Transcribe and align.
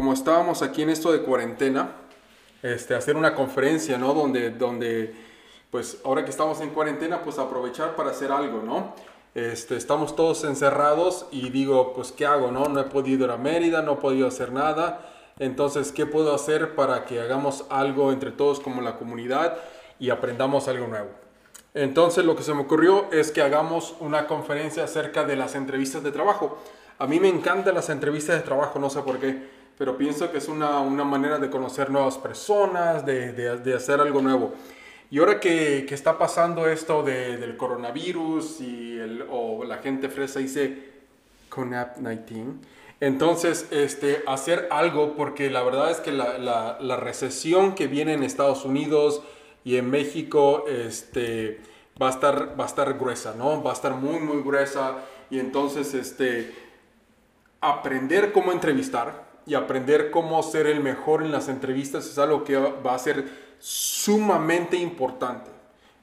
como 0.00 0.14
estábamos 0.14 0.62
aquí 0.62 0.80
en 0.80 0.88
esto 0.88 1.12
de 1.12 1.20
cuarentena, 1.20 1.90
este, 2.62 2.94
hacer 2.94 3.16
una 3.16 3.34
conferencia, 3.34 3.98
¿no? 3.98 4.14
Donde, 4.14 4.50
donde, 4.50 5.14
pues 5.70 6.00
ahora 6.04 6.24
que 6.24 6.30
estamos 6.30 6.60
en 6.62 6.70
cuarentena, 6.70 7.22
pues 7.22 7.38
aprovechar 7.38 7.94
para 7.96 8.10
hacer 8.10 8.32
algo, 8.32 8.62
¿no? 8.62 8.94
Este, 9.34 9.76
estamos 9.76 10.16
todos 10.16 10.42
encerrados 10.44 11.26
y 11.30 11.50
digo, 11.50 11.92
pues 11.92 12.12
¿qué 12.12 12.24
hago, 12.24 12.50
no? 12.50 12.64
No 12.64 12.80
he 12.80 12.84
podido 12.84 13.26
ir 13.26 13.30
a 13.30 13.36
Mérida, 13.36 13.82
no 13.82 13.92
he 13.92 13.96
podido 13.96 14.26
hacer 14.26 14.52
nada. 14.52 15.06
Entonces, 15.38 15.92
¿qué 15.92 16.06
puedo 16.06 16.34
hacer 16.34 16.74
para 16.74 17.04
que 17.04 17.20
hagamos 17.20 17.66
algo 17.68 18.10
entre 18.10 18.30
todos 18.30 18.58
como 18.58 18.80
la 18.80 18.96
comunidad 18.96 19.58
y 20.00 20.10
aprendamos 20.10 20.66
algo 20.66 20.88
nuevo? 20.88 21.10
Entonces, 21.74 22.24
lo 22.24 22.34
que 22.34 22.42
se 22.42 22.52
me 22.52 22.62
ocurrió 22.62 23.08
es 23.12 23.30
que 23.30 23.42
hagamos 23.42 23.94
una 24.00 24.26
conferencia 24.26 24.82
acerca 24.82 25.22
de 25.24 25.36
las 25.36 25.54
entrevistas 25.54 26.02
de 26.02 26.10
trabajo. 26.10 26.58
A 26.98 27.06
mí 27.06 27.20
me 27.20 27.28
encantan 27.28 27.74
las 27.76 27.88
entrevistas 27.90 28.36
de 28.36 28.42
trabajo, 28.42 28.80
no 28.80 28.90
sé 28.90 29.00
por 29.02 29.18
qué, 29.20 29.40
pero 29.78 29.96
pienso 29.96 30.30
que 30.32 30.38
es 30.38 30.48
una, 30.48 30.80
una 30.80 31.04
manera 31.04 31.38
de 31.38 31.48
conocer 31.48 31.90
nuevas 31.90 32.18
personas, 32.18 33.06
de, 33.06 33.32
de, 33.32 33.74
hacer 33.74 34.00
algo 34.00 34.20
nuevo. 34.20 34.52
Y 35.10 35.18
ahora 35.18 35.40
que, 35.40 35.86
que 35.88 35.94
está 35.94 36.18
pasando 36.18 36.66
esto 36.66 37.02
de, 37.02 37.36
del 37.36 37.56
coronavirus 37.56 38.60
y 38.60 38.98
el, 38.98 39.24
o 39.30 39.64
la 39.64 39.78
gente 39.78 40.08
fresa 40.08 40.40
dice 40.40 40.90
CONAP-19, 41.50 42.58
entonces 43.00 43.66
este, 43.70 44.22
hacer 44.26 44.68
algo 44.70 45.16
porque 45.16 45.48
la 45.48 45.62
verdad 45.62 45.90
es 45.90 45.98
que 45.98 46.12
la, 46.12 46.38
la, 46.78 46.96
recesión 46.96 47.74
que 47.74 47.86
viene 47.86 48.12
en 48.12 48.22
Estados 48.22 48.66
Unidos 48.66 49.22
y 49.64 49.76
en 49.76 49.90
México 49.90 50.64
este, 50.68 51.60
va, 52.00 52.08
a 52.08 52.10
estar, 52.10 52.58
va 52.58 52.64
a 52.64 52.66
estar 52.66 52.98
gruesa, 52.98 53.34
¿no? 53.36 53.62
Va 53.62 53.70
a 53.70 53.74
estar 53.74 53.94
muy, 53.94 54.18
muy 54.20 54.42
gruesa 54.42 54.98
y 55.30 55.38
entonces 55.38 55.94
este, 55.94 56.54
aprender 57.60 58.32
cómo 58.32 58.52
entrevistar 58.52 59.28
y 59.46 59.54
aprender 59.54 60.10
cómo 60.10 60.42
ser 60.42 60.66
el 60.66 60.80
mejor 60.80 61.22
en 61.22 61.32
las 61.32 61.48
entrevistas 61.48 62.06
es 62.06 62.18
algo 62.18 62.44
que 62.44 62.56
va 62.56 62.94
a 62.94 62.98
ser 62.98 63.50
sumamente 63.58 64.76
importante. 64.76 65.50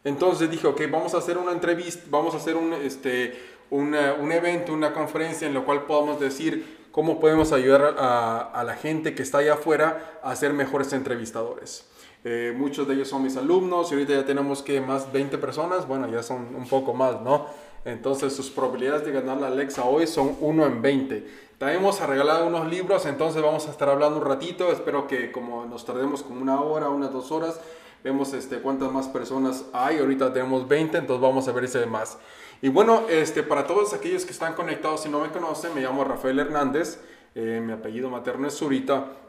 Entonces 0.04 0.50
dije, 0.50 0.68
ok, 0.68 0.82
vamos 0.90 1.14
a 1.14 1.18
hacer 1.18 1.38
una 1.38 1.52
entrevista, 1.52 2.04
vamos 2.10 2.34
a 2.34 2.38
hacer 2.38 2.56
un, 2.56 2.74
este, 2.74 3.38
una, 3.70 4.14
un 4.14 4.32
evento, 4.32 4.74
una 4.74 4.94
conferencia 4.94 5.48
en 5.48 5.54
la 5.54 5.62
cual 5.62 5.84
podamos 5.84 6.20
decir 6.20 6.88
cómo 6.92 7.20
podemos 7.20 7.52
ayudar 7.52 7.96
a, 7.98 8.40
a 8.54 8.64
la 8.64 8.76
gente 8.76 9.14
que 9.16 9.24
está 9.24 9.40
allá 9.40 9.56
afuera 9.56 10.20
a 10.24 10.36
ser 10.36 10.54
mejores 10.54 10.94
entrevistadores. 10.94 11.86
Eh, 12.30 12.54
muchos 12.54 12.86
de 12.86 12.94
ellos 12.94 13.08
son 13.08 13.24
mis 13.24 13.38
alumnos 13.38 13.90
y 13.90 13.94
ahorita 13.94 14.12
ya 14.12 14.26
tenemos 14.26 14.62
que 14.62 14.82
más 14.82 15.14
20 15.14 15.38
personas, 15.38 15.88
bueno, 15.88 16.10
ya 16.10 16.22
son 16.22 16.54
un 16.58 16.68
poco 16.68 16.94
más, 16.94 17.22
¿no? 17.22 17.46
Entonces 17.86 18.36
sus 18.36 18.50
probabilidades 18.50 19.06
de 19.06 19.14
ganar 19.14 19.38
la 19.38 19.48
Alexa 19.48 19.86
hoy 19.86 20.08
son 20.08 20.36
1 20.42 20.66
en 20.66 20.82
20. 20.82 21.28
También 21.58 21.80
hemos 21.80 22.02
regalado 22.02 22.46
unos 22.46 22.68
libros, 22.68 23.06
entonces 23.06 23.42
vamos 23.42 23.66
a 23.68 23.72
estar 23.72 23.88
hablando 23.88 24.20
un 24.20 24.26
ratito. 24.26 24.74
Espero 24.74 25.08
que 25.08 25.32
como 25.32 25.66
nos 25.68 25.86
tardemos 25.86 26.22
como 26.22 26.42
una 26.42 26.60
hora, 26.60 26.90
unas 26.90 27.14
dos 27.14 27.32
horas, 27.32 27.62
vemos 28.04 28.34
este, 28.34 28.58
cuántas 28.58 28.92
más 28.92 29.08
personas 29.08 29.64
hay. 29.72 30.00
Ahorita 30.00 30.34
tenemos 30.34 30.68
20, 30.68 30.98
entonces 30.98 31.22
vamos 31.22 31.48
a 31.48 31.54
ver 31.54 31.70
hay 31.74 31.86
más. 31.86 32.18
Y 32.62 32.68
bueno, 32.68 33.04
este, 33.08 33.42
para 33.42 33.66
todos 33.66 33.94
aquellos 33.94 34.26
que 34.26 34.34
están 34.34 34.54
conectados, 34.54 35.04
si 35.04 35.08
no 35.08 35.22
me 35.22 35.30
conocen, 35.30 35.74
me 35.74 35.80
llamo 35.80 36.04
Rafael 36.04 36.38
Hernández, 36.40 37.00
eh, 37.36 37.62
mi 37.66 37.72
apellido 37.72 38.10
materno 38.10 38.50
es 38.50 38.56
Zurita. 38.56 39.27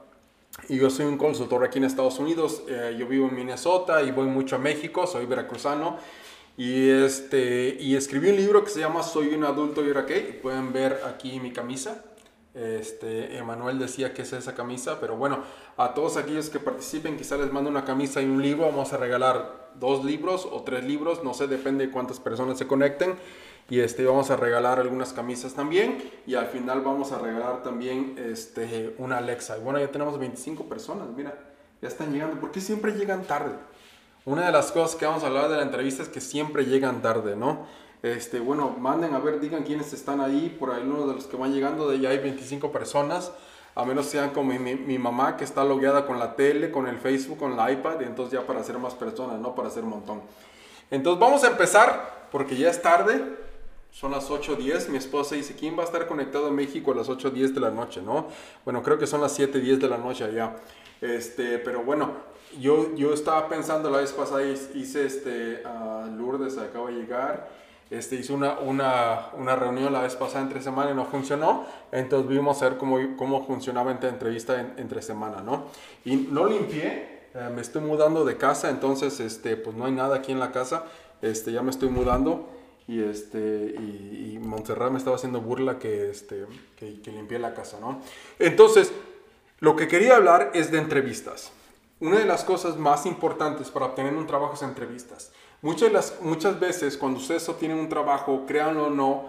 Y 0.69 0.79
yo 0.79 0.91
soy 0.91 1.07
un 1.07 1.19
consultor 1.19 1.65
aquí 1.65 1.79
en 1.79 1.85
Estados 1.85 2.19
Unidos. 2.19 2.63
Eh, 2.69 2.97
yo 2.99 3.07
vivo 3.07 3.29
en 3.29 3.35
Minnesota 3.35 4.03
y 4.03 4.11
voy 4.11 4.27
mucho 4.27 4.57
a 4.57 4.59
México, 4.59 5.07
soy 5.07 5.27
veracruzano. 5.27 5.99
Y, 6.57 6.91
este, 6.91 7.77
y 7.81 7.95
escribí 7.95 8.31
un 8.31 8.37
libro 8.37 8.65
que 8.65 8.71
se 8.71 8.81
llama 8.81 9.03
Soy 9.05 9.29
un 9.29 9.45
adulto 9.45 9.85
y 9.85 9.93
qué. 10.07 10.39
Pueden 10.43 10.73
ver 10.73 11.01
aquí 11.07 11.39
mi 11.39 11.53
camisa. 11.53 12.05
Este, 12.55 13.37
Emanuel 13.37 13.78
decía 13.78 14.12
que 14.12 14.22
es 14.22 14.33
esa 14.33 14.56
camisa, 14.56 14.99
pero 15.00 15.17
bueno, 15.17 15.45
a 15.77 15.95
todos 15.95 16.17
aquellos 16.17 16.51
que 16.51 16.59
participen, 16.59 17.17
quizá 17.17 17.37
les 17.37 17.53
mando 17.53 17.71
una 17.71 17.84
camisa 17.84 18.21
y 18.21 18.25
un 18.25 18.43
libro. 18.43 18.67
Vamos 18.67 18.93
a 18.93 18.97
regalar 18.97 19.71
dos 19.77 20.05
libros 20.05 20.49
o 20.51 20.62
tres 20.62 20.83
libros, 20.84 21.22
no 21.22 21.34
sé, 21.34 21.47
depende 21.47 21.87
de 21.87 21.93
cuántas 21.93 22.19
personas 22.19 22.59
se 22.59 22.67
conecten. 22.67 23.15
Y 23.71 23.81
este, 23.81 24.05
vamos 24.06 24.31
a 24.31 24.37
regalar 24.37 24.79
algunas 24.79 25.12
camisas 25.12 25.55
también. 25.55 26.03
Y 26.27 26.34
al 26.34 26.47
final 26.47 26.81
vamos 26.81 27.12
a 27.12 27.19
regalar 27.19 27.62
también 27.62 28.17
este, 28.19 28.95
una 28.99 29.19
Alexa. 29.19 29.59
Y 29.59 29.61
bueno, 29.61 29.79
ya 29.79 29.91
tenemos 29.91 30.19
25 30.19 30.65
personas, 30.65 31.09
mira, 31.15 31.34
ya 31.83 31.89
están 31.89 32.12
llegando. 32.12 32.41
¿Por 32.41 32.51
qué 32.51 32.61
siempre 32.61 32.93
llegan 32.93 33.25
tarde? 33.25 33.55
Una 34.25 34.47
de 34.47 34.53
las 34.53 34.73
cosas 34.73 34.97
que 34.97 35.07
vamos 35.07 35.23
a 35.23 35.27
hablar 35.27 35.49
de 35.49 35.57
la 35.57 35.62
entrevista 35.62 36.03
es 36.03 36.09
que 36.09 36.21
siempre 36.21 36.65
llegan 36.65 37.03
tarde, 37.03 37.37
¿no? 37.37 37.67
Este, 38.03 38.41
bueno, 38.41 38.75
manden 38.78 39.15
a 39.15 39.19
ver, 39.19 39.41
digan 39.41 39.65
quiénes 39.65 39.93
están 39.93 40.21
ahí, 40.21 40.55
por 40.59 40.71
ahí 40.71 40.83
uno 40.84 41.07
de 41.07 41.15
los 41.15 41.27
que 41.27 41.37
van 41.37 41.53
llegando, 41.53 41.89
de 41.89 41.99
ya 41.99 42.11
hay 42.11 42.19
25 42.19 42.71
personas, 42.71 43.33
a 43.75 43.84
menos 43.84 44.07
sean 44.07 44.31
como 44.31 44.53
mi, 44.53 44.99
mamá 44.99 45.37
que 45.37 45.45
está 45.45 45.65
logueada 45.65 46.07
con 46.07 46.19
la 46.19 46.37
tele, 46.37 46.71
con 46.71 46.87
el 46.87 46.99
Facebook, 46.99 47.39
con 47.39 47.57
la 47.57 47.71
iPad, 47.73 48.03
entonces 48.03 48.39
ya 48.39 48.47
para 48.47 48.61
hacer 48.61 48.78
más 48.78 48.95
personas, 48.95 49.41
no 49.41 49.55
para 49.55 49.69
hacer 49.69 49.83
un 49.83 49.91
montón. 49.91 50.23
Entonces 50.91 51.21
vamos 51.21 51.43
a 51.43 51.49
empezar, 51.49 52.28
porque 52.31 52.57
ya 52.57 52.71
es 52.71 52.81
tarde, 52.81 53.47
son 53.91 54.12
las 54.12 54.31
8.10, 54.31 54.88
mi 54.88 54.99
esposa 54.99 55.34
dice, 55.34 55.54
¿quién 55.59 55.76
va 55.76 55.82
a 55.82 55.87
estar 55.87 56.06
conectado 56.06 56.49
en 56.49 56.54
México 56.54 56.93
a 56.93 56.94
las 56.94 57.09
8.10 57.09 57.53
de 57.53 57.60
la 57.60 57.71
noche, 57.71 58.00
no? 58.00 58.28
Bueno, 58.65 58.82
creo 58.82 58.99
que 58.99 59.06
son 59.06 59.21
las 59.21 59.38
7.10 59.38 59.78
de 59.78 59.88
la 59.88 59.99
noche 59.99 60.25
allá. 60.25 60.56
Este, 61.00 61.59
pero 61.59 61.82
bueno, 61.82 62.12
yo, 62.60 62.94
yo 62.94 63.12
estaba 63.12 63.48
pensando 63.48 63.91
la 63.91 63.98
vez 63.98 64.12
pasada, 64.12 64.43
hice 64.44 65.06
este, 65.06 65.62
uh, 65.65 66.06
Lourdes 66.16 66.59
acaba 66.59 66.91
de 66.91 66.97
llegar, 66.97 67.48
este, 67.91 68.16
hice 68.16 68.32
una, 68.32 68.59
una, 68.59 69.28
una, 69.37 69.56
reunión 69.56 69.93
la 69.93 70.03
vez 70.03 70.15
pasada 70.15 70.43
entre 70.43 70.60
semana 70.60 70.91
y 70.91 70.94
no 70.94 71.04
funcionó, 71.06 71.66
entonces 71.91 72.28
vimos 72.28 72.60
a 72.62 72.69
ver 72.69 72.78
cómo, 72.78 72.98
cómo 73.16 73.47
funcionaba 73.47 73.93
esta 73.93 74.09
entrevista 74.09 74.60
en, 74.60 74.75
entre 74.77 75.03
semana, 75.03 75.41
¿no? 75.41 75.66
Y 76.04 76.16
no 76.16 76.47
limpié, 76.47 77.28
eh, 77.34 77.50
me 77.54 77.62
estoy 77.62 77.82
mudando 77.82 78.25
de 78.25 78.37
casa, 78.37 78.71
entonces 78.71 79.21
este, 79.21 79.56
pues 79.56 79.77
no 79.77 79.87
hay 79.87 79.93
nada 79.93 80.16
aquí 80.16 80.32
en 80.32 80.38
la 80.38 80.53
casa, 80.53 80.84
este, 81.22 81.53
ya 81.53 81.62
me 81.62 81.71
estoy 81.71 81.88
mudando 81.88 82.58
y, 82.88 83.03
este, 83.03 83.76
y, 83.78 84.32
y 84.34 84.38
Montserrat 84.41 84.91
me 84.91 84.99
estaba 84.99 85.15
haciendo 85.15 85.41
burla 85.41 85.78
que, 85.78 86.10
este, 86.10 86.47
que, 86.76 87.00
que 87.00 87.12
limpié 87.12 87.38
la 87.38 87.54
casa, 87.54 87.78
¿no? 87.81 88.00
Entonces, 88.41 88.91
lo 89.60 89.76
que 89.76 89.87
quería 89.87 90.16
hablar 90.16 90.50
es 90.54 90.72
de 90.72 90.78
entrevistas. 90.78 91.53
Una 92.00 92.19
de 92.19 92.25
las 92.25 92.44
cosas 92.44 92.77
más 92.77 93.06
importantes 93.06 93.71
para 93.71 93.87
obtener 93.87 94.15
un 94.15 94.27
trabajo 94.27 94.54
es 94.54 94.62
entrevistas. 94.62 95.32
Muchas, 95.62 95.93
las, 95.93 96.21
muchas 96.21 96.60
veces 96.60 96.97
cuando 96.97 97.19
ustedes 97.19 97.48
obtienen 97.48 97.78
un 97.78 97.88
trabajo, 97.88 98.44
créanlo 98.47 98.87
o 98.87 98.91
no, 98.91 99.27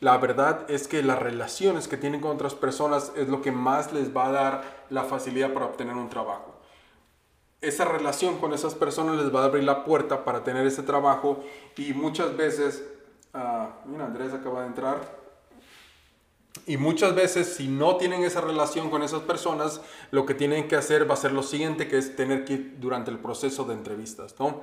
la 0.00 0.18
verdad 0.18 0.70
es 0.70 0.86
que 0.86 1.02
las 1.02 1.18
relaciones 1.18 1.88
que 1.88 1.96
tienen 1.96 2.20
con 2.20 2.32
otras 2.32 2.54
personas 2.54 3.12
es 3.16 3.28
lo 3.28 3.40
que 3.40 3.52
más 3.52 3.92
les 3.92 4.14
va 4.14 4.26
a 4.26 4.32
dar 4.32 4.84
la 4.90 5.04
facilidad 5.04 5.52
para 5.52 5.66
obtener 5.66 5.94
un 5.94 6.10
trabajo. 6.10 6.54
Esa 7.62 7.86
relación 7.86 8.38
con 8.38 8.52
esas 8.52 8.74
personas 8.74 9.16
les 9.16 9.34
va 9.34 9.42
a 9.42 9.44
abrir 9.46 9.64
la 9.64 9.84
puerta 9.84 10.24
para 10.24 10.44
tener 10.44 10.66
ese 10.66 10.82
trabajo 10.82 11.42
y 11.76 11.92
muchas 11.94 12.36
veces, 12.36 12.82
uh, 13.34 13.88
mira, 13.88 14.06
Andrés 14.06 14.32
acaba 14.32 14.62
de 14.62 14.66
entrar, 14.68 15.20
y 16.66 16.76
muchas 16.76 17.14
veces 17.14 17.54
si 17.54 17.68
no 17.68 17.96
tienen 17.96 18.24
esa 18.24 18.40
relación 18.40 18.90
con 18.90 19.02
esas 19.02 19.22
personas, 19.22 19.80
lo 20.10 20.26
que 20.26 20.34
tienen 20.34 20.68
que 20.68 20.76
hacer 20.76 21.08
va 21.08 21.14
a 21.14 21.16
ser 21.16 21.32
lo 21.32 21.42
siguiente, 21.42 21.88
que 21.88 21.98
es 21.98 22.16
tener 22.16 22.44
que 22.44 22.54
ir 22.54 22.76
durante 22.78 23.10
el 23.10 23.18
proceso 23.18 23.64
de 23.64 23.74
entrevistas, 23.74 24.34
¿no? 24.38 24.60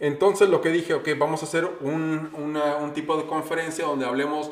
Entonces 0.00 0.48
lo 0.48 0.60
que 0.60 0.70
dije, 0.70 0.94
ok, 0.94 1.08
vamos 1.18 1.42
a 1.42 1.46
hacer 1.46 1.68
un, 1.80 2.30
un 2.34 2.92
tipo 2.92 3.16
de 3.16 3.26
conferencia 3.26 3.84
donde 3.84 4.06
hablemos 4.06 4.50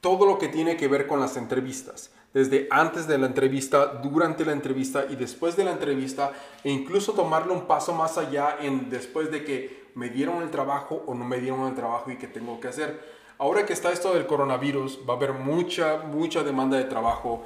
todo 0.00 0.26
lo 0.26 0.38
que 0.38 0.48
tiene 0.48 0.76
que 0.76 0.88
ver 0.88 1.06
con 1.06 1.20
las 1.20 1.36
entrevistas, 1.36 2.10
desde 2.32 2.68
antes 2.70 3.06
de 3.06 3.18
la 3.18 3.26
entrevista, 3.26 3.86
durante 3.86 4.44
la 4.44 4.52
entrevista 4.52 5.06
y 5.08 5.16
después 5.16 5.56
de 5.56 5.64
la 5.64 5.72
entrevista, 5.72 6.32
e 6.62 6.70
incluso 6.70 7.12
tomarlo 7.12 7.54
un 7.54 7.66
paso 7.66 7.92
más 7.94 8.18
allá 8.18 8.58
en 8.60 8.90
después 8.90 9.30
de 9.30 9.44
que 9.44 9.87
me 9.98 10.10
dieron 10.10 10.42
el 10.42 10.50
trabajo 10.52 11.02
o 11.06 11.14
no 11.14 11.24
me 11.24 11.40
dieron 11.40 11.66
el 11.66 11.74
trabajo 11.74 12.08
y 12.12 12.16
qué 12.16 12.28
tengo 12.28 12.60
que 12.60 12.68
hacer. 12.68 13.18
Ahora 13.36 13.66
que 13.66 13.72
está 13.72 13.90
esto 13.90 14.14
del 14.14 14.28
coronavirus, 14.28 15.00
va 15.08 15.14
a 15.14 15.16
haber 15.16 15.32
mucha, 15.32 15.98
mucha 15.98 16.44
demanda 16.44 16.76
de 16.76 16.84
trabajo. 16.84 17.42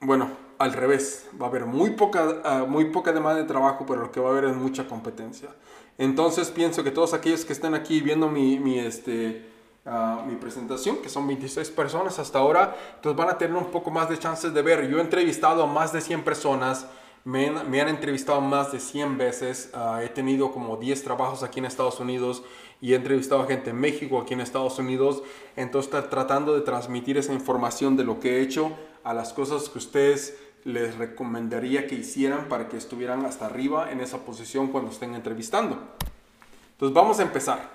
Bueno, 0.00 0.28
al 0.58 0.74
revés, 0.74 1.26
va 1.40 1.46
a 1.46 1.48
haber 1.48 1.64
muy 1.64 1.92
poca, 1.92 2.26
uh, 2.26 2.66
muy 2.66 2.90
poca 2.90 3.10
demanda 3.10 3.40
de 3.40 3.48
trabajo, 3.48 3.86
pero 3.88 4.02
lo 4.02 4.12
que 4.12 4.20
va 4.20 4.28
a 4.28 4.32
haber 4.32 4.44
es 4.44 4.56
mucha 4.56 4.86
competencia. 4.86 5.48
Entonces 5.96 6.50
pienso 6.50 6.84
que 6.84 6.90
todos 6.90 7.14
aquellos 7.14 7.46
que 7.46 7.54
están 7.54 7.74
aquí 7.74 8.02
viendo 8.02 8.28
mi, 8.28 8.58
mi, 8.58 8.78
este, 8.78 9.48
uh, 9.86 10.26
mi 10.26 10.36
presentación, 10.36 10.98
que 10.98 11.08
son 11.08 11.26
26 11.26 11.70
personas 11.70 12.18
hasta 12.18 12.38
ahora, 12.38 12.76
entonces 12.96 13.16
van 13.16 13.30
a 13.30 13.38
tener 13.38 13.56
un 13.56 13.70
poco 13.70 13.90
más 13.90 14.10
de 14.10 14.18
chances 14.18 14.52
de 14.52 14.60
ver. 14.60 14.90
Yo 14.90 14.98
he 14.98 15.00
entrevistado 15.00 15.62
a 15.62 15.66
más 15.66 15.90
de 15.90 16.02
100 16.02 16.22
personas, 16.22 16.86
me, 17.24 17.50
me 17.50 17.80
han 17.80 17.88
entrevistado 17.88 18.40
más 18.40 18.70
de 18.72 18.80
100 18.80 19.16
veces, 19.16 19.70
uh, 19.74 19.98
he 20.00 20.08
tenido 20.08 20.52
como 20.52 20.76
10 20.76 21.02
trabajos 21.02 21.42
aquí 21.42 21.58
en 21.58 21.64
Estados 21.64 21.98
Unidos 21.98 22.42
y 22.80 22.92
he 22.92 22.96
entrevistado 22.96 23.42
a 23.42 23.46
gente 23.46 23.70
en 23.70 23.80
México, 23.80 24.20
aquí 24.20 24.34
en 24.34 24.42
Estados 24.42 24.78
Unidos, 24.78 25.22
entonces 25.56 25.90
tratando 26.10 26.54
de 26.54 26.60
transmitir 26.60 27.16
esa 27.16 27.32
información 27.32 27.96
de 27.96 28.04
lo 28.04 28.20
que 28.20 28.36
he 28.36 28.42
hecho 28.42 28.72
a 29.04 29.14
las 29.14 29.32
cosas 29.32 29.70
que 29.70 29.78
ustedes 29.78 30.36
les 30.64 30.96
recomendaría 30.96 31.86
que 31.86 31.94
hicieran 31.94 32.48
para 32.48 32.68
que 32.68 32.76
estuvieran 32.76 33.24
hasta 33.24 33.46
arriba 33.46 33.90
en 33.90 34.00
esa 34.00 34.18
posición 34.24 34.68
cuando 34.68 34.90
estén 34.90 35.14
entrevistando. 35.14 35.78
Entonces 36.72 36.94
vamos 36.94 37.20
a 37.20 37.22
empezar. 37.22 37.70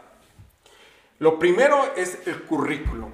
Lo 1.19 1.39
primero 1.39 1.95
es 1.95 2.27
el 2.27 2.43
currículum. 2.43 3.11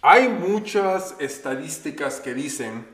Hay 0.00 0.28
muchas 0.28 1.16
estadísticas 1.18 2.20
que 2.20 2.34
dicen 2.34 2.86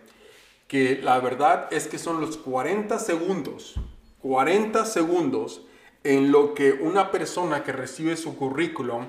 que 0.69 1.01
la 1.03 1.19
verdad 1.19 1.67
es 1.73 1.89
que 1.89 1.99
son 1.99 2.21
los 2.21 2.37
40 2.37 2.99
segundos, 2.99 3.75
40 4.21 4.85
segundos 4.85 5.63
en 6.05 6.31
lo 6.31 6.55
que 6.55 6.73
una 6.73 7.11
persona 7.11 7.65
que 7.65 7.73
recibe 7.73 8.17
su 8.17 8.37
currículum 8.37 9.07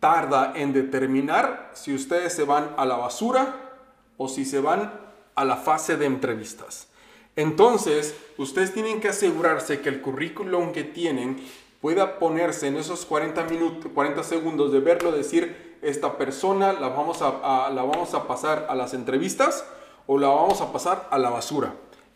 tarda 0.00 0.52
en 0.56 0.72
determinar 0.72 1.70
si 1.74 1.94
ustedes 1.94 2.34
se 2.34 2.42
van 2.44 2.74
a 2.76 2.84
la 2.84 2.96
basura 2.96 3.78
o 4.16 4.28
si 4.28 4.44
se 4.44 4.60
van 4.60 4.92
a 5.36 5.44
la 5.44 5.56
fase 5.56 5.96
de 5.96 6.06
entrevistas. 6.06 6.88
Entonces, 7.36 8.14
ustedes 8.36 8.74
tienen 8.74 9.00
que 9.00 9.08
asegurarse 9.08 9.80
que 9.80 9.88
el 9.88 10.02
currículum 10.02 10.72
que 10.72 10.82
tienen 10.82 11.40
pueda 11.80 12.18
ponerse 12.18 12.66
en 12.66 12.76
esos 12.76 13.06
40, 13.06 13.44
minutos, 13.44 13.90
40 13.94 14.22
segundos 14.24 14.72
de 14.72 14.80
verlo, 14.80 15.12
decir, 15.12 15.78
esta 15.80 16.18
persona 16.18 16.72
la 16.72 16.88
vamos 16.88 17.22
a, 17.22 17.70
la 17.70 17.82
vamos 17.82 18.14
a 18.14 18.26
pasar 18.26 18.66
a 18.68 18.74
las 18.74 18.94
entrevistas 18.94 19.64
o 20.06 20.18
la 20.18 20.28
vamos 20.28 20.60
a 20.60 20.72
pasar 20.72 21.08
a 21.10 21.18
la 21.18 21.30
basura. 21.30 21.74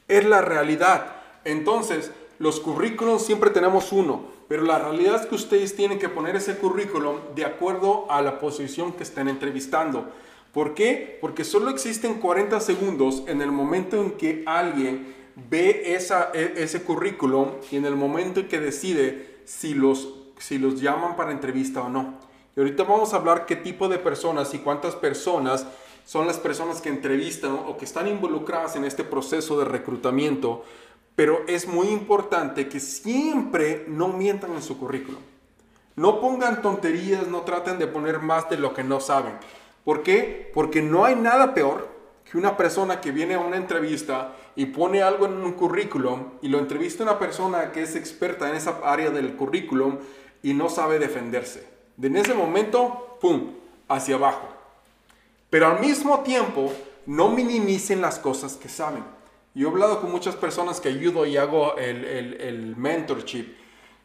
Es 0.08 0.24
la 0.24 0.40
realidad. 0.40 1.06
Entonces, 1.44 2.10
los 2.38 2.60
currículums 2.60 3.22
siempre 3.22 3.50
tenemos 3.50 3.92
uno, 3.92 4.24
pero 4.48 4.62
la 4.62 4.78
realidad 4.78 5.20
es 5.20 5.26
que 5.26 5.34
ustedes 5.34 5.74
tienen 5.74 5.98
que 5.98 6.08
poner 6.08 6.36
ese 6.36 6.56
currículum 6.58 7.16
de 7.34 7.44
acuerdo 7.44 8.10
a 8.10 8.20
la 8.22 8.38
posición 8.38 8.92
que 8.92 9.02
estén 9.02 9.28
entrevistando. 9.28 10.06
¿Por 10.52 10.74
qué? 10.74 11.18
Porque 11.20 11.44
solo 11.44 11.70
existen 11.70 12.14
40 12.14 12.60
segundos 12.60 13.22
en 13.26 13.42
el 13.42 13.52
momento 13.52 14.00
en 14.00 14.12
que 14.12 14.42
alguien 14.46 15.14
ve 15.50 15.94
esa, 15.94 16.30
e, 16.32 16.54
ese 16.56 16.82
currículum 16.82 17.50
y 17.70 17.76
en 17.76 17.84
el 17.84 17.94
momento 17.94 18.40
en 18.40 18.48
que 18.48 18.58
decide 18.58 19.40
si 19.44 19.74
los, 19.74 20.14
si 20.38 20.58
los 20.58 20.80
llaman 20.80 21.16
para 21.16 21.32
entrevista 21.32 21.82
o 21.82 21.88
no. 21.88 22.14
Y 22.56 22.60
ahorita 22.60 22.84
vamos 22.84 23.12
a 23.12 23.16
hablar 23.16 23.44
qué 23.44 23.56
tipo 23.56 23.88
de 23.88 23.98
personas 23.98 24.54
y 24.54 24.58
cuántas 24.58 24.94
personas 24.94 25.66
son 26.06 26.26
las 26.26 26.38
personas 26.38 26.80
que 26.80 26.88
entrevistan 26.88 27.50
o 27.66 27.76
que 27.76 27.84
están 27.84 28.06
involucradas 28.06 28.76
en 28.76 28.84
este 28.84 29.02
proceso 29.02 29.58
de 29.58 29.64
reclutamiento. 29.64 30.64
Pero 31.16 31.40
es 31.48 31.66
muy 31.66 31.88
importante 31.88 32.68
que 32.68 32.78
siempre 32.78 33.84
no 33.88 34.08
mientan 34.08 34.52
en 34.52 34.62
su 34.62 34.78
currículum. 34.78 35.20
No 35.96 36.20
pongan 36.20 36.62
tonterías, 36.62 37.26
no 37.26 37.40
traten 37.40 37.78
de 37.78 37.88
poner 37.88 38.20
más 38.20 38.48
de 38.48 38.56
lo 38.56 38.72
que 38.72 38.84
no 38.84 39.00
saben. 39.00 39.32
¿Por 39.84 40.02
qué? 40.04 40.50
Porque 40.54 40.80
no 40.80 41.04
hay 41.04 41.16
nada 41.16 41.54
peor 41.54 41.88
que 42.30 42.38
una 42.38 42.56
persona 42.56 43.00
que 43.00 43.10
viene 43.10 43.34
a 43.34 43.40
una 43.40 43.56
entrevista 43.56 44.36
y 44.54 44.66
pone 44.66 45.02
algo 45.02 45.26
en 45.26 45.32
un 45.32 45.52
currículum 45.52 46.34
y 46.40 46.48
lo 46.48 46.58
entrevista 46.58 47.02
una 47.02 47.18
persona 47.18 47.72
que 47.72 47.82
es 47.82 47.96
experta 47.96 48.48
en 48.48 48.54
esa 48.54 48.78
área 48.84 49.10
del 49.10 49.34
currículum 49.34 49.98
y 50.42 50.54
no 50.54 50.68
sabe 50.68 51.00
defenderse. 51.00 51.66
De 51.96 52.06
en 52.08 52.16
ese 52.16 52.34
momento, 52.34 53.18
¡pum!, 53.20 53.54
hacia 53.88 54.16
abajo. 54.16 54.55
Pero 55.50 55.68
al 55.68 55.80
mismo 55.80 56.20
tiempo, 56.20 56.72
no 57.06 57.28
minimicen 57.28 58.00
las 58.00 58.18
cosas 58.18 58.54
que 58.54 58.68
saben. 58.68 59.04
Yo 59.54 59.68
he 59.68 59.70
hablado 59.70 60.00
con 60.00 60.10
muchas 60.10 60.34
personas 60.36 60.80
que 60.80 60.88
ayudo 60.88 61.24
y 61.24 61.36
hago 61.36 61.76
el, 61.76 62.04
el, 62.04 62.76
mentorship, 62.76 63.46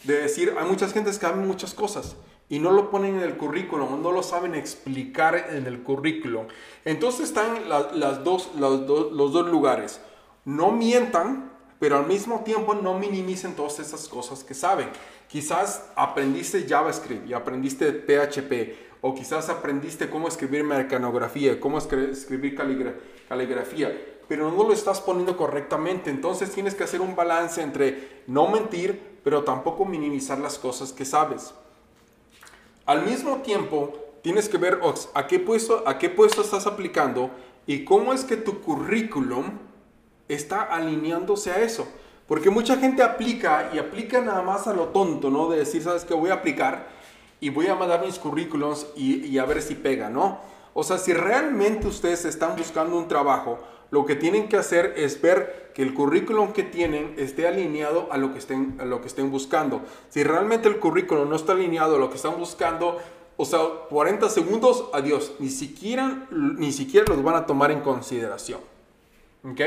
de 0.03 0.21
decir, 0.21 0.55
hay 0.57 0.65
muchas 0.65 0.93
gentes 0.93 1.19
que 1.19 1.25
saben 1.25 1.45
muchas 1.45 1.73
cosas 1.73 2.15
y 2.47 2.59
no 2.59 2.71
lo 2.71 2.89
ponen 2.89 3.15
en 3.15 3.23
el 3.23 3.38
currículum, 3.38 4.01
no 4.01 4.11
lo 4.11 4.23
saben 4.23 4.55
explicar 4.55 5.47
en 5.51 5.65
el 5.67 5.83
currículum. 5.83 6.47
Entonces 6.85 7.27
están 7.29 7.69
las 7.69 8.23
dos, 8.23 8.51
los, 8.57 8.88
los 9.11 9.33
dos 9.33 9.49
lugares. 9.49 9.99
No 10.45 10.71
mientan, 10.71 11.51
pero 11.79 11.97
al 11.97 12.07
mismo 12.07 12.41
tiempo 12.43 12.73
no 12.73 12.97
minimicen 12.97 13.55
todas 13.55 13.79
esas 13.79 14.07
cosas 14.07 14.43
que 14.43 14.53
saben. 14.53 14.89
Quizás 15.27 15.89
aprendiste 15.95 16.65
JavaScript 16.67 17.27
y 17.27 17.33
aprendiste 17.33 17.91
PHP, 17.91 18.90
o 19.01 19.15
quizás 19.15 19.50
aprendiste 19.50 20.09
cómo 20.09 20.27
escribir 20.27 20.63
mecanografía, 20.63 21.59
cómo 21.59 21.80
escribir 21.80 22.56
caligrafía, 23.27 24.00
pero 24.27 24.51
no 24.51 24.63
lo 24.63 24.71
estás 24.71 25.01
poniendo 25.01 25.36
correctamente. 25.36 26.09
Entonces 26.09 26.51
tienes 26.51 26.75
que 26.75 26.83
hacer 26.83 27.01
un 27.01 27.15
balance 27.15 27.62
entre 27.62 28.21
no 28.27 28.48
mentir, 28.48 29.19
pero 29.24 29.44
tampoco 29.44 29.86
minimizar 29.86 30.38
las 30.38 30.59
cosas 30.59 30.94
que 30.94 31.03
sabes. 31.03 31.53
Al 32.86 33.06
mismo 33.06 33.38
tiempo, 33.38 33.94
tienes 34.21 34.48
que 34.48 34.57
ver 34.57 34.80
a 35.13 35.27
qué 35.27 35.39
puesto, 35.39 35.83
a 35.88 35.98
qué 35.98 36.09
puesto 36.09 36.42
estás 36.42 36.68
aplicando 36.68 37.31
y 37.65 37.83
cómo 37.83 38.13
es 38.13 38.24
que 38.24 38.38
tu 38.38 38.62
currículum 38.62 39.45
está 40.27 40.62
alineándose 40.62 41.51
a 41.51 41.59
eso. 41.59 41.88
Porque 42.27 42.50
mucha 42.50 42.77
gente 42.77 43.03
aplica 43.03 43.71
y 43.74 43.80
aplica 43.80 44.21
nada 44.21 44.42
más 44.42 44.68
a 44.68 44.74
lo 44.74 44.89
tonto, 44.89 45.30
¿no? 45.30 45.50
De 45.50 45.57
decir, 45.57 45.83
¿sabes 45.83 46.06
qué? 46.06 46.13
Voy 46.13 46.30
a 46.30 46.36
aplicar 46.36 47.00
y 47.41 47.49
voy 47.49 47.67
a 47.67 47.75
mandar 47.75 48.05
mis 48.05 48.17
currículums 48.17 48.88
y, 48.95 49.25
y 49.25 49.38
a 49.38 49.45
ver 49.45 49.61
si 49.61 49.75
pega, 49.75 50.09
¿no? 50.09 50.39
O 50.73 50.83
sea, 50.83 50.97
si 50.97 51.11
realmente 51.11 51.88
ustedes 51.88 52.23
están 52.23 52.55
buscando 52.55 52.97
un 52.97 53.09
trabajo, 53.09 53.59
lo 53.91 54.05
que 54.05 54.15
tienen 54.15 54.47
que 54.47 54.55
hacer 54.55 54.93
es 54.95 55.21
ver 55.21 55.71
que 55.75 55.83
el 55.83 55.93
currículum 55.93 56.53
que 56.53 56.63
tienen 56.63 57.13
esté 57.17 57.45
alineado 57.45 58.07
a 58.09 58.17
lo 58.17 58.31
que 58.31 58.39
estén, 58.39 58.77
a 58.79 58.85
lo 58.85 59.01
que 59.01 59.07
estén 59.07 59.29
buscando. 59.29 59.81
Si 60.09 60.23
realmente 60.23 60.69
el 60.69 60.79
currículum 60.79 61.29
no 61.29 61.35
está 61.35 61.51
alineado 61.51 61.97
a 61.97 61.99
lo 61.99 62.09
que 62.09 62.15
están 62.15 62.38
buscando, 62.38 62.99
o 63.35 63.45
sea, 63.45 63.59
40 63.89 64.29
segundos, 64.29 64.85
adiós. 64.93 65.33
Ni 65.39 65.49
siquiera, 65.49 66.27
ni 66.31 66.71
siquiera 66.71 67.05
los 67.09 67.21
van 67.21 67.35
a 67.35 67.45
tomar 67.45 67.71
en 67.71 67.81
consideración. 67.81 68.61
¿Ok? 69.43 69.59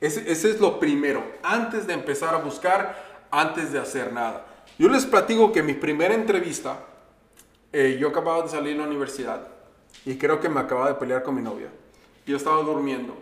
Ese, 0.00 0.30
es 0.30 0.60
lo 0.60 0.78
primero. 0.78 1.22
Antes 1.42 1.86
de 1.86 1.94
empezar 1.94 2.34
a 2.34 2.38
buscar, 2.38 3.26
antes 3.30 3.72
de 3.72 3.78
hacer 3.78 4.12
nada. 4.12 4.46
Yo 4.80 4.88
les 4.88 5.04
platico 5.04 5.52
que 5.52 5.62
mi 5.62 5.74
primera 5.74 6.14
entrevista, 6.14 6.78
eh, 7.70 7.98
yo 8.00 8.08
acababa 8.08 8.44
de 8.44 8.48
salir 8.48 8.72
de 8.72 8.78
la 8.78 8.88
universidad 8.88 9.46
y 10.06 10.16
creo 10.16 10.40
que 10.40 10.48
me 10.48 10.58
acababa 10.58 10.88
de 10.88 10.94
pelear 10.94 11.22
con 11.22 11.34
mi 11.34 11.42
novia. 11.42 11.68
Yo 12.26 12.34
estaba 12.34 12.62
durmiendo 12.62 13.14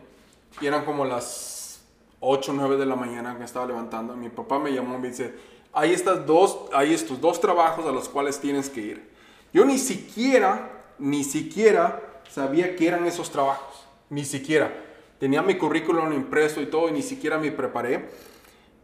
y 0.61 0.69
eran 0.69 0.85
como 0.85 1.05
las 1.05 1.81
8 2.21 2.53
o 2.53 2.55
9 2.55 2.77
de 2.77 2.87
la 2.87 2.95
mañana 2.95 3.37
que 3.37 3.43
estaba 3.43 3.67
levantando. 3.67 4.15
Mi 4.15 4.29
papá 4.29 4.61
me 4.61 4.73
llamó 4.73 4.99
y 4.99 5.01
me 5.01 5.09
dice, 5.09 5.35
hay, 5.73 5.93
estas 5.93 6.25
dos, 6.25 6.61
hay 6.73 6.95
estos 6.95 7.21
dos 7.21 7.41
trabajos 7.41 7.85
a 7.87 7.91
los 7.91 8.09
cuales 8.09 8.39
tienes 8.39 8.71
que 8.71 8.81
ir. 8.81 9.11
Yo 9.53 9.65
ni 9.65 9.79
siquiera, 9.79 10.71
ni 11.01 11.25
siquiera 11.25 12.21
sabía 12.31 12.77
que 12.77 12.87
eran 12.87 13.05
esos 13.05 13.33
trabajos. 13.33 13.85
Ni 14.11 14.25
siquiera. 14.25 14.73
Tenía 15.19 15.43
mi 15.43 15.59
currículum 15.59 16.13
impreso 16.13 16.61
y 16.61 16.67
todo 16.67 16.89
y 16.89 16.93
ni 16.93 17.03
siquiera 17.03 17.37
me 17.37 17.51
preparé. 17.51 18.11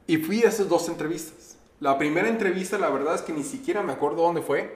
Y 0.08 0.16
fui 0.16 0.42
a 0.42 0.48
esas 0.48 0.68
dos 0.68 0.88
entrevistas. 0.88 1.53
La 1.84 1.98
primera 1.98 2.30
entrevista, 2.30 2.78
la 2.78 2.88
verdad 2.88 3.14
es 3.14 3.20
que 3.20 3.34
ni 3.34 3.42
siquiera 3.42 3.82
me 3.82 3.92
acuerdo 3.92 4.22
dónde 4.22 4.40
fue. 4.40 4.74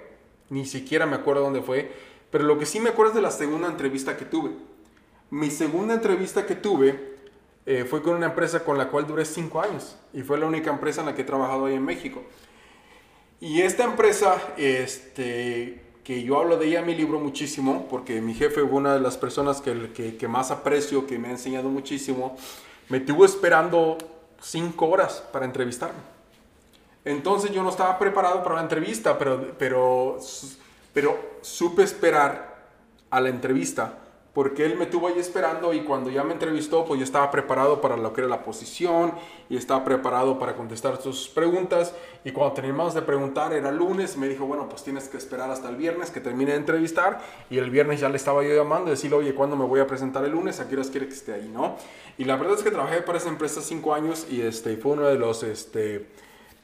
Ni 0.50 0.66
siquiera 0.66 1.06
me 1.06 1.16
acuerdo 1.16 1.40
dónde 1.40 1.62
fue. 1.62 1.90
Pero 2.30 2.44
lo 2.44 2.58
que 2.58 2.66
sí 2.66 2.80
me 2.80 2.90
acuerdo 2.90 3.12
es 3.12 3.16
de 3.16 3.22
la 3.22 3.30
segunda 3.30 3.66
entrevista 3.66 4.14
que 4.18 4.26
tuve. 4.26 4.50
Mi 5.30 5.50
segunda 5.50 5.94
entrevista 5.94 6.44
que 6.44 6.54
tuve 6.54 7.16
eh, 7.64 7.86
fue 7.88 8.02
con 8.02 8.14
una 8.14 8.26
empresa 8.26 8.62
con 8.62 8.76
la 8.76 8.90
cual 8.90 9.06
duré 9.06 9.24
cinco 9.24 9.62
años 9.62 9.96
y 10.12 10.20
fue 10.20 10.36
la 10.38 10.44
única 10.44 10.70
empresa 10.70 11.00
en 11.00 11.06
la 11.06 11.14
que 11.14 11.22
he 11.22 11.24
trabajado 11.24 11.64
ahí 11.64 11.76
en 11.76 11.82
México. 11.86 12.22
Y 13.40 13.62
esta 13.62 13.84
empresa, 13.84 14.36
este, 14.58 15.80
que 16.04 16.22
yo 16.22 16.38
hablo 16.38 16.58
de 16.58 16.66
ella 16.66 16.80
en 16.80 16.86
mi 16.88 16.94
libro 16.94 17.20
muchísimo, 17.20 17.88
porque 17.88 18.20
mi 18.20 18.34
jefe 18.34 18.60
fue 18.60 18.64
una 18.64 18.92
de 18.92 19.00
las 19.00 19.16
personas 19.16 19.62
que, 19.62 20.14
que, 20.18 20.28
más 20.28 20.50
aprecio, 20.50 21.06
que 21.06 21.18
me 21.18 21.28
ha 21.28 21.30
enseñado 21.30 21.70
muchísimo, 21.70 22.36
me 22.90 23.00
tuvo 23.00 23.24
esperando 23.24 23.96
cinco 24.42 24.88
horas 24.88 25.24
para 25.32 25.46
entrevistarme. 25.46 26.17
Entonces 27.08 27.50
yo 27.52 27.62
no 27.62 27.70
estaba 27.70 27.98
preparado 27.98 28.42
para 28.42 28.56
la 28.56 28.62
entrevista, 28.62 29.16
pero, 29.18 29.54
pero, 29.58 30.18
pero 30.92 31.18
supe 31.40 31.82
esperar 31.82 32.58
a 33.10 33.20
la 33.20 33.30
entrevista 33.30 33.98
porque 34.38 34.64
él 34.64 34.76
me 34.76 34.86
tuvo 34.86 35.08
ahí 35.08 35.18
esperando 35.18 35.72
y 35.72 35.80
cuando 35.80 36.10
ya 36.10 36.22
me 36.22 36.32
entrevistó, 36.32 36.84
pues 36.84 37.00
yo 37.00 37.04
estaba 37.04 37.28
preparado 37.28 37.80
para 37.80 37.96
lo 37.96 38.12
que 38.12 38.20
era 38.20 38.28
la 38.28 38.44
posición 38.44 39.12
y 39.48 39.56
estaba 39.56 39.84
preparado 39.84 40.38
para 40.38 40.54
contestar 40.54 41.02
sus 41.02 41.28
preguntas. 41.28 41.92
Y 42.24 42.30
cuando 42.30 42.54
terminamos 42.54 42.94
de 42.94 43.02
preguntar, 43.02 43.52
era 43.52 43.72
lunes, 43.72 44.16
me 44.16 44.28
dijo, 44.28 44.46
bueno, 44.46 44.68
pues 44.68 44.84
tienes 44.84 45.08
que 45.08 45.16
esperar 45.16 45.50
hasta 45.50 45.68
el 45.68 45.74
viernes 45.74 46.12
que 46.12 46.20
termine 46.20 46.52
de 46.52 46.58
entrevistar. 46.58 47.20
Y 47.50 47.58
el 47.58 47.68
viernes 47.70 47.98
ya 47.98 48.08
le 48.08 48.16
estaba 48.16 48.44
yo 48.44 48.54
llamando, 48.54 48.90
decirle, 48.90 49.16
oye, 49.16 49.34
¿cuándo 49.34 49.56
me 49.56 49.64
voy 49.64 49.80
a 49.80 49.88
presentar 49.88 50.24
el 50.24 50.30
lunes? 50.30 50.60
¿A 50.60 50.68
qué 50.68 50.76
horas 50.76 50.90
quiere 50.90 51.08
que 51.08 51.14
esté 51.14 51.32
ahí, 51.32 51.50
no? 51.52 51.74
Y 52.16 52.24
la 52.24 52.36
verdad 52.36 52.56
es 52.58 52.62
que 52.62 52.70
trabajé 52.70 53.02
para 53.02 53.18
esa 53.18 53.30
empresa 53.30 53.60
cinco 53.60 53.92
años 53.92 54.24
y 54.30 54.42
este, 54.42 54.76
fue 54.76 54.92
uno 54.92 55.06
de 55.06 55.18
los 55.18 55.42
este, 55.42 56.06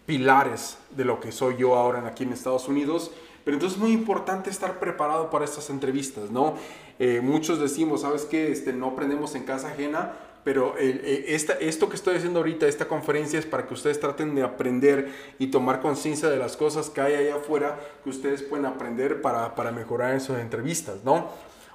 pilares 0.07 0.79
de 0.91 1.05
lo 1.05 1.21
que 1.21 1.33
soy 1.33 1.57
yo 1.57 1.77
ahora 1.77 2.07
aquí 2.07 2.25
en 2.25 2.33
Estados 2.33 2.69
Unidos. 2.69 3.11
Pero 3.45 3.57
entonces 3.57 3.77
es 3.77 3.83
muy 3.83 3.93
importante 3.93 4.49
estar 4.49 4.79
preparado 4.79 5.29
para 5.31 5.45
estas 5.45 5.69
entrevistas, 5.69 6.31
¿no? 6.31 6.55
Eh, 6.99 7.21
muchos 7.23 7.61
decimos, 7.61 8.01
¿sabes 8.01 8.25
qué? 8.25 8.51
Este, 8.51 8.73
no 8.73 8.89
aprendemos 8.89 9.35
en 9.35 9.43
casa 9.43 9.69
ajena, 9.69 10.15
pero 10.45 10.75
eh, 10.79 11.27
esta, 11.29 11.55
esto 11.55 11.89
que 11.89 11.97
estoy 11.97 12.17
haciendo 12.17 12.39
ahorita, 12.39 12.67
esta 12.67 12.87
conferencia 12.87 13.39
es 13.39 13.45
para 13.45 13.67
que 13.67 13.75
ustedes 13.75 14.01
traten 14.01 14.35
de 14.35 14.43
aprender 14.43 15.13
y 15.39 15.49
tomar 15.49 15.81
conciencia 15.81 16.31
de 16.31 16.39
las 16.39 16.57
cosas 16.57 16.89
que 16.89 17.03
hay 17.03 17.15
allá 17.15 17.37
afuera 17.37 17.79
que 18.03 18.11
ustedes 18.11 18.43
pueden 18.43 18.65
aprender 18.65 19.21
para, 19.21 19.55
para 19.55 19.73
mejorar 19.73 20.15
en 20.15 20.21
sus 20.21 20.39
entrevistas, 20.39 21.05
¿no? 21.05 21.29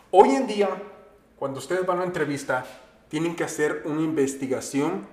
Hoy 0.10 0.30
en 0.30 0.48
día, 0.48 0.70
cuando 1.38 1.60
ustedes 1.60 1.86
van 1.86 1.98
a 1.98 2.02
una 2.02 2.08
entrevista, 2.08 2.66
tienen 3.10 3.36
que 3.36 3.44
hacer 3.44 3.84
una 3.86 4.02
investigación 4.02 5.06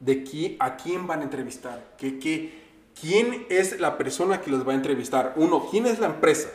de 0.00 0.24
qui- 0.24 0.56
a 0.58 0.76
quién 0.76 1.06
van 1.06 1.20
a 1.20 1.24
entrevistar, 1.24 1.94
que, 1.96 2.18
que- 2.18 2.58
quién 3.00 3.46
es 3.48 3.78
la 3.80 3.96
persona 3.96 4.40
que 4.40 4.50
los 4.50 4.66
va 4.66 4.72
a 4.72 4.74
entrevistar. 4.74 5.34
Uno, 5.36 5.66
quién 5.70 5.86
es 5.86 5.98
la 6.00 6.06
empresa. 6.06 6.48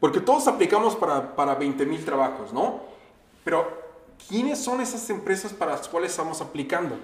Porque 0.00 0.20
todos 0.20 0.46
aplicamos 0.48 0.96
para, 0.96 1.34
para 1.34 1.54
20 1.54 1.84
mil 1.86 2.04
trabajos, 2.04 2.52
¿no? 2.52 2.80
Pero, 3.42 3.66
¿quiénes 4.28 4.58
son 4.58 4.80
esas 4.80 5.08
empresas 5.10 5.52
para 5.52 5.72
las 5.72 5.88
cuales 5.88 6.10
estamos 6.10 6.40
aplicando? 6.40 6.96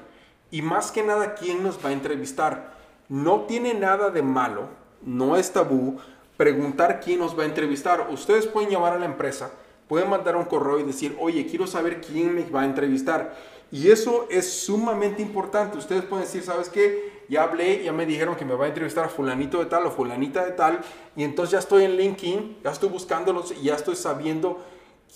Y 0.50 0.62
más 0.62 0.90
que 0.92 1.02
nada, 1.02 1.34
¿quién 1.34 1.62
nos 1.62 1.82
va 1.84 1.90
a 1.90 1.92
entrevistar? 1.92 2.74
No 3.08 3.42
tiene 3.42 3.74
nada 3.74 4.10
de 4.10 4.22
malo, 4.22 4.68
no 5.02 5.36
es 5.36 5.52
tabú 5.52 5.98
preguntar 6.36 7.00
quién 7.00 7.18
nos 7.20 7.38
va 7.38 7.42
a 7.42 7.46
entrevistar. 7.46 8.08
Ustedes 8.10 8.46
pueden 8.46 8.70
llamar 8.70 8.94
a 8.94 8.98
la 8.98 9.04
empresa, 9.06 9.50
pueden 9.88 10.08
mandar 10.08 10.36
un 10.36 10.44
correo 10.44 10.78
y 10.80 10.84
decir, 10.84 11.16
oye, 11.20 11.46
quiero 11.46 11.66
saber 11.66 12.00
quién 12.00 12.34
me 12.34 12.44
va 12.48 12.62
a 12.62 12.64
entrevistar. 12.64 13.34
Y 13.72 13.90
eso 13.90 14.26
es 14.30 14.52
sumamente 14.52 15.22
importante. 15.22 15.78
Ustedes 15.78 16.04
pueden 16.04 16.24
decir, 16.24 16.42
¿sabes 16.42 16.68
qué? 16.68 17.24
Ya 17.28 17.44
hablé, 17.44 17.84
ya 17.84 17.92
me 17.92 18.06
dijeron 18.06 18.34
que 18.34 18.44
me 18.44 18.54
va 18.54 18.64
a 18.64 18.68
entrevistar 18.68 19.04
a 19.04 19.08
fulanito 19.08 19.58
de 19.60 19.66
tal 19.66 19.86
o 19.86 19.90
fulanita 19.90 20.44
de 20.44 20.52
tal. 20.52 20.80
Y 21.14 21.22
entonces 21.22 21.52
ya 21.52 21.58
estoy 21.60 21.84
en 21.84 21.96
LinkedIn, 21.96 22.58
ya 22.64 22.70
estoy 22.70 22.88
buscándolos 22.88 23.52
y 23.52 23.66
ya 23.66 23.76
estoy 23.76 23.94
sabiendo 23.94 24.58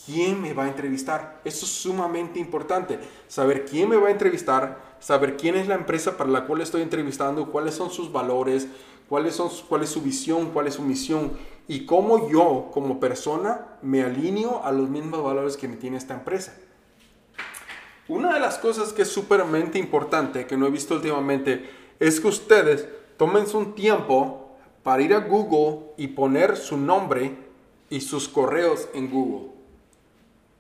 quién 0.06 0.40
me 0.40 0.54
va 0.54 0.64
a 0.64 0.68
entrevistar. 0.68 1.40
Eso 1.44 1.66
es 1.66 1.72
sumamente 1.72 2.38
importante. 2.38 3.00
Saber 3.26 3.64
quién 3.64 3.88
me 3.88 3.96
va 3.96 4.08
a 4.08 4.12
entrevistar, 4.12 4.80
saber 5.00 5.36
quién 5.36 5.56
es 5.56 5.66
la 5.66 5.74
empresa 5.74 6.16
para 6.16 6.30
la 6.30 6.46
cual 6.46 6.60
estoy 6.60 6.82
entrevistando, 6.82 7.50
cuáles 7.50 7.74
son 7.74 7.90
sus 7.90 8.12
valores, 8.12 8.68
cuáles 9.08 9.34
son, 9.34 9.50
cuál 9.68 9.82
es 9.82 9.90
su 9.90 10.00
visión, 10.00 10.50
cuál 10.52 10.68
es 10.68 10.74
su 10.74 10.82
misión 10.82 11.32
y 11.66 11.86
cómo 11.86 12.28
yo 12.30 12.70
como 12.72 13.00
persona 13.00 13.66
me 13.82 14.02
alineo 14.02 14.62
a 14.64 14.70
los 14.70 14.88
mismos 14.88 15.22
valores 15.22 15.56
que 15.56 15.66
me 15.66 15.76
tiene 15.76 15.96
esta 15.96 16.14
empresa. 16.14 16.54
Una 18.08 18.34
de 18.34 18.40
las 18.40 18.58
cosas 18.58 18.92
que 18.92 19.02
es 19.02 19.08
súpermente 19.08 19.78
importante, 19.78 20.46
que 20.46 20.56
no 20.56 20.66
he 20.66 20.70
visto 20.70 20.94
últimamente, 20.94 21.70
es 21.98 22.20
que 22.20 22.28
ustedes 22.28 22.86
tomen 23.16 23.46
un 23.54 23.74
tiempo 23.74 24.56
para 24.82 25.02
ir 25.02 25.14
a 25.14 25.20
Google 25.20 25.92
y 25.96 26.08
poner 26.08 26.56
su 26.56 26.76
nombre 26.76 27.34
y 27.88 28.02
sus 28.02 28.28
correos 28.28 28.88
en 28.92 29.10
Google. 29.10 29.52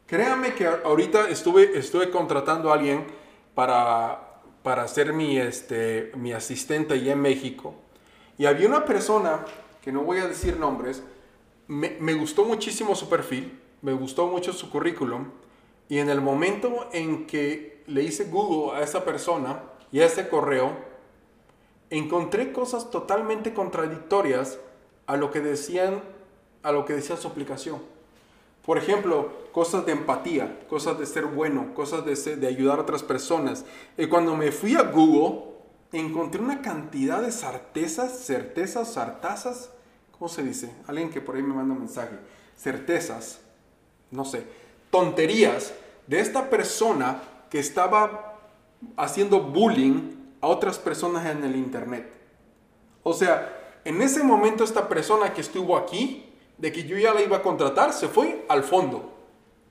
Créanme 0.06 0.54
que 0.54 0.66
ahorita 0.66 1.28
estuve, 1.28 1.78
estuve 1.78 2.10
contratando 2.10 2.70
a 2.70 2.74
alguien 2.74 3.04
para, 3.54 4.40
para 4.62 4.88
ser 4.88 5.12
mi, 5.12 5.38
este, 5.38 6.12
mi 6.16 6.32
asistente 6.32 6.94
allá 6.94 7.12
en 7.12 7.20
México. 7.20 7.74
Y 8.38 8.46
había 8.46 8.68
una 8.68 8.84
persona, 8.84 9.44
que 9.82 9.92
no 9.92 10.02
voy 10.02 10.18
a 10.18 10.26
decir 10.26 10.58
nombres, 10.58 11.02
me, 11.66 11.96
me 12.00 12.14
gustó 12.14 12.44
muchísimo 12.44 12.94
su 12.94 13.08
perfil, 13.08 13.58
me 13.82 13.92
gustó 13.92 14.26
mucho 14.26 14.52
su 14.52 14.70
currículum. 14.70 15.30
Y 15.88 15.98
en 15.98 16.08
el 16.08 16.20
momento 16.20 16.88
en 16.92 17.26
que 17.26 17.82
le 17.86 18.02
hice 18.02 18.24
Google 18.24 18.78
a 18.78 18.82
esa 18.82 19.04
persona 19.04 19.62
y 19.92 20.00
a 20.00 20.06
ese 20.06 20.28
correo, 20.28 20.72
encontré 21.90 22.52
cosas 22.52 22.90
totalmente 22.90 23.52
contradictorias 23.52 24.58
a 25.06 25.16
lo 25.16 25.30
que 25.30 25.40
decían, 25.40 26.02
a 26.62 26.72
lo 26.72 26.84
que 26.84 26.94
decía 26.94 27.16
su 27.16 27.28
aplicación. 27.28 27.82
Por 28.64 28.78
ejemplo, 28.78 29.30
cosas 29.52 29.84
de 29.84 29.92
empatía, 29.92 30.58
cosas 30.68 30.98
de 30.98 31.04
ser 31.04 31.26
bueno, 31.26 31.74
cosas 31.74 32.04
de, 32.04 32.36
de 32.36 32.46
ayudar 32.46 32.78
a 32.78 32.82
otras 32.82 33.02
personas. 33.02 33.66
Y 33.98 34.06
cuando 34.06 34.34
me 34.34 34.50
fui 34.52 34.74
a 34.74 34.82
Google, 34.84 35.52
encontré 35.92 36.40
una 36.40 36.62
cantidad 36.62 37.20
de 37.20 37.30
certezas, 37.30 38.20
certezas, 38.20 38.94
sartazas, 38.94 39.70
¿cómo 40.18 40.28
se 40.28 40.42
dice? 40.42 40.74
Alguien 40.86 41.10
que 41.10 41.20
por 41.20 41.36
ahí 41.36 41.42
me 41.42 41.54
manda 41.54 41.74
un 41.74 41.80
mensaje. 41.80 42.16
Certezas, 42.56 43.40
no 44.10 44.24
sé, 44.24 44.44
tonterías 44.94 45.74
de 46.06 46.20
esta 46.20 46.48
persona 46.48 47.20
que 47.50 47.58
estaba 47.58 48.38
haciendo 48.96 49.40
bullying 49.40 50.12
a 50.40 50.46
otras 50.46 50.78
personas 50.78 51.26
en 51.26 51.42
el 51.42 51.56
internet. 51.56 52.12
O 53.02 53.12
sea, 53.12 53.80
en 53.84 54.00
ese 54.00 54.22
momento 54.22 54.62
esta 54.62 54.88
persona 54.88 55.34
que 55.34 55.40
estuvo 55.40 55.76
aquí, 55.76 56.32
de 56.58 56.70
que 56.70 56.84
yo 56.84 56.96
ya 56.96 57.12
la 57.12 57.22
iba 57.22 57.38
a 57.38 57.42
contratar, 57.42 57.92
se 57.92 58.06
fue 58.06 58.44
al 58.48 58.62
fondo. 58.62 59.12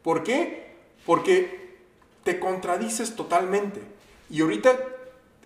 ¿Por 0.02 0.24
qué? 0.24 0.76
Porque 1.06 1.78
te 2.26 2.38
contradices 2.38 3.16
totalmente. 3.16 3.82
Y 4.30 4.42
ahorita 4.42 4.78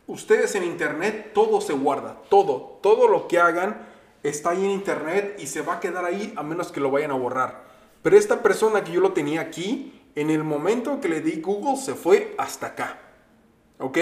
ustedes 0.07 0.55
en 0.55 0.63
internet 0.63 1.33
todo 1.35 1.61
se 1.61 1.73
guarda, 1.73 2.17
todo, 2.29 2.79
todo 2.81 3.07
lo 3.07 3.27
que 3.27 3.37
hagan 3.37 3.85
está 4.23 4.49
ahí 4.49 4.65
en 4.65 4.71
internet 4.71 5.35
y 5.37 5.45
se 5.45 5.61
va 5.61 5.75
a 5.75 5.79
quedar 5.79 6.03
ahí 6.03 6.33
a 6.35 6.41
menos 6.41 6.71
que 6.71 6.79
lo 6.79 6.89
vayan 6.89 7.11
a 7.11 7.13
borrar. 7.13 7.67
Pero 8.01 8.17
esta 8.17 8.41
persona 8.41 8.83
que 8.83 8.91
yo 8.91 9.01
lo 9.01 9.13
tenía 9.13 9.41
aquí, 9.41 9.93
en 10.15 10.29
el 10.29 10.43
momento 10.43 10.99
que 10.99 11.09
le 11.09 11.21
di 11.21 11.41
Google 11.41 11.77
se 11.77 11.93
fue 11.93 12.33
hasta 12.37 12.67
acá. 12.67 12.99
¿Ok? 13.79 13.97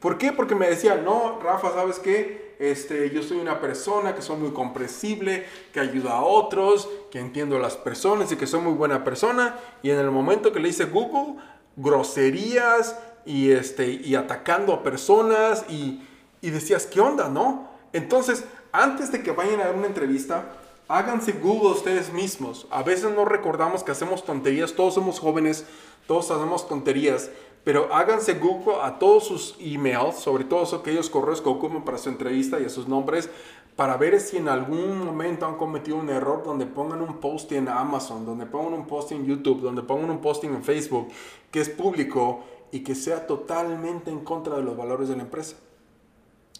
¿Por 0.00 0.18
qué? 0.18 0.32
Porque 0.32 0.54
me 0.54 0.68
decía, 0.68 0.96
no, 0.96 1.38
Rafa, 1.40 1.72
¿sabes 1.72 1.98
qué? 1.98 2.56
Este, 2.58 3.10
yo 3.10 3.22
soy 3.22 3.38
una 3.38 3.60
persona 3.60 4.14
que 4.14 4.22
soy 4.22 4.36
muy 4.36 4.50
comprensible, 4.50 5.46
que 5.72 5.80
ayuda 5.80 6.14
a 6.14 6.22
otros, 6.22 6.88
que 7.10 7.18
entiendo 7.18 7.56
a 7.56 7.60
las 7.60 7.76
personas 7.76 8.30
y 8.32 8.36
que 8.36 8.46
soy 8.46 8.60
muy 8.60 8.74
buena 8.74 9.04
persona. 9.04 9.58
Y 9.82 9.90
en 9.90 9.98
el 9.98 10.10
momento 10.10 10.52
que 10.52 10.60
le 10.60 10.68
hice 10.68 10.86
Google, 10.86 11.40
groserías 11.76 12.98
y, 13.24 13.50
este, 13.50 13.88
y 13.88 14.14
atacando 14.14 14.72
a 14.72 14.82
personas 14.82 15.64
y, 15.68 16.02
y 16.40 16.50
decías, 16.50 16.86
¿qué 16.86 17.00
onda, 17.00 17.28
no? 17.28 17.70
Entonces, 17.92 18.44
antes 18.72 19.12
de 19.12 19.22
que 19.22 19.30
vayan 19.30 19.60
a 19.60 19.66
dar 19.66 19.74
una 19.74 19.86
entrevista, 19.86 20.44
háganse 20.88 21.32
Google 21.32 21.72
ustedes 21.72 22.12
mismos. 22.12 22.66
A 22.70 22.82
veces 22.82 23.12
no 23.14 23.24
recordamos 23.24 23.82
que 23.82 23.92
hacemos 23.92 24.24
tonterías, 24.24 24.74
todos 24.74 24.94
somos 24.94 25.18
jóvenes, 25.20 25.66
todos 26.06 26.30
hacemos 26.30 26.68
tonterías, 26.68 27.30
pero 27.64 27.92
háganse 27.94 28.34
Google 28.34 28.76
a 28.82 28.98
todos 28.98 29.26
sus 29.26 29.56
emails, 29.58 30.16
sobre 30.16 30.44
todo 30.44 30.76
aquellos 30.76 31.08
correos 31.08 31.40
que 31.40 31.48
ocupan 31.48 31.84
para 31.84 31.98
su 31.98 32.10
entrevista 32.10 32.60
y 32.60 32.66
a 32.66 32.70
sus 32.70 32.86
nombres, 32.86 33.30
para 33.76 33.96
ver 33.96 34.20
si 34.20 34.36
en 34.36 34.48
algún 34.48 35.04
momento 35.04 35.46
han 35.46 35.56
cometido 35.56 35.96
un 35.96 36.08
error 36.08 36.44
donde 36.44 36.66
pongan 36.66 37.00
un 37.00 37.18
post 37.18 37.50
en 37.52 37.68
Amazon, 37.68 38.24
donde 38.24 38.46
pongan 38.46 38.74
un 38.74 38.86
post 38.86 39.12
en 39.12 39.26
YouTube, 39.26 39.62
donde 39.62 39.82
pongan 39.82 40.10
un 40.10 40.20
posting 40.20 40.50
en 40.50 40.62
Facebook 40.62 41.08
que 41.50 41.60
es 41.60 41.68
público 41.70 42.44
y 42.70 42.80
que 42.80 42.94
sea 42.94 43.26
totalmente 43.26 44.10
en 44.10 44.20
contra 44.20 44.56
de 44.56 44.62
los 44.62 44.76
valores 44.76 45.08
de 45.08 45.16
la 45.16 45.22
empresa. 45.22 45.56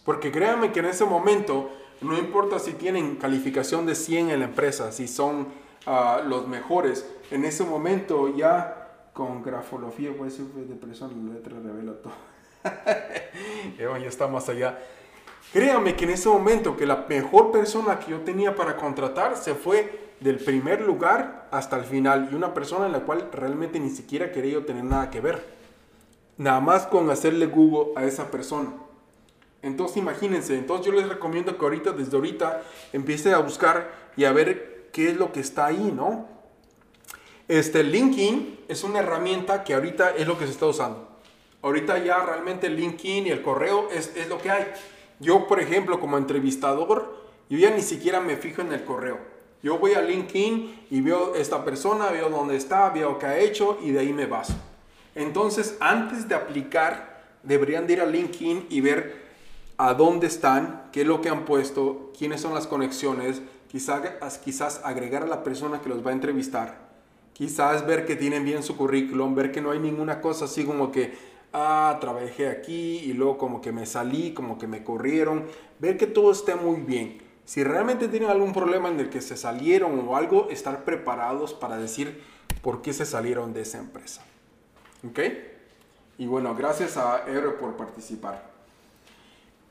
Porque 0.04 0.32
créanme 0.32 0.72
que 0.72 0.80
en 0.80 0.86
ese 0.86 1.04
momento, 1.04 1.70
no 2.00 2.18
importa 2.18 2.58
si 2.58 2.72
tienen 2.72 3.16
calificación 3.16 3.86
de 3.86 3.94
100 3.94 4.30
en 4.30 4.40
la 4.40 4.46
empresa, 4.46 4.92
si 4.92 5.08
son 5.08 5.48
ah, 5.86 6.22
los 6.26 6.46
mejores, 6.48 7.06
en 7.30 7.44
ese 7.44 7.64
momento 7.64 8.34
ya 8.36 9.08
con 9.12 9.42
grafología, 9.42 10.16
puede 10.16 10.30
ser 10.30 10.46
de 10.46 10.74
persona, 10.74 11.12
la 11.26 11.34
letra 11.34 11.54
revela 11.62 11.92
todo. 11.94 12.12
Ya 13.78 14.08
está 14.08 14.26
más 14.28 14.48
allá. 14.48 14.78
Créanme 15.52 15.94
que 15.94 16.04
en 16.04 16.10
ese 16.10 16.28
momento 16.28 16.76
que 16.76 16.86
la 16.86 17.06
mejor 17.08 17.52
persona 17.52 17.98
que 17.98 18.10
yo 18.10 18.20
tenía 18.20 18.56
para 18.56 18.76
contratar 18.76 19.36
se 19.36 19.54
fue 19.54 20.14
del 20.20 20.38
primer 20.38 20.80
lugar 20.80 21.48
hasta 21.50 21.76
el 21.76 21.84
final 21.84 22.28
y 22.30 22.34
una 22.34 22.54
persona 22.54 22.86
en 22.86 22.92
la 22.92 23.00
cual 23.00 23.28
realmente 23.32 23.78
ni 23.78 23.90
siquiera 23.90 24.32
quería 24.32 24.54
yo 24.54 24.64
tener 24.64 24.84
nada 24.84 25.10
que 25.10 25.20
ver. 25.20 25.44
Nada 26.36 26.60
más 26.60 26.86
con 26.86 27.08
hacerle 27.10 27.46
Google 27.46 27.92
a 27.94 28.04
esa 28.04 28.30
persona. 28.30 28.72
Entonces 29.64 29.96
imagínense, 29.96 30.58
entonces 30.58 30.84
yo 30.84 30.92
les 30.92 31.08
recomiendo 31.08 31.56
que 31.56 31.64
ahorita, 31.64 31.92
desde 31.92 32.14
ahorita, 32.14 32.62
empiecen 32.92 33.32
a 33.32 33.38
buscar 33.38 34.10
y 34.14 34.24
a 34.24 34.32
ver 34.32 34.90
qué 34.92 35.08
es 35.08 35.16
lo 35.16 35.32
que 35.32 35.40
está 35.40 35.64
ahí, 35.64 35.90
¿no? 35.90 36.28
Este 37.48 37.82
LinkedIn 37.82 38.60
es 38.68 38.84
una 38.84 38.98
herramienta 38.98 39.64
que 39.64 39.72
ahorita 39.72 40.10
es 40.16 40.26
lo 40.26 40.38
que 40.38 40.44
se 40.44 40.52
está 40.52 40.66
usando. 40.66 41.08
Ahorita 41.62 41.96
ya 41.96 42.22
realmente 42.26 42.66
el 42.66 42.76
LinkedIn 42.76 43.26
y 43.26 43.30
el 43.30 43.40
correo 43.40 43.88
es, 43.90 44.14
es 44.14 44.28
lo 44.28 44.36
que 44.36 44.50
hay. 44.50 44.66
Yo, 45.18 45.46
por 45.46 45.60
ejemplo, 45.60 45.98
como 45.98 46.18
entrevistador, 46.18 47.16
yo 47.48 47.56
ya 47.56 47.70
ni 47.70 47.80
siquiera 47.80 48.20
me 48.20 48.36
fijo 48.36 48.60
en 48.60 48.70
el 48.70 48.84
correo. 48.84 49.18
Yo 49.62 49.78
voy 49.78 49.94
a 49.94 50.02
LinkedIn 50.02 50.88
y 50.90 51.00
veo 51.00 51.34
esta 51.36 51.64
persona, 51.64 52.10
veo 52.10 52.28
dónde 52.28 52.56
está, 52.56 52.90
veo 52.90 53.18
qué 53.18 53.24
ha 53.24 53.38
hecho 53.38 53.78
y 53.82 53.92
de 53.92 54.00
ahí 54.00 54.12
me 54.12 54.26
baso. 54.26 54.56
Entonces, 55.14 55.78
antes 55.80 56.28
de 56.28 56.34
aplicar, 56.34 57.22
deberían 57.42 57.86
de 57.86 57.94
ir 57.94 58.00
a 58.02 58.06
LinkedIn 58.06 58.66
y 58.68 58.82
ver 58.82 59.23
a 59.76 59.94
dónde 59.94 60.26
están, 60.26 60.88
qué 60.92 61.02
es 61.02 61.06
lo 61.06 61.20
que 61.20 61.28
han 61.28 61.44
puesto, 61.44 62.12
quiénes 62.16 62.40
son 62.40 62.54
las 62.54 62.66
conexiones, 62.66 63.42
quizás, 63.68 64.38
quizás 64.38 64.80
agregar 64.84 65.24
a 65.24 65.26
la 65.26 65.42
persona 65.42 65.80
que 65.80 65.88
los 65.88 66.06
va 66.06 66.10
a 66.10 66.14
entrevistar, 66.14 66.88
quizás 67.32 67.86
ver 67.86 68.06
que 68.06 68.16
tienen 68.16 68.44
bien 68.44 68.62
su 68.62 68.76
currículum, 68.76 69.34
ver 69.34 69.50
que 69.50 69.60
no 69.60 69.72
hay 69.72 69.80
ninguna 69.80 70.20
cosa 70.20 70.44
así 70.44 70.64
como 70.64 70.92
que, 70.92 71.14
ah, 71.52 71.98
trabajé 72.00 72.48
aquí 72.48 72.98
y 72.98 73.12
luego 73.14 73.36
como 73.36 73.60
que 73.60 73.72
me 73.72 73.86
salí, 73.86 74.32
como 74.32 74.58
que 74.58 74.68
me 74.68 74.84
corrieron, 74.84 75.46
ver 75.80 75.96
que 75.96 76.06
todo 76.06 76.30
esté 76.30 76.54
muy 76.54 76.80
bien. 76.80 77.22
Si 77.44 77.62
realmente 77.62 78.08
tienen 78.08 78.30
algún 78.30 78.52
problema 78.52 78.88
en 78.88 78.98
el 79.00 79.10
que 79.10 79.20
se 79.20 79.36
salieron 79.36 80.06
o 80.08 80.16
algo, 80.16 80.48
estar 80.50 80.84
preparados 80.84 81.52
para 81.52 81.76
decir 81.76 82.22
por 82.62 82.80
qué 82.80 82.92
se 82.94 83.04
salieron 83.04 83.52
de 83.52 83.62
esa 83.62 83.78
empresa. 83.78 84.22
¿Ok? 85.06 85.20
Y 86.16 86.26
bueno, 86.26 86.54
gracias 86.54 86.96
a 86.96 87.24
Ero 87.26 87.58
por 87.58 87.76
participar. 87.76 88.53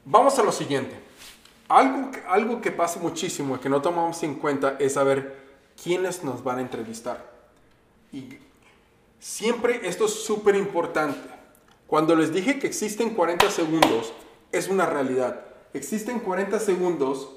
Vamos 0.06 0.38
a 0.38 0.44
lo 0.44 0.52
siguiente. 0.52 0.96
Algo, 1.70 2.12
algo 2.28 2.62
que 2.62 2.72
pasa 2.72 3.00
muchísimo 3.00 3.56
y 3.56 3.60
que 3.60 3.70
no 3.70 3.82
tomamos 3.82 4.22
en 4.24 4.36
cuenta 4.36 4.76
es 4.80 4.94
saber 4.94 5.44
quiénes 5.82 6.24
nos 6.24 6.44
van 6.44 6.58
a 6.58 6.62
entrevistar. 6.62 7.32
Y 8.12 8.38
siempre 9.20 9.88
esto 9.88 10.06
es 10.06 10.24
súper 10.24 10.56
importante. 10.56 11.30
Cuando 11.88 12.16
les 12.16 12.34
dije 12.34 12.60
que 12.60 12.68
existen 12.68 13.12
40 13.12 13.50
segundos, 13.50 14.14
es 14.52 14.68
una 14.68 14.86
realidad. 14.86 15.46
Existen 15.74 16.20
40 16.20 16.60
segundos, 16.60 17.30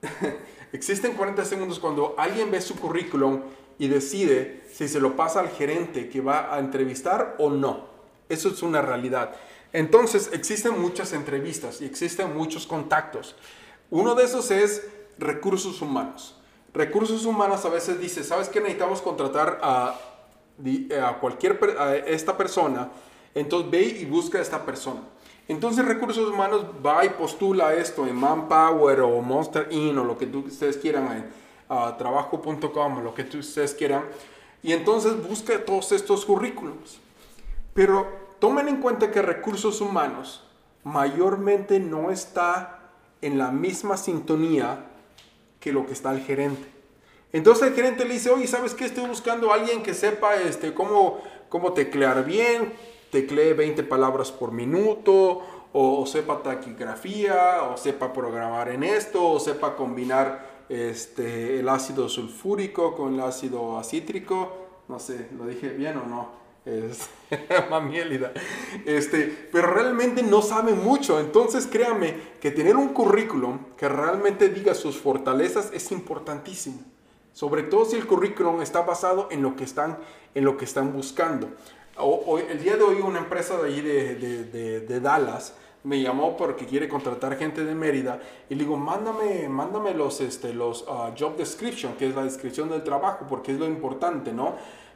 existen 0.72 1.14
40 1.14 1.44
segundos 1.44 1.78
cuando 1.78 2.14
alguien 2.16 2.50
ve 2.50 2.60
su 2.60 2.76
currículum 2.76 3.42
y 3.78 3.88
decide 3.88 4.64
si 4.72 4.88
se 4.88 5.00
lo 5.00 5.16
pasa 5.16 5.40
al 5.40 5.50
gerente 5.50 6.08
que 6.08 6.20
va 6.20 6.54
a 6.54 6.58
entrevistar 6.58 7.36
o 7.38 7.50
no. 7.50 7.86
Eso 8.28 8.48
es 8.48 8.62
una 8.62 8.80
realidad. 8.80 9.34
Entonces, 9.74 10.30
existen 10.32 10.80
muchas 10.80 11.12
entrevistas 11.12 11.80
y 11.80 11.84
existen 11.84 12.32
muchos 12.32 12.64
contactos. 12.64 13.34
Uno 13.90 14.14
de 14.14 14.22
esos 14.22 14.52
es 14.52 14.86
recursos 15.18 15.82
humanos. 15.82 16.36
Recursos 16.72 17.24
humanos 17.24 17.64
a 17.64 17.70
veces 17.70 18.00
dice, 18.00 18.22
¿sabes 18.22 18.48
qué? 18.48 18.60
Necesitamos 18.60 19.02
contratar 19.02 19.58
a, 19.60 19.98
a 21.02 21.18
cualquier 21.18 21.58
esta 22.06 22.36
persona. 22.36 22.88
Entonces 23.34 23.68
ve 23.68 23.82
y 23.82 24.04
busca 24.04 24.38
a 24.38 24.42
esta 24.42 24.64
persona. 24.64 25.00
Entonces 25.48 25.84
recursos 25.84 26.30
humanos 26.30 26.66
va 26.84 27.04
y 27.04 27.08
postula 27.08 27.74
esto 27.74 28.06
en 28.06 28.14
Manpower 28.14 29.00
o 29.00 29.20
Monster 29.22 29.66
Inn 29.72 29.98
o 29.98 30.04
lo 30.04 30.16
que 30.16 30.26
ustedes 30.26 30.76
quieran 30.76 31.10
en 31.16 31.96
trabajo.com 31.98 32.98
o 32.98 33.00
lo 33.00 33.12
que 33.12 33.22
ustedes 33.36 33.74
quieran. 33.74 34.04
Y 34.62 34.72
entonces 34.72 35.20
busca 35.20 35.64
todos 35.64 35.90
estos 35.90 36.24
currículums. 36.24 37.00
Pero 37.74 38.23
tomen 38.44 38.68
en 38.68 38.76
cuenta 38.76 39.10
que 39.10 39.22
recursos 39.22 39.80
humanos 39.80 40.44
mayormente 40.82 41.80
no 41.80 42.10
está 42.10 42.90
en 43.22 43.38
la 43.38 43.50
misma 43.50 43.96
sintonía 43.96 44.84
que 45.60 45.72
lo 45.72 45.86
que 45.86 45.94
está 45.94 46.12
el 46.12 46.20
gerente. 46.20 46.68
Entonces 47.32 47.68
el 47.68 47.74
gerente 47.74 48.04
le 48.04 48.12
dice, 48.12 48.28
oye, 48.28 48.46
¿sabes 48.46 48.74
qué? 48.74 48.84
Estoy 48.84 49.06
buscando 49.06 49.50
a 49.50 49.54
alguien 49.54 49.82
que 49.82 49.94
sepa 49.94 50.34
este, 50.36 50.74
cómo, 50.74 51.22
cómo 51.48 51.72
teclear 51.72 52.22
bien, 52.26 52.74
teclee 53.10 53.54
20 53.54 53.82
palabras 53.84 54.30
por 54.30 54.52
minuto, 54.52 55.40
o, 55.72 56.04
sepa 56.04 56.42
taquigrafía, 56.42 57.62
o 57.62 57.78
sepa 57.78 58.12
programar 58.12 58.68
en 58.68 58.84
esto, 58.84 59.26
o 59.26 59.40
sepa 59.40 59.74
combinar 59.74 60.66
este, 60.68 61.60
el 61.60 61.68
ácido 61.70 62.10
sulfúrico 62.10 62.94
con 62.94 63.14
el 63.14 63.20
ácido 63.20 63.78
acítrico. 63.78 64.52
No 64.86 64.98
sé, 64.98 65.30
¿lo 65.34 65.46
dije 65.46 65.70
bien 65.70 65.96
o 65.96 66.04
no? 66.04 66.43
Es 66.64 67.08
mamielida. 67.70 68.32
Este, 68.86 69.48
pero 69.52 69.72
realmente 69.72 70.22
no 70.22 70.42
sabe 70.42 70.72
mucho. 70.72 71.20
Entonces 71.20 71.66
créame 71.66 72.14
que 72.40 72.50
tener 72.50 72.76
un 72.76 72.88
currículum 72.88 73.58
que 73.76 73.88
realmente 73.88 74.48
diga 74.48 74.74
sus 74.74 74.96
fortalezas 74.96 75.70
es 75.72 75.92
importantísimo. 75.92 76.80
Sobre 77.32 77.64
todo 77.64 77.84
si 77.84 77.96
el 77.96 78.06
currículum 78.06 78.62
está 78.62 78.82
basado 78.82 79.28
en 79.30 79.42
lo 79.42 79.56
que 79.56 79.64
están, 79.64 79.98
en 80.34 80.44
lo 80.44 80.56
que 80.56 80.64
están 80.64 80.92
buscando 80.92 81.48
el 81.96 82.62
día 82.62 82.76
de 82.76 82.82
hoy 82.82 82.96
una 83.02 83.20
empresa 83.20 83.56
de 83.60 83.68
allí 83.68 83.80
de, 83.80 85.00
Dallas 85.00 85.54
me 85.84 86.00
llamó 86.00 86.36
porque 86.36 86.64
quiere 86.64 86.88
contratar 86.88 87.36
gente 87.36 87.64
de 87.64 87.74
Mérida 87.74 88.18
y 88.48 88.54
le 88.54 88.64
digo, 88.64 88.76
mándame, 88.76 89.48
mándame 89.48 89.92
los, 89.92 90.20
este, 90.22 90.54
los 90.54 90.86
ah, 90.88 91.12
job 91.18 91.36
description, 91.36 91.92
que 91.94 92.08
es 92.08 92.14
la 92.14 92.24
descripción 92.24 92.70
del 92.70 92.82
trabajo, 92.82 93.26
porque 93.28 93.52
es 93.52 93.58
lo 93.58 93.66
importante, 93.66 94.32
¿no? 94.32 94.54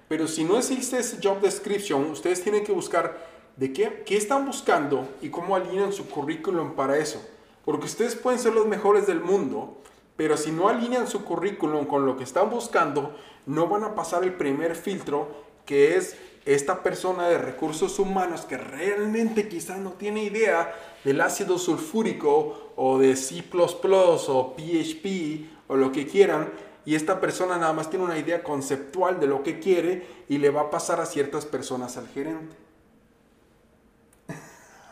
Pero 0.08 0.26
si 0.26 0.44
no 0.44 0.58
existe 0.58 0.98
ese 0.98 1.18
job 1.22 1.40
description, 1.40 2.10
ustedes 2.10 2.42
tienen 2.42 2.64
que 2.64 2.72
buscar 2.72 3.26
de 3.56 3.72
qué, 3.72 4.02
qué 4.06 4.16
están 4.16 4.46
buscando 4.46 5.06
y 5.20 5.28
cómo 5.28 5.54
alinean 5.54 5.92
su 5.92 6.08
currículum 6.08 6.72
para 6.72 6.96
eso. 6.96 7.22
Porque 7.64 7.86
ustedes 7.86 8.16
pueden 8.16 8.40
ser 8.40 8.54
los 8.54 8.66
mejores 8.66 9.06
del 9.06 9.20
mundo, 9.20 9.76
pero 10.16 10.36
si 10.36 10.50
no 10.50 10.68
alinean 10.68 11.06
su 11.06 11.24
currículum 11.24 11.84
con 11.84 12.06
lo 12.06 12.16
que 12.16 12.24
están 12.24 12.50
buscando, 12.50 13.14
no 13.46 13.68
van 13.68 13.84
a 13.84 13.94
pasar 13.94 14.24
el 14.24 14.32
primer 14.32 14.74
filtro, 14.74 15.28
que 15.66 15.96
es 15.96 16.16
esta 16.46 16.82
persona 16.82 17.28
de 17.28 17.36
recursos 17.36 17.98
humanos 17.98 18.42
que 18.42 18.56
realmente 18.56 19.48
quizás 19.48 19.78
no 19.78 19.92
tiene 19.92 20.24
idea 20.24 20.74
del 21.04 21.20
ácido 21.20 21.58
sulfúrico 21.58 22.72
o 22.74 22.98
de 22.98 23.16
C⁇ 23.16 23.44
o 24.28 24.56
PHP 24.56 25.50
o 25.68 25.76
lo 25.76 25.92
que 25.92 26.06
quieran, 26.06 26.50
y 26.88 26.94
esta 26.94 27.20
persona 27.20 27.58
nada 27.58 27.74
más 27.74 27.90
tiene 27.90 28.06
una 28.06 28.16
idea 28.16 28.42
conceptual 28.42 29.20
de 29.20 29.26
lo 29.26 29.42
que 29.42 29.60
quiere 29.60 30.06
y 30.26 30.38
le 30.38 30.48
va 30.48 30.62
a 30.62 30.70
pasar 30.70 31.02
a 31.02 31.04
ciertas 31.04 31.44
personas 31.44 31.98
al 31.98 32.08
gerente. 32.08 32.56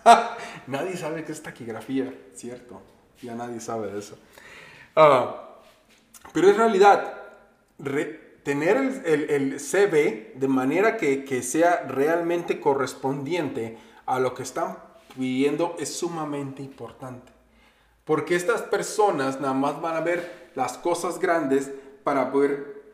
nadie 0.67 0.95
sabe 0.99 1.25
qué 1.25 1.33
es 1.33 1.43
taquigrafía, 1.43 2.13
¿cierto? 2.35 2.83
Ya 3.23 3.35
nadie 3.35 3.61
sabe 3.61 3.91
de 3.91 3.99
eso. 3.99 4.19
Ah, 4.95 5.57
pero 6.35 6.51
en 6.51 6.59
realidad, 6.59 7.15
tener 8.43 8.77
el, 9.07 9.59
CV 9.59 10.35
de 10.35 10.49
manera 10.49 10.99
que, 10.99 11.43
sea 11.43 11.87
realmente 11.89 12.61
correspondiente 12.61 13.79
a 14.05 14.19
lo 14.19 14.35
que 14.35 14.43
están 14.43 14.77
pidiendo 15.17 15.75
es 15.79 15.97
sumamente 15.97 16.63
importante. 16.63 17.33
Porque 18.05 18.37
estas 18.37 18.61
personas 18.61 19.41
nada 19.41 19.55
más 19.55 19.81
van 19.81 19.97
a 19.97 20.01
ver 20.01 20.51
las 20.55 20.77
cosas 20.77 21.19
grandes 21.19 21.71
para 22.07 22.27
ver, 22.27 22.85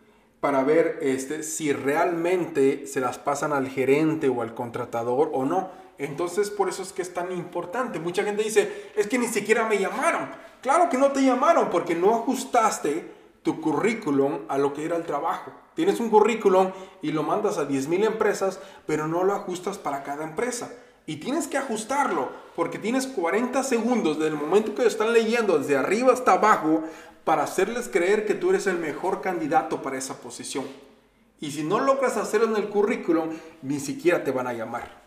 para 0.41 0.65
ver 0.65 0.99
este, 1.03 1.43
si 1.43 1.71
realmente 1.71 2.87
se 2.87 2.99
las 2.99 3.19
pasan 3.19 3.53
al 3.53 3.69
gerente 3.69 4.31
o 4.31 4.41
al 4.41 4.55
contratador 4.55 5.29
o 5.35 5.45
no. 5.45 5.69
Entonces 5.99 6.49
por 6.49 6.71
eso 6.71 6.83
es 6.83 6.95
que 6.95 7.03
es 7.03 7.13
tan 7.13 7.31
importante. 7.31 8.01
Mucha 8.01 8.25
gente 8.25 8.43
dice, 8.43 8.91
es 8.97 9.07
que 9.09 9.19
ni 9.19 9.27
siquiera 9.27 9.69
me 9.69 9.79
llamaron. 9.79 10.31
Claro 10.63 10.89
que 10.89 10.97
no 10.97 11.13
te 11.13 11.21
llamaron 11.23 11.69
porque 11.69 11.95
no 11.95 12.15
ajustaste 12.15 13.13
tu 13.43 13.61
currículum 13.61 14.47
a 14.49 14.57
lo 14.57 14.73
que 14.73 14.87
era 14.87 14.97
el 14.97 15.05
trabajo. 15.05 15.53
Tienes 15.75 16.01
un 16.01 16.09
currículum 16.09 16.71
y 17.03 17.13
lo 17.13 17.23
mandas 17.23 17.59
a 17.59 17.69
10.000 17.69 18.07
empresas, 18.07 18.61
pero 18.87 19.07
no 19.09 19.25
lo 19.25 19.35
ajustas 19.35 19.77
para 19.77 20.05
cada 20.05 20.25
empresa. 20.25 20.73
Y 21.05 21.17
tienes 21.17 21.49
que 21.49 21.59
ajustarlo, 21.59 22.31
porque 22.57 22.79
tienes 22.79 23.09
40 23.09 23.63
segundos 23.63 24.19
del 24.19 24.37
momento 24.37 24.75
que 24.75 24.87
están 24.87 25.13
leyendo 25.13 25.59
desde 25.59 25.77
arriba 25.77 26.15
hasta 26.15 26.33
abajo 26.33 26.85
para 27.25 27.45
hacerles 27.45 27.89
creer 27.89 28.27
que 28.27 28.35
tú 28.35 28.51
eres 28.51 28.67
el 28.67 28.79
mejor 28.79 29.21
candidato 29.21 29.83
para 29.83 29.99
esa 29.99 30.21
posición. 30.21 30.67
Y 31.41 31.51
si 31.51 31.65
no 31.65 31.81
logras 31.81 32.17
hacerlo 32.17 32.47
en 32.47 32.63
el 32.63 32.69
currículum, 32.69 33.31
ni 33.63 33.81
siquiera 33.81 34.23
te 34.23 34.31
van 34.31 34.47
a 34.47 34.53
llamar. 34.53 35.03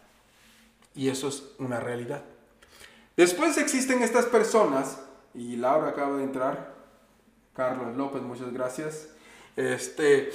Y 0.94 1.10
eso 1.10 1.28
es 1.28 1.44
una 1.60 1.80
realidad. 1.80 2.24
Después 3.18 3.58
existen 3.58 4.04
estas 4.04 4.26
personas, 4.26 5.00
y 5.34 5.56
Laura 5.56 5.90
acaba 5.90 6.18
de 6.18 6.24
entrar, 6.24 6.74
Carlos 7.56 7.96
López, 7.96 8.22
muchas 8.22 8.52
gracias. 8.52 9.10
Este, 9.56 10.32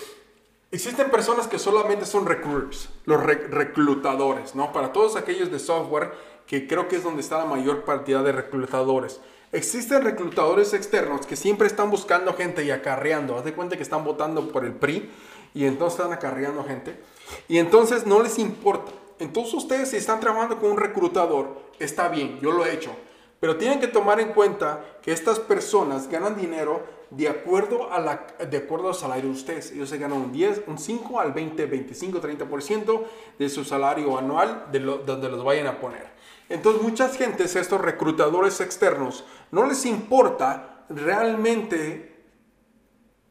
existen 0.70 1.10
personas 1.10 1.46
que 1.46 1.58
solamente 1.58 2.06
son 2.06 2.24
recruiters, 2.24 2.88
los 3.04 3.22
reclutadores, 3.22 4.54
¿no? 4.54 4.72
Para 4.72 4.92
todos 4.92 5.16
aquellos 5.16 5.50
de 5.50 5.58
software, 5.58 6.12
que 6.46 6.66
creo 6.66 6.88
que 6.88 6.96
es 6.96 7.02
donde 7.02 7.20
está 7.20 7.38
la 7.38 7.44
mayor 7.44 7.84
cantidad 7.84 8.24
de 8.24 8.32
reclutadores. 8.32 9.20
Existen 9.52 10.04
reclutadores 10.04 10.74
externos 10.74 11.26
que 11.26 11.34
siempre 11.34 11.66
están 11.66 11.90
buscando 11.90 12.34
gente 12.34 12.64
y 12.64 12.70
acarreando. 12.70 13.36
Haz 13.36 13.44
de 13.44 13.52
cuenta 13.52 13.76
que 13.76 13.82
están 13.82 14.04
votando 14.04 14.48
por 14.48 14.64
el 14.64 14.74
PRI 14.74 15.10
y 15.54 15.64
entonces 15.64 15.98
están 15.98 16.12
acarreando 16.12 16.62
gente. 16.62 17.00
Y 17.48 17.58
entonces 17.58 18.06
no 18.06 18.22
les 18.22 18.38
importa. 18.38 18.92
Entonces 19.18 19.54
ustedes 19.54 19.90
si 19.90 19.96
están 19.96 20.20
trabajando 20.20 20.58
con 20.58 20.70
un 20.70 20.76
reclutador, 20.76 21.60
está 21.80 22.08
bien, 22.08 22.38
yo 22.40 22.52
lo 22.52 22.64
he 22.64 22.72
hecho. 22.72 22.92
Pero 23.40 23.56
tienen 23.56 23.80
que 23.80 23.88
tomar 23.88 24.20
en 24.20 24.32
cuenta 24.34 24.84
que 25.02 25.12
estas 25.12 25.40
personas 25.40 26.08
ganan 26.08 26.36
dinero 26.36 26.84
de 27.10 27.28
acuerdo, 27.28 27.92
a 27.92 27.98
la, 27.98 28.26
de 28.48 28.56
acuerdo 28.56 28.88
al 28.88 28.94
salario 28.94 29.24
de 29.24 29.30
ustedes. 29.32 29.72
Ellos 29.72 29.88
se 29.88 29.98
ganan 29.98 30.18
un 30.18 30.32
10, 30.32 30.62
un 30.68 30.78
5 30.78 31.18
al 31.18 31.32
20, 31.32 31.66
25, 31.66 32.20
30% 32.20 33.02
de 33.38 33.48
su 33.48 33.64
salario 33.64 34.16
anual 34.16 34.66
de 34.70 34.78
donde 34.78 35.28
los 35.28 35.42
vayan 35.42 35.66
a 35.66 35.80
poner. 35.80 36.19
Entonces 36.50 36.82
muchas 36.82 37.16
gentes, 37.16 37.56
estos 37.56 37.80
reclutadores 37.80 38.60
externos, 38.60 39.24
no 39.50 39.66
les 39.66 39.86
importa 39.86 40.84
realmente 40.90 42.24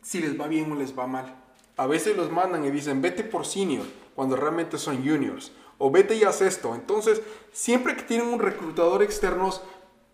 si 0.02 0.20
les 0.20 0.40
va 0.40 0.48
bien 0.48 0.72
o 0.72 0.76
les 0.76 0.98
va 0.98 1.06
mal. 1.06 1.36
A 1.78 1.86
veces 1.86 2.18
los 2.18 2.32
mandan 2.32 2.66
y 2.66 2.72
dicen, 2.72 3.02
vete 3.02 3.24
por 3.24 3.46
senior, 3.46 3.86
cuando 4.16 4.36
realmente 4.36 4.78
son 4.78 4.98
juniors. 4.98 5.52
O 5.78 5.92
vete 5.92 6.16
y 6.16 6.24
haz 6.24 6.42
esto. 6.42 6.74
Entonces, 6.76 7.22
siempre 7.52 7.96
que 7.96 8.04
tienen 8.04 8.28
un 8.28 8.40
reclutador 8.40 9.04
externo, 9.04 9.52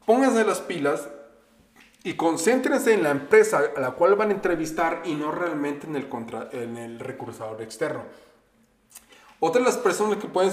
pónganse 0.06 0.44
las 0.44 0.62
pilas, 0.62 1.08
y 2.06 2.14
concéntrense 2.14 2.94
en 2.94 3.02
la 3.02 3.10
empresa 3.10 3.62
a 3.76 3.80
la 3.80 3.92
cual 3.92 4.14
van 4.14 4.30
a 4.30 4.34
entrevistar 4.34 5.02
y 5.06 5.16
no 5.16 5.32
realmente 5.32 5.88
en 5.88 5.96
el, 5.96 6.08
en 6.52 6.78
el 6.78 7.00
recursador 7.00 7.64
externo. 7.64 8.04
Otra 9.40 9.60
de 9.60 9.66
las 9.66 9.78
personas 9.78 10.18
que 10.18 10.28
pueden 10.28 10.52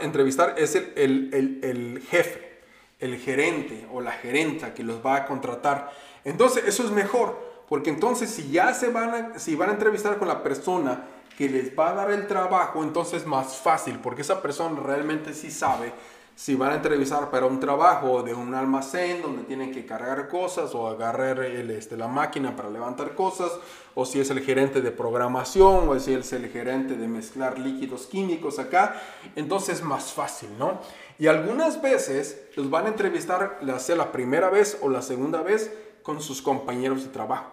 entrevistar, 0.00 0.54
es 0.58 0.74
el, 0.74 0.92
el, 1.32 1.60
el, 1.62 2.02
jefe, 2.08 2.60
el 3.00 3.16
gerente 3.18 3.86
o 3.92 4.00
la 4.00 4.12
gerenta 4.12 4.74
que 4.74 4.82
los 4.82 5.04
va 5.04 5.16
a 5.16 5.26
contratar. 5.26 5.92
Entonces 6.24 6.64
eso 6.66 6.84
es 6.84 6.90
mejor, 6.90 7.38
porque 7.68 7.90
entonces 7.90 8.30
si 8.30 8.50
ya 8.50 8.74
se 8.74 8.88
van 8.88 9.10
a, 9.34 9.38
si 9.38 9.54
van 9.54 9.70
a 9.70 9.72
entrevistar 9.72 10.18
con 10.18 10.28
la 10.28 10.42
persona 10.42 11.04
que 11.36 11.48
les 11.48 11.76
va 11.78 11.90
a 11.90 11.94
dar 11.94 12.10
el 12.10 12.26
trabajo, 12.26 12.82
entonces 12.82 13.22
es 13.22 13.26
más 13.26 13.56
fácil, 13.56 13.98
porque 14.02 14.22
esa 14.22 14.42
persona 14.42 14.80
realmente 14.80 15.32
sí 15.32 15.50
sabe 15.50 15.92
si 16.38 16.54
van 16.54 16.70
a 16.70 16.74
entrevistar 16.76 17.32
para 17.32 17.46
un 17.46 17.58
trabajo 17.58 18.22
de 18.22 18.32
un 18.32 18.54
almacén 18.54 19.22
donde 19.22 19.42
tienen 19.42 19.72
que 19.72 19.84
cargar 19.84 20.28
cosas 20.28 20.72
o 20.72 20.86
agarrar 20.86 21.40
el, 21.40 21.68
este, 21.72 21.96
la 21.96 22.06
máquina 22.06 22.54
para 22.54 22.70
levantar 22.70 23.16
cosas, 23.16 23.50
o 23.96 24.06
si 24.06 24.20
es 24.20 24.30
el 24.30 24.38
gerente 24.42 24.80
de 24.80 24.92
programación, 24.92 25.88
o 25.88 25.98
si 25.98 26.14
es 26.14 26.32
el 26.32 26.48
gerente 26.48 26.94
de 26.94 27.08
mezclar 27.08 27.58
líquidos 27.58 28.06
químicos 28.06 28.60
acá, 28.60 29.02
entonces 29.34 29.80
es 29.80 29.84
más 29.84 30.12
fácil, 30.12 30.50
¿no? 30.60 30.78
Y 31.18 31.26
algunas 31.26 31.82
veces 31.82 32.40
los 32.54 32.70
van 32.70 32.86
a 32.86 32.90
entrevistar, 32.90 33.58
sea 33.78 33.96
la 33.96 34.12
primera 34.12 34.48
vez 34.48 34.78
o 34.80 34.88
la 34.88 35.02
segunda 35.02 35.42
vez, 35.42 35.72
con 36.04 36.22
sus 36.22 36.40
compañeros 36.40 37.02
de 37.02 37.10
trabajo. 37.10 37.50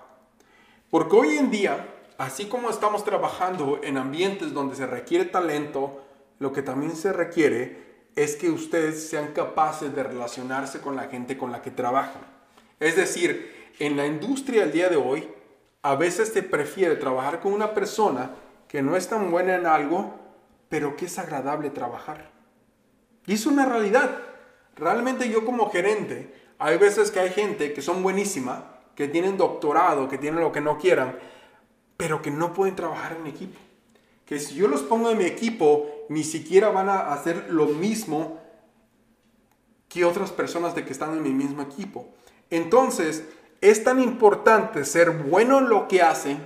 Porque 0.91 1.15
hoy 1.15 1.37
en 1.37 1.49
día, 1.49 1.87
así 2.19 2.45
como 2.45 2.69
estamos 2.69 3.03
trabajando 3.03 3.79
en 3.81 3.97
ambientes 3.97 4.53
donde 4.53 4.75
se 4.75 4.85
requiere 4.85 5.25
talento, 5.25 6.03
lo 6.37 6.53
que 6.53 6.61
también 6.61 6.95
se 6.95 7.11
requiere 7.11 7.94
es 8.15 8.35
que 8.35 8.49
ustedes 8.49 9.09
sean 9.09 9.33
capaces 9.33 9.93
de 9.93 10.03
relacionarse 10.03 10.79
con 10.79 10.95
la 10.95 11.03
gente 11.03 11.37
con 11.37 11.51
la 11.51 11.61
que 11.61 11.71
trabajan. 11.71 12.21
Es 12.79 12.95
decir, 12.95 13.73
en 13.79 13.97
la 13.97 14.05
industria 14.05 14.61
del 14.61 14.71
día 14.71 14.89
de 14.89 14.95
hoy, 14.95 15.27
a 15.81 15.95
veces 15.95 16.29
se 16.29 16.41
prefiere 16.41 16.95
trabajar 16.95 17.41
con 17.41 17.53
una 17.53 17.73
persona 17.73 18.31
que 18.67 18.81
no 18.81 18.95
es 18.95 19.07
tan 19.07 19.31
buena 19.31 19.55
en 19.55 19.65
algo, 19.65 20.15
pero 20.69 20.95
que 20.95 21.05
es 21.05 21.19
agradable 21.19 21.69
trabajar. 21.69 22.31
Y 23.25 23.33
es 23.33 23.45
una 23.45 23.65
realidad. 23.65 24.19
Realmente 24.75 25.29
yo 25.29 25.45
como 25.45 25.69
gerente, 25.69 26.33
hay 26.57 26.77
veces 26.77 27.11
que 27.11 27.19
hay 27.19 27.29
gente 27.29 27.73
que 27.73 27.81
son 27.81 28.01
buenísima, 28.01 28.79
que 28.95 29.07
tienen 29.07 29.37
doctorado, 29.37 30.07
que 30.07 30.17
tienen 30.17 30.39
lo 30.39 30.51
que 30.51 30.61
no 30.61 30.77
quieran, 30.77 31.17
pero 31.97 32.21
que 32.21 32.31
no 32.31 32.53
pueden 32.53 32.75
trabajar 32.75 33.17
en 33.19 33.27
equipo 33.27 33.59
que 34.25 34.39
si 34.39 34.55
yo 34.55 34.67
los 34.67 34.81
pongo 34.81 35.11
en 35.11 35.17
mi 35.17 35.25
equipo, 35.25 35.87
ni 36.09 36.23
siquiera 36.23 36.69
van 36.69 36.89
a 36.89 37.13
hacer 37.13 37.47
lo 37.49 37.67
mismo 37.67 38.39
que 39.89 40.05
otras 40.05 40.31
personas 40.31 40.75
de 40.75 40.85
que 40.85 40.91
están 40.91 41.13
en 41.13 41.23
mi 41.23 41.31
mismo 41.31 41.61
equipo. 41.61 42.09
Entonces, 42.49 43.23
es 43.61 43.83
tan 43.83 44.01
importante 44.01 44.85
ser 44.85 45.11
bueno 45.11 45.59
en 45.59 45.69
lo 45.69 45.87
que 45.87 46.01
hacen 46.01 46.39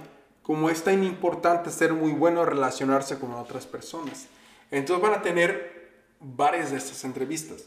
como 0.50 0.72
es 0.72 0.84
tan 0.84 1.04
importante 1.04 1.70
ser 1.70 1.94
muy 1.94 2.12
bueno 2.12 2.42
en 2.42 2.48
relacionarse 2.48 3.20
con 3.20 3.34
otras 3.34 3.68
personas. 3.68 4.26
Entonces 4.72 5.08
van 5.08 5.20
a 5.20 5.22
tener 5.22 6.08
varias 6.20 6.72
de 6.72 6.78
estas 6.78 7.04
entrevistas. 7.04 7.66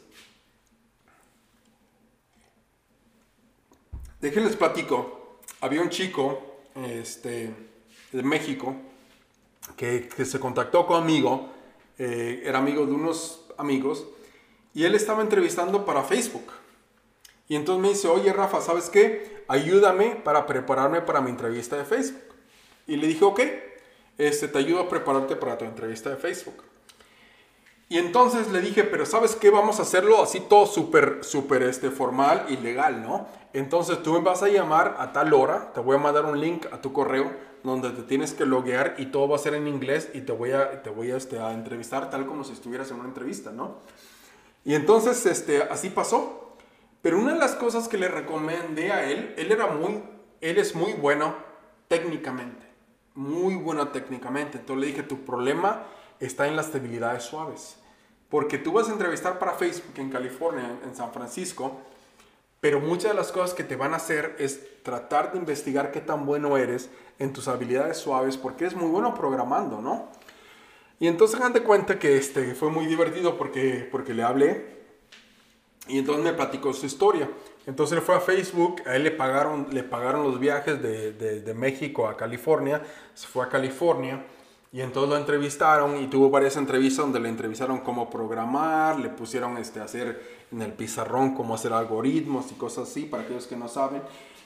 Déjenles 4.21 4.57
platico. 4.57 5.39
Había 5.61 5.81
un 5.81 5.91
chico 5.91 6.57
este, 6.75 7.55
de 8.11 8.23
México 8.25 8.75
que, 9.77 10.09
se 10.25 10.41
contactó 10.41 10.85
conmigo, 10.85 11.52
eh, 12.03 12.43
era 12.45 12.59
amigo 12.59 12.85
de 12.85 12.93
unos 12.93 13.47
amigos, 13.57 14.07
y 14.75 14.85
él 14.85 14.95
estaba 14.95 15.23
entrevistando 15.23 15.85
para 15.85 16.03
Facebook. 16.03 16.51
Y 17.49 17.55
entonces 17.55 17.83
me 17.83 17.89
dice, 17.91 18.09
oye 18.09 18.33
Rafa, 18.33 18.61
¿sabes 18.61 18.89
qué? 18.91 19.45
Ayúdame 19.47 20.17
para 20.17 20.47
prepararme 20.47 21.01
para 21.03 21.21
mi 21.21 21.31
entrevista 21.31 21.77
de 21.77 21.85
Facebook. 21.85 22.23
Y 22.87 22.97
le 22.97 23.07
dije, 23.07 23.25
ok, 23.25 23.41
este, 24.19 24.49
te 24.49 24.59
ayudo 24.59 24.81
a 24.81 24.89
prepararte 24.89 25.37
para 25.37 25.59
tu 25.59 25.65
entrevista 25.65 26.11
de 26.11 26.17
Facebook. 26.17 26.63
Y 27.93 27.99
entonces 27.99 28.51
le 28.51 28.63
dije, 28.63 28.85
pero 28.85 29.05
¿sabes 29.05 29.37
qué? 29.37 29.51
Vamos 29.51 29.79
a 29.79 29.83
hacerlo 29.83 30.23
así 30.23 30.41
todo 30.41 30.65
súper, 30.65 31.19
súper 31.21 31.63
este, 31.65 31.91
formal 31.91 32.47
y 32.49 32.57
legal, 32.57 33.03
¿no? 33.03 33.27
Entonces 33.53 34.03
tú 34.03 34.15
me 34.15 34.21
vas 34.21 34.43
a 34.43 34.49
llamar 34.49 34.97
a 34.99 35.13
tal 35.13 35.35
hora, 35.35 35.75
te 35.75 35.81
voy 35.81 35.97
a 35.97 35.99
mandar 35.99 36.25
un 36.25 36.41
link 36.41 36.65
a 36.73 36.81
tu 36.81 36.95
correo 36.95 37.31
donde 37.63 37.91
te 37.91 38.01
tienes 38.05 38.33
que 38.33 38.47
loguear 38.47 38.95
y 38.97 39.11
todo 39.13 39.29
va 39.29 39.37
a 39.37 39.39
ser 39.39 39.53
en 39.53 39.69
inglés 39.69 40.09
y 40.15 40.23
te 40.23 40.33
voy 40.33 40.53
a, 40.53 40.83
te 40.83 40.89
voy 40.89 41.11
a, 41.11 41.19
este, 41.19 41.39
a 41.39 41.53
entrevistar 41.53 42.09
tal 42.09 42.25
como 42.25 42.45
si 42.45 42.55
estuvieras 42.55 42.91
en 42.91 42.97
una 42.97 43.09
entrevista, 43.09 43.53
¿no? 43.53 43.81
Y 44.65 44.75
entonces 44.75 45.27
este, 45.27 45.63
así 45.63 45.91
pasó. 45.91 46.57
Pero 47.03 47.19
una 47.19 47.35
de 47.35 47.39
las 47.39 47.55
cosas 47.57 47.89
que 47.89 47.99
le 47.99 48.09
recomendé 48.09 48.91
a 48.91 49.05
él, 49.11 49.35
él 49.37 49.53
era 49.53 49.67
muy, 49.67 50.03
él 50.41 50.57
es 50.57 50.75
muy 50.75 50.95
bueno 50.95 51.35
técnicamente, 51.89 52.67
muy 53.15 53.55
bueno 53.55 53.89
técnicamente. 53.89 54.57
Entonces 54.57 54.81
le 54.81 54.87
dije, 54.87 55.03
tu 55.03 55.27
problema 55.27 55.83
está 56.21 56.49
en 56.49 56.57
las 56.57 56.73
debilidades 56.73 57.25
suaves. 57.25 57.82
Porque 58.33 58.57
tú 58.57 58.73
vas 58.73 58.89
a 58.89 58.93
entrevistar 58.93 59.39
para 59.39 59.53
Facebook 59.53 59.93
en 59.97 60.09
California, 60.09 60.79
en 60.87 60.97
San 60.97 61.13
Francisco, 61.13 61.83
pero 62.63 62.81
muchas 62.81 63.11
de 63.11 63.15
las 63.15 63.31
cosas 63.31 63.53
que 63.53 63.63
te 63.63 63.77
van 63.77 63.93
a 63.93 63.97
hacer 63.97 64.37
es 64.39 64.83
tratar 64.83 65.33
de 65.33 65.39
investigar 65.39 65.93
qué 65.93 66.01
tan 66.01 66.25
bueno 66.25 66.57
eres 66.57 66.89
en 67.19 67.35
tus 67.35 67.47
habilidades 67.47 67.99
suaves, 67.99 68.39
porque 68.39 68.65
es 68.65 68.75
muy 68.75 68.89
bueno 68.89 69.15
programando, 69.15 69.83
¿no? 69.83 70.09
Y 70.99 71.09
entonces 71.09 71.39
hagan 71.39 71.53
de 71.53 71.63
cuenta 71.63 71.99
que 71.99 72.17
este, 72.17 72.55
fue 72.55 72.71
muy 72.71 72.87
divertido 72.87 73.37
porque, 73.37 73.87
porque 73.93 74.15
le 74.15 74.23
hablé 74.23 74.79
y 75.87 75.99
entonces 75.99 76.25
me 76.25 76.33
platicó 76.33 76.73
su 76.73 76.87
historia. 76.87 77.29
Entonces 77.67 77.99
él 77.99 78.03
fue 78.03 78.15
a 78.15 78.21
Facebook, 78.21 78.81
a 78.87 78.97
él 78.97 79.03
le 79.03 79.11
pagaron, 79.11 79.67
le 79.73 79.83
pagaron 79.83 80.23
los 80.23 80.41
viajes 80.41 80.81
de, 80.81 81.13
de, 81.13 81.43
de 81.43 81.53
México 81.55 82.09
a 82.09 82.17
California, 82.17 82.81
se 83.13 83.27
fue 83.27 83.45
a 83.45 83.51
California 83.51 84.25
y 84.73 84.81
entonces 84.81 85.11
lo 85.11 85.19
entrevistaron 85.19 86.03
y 86.03 86.07
tuvo 86.07 86.31
varias 86.31 86.57
entrevistas 86.57 87.05
donde 87.05 87.21
le 87.21 87.29
entrevistaron 87.29 87.81
cómo 87.81 88.09
programar, 88.09 88.99
le 88.99 89.11
pusieron 89.11 89.59
este, 89.59 89.81
hacer 89.81 90.47
en 90.51 90.63
el 90.63 90.73
pizarrón 90.73 91.35
cómo 91.35 91.55
hacer 91.55 91.75
algoritmos 91.75 92.51
y 92.51 92.55
cosas 92.55 92.89
así, 92.89 93.03
para 93.03 93.23
aquellos 93.23 93.47
que 93.47 93.55
no 93.55 93.69
saben, 93.69 94.01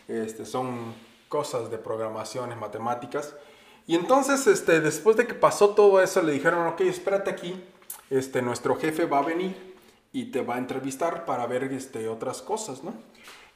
este, 0.08 0.44
son 0.44 0.94
cosas 1.28 1.70
de 1.70 1.78
programaciones, 1.78 2.58
matemáticas. 2.58 3.36
Y 3.86 3.94
entonces, 3.94 4.48
este, 4.48 4.80
después 4.80 5.16
de 5.16 5.28
que 5.28 5.34
pasó 5.34 5.70
todo 5.70 6.02
eso, 6.02 6.20
le 6.22 6.32
dijeron, 6.32 6.66
ok, 6.66 6.80
espérate 6.80 7.30
aquí, 7.30 7.62
este, 8.10 8.42
nuestro 8.42 8.74
jefe 8.74 9.04
va 9.04 9.20
a 9.20 9.22
venir 9.22 9.76
y 10.12 10.32
te 10.32 10.42
va 10.42 10.56
a 10.56 10.58
entrevistar 10.58 11.24
para 11.24 11.46
ver 11.46 11.64
este, 11.72 12.08
otras 12.08 12.42
cosas, 12.42 12.82
¿no? 12.82 12.94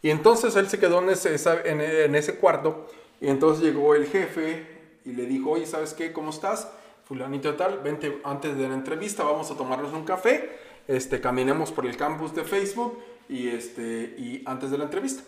Y 0.03 0.11
entonces 0.11 0.55
él 0.55 0.69
se 0.69 0.79
quedó 0.79 1.01
en 1.01 1.11
ese, 1.11 1.35
en 1.65 2.15
ese 2.15 2.37
cuarto 2.37 2.87
y 3.21 3.27
entonces 3.27 3.65
llegó 3.65 3.97
el 3.97 4.07
jefe 4.07 4.80
y 5.05 5.13
le 5.13 5.27
dijo, 5.27 5.51
oye, 5.51 5.67
¿sabes 5.67 5.95
qué? 5.95 6.13
¿Cómo 6.13 6.31
estás? 6.31 6.69
Fulanito 7.05 7.55
tal, 7.55 7.81
vente 7.81 8.21
antes 8.25 8.57
de 8.57 8.69
la 8.69 8.75
entrevista, 8.75 9.25
vamos 9.25 9.51
a 9.51 9.57
tomarnos 9.57 9.93
un 9.93 10.05
café, 10.05 10.59
este, 10.87 11.21
caminemos 11.21 11.73
por 11.73 11.87
el 11.87 11.97
campus 11.97 12.35
de 12.35 12.45
Facebook 12.45 12.99
y, 13.29 13.49
este, 13.49 14.15
y 14.17 14.43
antes 14.47 14.71
de 14.71 14.79
la 14.79 14.85
entrevista. 14.85 15.23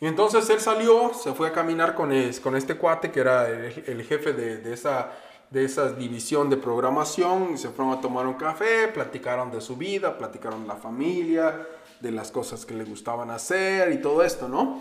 Y 0.00 0.06
entonces 0.06 0.48
él 0.50 0.60
salió, 0.60 1.12
se 1.14 1.32
fue 1.34 1.48
a 1.48 1.52
caminar 1.52 1.94
con, 1.94 2.10
con 2.42 2.56
este 2.56 2.76
cuate 2.76 3.10
que 3.10 3.20
era 3.20 3.48
el, 3.48 4.02
jefe 4.04 4.32
de, 4.32 4.58
de, 4.58 4.72
esa, 4.72 5.12
de 5.50 5.64
esa 5.64 5.92
división 5.92 6.50
de 6.50 6.56
programación, 6.56 7.52
y 7.54 7.58
se 7.58 7.68
fueron 7.68 7.94
a 7.94 8.00
tomar 8.00 8.26
un 8.26 8.34
café, 8.34 8.88
platicaron 8.88 9.50
de 9.50 9.60
su 9.60 9.76
vida, 9.76 10.16
platicaron 10.18 10.62
de 10.62 10.68
la 10.68 10.76
familia, 10.76 11.66
de 12.00 12.10
las 12.12 12.30
cosas 12.30 12.64
que 12.64 12.74
le 12.74 12.84
gustaban 12.84 13.30
hacer 13.30 13.92
y 13.92 14.00
todo 14.00 14.22
esto, 14.22 14.48
¿no? 14.48 14.80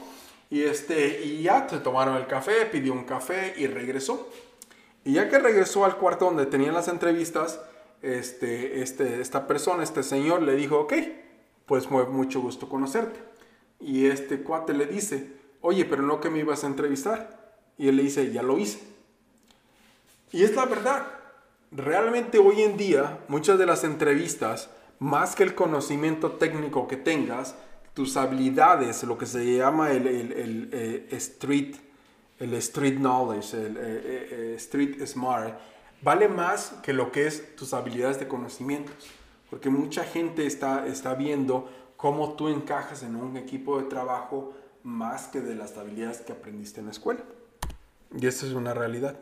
Y, 0.50 0.64
este, 0.64 1.24
y 1.24 1.44
ya 1.44 1.68
se 1.70 1.80
tomaron 1.80 2.16
el 2.16 2.28
café, 2.28 2.66
pidió 2.66 2.94
un 2.94 3.04
café 3.04 3.54
y 3.58 3.68
regresó. 3.68 4.30
Y 5.04 5.14
ya 5.14 5.30
que 5.30 5.40
regresó 5.40 5.86
al 5.86 5.98
cuarto 5.98 6.26
donde 6.26 6.46
tenían 6.46 6.74
las 6.74 6.88
entrevistas, 6.88 7.60
este, 8.02 8.82
este, 8.82 9.22
esta 9.22 9.48
persona, 9.48 9.84
este 9.84 10.04
señor, 10.04 10.42
le 10.42 10.56
dijo, 10.56 10.80
ok, 10.80 10.94
pues 11.66 11.88
fue 11.88 12.06
mucho 12.06 12.42
gusto 12.42 12.70
conocerte. 12.70 13.20
Y 13.80 14.08
este 14.08 14.42
cuate 14.42 14.74
le 14.74 14.86
dice, 14.86 15.34
oye, 15.62 15.86
pero 15.86 16.02
no 16.02 16.20
que 16.20 16.30
me 16.30 16.40
ibas 16.40 16.64
a 16.64 16.68
entrevistar. 16.68 17.56
Y 17.78 17.90
él 17.90 17.98
le 17.98 18.04
dice, 18.04 18.32
ya 18.32 18.42
lo 18.42 18.58
hice. 18.58 18.80
Y 20.32 20.44
es 20.44 20.56
la 20.56 20.66
verdad. 20.66 21.08
Realmente 21.72 22.38
hoy 22.38 22.62
en 22.62 22.78
día, 22.78 23.20
muchas 23.28 23.60
de 23.60 23.66
las 23.66 23.84
entrevistas, 23.84 24.70
más 25.00 25.36
que 25.36 25.44
el 25.44 25.54
conocimiento 25.54 26.32
técnico 26.34 26.88
que 26.88 26.98
tengas, 26.98 27.56
tus 27.98 28.16
habilidades, 28.16 29.02
lo 29.06 29.18
que 29.18 29.26
se 29.26 29.58
llama 29.58 29.92
el, 29.92 30.06
el, 30.06 30.32
el, 30.32 30.70
eh, 30.72 31.08
street, 31.14 31.78
el 32.38 32.54
street 32.54 33.00
knowledge, 33.00 33.58
el 33.58 33.76
eh, 33.76 33.82
eh, 33.82 34.54
street 34.58 35.04
smart, 35.08 35.58
vale 36.04 36.28
más 36.28 36.76
que 36.84 36.94
lo 36.94 37.12
que 37.12 37.26
es 37.26 37.56
tus 37.56 37.74
habilidades 37.74 38.20
de 38.20 38.28
conocimientos. 38.28 38.94
Porque 39.50 39.72
mucha 39.72 40.04
gente 40.04 40.46
está, 40.46 40.86
está 40.86 41.16
viendo 41.16 41.72
cómo 41.98 42.34
tú 42.34 42.50
encajas 42.50 43.02
en 43.02 43.16
un 43.16 43.36
equipo 43.36 43.80
de 43.80 43.86
trabajo 43.86 44.54
más 44.84 45.28
que 45.30 45.42
de 45.42 45.56
las 45.56 45.76
habilidades 45.76 46.22
que 46.22 46.34
aprendiste 46.34 46.82
en 46.82 46.86
la 46.86 46.92
escuela. 46.92 47.22
Y 48.16 48.28
esa 48.28 48.46
es 48.46 48.54
una 48.54 48.76
realidad. 48.76 49.18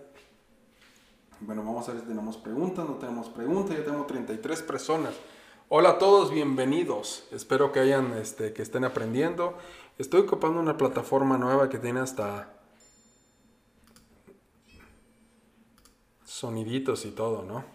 Bueno, 1.40 1.64
vamos 1.64 1.88
a 1.88 1.94
ver 1.94 2.02
si 2.02 2.08
tenemos 2.08 2.36
preguntas, 2.36 2.86
no 2.86 2.96
tenemos 2.96 3.30
preguntas, 3.30 3.78
ya 3.78 3.86
tenemos 3.86 4.06
33 4.06 4.62
personas. 4.64 5.14
Hola 5.68 5.90
a 5.90 5.98
todos, 5.98 6.30
bienvenidos. 6.30 7.24
Espero 7.32 7.72
que 7.72 7.80
hayan, 7.80 8.14
este, 8.20 8.54
que 8.54 8.62
estén 8.62 8.84
aprendiendo. 8.84 9.58
Estoy 9.98 10.22
ocupando 10.22 10.60
una 10.60 10.78
plataforma 10.78 11.40
nueva 11.40 11.70
que 11.70 11.80
tiene 11.80 12.02
hasta 12.02 12.54
soniditos 16.24 17.04
y 17.06 17.10
todo, 17.10 17.42
¿no? 17.42 17.66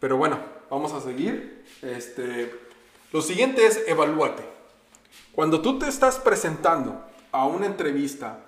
Pero 0.00 0.16
bueno, 0.16 0.38
vamos 0.70 0.94
a 0.94 1.02
seguir. 1.02 1.66
Este, 1.82 2.50
lo 3.12 3.20
siguiente 3.20 3.66
es 3.66 3.86
evalúate. 3.86 4.44
Cuando 5.34 5.60
tú 5.60 5.78
te 5.78 5.86
estás 5.86 6.18
presentando 6.18 7.04
a 7.30 7.46
una 7.46 7.66
entrevista, 7.66 8.38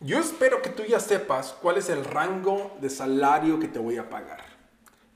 yo 0.00 0.18
espero 0.18 0.60
que 0.60 0.68
tú 0.68 0.82
ya 0.82 1.00
sepas 1.00 1.56
cuál 1.62 1.78
es 1.78 1.88
el 1.88 2.04
rango 2.04 2.76
de 2.82 2.90
salario 2.90 3.58
que 3.58 3.68
te 3.68 3.78
voy 3.78 3.96
a 3.96 4.10
pagar. 4.10 4.57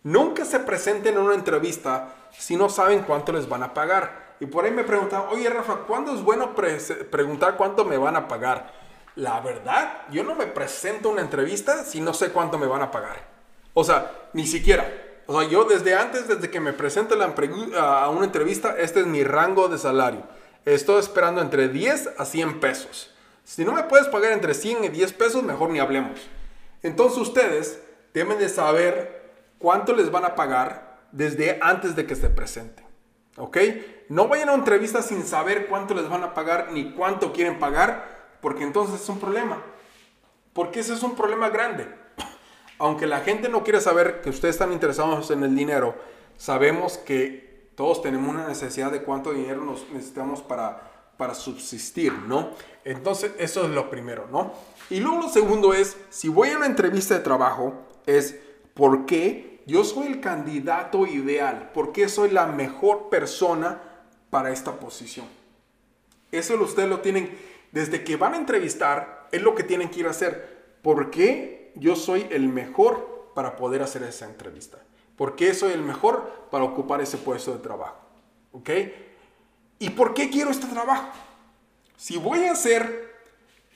Nunca 0.05 0.45
se 0.45 0.59
presenten 0.61 1.15
en 1.15 1.21
una 1.21 1.35
entrevista 1.35 2.15
si 2.37 2.57
no 2.57 2.69
saben 2.69 3.03
cuánto 3.03 3.33
les 3.33 3.49
van 3.49 3.63
a 3.63 3.75
pagar. 3.75 4.35
Y 4.41 4.47
por 4.47 4.65
ahí 4.65 4.73
me 4.73 4.85
preguntan, 4.85 5.25
oye 5.31 5.49
Rafa, 5.49 5.85
¿cuándo 5.87 6.15
es 6.15 6.23
bueno 6.23 6.55
preguntar 6.55 7.57
cuánto 7.57 7.85
me 7.85 7.97
van 7.97 8.17
a 8.17 8.27
pagar? 8.27 8.73
La 9.15 9.41
verdad, 9.41 10.03
yo 10.11 10.25
no 10.25 10.35
me 10.35 10.47
presento 10.47 11.09
a 11.09 11.13
una 11.13 11.21
entrevista 11.21 11.85
si 11.85 12.01
no 12.01 12.15
sé 12.15 12.31
cuánto 12.31 12.59
me 12.59 12.67
van 12.67 12.83
a 12.83 12.91
pagar. 12.91 13.29
O 13.75 13.85
sea, 13.85 14.11
ni 14.33 14.47
siquiera. 14.47 14.91
O 15.27 15.39
sea, 15.39 15.49
yo 15.49 15.65
desde 15.65 15.95
antes, 15.95 16.27
desde 16.27 16.51
que 16.51 16.59
me 16.59 16.73
presento 16.73 17.17
a 17.79 18.09
una 18.11 18.25
entrevista, 18.25 18.75
este 18.77 19.01
es 19.01 19.07
mi 19.07 19.23
rango 19.23 19.69
de 19.69 19.79
salario. 19.79 20.23
Estoy 20.65 20.99
esperando 20.99 21.41
entre 21.41 21.69
10 21.69 22.15
a 22.19 22.25
100 22.25 22.59
pesos. 22.59 23.15
Si 23.45 23.65
no 23.65 23.73
me 23.73 23.85
puedes 23.85 24.09
pagar 24.09 24.33
entre 24.33 24.55
100 24.55 24.85
y 24.85 24.89
10 24.89 25.13
pesos, 25.13 25.43
mejor 25.43 25.71
ni 25.71 25.79
hablemos. 25.79 26.21
Entonces 26.83 27.19
ustedes 27.19 27.81
deben 28.15 28.39
de 28.39 28.49
saber 28.49 29.22
cuánto 29.63 29.95
les 29.95 30.11
van 30.11 30.25
a 30.25 30.35
pagar 30.35 31.07
desde 31.13 31.59
antes 31.63 31.95
de 31.95 32.05
que 32.05 32.17
se 32.17 32.29
presenten. 32.29 32.85
¿Ok? 33.39 33.57
No 34.09 34.29
vayan 34.29 34.51
a 34.51 34.53
una 34.53 34.61
entrevista 34.61 35.01
sin 35.01 35.25
saber 35.25 35.69
cuánto 35.69 35.95
les 35.95 36.09
van 36.09 36.23
a 36.23 36.35
pagar 36.35 36.73
ni 36.73 36.93
cuánto 36.93 37.33
quieren 37.33 37.59
pagar, 37.59 38.37
porque 38.43 38.65
entonces 38.65 39.01
es 39.01 39.09
un 39.09 39.19
problema. 39.19 39.63
Porque 40.53 40.81
ese 40.81 40.93
es 40.93 41.03
un 41.03 41.15
problema 41.15 41.49
grande. 41.49 41.87
Aunque 42.79 43.07
la 43.07 43.21
gente 43.21 43.49
no 43.49 43.63
quiere 43.63 43.81
saber 43.81 44.21
que 44.21 44.31
ustedes 44.31 44.57
están 44.57 44.73
interesados 44.73 45.31
en 45.31 45.45
el 45.45 45.55
dinero, 45.55 45.95
sabemos 46.37 46.99
que 46.99 47.71
todos 47.75 48.03
tenemos 48.03 48.29
una 48.29 48.49
necesidad 48.49 48.91
de 48.91 49.03
cuánto 49.03 49.33
dinero 49.33 49.65
nos 49.65 49.89
necesitamos 49.91 50.43
para, 50.43 50.91
para 51.17 51.35
subsistir, 51.35 52.13
¿no? 52.13 52.51
Entonces, 52.85 53.33
eso 53.39 53.65
es 53.65 53.71
lo 53.71 53.89
primero, 53.89 54.27
¿no? 54.31 54.53
Y 54.91 55.01
luego 55.01 55.23
lo 55.23 55.29
segundo 55.29 55.73
es, 55.73 55.97
si 56.11 56.29
voy 56.29 56.51
a 56.51 56.57
una 56.57 56.67
entrevista 56.67 57.15
de 57.15 57.21
trabajo, 57.21 57.75
es 58.05 58.37
por 58.75 59.07
qué 59.07 59.52
yo 59.67 59.85
soy 59.85 60.09
el 60.09 60.21
candidato 60.21 61.07
ideal, 61.07 61.71
por 61.73 61.93
qué 61.93 62.09
soy 62.09 62.31
la 62.31 62.47
mejor 62.47 63.09
persona 63.09 63.81
para 64.31 64.51
esta 64.51 64.79
posición. 64.79 65.27
Eso 66.31 66.55
ustedes 66.55 66.89
lo 66.89 67.01
tienen, 67.01 67.37
desde 67.73 68.05
que 68.05 68.17
van 68.17 68.35
a 68.35 68.39
entrevistar, 68.39 69.29
es 69.31 69.43
lo 69.43 69.55
que 69.55 69.63
tienen 69.63 69.91
que 69.91 70.01
ir 70.01 70.07
a 70.07 70.11
hacer. 70.11 70.79
¿Por 70.83 71.11
qué 71.11 71.73
yo 71.77 71.97
soy 71.97 72.27
el 72.31 72.49
mejor 72.49 73.31
para 73.35 73.57
poder 73.57 73.83
hacer 73.83 74.03
esa 74.03 74.27
entrevista? 74.27 74.79
¿Por 75.17 75.37
qué 75.37 75.55
soy 75.55 75.73
el 75.73 75.83
mejor 75.83 76.49
para 76.51 76.65
ocupar 76.65 77.01
ese 77.01 77.19
puesto 77.19 77.53
de 77.53 77.59
trabajo? 77.59 77.99
¿Ok? 78.53 78.71
¿Y 79.79 79.91
por 79.91 80.15
qué 80.15 80.31
quiero 80.31 80.51
este 80.51 80.67
trabajo? 80.67 81.11
Si 81.97 82.17
voy 82.17 82.45
a 82.45 82.55
ser 82.55 83.13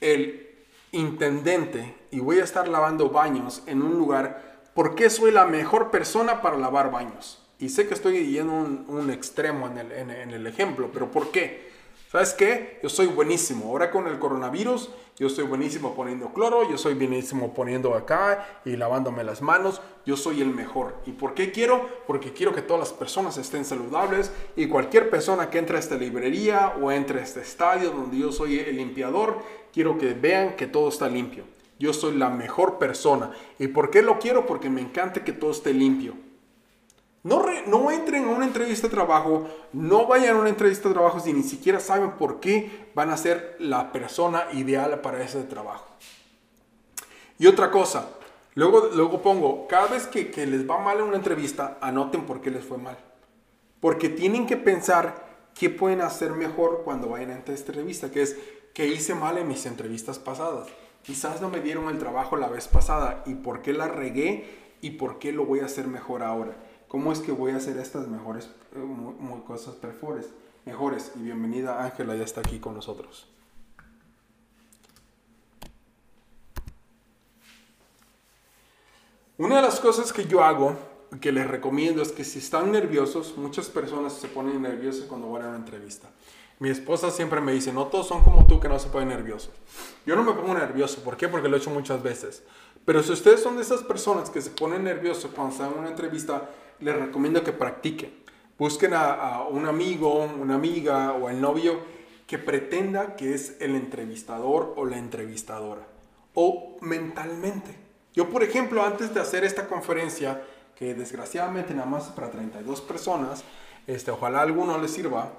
el 0.01 0.47
intendente 0.91 1.95
y 2.11 2.19
voy 2.19 2.39
a 2.39 2.43
estar 2.43 2.67
lavando 2.67 3.09
baños 3.09 3.63
en 3.65 3.81
un 3.81 3.97
lugar, 3.97 4.56
¿por 4.77 4.93
qué 4.93 5.09
soy 5.09 5.31
la 5.31 5.47
mejor 5.47 5.89
persona 5.89 6.43
para 6.43 6.55
lavar 6.55 6.91
baños? 6.91 7.41
Y 7.57 7.69
sé 7.69 7.87
que 7.87 7.95
estoy 7.95 8.27
yendo 8.27 8.53
un, 8.53 9.09
extremo 9.09 9.65
en 9.65 9.79
el, 9.79 9.91
en 9.91 10.29
el 10.29 10.45
ejemplo, 10.45 10.91
pero 10.93 11.09
¿por 11.09 11.31
qué? 11.31 11.71
¿Sabes 12.11 12.35
qué? 12.35 12.79
Yo 12.83 12.89
soy 12.89 13.07
buenísimo. 13.07 13.69
Ahora 13.69 13.89
con 13.89 14.07
el 14.07 14.19
coronavirus, 14.19 14.91
yo 15.17 15.29
soy 15.29 15.45
buenísimo 15.45 15.95
poniendo 15.95 16.31
cloro, 16.31 16.69
yo 16.69 16.77
soy 16.77 16.93
buenísimo 16.93 17.55
poniendo 17.55 17.95
acá 17.95 18.61
y 18.65 18.75
lavándome 18.75 19.23
las 19.23 19.41
manos. 19.41 19.81
Yo 20.05 20.15
soy 20.15 20.41
el 20.41 20.49
mejor. 20.49 20.93
¿Y 21.07 21.13
por 21.13 21.33
qué 21.33 21.51
quiero? 21.51 21.89
Porque 22.05 22.31
quiero 22.31 22.53
que 22.53 22.61
todas 22.61 22.79
las 22.79 22.93
personas 22.93 23.35
estén 23.39 23.65
saludables 23.65 24.31
y 24.55 24.67
cualquier 24.67 25.09
persona 25.09 25.49
que 25.49 25.57
entre 25.57 25.77
a 25.77 25.79
esta 25.79 25.95
librería 25.95 26.75
o 26.79 26.91
entre 26.91 27.21
a 27.21 27.23
este 27.23 27.41
estadio 27.41 27.89
donde 27.89 28.19
yo 28.19 28.31
soy 28.31 28.59
el 28.59 28.77
limpiador, 28.77 29.39
quiero 29.73 29.97
que 29.97 30.13
vean 30.13 30.55
que 30.55 30.67
todo 30.67 30.89
está 30.89 31.09
limpio. 31.09 31.56
Yo 31.79 31.93
soy 31.93 32.15
la 32.15 32.29
mejor 32.29 32.77
persona. 32.77 33.31
¿Y 33.59 33.67
por 33.67 33.91
qué 33.91 34.01
lo 34.01 34.19
quiero? 34.19 34.45
Porque 34.45 34.69
me 34.69 34.81
encanta 34.81 35.23
que 35.23 35.33
todo 35.33 35.51
esté 35.51 35.73
limpio. 35.73 36.13
No, 37.23 37.45
no 37.67 37.91
entren 37.91 38.25
a 38.25 38.29
una 38.29 38.45
entrevista 38.45 38.87
de 38.87 38.93
trabajo, 38.93 39.47
no 39.73 40.07
vayan 40.07 40.37
a 40.37 40.39
una 40.39 40.49
entrevista 40.49 40.87
de 40.87 40.93
trabajo 40.93 41.19
si 41.19 41.33
ni 41.33 41.43
siquiera 41.43 41.79
saben 41.79 42.11
por 42.11 42.39
qué 42.39 42.89
van 42.95 43.09
a 43.09 43.17
ser 43.17 43.57
la 43.59 43.91
persona 43.91 44.45
ideal 44.53 45.01
para 45.01 45.21
ese 45.21 45.43
trabajo. 45.43 45.85
Y 47.37 47.47
otra 47.47 47.69
cosa, 47.69 48.07
luego, 48.55 48.89
luego 48.93 49.21
pongo, 49.21 49.67
cada 49.67 49.87
vez 49.87 50.07
que, 50.07 50.31
que 50.31 50.45
les 50.45 50.67
va 50.67 50.79
mal 50.79 50.99
en 50.99 51.03
una 51.03 51.17
entrevista, 51.17 51.77
anoten 51.81 52.25
por 52.25 52.39
qué 52.39 52.49
les 52.49 52.63
fue 52.63 52.77
mal. 52.77 52.97
Porque 53.81 54.09
tienen 54.09 54.47
que 54.47 54.55
pensar 54.55 55.27
qué 55.53 55.69
pueden 55.69 56.01
hacer 56.01 56.31
mejor 56.31 56.83
cuando 56.85 57.09
vayan 57.09 57.31
a 57.31 57.35
esta 57.35 57.51
entrevista, 57.51 58.09
que 58.09 58.21
es 58.21 58.37
qué 58.73 58.87
hice 58.87 59.15
mal 59.15 59.37
en 59.37 59.47
mis 59.47 59.65
entrevistas 59.65 60.17
pasadas. 60.17 60.67
Quizás 61.07 61.39
no 61.39 61.49
me 61.49 61.61
dieron 61.61 61.87
el 61.87 61.99
trabajo 61.99 62.35
la 62.35 62.49
vez 62.49 62.67
pasada 62.67 63.23
y 63.25 63.35
por 63.35 63.61
qué 63.61 63.71
la 63.71 63.87
regué 63.87 64.75
y 64.81 64.91
por 64.91 65.19
qué 65.19 65.31
lo 65.31 65.45
voy 65.45 65.61
a 65.61 65.65
hacer 65.65 65.87
mejor 65.87 66.21
ahora. 66.21 66.57
¿Cómo 66.89 67.13
es 67.13 67.19
que 67.19 67.31
voy 67.31 67.53
a 67.53 67.55
hacer 67.55 67.77
estas 67.77 68.09
mejores 68.09 68.49
eh, 68.75 69.41
cosas 69.47 69.81
mejores? 69.81 70.27
Mejores. 70.65 71.13
Y 71.15 71.19
bienvenida 71.19 71.81
Ángela, 71.81 72.13
ya 72.13 72.25
está 72.25 72.41
aquí 72.41 72.59
con 72.59 72.73
nosotros. 72.73 73.29
Una 79.37 79.55
de 79.55 79.61
las 79.61 79.79
cosas 79.79 80.11
que 80.11 80.25
yo 80.25 80.43
hago, 80.43 80.75
que 81.21 81.31
les 81.31 81.47
recomiendo, 81.47 82.01
es 82.01 82.11
que 82.11 82.25
si 82.25 82.39
están 82.39 82.73
nerviosos, 82.73 83.37
muchas 83.37 83.69
personas 83.69 84.11
se 84.11 84.27
ponen 84.27 84.61
nerviosas 84.61 85.05
cuando 85.05 85.31
van 85.31 85.43
a 85.43 85.47
una 85.47 85.57
entrevista. 85.57 86.09
Mi 86.59 86.69
esposa 86.69 87.11
siempre 87.11 87.39
me 87.39 87.53
dice, 87.53 87.71
no 87.71 87.85
todos 87.85 88.07
son 88.07 88.23
como 88.23 88.47
tú 88.47 88.59
que 88.59 88.67
no 88.67 88.79
se 88.79 88.89
ponen 88.89 89.09
nerviosos. 89.09 89.51
Yo 90.05 90.15
no 90.15 90.23
me 90.23 90.33
pongo 90.33 90.55
nervioso, 90.55 91.03
¿por 91.03 91.15
qué? 91.15 91.27
Porque 91.27 91.47
lo 91.47 91.55
he 91.55 91.59
hecho 91.59 91.69
muchas 91.69 92.01
veces. 92.01 92.43
Pero 92.83 93.03
si 93.03 93.11
ustedes 93.11 93.43
son 93.43 93.57
de 93.57 93.61
esas 93.61 93.83
personas 93.83 94.29
que 94.29 94.41
se 94.41 94.49
ponen 94.49 94.83
nerviosos 94.83 95.29
cuando 95.35 95.53
están 95.53 95.73
en 95.73 95.79
una 95.79 95.89
entrevista, 95.89 96.49
les 96.79 96.95
recomiendo 96.95 97.43
que 97.43 97.51
practiquen. 97.51 98.11
Busquen 98.57 98.93
a, 98.95 99.43
un 99.49 99.67
amigo, 99.67 100.23
una 100.23 100.55
amiga 100.55 101.13
o 101.13 101.29
el 101.29 101.39
novio 101.39 101.79
que 102.25 102.39
pretenda 102.39 103.15
que 103.15 103.35
es 103.35 103.57
el 103.59 103.75
entrevistador 103.75 104.73
o 104.77 104.85
la 104.85 104.97
entrevistadora. 104.97 105.85
O 106.33 106.77
mentalmente. 106.81 107.75
Yo, 108.15 108.29
por 108.29 108.41
ejemplo, 108.41 108.83
antes 108.83 109.13
de 109.13 109.19
hacer 109.19 109.43
esta 109.43 109.67
conferencia, 109.67 110.41
que 110.75 110.95
desgraciadamente 110.95 111.73
nada 111.73 111.87
más 111.87 112.05
para 112.05 112.31
32 112.31 112.81
personas, 112.81 113.43
este, 113.85 114.11
ojalá 114.11 114.39
a 114.39 114.43
alguno 114.43 114.77
les 114.79 114.91
sirva, 114.91 115.33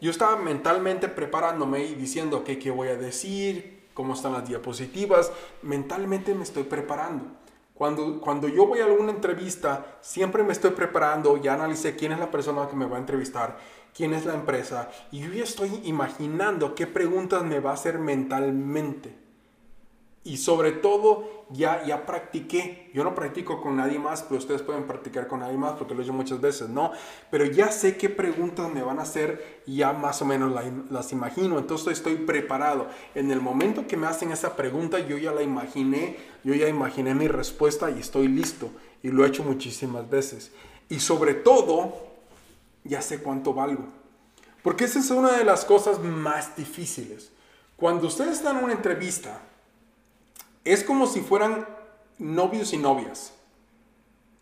yo 0.00 0.10
estaba 0.10 0.36
mentalmente 0.36 1.08
preparándome 1.08 1.84
y 1.84 1.94
diciendo 1.94 2.44
que 2.44 2.58
qué 2.58 2.70
voy 2.70 2.88
a 2.88 2.96
decir, 2.96 3.88
cómo 3.94 4.14
están 4.14 4.32
las 4.32 4.48
diapositivas, 4.48 5.32
mentalmente 5.62 6.34
me 6.34 6.44
estoy 6.44 6.62
preparando. 6.64 7.24
Cuando, 7.74 8.20
cuando 8.20 8.48
yo 8.48 8.66
voy 8.66 8.80
a 8.80 8.84
alguna 8.86 9.12
entrevista, 9.12 9.98
siempre 10.00 10.42
me 10.42 10.52
estoy 10.52 10.70
preparando, 10.72 11.36
ya 11.36 11.54
analicé 11.54 11.94
quién 11.96 12.12
es 12.12 12.18
la 12.18 12.30
persona 12.30 12.68
que 12.68 12.76
me 12.76 12.86
va 12.86 12.96
a 12.96 13.00
entrevistar, 13.00 13.58
quién 13.94 14.14
es 14.14 14.24
la 14.24 14.34
empresa, 14.34 14.90
y 15.12 15.20
yo 15.20 15.32
ya 15.32 15.44
estoy 15.44 15.80
imaginando 15.84 16.74
qué 16.74 16.86
preguntas 16.86 17.44
me 17.44 17.60
va 17.60 17.70
a 17.70 17.74
hacer 17.74 17.98
mentalmente. 17.98 19.27
Y 20.24 20.36
sobre 20.36 20.72
todo, 20.72 21.46
ya, 21.50 21.84
ya 21.84 22.04
practiqué. 22.04 22.90
Yo 22.92 23.04
no 23.04 23.14
practico 23.14 23.62
con 23.62 23.76
nadie 23.76 23.98
más, 23.98 24.22
pero 24.22 24.38
ustedes 24.38 24.62
pueden 24.62 24.86
practicar 24.86 25.26
con 25.26 25.40
nadie 25.40 25.56
más 25.56 25.72
porque 25.72 25.94
lo 25.94 26.00
he 26.00 26.04
hecho 26.04 26.12
muchas 26.12 26.40
veces, 26.40 26.68
¿no? 26.68 26.92
Pero 27.30 27.46
ya 27.46 27.70
sé 27.70 27.96
qué 27.96 28.10
preguntas 28.10 28.70
me 28.72 28.82
van 28.82 28.98
a 28.98 29.02
hacer 29.02 29.62
y 29.66 29.76
ya 29.76 29.92
más 29.92 30.20
o 30.20 30.24
menos 30.24 30.52
las 30.90 31.12
imagino. 31.12 31.58
Entonces 31.58 31.94
estoy 31.94 32.16
preparado. 32.16 32.88
En 33.14 33.30
el 33.30 33.40
momento 33.40 33.86
que 33.86 33.96
me 33.96 34.06
hacen 34.06 34.32
esa 34.32 34.56
pregunta, 34.56 34.98
yo 34.98 35.16
ya 35.16 35.32
la 35.32 35.42
imaginé, 35.42 36.16
yo 36.44 36.54
ya 36.54 36.68
imaginé 36.68 37.14
mi 37.14 37.28
respuesta 37.28 37.90
y 37.90 38.00
estoy 38.00 38.28
listo. 38.28 38.70
Y 39.02 39.08
lo 39.08 39.24
he 39.24 39.28
hecho 39.28 39.44
muchísimas 39.44 40.10
veces. 40.10 40.52
Y 40.88 41.00
sobre 41.00 41.34
todo, 41.34 41.94
ya 42.84 43.00
sé 43.00 43.22
cuánto 43.22 43.54
valgo. 43.54 43.84
Porque 44.62 44.84
esa 44.84 44.98
es 44.98 45.10
una 45.10 45.32
de 45.32 45.44
las 45.44 45.64
cosas 45.64 46.00
más 46.00 46.56
difíciles. 46.56 47.30
Cuando 47.76 48.08
ustedes 48.08 48.44
en 48.44 48.56
una 48.56 48.72
entrevista, 48.72 49.40
es 50.72 50.84
como 50.84 51.06
si 51.06 51.20
fueran 51.20 51.66
novios 52.18 52.72
y 52.72 52.76
novias. 52.76 53.32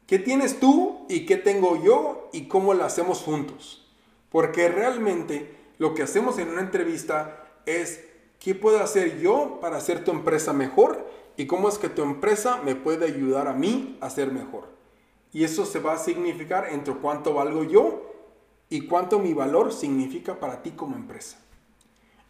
¿Qué 0.07 0.19
tienes 0.19 0.61
tú 0.61 1.05
y 1.09 1.27
qué 1.27 1.37
tengo 1.37 1.83
yo 1.83 2.31
y 2.33 2.49
cómo 2.49 2.75
lo 2.75 2.85
hacemos 2.85 3.21
juntos? 3.21 3.87
Porque 4.31 4.69
realmente 4.69 5.57
lo 5.79 5.95
que 5.95 6.03
hacemos 6.03 6.39
en 6.39 6.49
una 6.49 6.61
entrevista 6.61 7.45
es 7.67 8.05
qué 8.39 8.55
puedo 8.55 8.81
hacer 8.81 9.21
yo 9.21 9.59
para 9.61 9.77
hacer 9.77 10.05
tu 10.05 10.11
empresa 10.11 10.53
mejor 10.53 11.07
y 11.37 11.47
cómo 11.47 11.69
es 11.69 11.79
que 11.79 11.89
tu 11.89 12.03
empresa 12.03 12.61
me 12.65 12.75
puede 12.75 13.07
ayudar 13.07 13.49
a 13.49 13.53
mí 13.53 13.99
a 14.01 14.11
ser 14.11 14.33
mejor. 14.33 14.69
Y 15.33 15.45
eso 15.45 15.67
se 15.67 15.81
va 15.81 15.95
a 15.95 15.99
significar 15.99 16.69
entre 16.71 16.95
cuánto 16.95 17.35
valgo 17.35 17.65
yo 17.65 18.15
y 18.69 18.87
cuánto 18.87 19.19
mi 19.19 19.35
valor 19.35 19.73
significa 19.73 20.41
para 20.41 20.62
ti 20.62 20.71
como 20.71 20.97
empresa. 20.97 21.39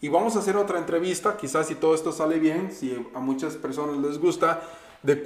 Y 0.00 0.08
vamos 0.08 0.36
a 0.36 0.40
hacer 0.40 0.56
otra 0.56 0.78
entrevista, 0.78 1.36
quizás 1.36 1.68
si 1.68 1.74
todo 1.74 1.94
esto 1.94 2.12
sale 2.12 2.38
bien, 2.38 2.70
si 2.70 2.94
a 3.14 3.18
muchas 3.18 3.56
personas 3.56 3.96
les 3.96 4.18
gusta, 4.18 4.62
de, 5.02 5.16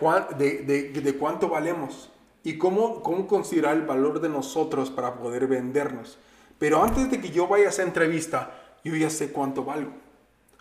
de, 1.02 1.14
cuánto 1.16 1.48
valemos 1.48 2.11
y 2.44 2.59
cómo, 2.59 3.02
cómo 3.02 3.26
considerar 3.26 3.76
el 3.76 3.83
valor 3.83 4.20
de 4.20 4.28
nosotros 4.28 4.90
para 4.90 5.14
poder 5.14 5.46
vendernos. 5.46 6.18
Pero 6.59 6.83
antes 6.83 7.11
de 7.11 7.20
que 7.20 7.30
yo 7.30 7.48
vaya 7.48 7.66
a 7.66 7.70
esa 7.70 7.83
entrevista, 7.83 8.54
yo 8.85 8.94
ya 8.94 9.11
sé 9.11 9.33
cuánto 9.33 9.64
valgo. 9.64 9.92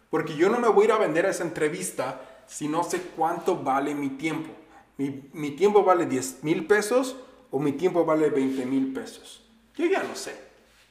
Porque 0.10 0.36
yo 0.36 0.50
no 0.50 0.60
me 0.60 0.70
voy 0.70 0.84
a 0.84 0.86
ir 0.86 0.92
a 0.94 0.98
vender 0.98 1.26
a 1.26 1.30
esa 1.30 1.44
entrevista 1.44 2.22
si 2.48 2.68
no 2.68 2.84
sé 2.84 3.02
cuánto 3.16 3.58
vale 3.58 3.94
mi 3.94 4.10
tiempo. 4.10 4.50
Mi, 4.98 5.30
mi 5.34 5.52
tiempo 5.52 5.84
vale 5.84 6.06
10 6.06 6.44
mil 6.44 6.66
pesos 6.66 7.16
o 7.52 7.60
mi 7.60 7.74
tiempo 7.74 8.06
vale 8.06 8.30
20 8.30 8.66
mil 8.66 8.92
pesos. 8.94 9.44
Yo 9.76 9.86
ya 9.86 10.04
lo 10.04 10.16
sé. 10.16 10.49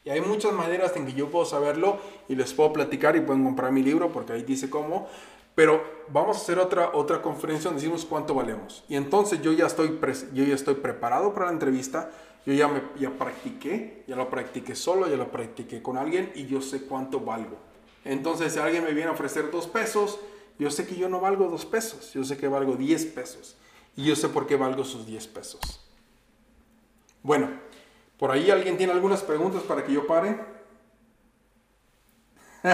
Y 0.09 0.11
hay 0.11 0.23
muchas 0.23 0.55
maneras 0.55 0.97
en 0.97 1.05
que 1.05 1.13
yo 1.13 1.31
puedo 1.31 1.45
saberlo 1.45 1.99
y 2.31 2.35
les 2.35 2.55
puedo 2.55 2.73
platicar 2.73 3.15
y 3.17 3.21
pueden 3.21 3.45
comprar 3.45 3.73
mi 3.73 3.83
libro 3.83 4.11
porque 4.11 4.33
ahí 4.33 4.43
dice 4.43 4.71
cómo. 4.71 5.07
Pero 5.55 5.85
vamos 6.11 6.39
a 6.39 6.41
hacer 6.41 6.59
otra, 6.59 6.93
otra 6.95 7.21
conferencia 7.21 7.69
donde 7.69 7.83
decimos 7.83 8.07
cuánto 8.07 8.33
valemos. 8.33 8.85
Y 8.89 8.97
entonces 8.97 9.43
yo 9.43 9.53
ya 9.53 9.67
estoy, 9.67 10.01
yo 10.33 10.45
ya 10.45 10.55
estoy 10.55 10.77
preparado 10.77 11.35
para 11.35 11.47
la 11.47 11.53
entrevista. 11.53 12.11
Yo 12.47 12.55
ya, 12.55 12.69
me, 12.69 12.81
ya 12.99 13.11
practiqué, 13.11 14.05
ya 14.09 14.17
lo 14.17 14.31
practiqué 14.31 14.75
solo, 14.75 15.07
ya 15.09 15.17
lo 15.17 15.31
practiqué 15.31 15.83
con 15.83 15.99
alguien 15.99 16.33
y 16.35 16.47
yo 16.47 16.63
sé 16.63 16.85
cuánto 16.85 17.21
valgo. 17.21 17.59
Entonces 18.07 18.55
si 18.55 18.59
alguien 18.61 18.85
me 18.85 18.93
viene 18.93 19.11
a 19.11 19.13
ofrecer 19.13 19.51
dos 19.51 19.67
pesos, 19.67 20.19
yo 20.59 20.71
sé 20.71 20.87
que 20.87 20.97
yo 20.97 21.11
no 21.11 21.21
valgo 21.21 21.49
dos 21.49 21.67
pesos, 21.67 22.15
yo 22.15 22.25
sé 22.25 22.39
que 22.39 22.49
valgo 22.49 22.77
10 22.77 23.05
pesos. 23.07 23.57
Y 23.95 24.05
yo 24.05 24.17
sé 24.17 24.31
por 24.31 24.47
qué 24.47 24.57
valgo 24.57 24.85
sus 24.85 25.05
10 25.05 25.27
pesos. 25.27 25.85
Bueno, 27.23 27.51
por 28.19 28.31
ahí 28.33 28.51
alguien 28.51 28.77
tiene 28.77 28.93
algunas 28.93 29.23
preguntas 29.23 29.63
para 29.63 29.85
que 29.85 29.93
yo 29.93 30.07
pare. 30.07 30.37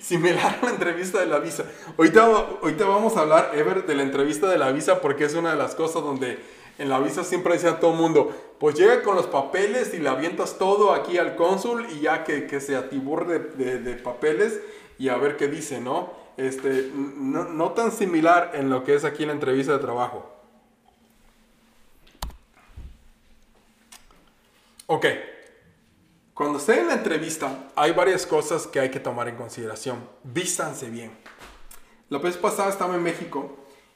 Similar 0.00 0.58
a 0.62 0.64
la 0.64 0.70
entrevista 0.70 1.18
de 1.18 1.26
la 1.26 1.40
visa. 1.40 1.64
Ahorita, 1.96 2.24
ahorita 2.62 2.84
vamos 2.84 3.16
a 3.16 3.20
hablar, 3.20 3.50
Ever, 3.54 3.84
de 3.84 3.94
la 3.96 4.02
entrevista 4.02 4.48
de 4.48 4.58
la 4.58 4.70
visa 4.70 5.00
porque 5.00 5.24
es 5.24 5.34
una 5.34 5.50
de 5.50 5.56
las 5.56 5.74
cosas 5.74 6.04
donde 6.04 6.38
en 6.78 6.88
la 6.88 7.00
visa 7.00 7.24
siempre 7.24 7.54
decía 7.54 7.80
todo 7.80 7.92
el 7.92 7.98
mundo, 7.98 8.32
pues 8.60 8.76
llega 8.76 9.02
con 9.02 9.16
los 9.16 9.26
papeles 9.26 9.92
y 9.94 9.98
le 9.98 10.08
avientas 10.08 10.56
todo 10.58 10.92
aquí 10.92 11.18
al 11.18 11.34
cónsul 11.34 11.86
y 11.90 12.00
ya 12.00 12.22
que, 12.22 12.46
que 12.46 12.60
se 12.60 12.76
atiburre 12.76 13.40
de, 13.40 13.78
de, 13.80 13.94
papeles 13.94 14.60
y 14.96 15.08
a 15.08 15.16
ver 15.16 15.36
qué 15.36 15.48
dice, 15.48 15.80
¿no? 15.80 16.12
Este, 16.36 16.92
no, 16.94 17.44
no 17.44 17.72
tan 17.72 17.90
similar 17.90 18.52
en 18.54 18.70
lo 18.70 18.84
que 18.84 18.94
es 18.94 19.04
aquí 19.04 19.26
la 19.26 19.32
entrevista 19.32 19.72
de 19.72 19.80
trabajo. 19.80 20.37
Ok, 24.90 25.04
cuando 26.32 26.56
esté 26.56 26.80
en 26.80 26.86
la 26.86 26.94
entrevista, 26.94 27.68
hay 27.76 27.92
varias 27.92 28.24
cosas 28.24 28.66
que 28.66 28.80
hay 28.80 28.90
que 28.90 28.98
tomar 28.98 29.28
en 29.28 29.36
consideración. 29.36 30.08
Vístanse 30.24 30.88
bien. 30.88 31.10
La 32.08 32.18
vez 32.18 32.38
pasada 32.38 32.70
estaba 32.70 32.94
en 32.94 33.02
México, 33.02 33.54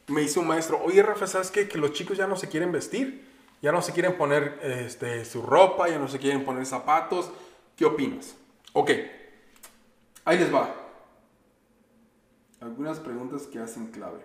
me 0.08 0.20
hizo 0.20 0.40
un 0.40 0.48
maestro, 0.48 0.82
oye 0.84 1.02
Rafa, 1.02 1.26
¿sabes 1.26 1.50
qué? 1.50 1.66
Que 1.66 1.78
los 1.78 1.94
chicos 1.94 2.18
ya 2.18 2.26
no 2.26 2.36
se 2.36 2.50
quieren 2.50 2.72
vestir, 2.72 3.26
ya 3.62 3.72
no 3.72 3.80
se 3.80 3.94
quieren 3.94 4.18
poner 4.18 4.60
este, 4.62 5.24
su 5.24 5.40
ropa, 5.40 5.88
ya 5.88 5.98
no 5.98 6.08
se 6.08 6.18
quieren 6.18 6.44
poner 6.44 6.66
zapatos. 6.66 7.30
¿Qué 7.74 7.86
opinas? 7.86 8.34
Ok, 8.74 8.90
ahí 10.26 10.38
les 10.38 10.52
va. 10.52 10.74
Algunas 12.60 13.00
preguntas 13.00 13.44
que 13.44 13.58
hacen 13.58 13.86
clave. 13.86 14.20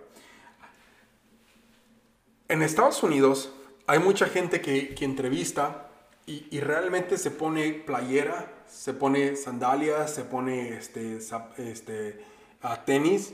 En 2.50 2.62
Estados 2.62 3.02
Unidos 3.04 3.54
hay 3.86 4.00
mucha 4.00 4.26
gente 4.26 4.60
que, 4.60 4.94
que 4.96 5.06
entrevista 5.06 5.87
y, 6.30 6.60
realmente 6.60 7.18
se 7.18 7.32
pone 7.32 7.72
playera, 7.72 8.52
se 8.68 8.94
pone 8.94 9.38
sandalias, 9.38 10.14
se 10.14 10.26
pone 10.26 10.78
este, 10.78 11.20
este, 11.58 12.22
a 12.62 12.84
tenis. 12.84 13.34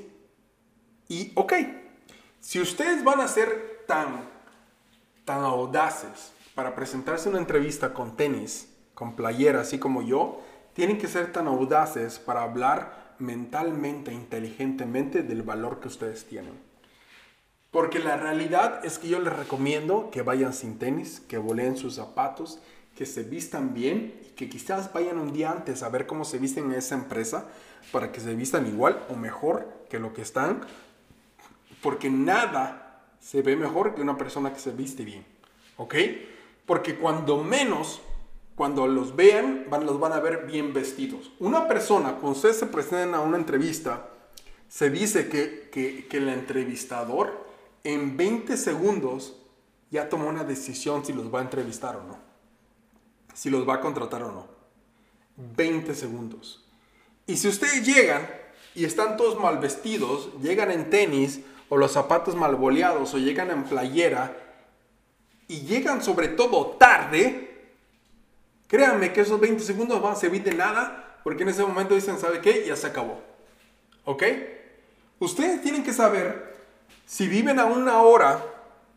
Y 1.07 1.31
ok, 1.33 1.53
si 2.39 2.61
ustedes 2.61 3.03
van 3.03 3.19
a 3.19 3.27
ser 3.27 3.83
tan, 3.87 4.29
tan 5.25 5.41
audaces 5.41 6.33
para 6.53 6.75
presentarse 6.75 7.29
una 7.29 7.39
entrevista 7.39 7.95
con 7.95 8.15
tenis, 8.15 8.71
con 8.93 9.15
playera, 9.15 9.61
así 9.61 9.79
como 9.79 10.03
yo, 10.03 10.41
tienen 10.73 10.99
que 10.99 11.07
ser 11.07 11.31
tan 11.31 11.47
audaces 11.47 12.19
para 12.19 12.43
hablar 12.43 13.15
mentalmente, 13.17 14.13
inteligentemente 14.13 15.23
del 15.23 15.41
valor 15.41 15.79
que 15.79 15.87
ustedes 15.87 16.25
tienen. 16.25 16.59
Porque 17.71 17.97
la 17.97 18.17
realidad 18.17 18.85
es 18.85 18.99
que 18.99 19.07
yo 19.07 19.19
les 19.19 19.33
recomiendo 19.33 20.11
que 20.11 20.21
vayan 20.21 20.53
sin 20.53 20.77
tenis, 20.77 21.21
que 21.21 21.39
voleen 21.39 21.75
sus 21.75 21.95
zapatos, 21.95 22.59
que 22.95 23.05
se 23.05 23.23
vistan 23.23 23.73
bien 23.73 24.13
y 24.23 24.29
que 24.35 24.49
quizás 24.49 24.91
vayan 24.93 25.17
un 25.17 25.33
día 25.33 25.51
antes 25.51 25.83
a 25.83 25.89
ver 25.89 26.05
cómo 26.05 26.25
se 26.25 26.37
visten 26.37 26.65
en 26.65 26.73
esa 26.73 26.95
empresa 26.95 27.47
para 27.91 28.11
que 28.11 28.19
se 28.19 28.35
vistan 28.35 28.67
igual 28.67 29.03
o 29.09 29.15
mejor 29.15 29.67
que 29.89 29.99
lo 29.99 30.13
que 30.13 30.21
están, 30.21 30.61
porque 31.81 32.09
nada 32.09 33.03
se 33.19 33.41
ve 33.41 33.55
mejor 33.55 33.95
que 33.95 34.01
una 34.01 34.17
persona 34.17 34.53
que 34.53 34.59
se 34.59 34.71
viste 34.71 35.03
bien, 35.03 35.25
¿ok? 35.77 35.95
Porque 36.65 36.95
cuando 36.95 37.43
menos, 37.43 38.01
cuando 38.55 38.87
los 38.87 39.15
vean, 39.15 39.65
van, 39.69 39.85
los 39.85 39.99
van 39.99 40.13
a 40.13 40.19
ver 40.19 40.45
bien 40.45 40.73
vestidos. 40.73 41.31
Una 41.39 41.67
persona, 41.67 42.13
cuando 42.13 42.31
ustedes 42.31 42.57
se 42.57 42.67
presenten 42.67 43.15
a 43.15 43.21
una 43.21 43.37
entrevista, 43.37 44.09
se 44.69 44.89
dice 44.89 45.29
que, 45.29 45.69
que, 45.71 46.07
que 46.07 46.17
el 46.17 46.29
entrevistador 46.29 47.45
en 47.83 48.17
20 48.17 48.55
segundos 48.55 49.37
ya 49.91 50.09
tomó 50.09 50.29
una 50.29 50.43
decisión 50.43 51.05
si 51.05 51.13
los 51.13 51.33
va 51.33 51.39
a 51.39 51.43
entrevistar 51.43 51.97
o 51.97 52.03
no 52.03 52.22
si 53.33 53.49
los 53.49 53.67
va 53.67 53.75
a 53.75 53.81
contratar 53.81 54.23
o 54.23 54.31
no. 54.31 54.47
20 55.37 55.95
segundos. 55.95 56.63
Y 57.25 57.37
si 57.37 57.47
ustedes 57.47 57.85
llegan 57.85 58.29
y 58.75 58.85
están 58.85 59.17
todos 59.17 59.39
mal 59.39 59.57
vestidos, 59.59 60.29
llegan 60.41 60.71
en 60.71 60.89
tenis 60.89 61.41
o 61.69 61.77
los 61.77 61.91
zapatos 61.91 62.35
mal 62.35 62.55
boleados 62.55 63.13
o 63.13 63.17
llegan 63.17 63.49
en 63.51 63.63
playera 63.63 64.37
y 65.47 65.61
llegan 65.61 66.03
sobre 66.03 66.27
todo 66.27 66.77
tarde, 66.77 67.71
créanme 68.67 69.13
que 69.13 69.21
esos 69.21 69.39
20 69.39 69.63
segundos 69.63 70.01
van 70.01 70.13
a 70.13 70.15
servir 70.15 70.43
de 70.43 70.53
nada 70.53 71.19
porque 71.23 71.43
en 71.43 71.49
ese 71.49 71.63
momento 71.63 71.95
dicen, 71.95 72.19
¿sabe 72.19 72.41
qué? 72.41 72.65
Ya 72.67 72.75
se 72.75 72.87
acabó. 72.87 73.21
¿Ok? 74.05 74.23
Ustedes 75.19 75.61
tienen 75.61 75.83
que 75.83 75.93
saber 75.93 76.53
si 77.05 77.27
viven 77.27 77.59
a 77.59 77.65
una 77.65 78.01
hora 78.01 78.43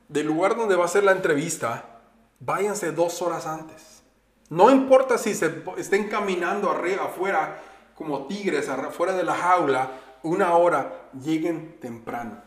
del 0.09 0.27
lugar 0.27 0.57
donde 0.57 0.77
va 0.77 0.85
a 0.85 0.89
ser 0.89 1.05
la 1.05 1.13
entrevista, 1.13 2.01
váyanse 2.41 2.93
dos 2.93 3.23
horas 3.23 3.47
antes. 3.47 3.96
No 4.51 4.71
importa 4.71 5.19
si 5.19 5.35
se 5.35 5.63
estén 5.77 6.09
caminando 6.09 6.71
arriba, 6.71 7.05
afuera 7.05 7.63
como 7.95 8.27
tigres, 8.27 8.69
afuera 8.69 9.15
de 9.15 9.25
la 9.25 9.35
jaula, 9.35 9.91
una 10.23 10.55
hora, 10.57 11.09
lleguen 11.21 11.79
temprano. 11.81 12.43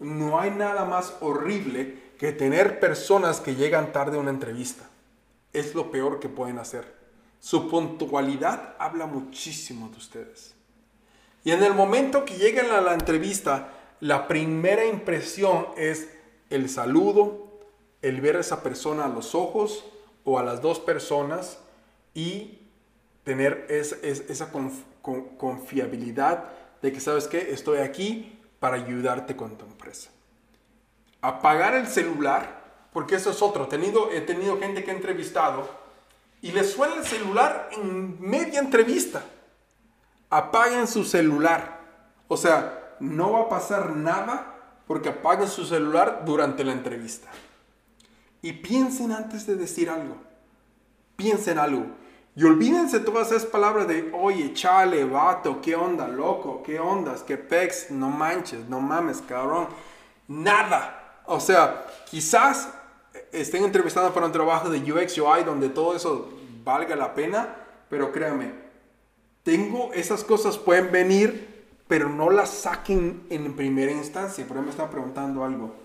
No 0.00 0.40
hay 0.40 0.50
nada 0.50 0.84
más 0.84 1.16
horrible 1.20 2.12
que 2.18 2.32
tener 2.32 2.80
personas 2.80 3.40
que 3.40 3.54
llegan 3.54 3.92
tarde 3.92 4.16
a 4.16 4.20
una 4.20 4.30
entrevista. 4.30 4.88
Es 5.52 5.74
lo 5.74 5.90
peor 5.90 6.18
que 6.18 6.28
pueden 6.28 6.58
hacer. 6.58 6.94
Su 7.38 7.68
puntualidad 7.68 8.74
habla 8.78 9.06
muchísimo 9.06 9.88
de 9.88 9.98
ustedes. 9.98 10.54
Y 11.44 11.50
en 11.50 11.62
el 11.62 11.74
momento 11.74 12.24
que 12.24 12.36
lleguen 12.36 12.70
a 12.70 12.80
la 12.80 12.94
entrevista, 12.94 13.68
la 14.00 14.28
primera 14.28 14.84
impresión 14.84 15.66
es 15.76 16.08
el 16.50 16.68
saludo, 16.68 17.60
el 18.00 18.20
ver 18.20 18.36
a 18.36 18.40
esa 18.40 18.62
persona 18.62 19.04
a 19.04 19.08
los 19.08 19.34
ojos, 19.34 19.84
o 20.24 20.38
a 20.38 20.42
las 20.42 20.60
dos 20.60 20.80
personas 20.80 21.58
y 22.14 22.58
tener 23.24 23.66
esa 23.68 24.50
confiabilidad 25.38 26.44
de 26.80 26.92
que, 26.92 27.00
¿sabes 27.00 27.28
qué? 27.28 27.52
Estoy 27.52 27.78
aquí 27.78 28.38
para 28.58 28.76
ayudarte 28.76 29.36
con 29.36 29.56
tu 29.56 29.64
empresa. 29.64 30.10
Apagar 31.20 31.74
el 31.74 31.86
celular, 31.86 32.62
porque 32.92 33.14
eso 33.14 33.30
es 33.30 33.40
otro. 33.42 33.64
He 33.64 33.68
tenido, 33.68 34.10
he 34.10 34.20
tenido 34.20 34.58
gente 34.58 34.84
que 34.84 34.90
he 34.90 34.94
entrevistado 34.94 35.68
y 36.40 36.50
les 36.52 36.72
suena 36.72 36.96
el 36.96 37.04
celular 37.04 37.70
en 37.72 38.20
media 38.20 38.58
entrevista. 38.58 39.22
Apaguen 40.28 40.88
su 40.88 41.04
celular. 41.04 41.80
O 42.26 42.36
sea, 42.36 42.96
no 42.98 43.32
va 43.32 43.42
a 43.42 43.48
pasar 43.48 43.90
nada 43.96 44.54
porque 44.86 45.10
apaguen 45.10 45.48
su 45.48 45.64
celular 45.64 46.22
durante 46.24 46.64
la 46.64 46.72
entrevista. 46.72 47.28
Y 48.42 48.52
piensen 48.52 49.12
antes 49.12 49.46
de 49.46 49.56
decir 49.56 49.88
algo. 49.88 50.16
Piensen 51.16 51.58
algo. 51.58 51.86
Y 52.34 52.44
olvídense 52.44 52.98
todas 53.00 53.30
esas 53.30 53.46
palabras 53.46 53.86
de, 53.86 54.10
oye, 54.12 54.52
chale, 54.52 55.04
vato, 55.04 55.60
qué 55.60 55.76
onda, 55.76 56.08
loco, 56.08 56.62
qué 56.62 56.80
ondas, 56.80 57.22
qué 57.22 57.36
pex, 57.36 57.90
no 57.90 58.08
manches, 58.08 58.68
no 58.68 58.80
mames, 58.80 59.22
cabrón. 59.22 59.68
Nada. 60.26 61.20
O 61.26 61.38
sea, 61.38 61.86
quizás 62.10 62.68
estén 63.30 63.64
entrevistando 63.64 64.12
para 64.12 64.26
un 64.26 64.32
trabajo 64.32 64.70
de 64.70 64.78
UX 64.92 65.16
UI 65.18 65.44
donde 65.44 65.68
todo 65.68 65.94
eso 65.94 66.30
valga 66.64 66.96
la 66.96 67.14
pena, 67.14 67.54
pero 67.88 68.10
créanme, 68.10 68.52
tengo 69.42 69.92
esas 69.92 70.24
cosas 70.24 70.56
pueden 70.56 70.90
venir, 70.90 71.66
pero 71.86 72.08
no 72.08 72.30
las 72.30 72.48
saquen 72.48 73.26
en 73.28 73.54
primera 73.54 73.92
instancia. 73.92 74.46
Por 74.46 74.56
ahí 74.56 74.62
me 74.62 74.70
están 74.70 74.88
preguntando 74.88 75.44
algo. 75.44 75.81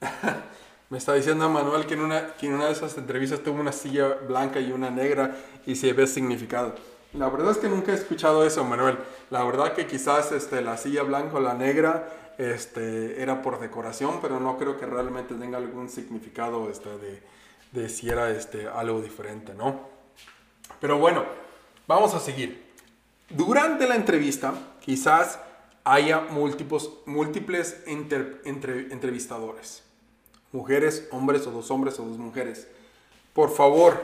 Me 0.90 0.98
está 0.98 1.14
diciendo 1.14 1.48
Manuel 1.50 1.86
que 1.86 1.94
en, 1.94 2.00
una, 2.00 2.34
que 2.34 2.46
en 2.46 2.54
una 2.54 2.66
de 2.66 2.72
esas 2.72 2.96
entrevistas 2.96 3.40
tuvo 3.40 3.60
una 3.60 3.72
silla 3.72 4.08
blanca 4.26 4.60
y 4.60 4.72
una 4.72 4.90
negra 4.90 5.36
y 5.66 5.76
se 5.76 5.92
ve 5.92 6.06
significado. 6.06 6.74
La 7.12 7.28
verdad 7.28 7.52
es 7.52 7.58
que 7.58 7.68
nunca 7.68 7.92
he 7.92 7.94
escuchado 7.94 8.44
eso, 8.44 8.64
Manuel. 8.64 8.98
La 9.30 9.44
verdad 9.44 9.74
que 9.74 9.86
quizás 9.86 10.32
este, 10.32 10.62
la 10.62 10.76
silla 10.76 11.02
blanca 11.02 11.36
o 11.36 11.40
la 11.40 11.54
negra 11.54 12.08
este, 12.38 13.20
era 13.20 13.42
por 13.42 13.60
decoración, 13.60 14.20
pero 14.22 14.40
no 14.40 14.56
creo 14.56 14.78
que 14.78 14.86
realmente 14.86 15.34
tenga 15.34 15.58
algún 15.58 15.88
significado 15.88 16.70
este, 16.70 16.96
de, 16.98 17.22
de 17.72 17.88
si 17.88 18.08
era 18.08 18.30
este, 18.30 18.68
algo 18.68 19.00
diferente, 19.00 19.54
¿no? 19.54 19.80
Pero 20.80 20.98
bueno, 20.98 21.24
vamos 21.86 22.14
a 22.14 22.20
seguir. 22.20 22.66
Durante 23.30 23.86
la 23.86 23.96
entrevista, 23.96 24.54
quizás 24.80 25.38
haya 25.84 26.20
múltiples, 26.20 26.90
múltiples 27.06 27.82
entrevistadores. 27.86 29.82
Mujeres, 30.52 31.08
hombres 31.12 31.46
o 31.46 31.50
dos 31.50 31.70
hombres 31.70 31.98
o 31.98 32.04
dos 32.04 32.18
mujeres. 32.18 32.66
Por 33.32 33.50
favor, 33.50 34.00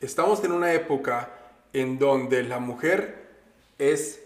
estamos 0.00 0.42
en 0.44 0.52
una 0.52 0.72
época 0.72 1.30
en 1.72 1.98
donde 1.98 2.42
la 2.42 2.58
mujer 2.58 3.28
es 3.78 4.20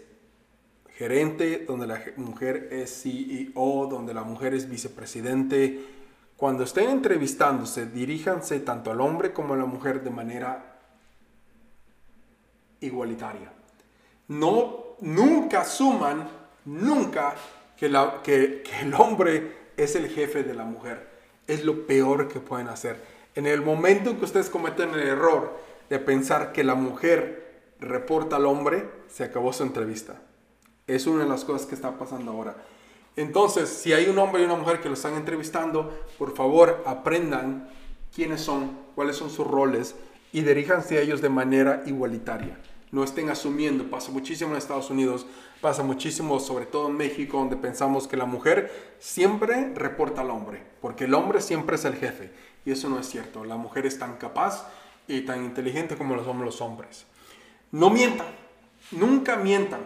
gerente, 0.97 1.65
donde 1.67 1.87
la 1.87 2.01
mujer 2.17 2.69
es 2.71 3.01
CEO, 3.03 3.87
donde 3.87 4.13
la 4.13 4.23
mujer 4.23 4.53
es 4.53 4.69
vicepresidente. 4.69 5.85
Cuando 6.37 6.63
estén 6.63 6.89
entrevistándose, 6.89 7.85
diríjanse 7.85 8.59
tanto 8.59 8.91
al 8.91 9.01
hombre 9.01 9.33
como 9.33 9.53
a 9.53 9.57
la 9.57 9.65
mujer 9.65 10.03
de 10.03 10.09
manera 10.09 10.79
igualitaria. 12.81 13.51
No, 14.27 14.95
nunca 15.01 15.63
suman, 15.65 16.27
nunca 16.65 17.35
que, 17.77 18.63
el 18.81 18.93
hombre 18.93 19.71
es 19.75 19.95
el 19.95 20.09
jefe 20.09 20.43
de 20.43 20.53
la 20.53 20.63
mujer. 20.63 21.12
Es 21.47 21.65
lo 21.65 21.85
peor 21.85 22.27
que 22.27 22.39
pueden 22.39 22.67
hacer. 22.67 23.01
En 23.35 23.47
el 23.47 23.61
momento 23.61 24.09
en 24.09 24.17
que 24.17 24.25
ustedes 24.25 24.49
cometen 24.49 24.93
el 24.93 25.07
error 25.07 25.57
de 25.89 25.99
pensar 25.99 26.51
que 26.51 26.63
la 26.63 26.75
mujer 26.75 27.61
reporta 27.79 28.37
al 28.37 28.45
hombre, 28.45 28.89
se 29.07 29.23
acabó 29.23 29.51
su 29.53 29.63
entrevista. 29.63 30.21
Es 30.87 31.07
una 31.07 31.23
de 31.23 31.29
las 31.29 31.43
cosas 31.43 31.67
que 31.67 31.75
está 31.75 31.97
pasando 31.97 32.31
ahora. 32.31 32.55
Entonces, 33.15 33.69
si 33.69 33.93
hay 33.93 34.07
un 34.07 34.17
hombre 34.17 34.41
y 34.41 34.45
una 34.45 34.55
mujer 34.55 34.81
que 34.81 34.87
lo 34.87 34.95
están 34.95 35.15
entrevistando, 35.15 36.05
por 36.17 36.35
favor 36.35 36.83
aprendan 36.85 37.69
quiénes 38.13 38.41
son, 38.41 38.77
cuáles 38.95 39.17
son 39.17 39.29
sus 39.29 39.45
roles 39.45 39.95
y 40.31 40.41
diríjanse 40.41 40.97
a 40.97 41.01
ellos 41.01 41.21
de 41.21 41.29
manera 41.29 41.83
igualitaria 41.85 42.57
no 42.93 43.03
estén 43.03 43.29
asumiendo. 43.29 43.89
Pasa 43.89 44.11
muchísimo 44.11 44.51
en 44.51 44.57
Estados 44.57 44.89
Unidos, 44.89 45.25
pasa 45.63 45.81
muchísimo 45.81 46.41
sobre 46.41 46.65
todo 46.65 46.89
en 46.89 46.97
México, 46.97 47.37
donde 47.37 47.55
pensamos 47.55 48.05
que 48.05 48.17
la 48.17 48.25
mujer 48.25 48.97
siempre 48.99 49.71
reporta 49.73 50.19
al 50.19 50.29
hombre, 50.29 50.61
porque 50.81 51.05
el 51.05 51.13
hombre 51.13 51.39
siempre 51.39 51.77
es 51.77 51.85
el 51.85 51.95
jefe. 51.95 52.31
Y 52.65 52.71
eso 52.71 52.89
no 52.89 52.99
es 52.99 53.07
cierto. 53.07 53.45
La 53.45 53.55
mujer 53.55 53.85
es 53.85 53.97
tan 53.97 54.17
capaz 54.17 54.67
y 55.07 55.21
tan 55.21 55.45
inteligente 55.45 55.95
como 55.95 56.17
lo 56.17 56.25
somos 56.25 56.43
los 56.43 56.59
hombres. 56.59 57.05
No 57.71 57.89
mientan, 57.89 58.27
nunca 58.91 59.37
mientan. 59.37 59.79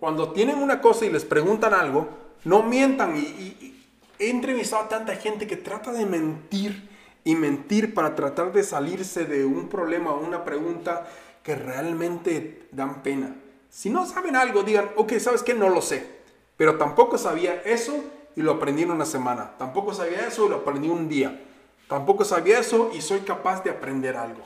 Cuando 0.00 0.32
tienen 0.32 0.58
una 0.58 0.80
cosa 0.80 1.06
y 1.06 1.10
les 1.10 1.24
preguntan 1.24 1.74
algo, 1.74 2.08
no 2.44 2.64
mientan. 2.64 3.16
Y, 3.16 3.76
he 4.18 4.30
entrevistado 4.30 4.82
a 4.82 4.88
tanta 4.88 5.14
gente 5.14 5.46
que 5.46 5.56
trata 5.56 5.92
de 5.92 6.06
mentir 6.06 6.90
y 7.24 7.36
mentir 7.36 7.94
para 7.94 8.16
tratar 8.16 8.52
de 8.52 8.64
salirse 8.64 9.24
de 9.24 9.44
un 9.44 9.68
problema 9.68 10.10
o 10.10 10.26
una 10.26 10.44
pregunta 10.44 11.06
que 11.44 11.54
realmente 11.54 12.68
dan 12.72 13.02
pena. 13.02 13.36
Si 13.70 13.88
no 13.88 14.04
saben 14.04 14.36
algo, 14.36 14.62
digan, 14.64 14.90
ok, 14.96 15.12
¿sabes 15.18 15.42
qué? 15.42 15.54
No 15.54 15.68
lo 15.68 15.80
sé. 15.80 16.18
Pero 16.56 16.76
tampoco 16.76 17.16
sabía 17.16 17.62
eso 17.62 18.04
y 18.36 18.42
lo 18.42 18.52
aprendí 18.52 18.82
en 18.82 18.90
una 18.90 19.06
semana. 19.06 19.56
Tampoco 19.56 19.94
sabía 19.94 20.26
eso 20.26 20.46
y 20.46 20.48
lo 20.50 20.56
aprendí 20.56 20.88
un 20.88 21.08
día. 21.08 21.40
Tampoco 21.88 22.24
sabía 22.24 22.58
eso 22.58 22.90
y 22.92 23.00
soy 23.00 23.20
capaz 23.20 23.62
de 23.64 23.70
aprender 23.70 24.16
algo. 24.16 24.42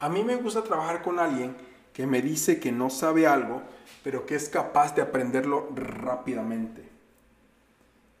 A 0.00 0.08
mí 0.08 0.22
me 0.24 0.36
gusta 0.36 0.62
trabajar 0.62 1.02
con 1.02 1.18
alguien 1.18 1.56
que 1.92 2.06
me 2.06 2.22
dice 2.22 2.58
que 2.60 2.72
no 2.72 2.90
sabe 2.90 3.26
algo, 3.26 3.62
pero 4.02 4.24
que 4.26 4.34
es 4.34 4.48
capaz 4.48 4.94
de 4.94 5.02
aprenderlo 5.02 5.68
rápidamente. 5.74 6.88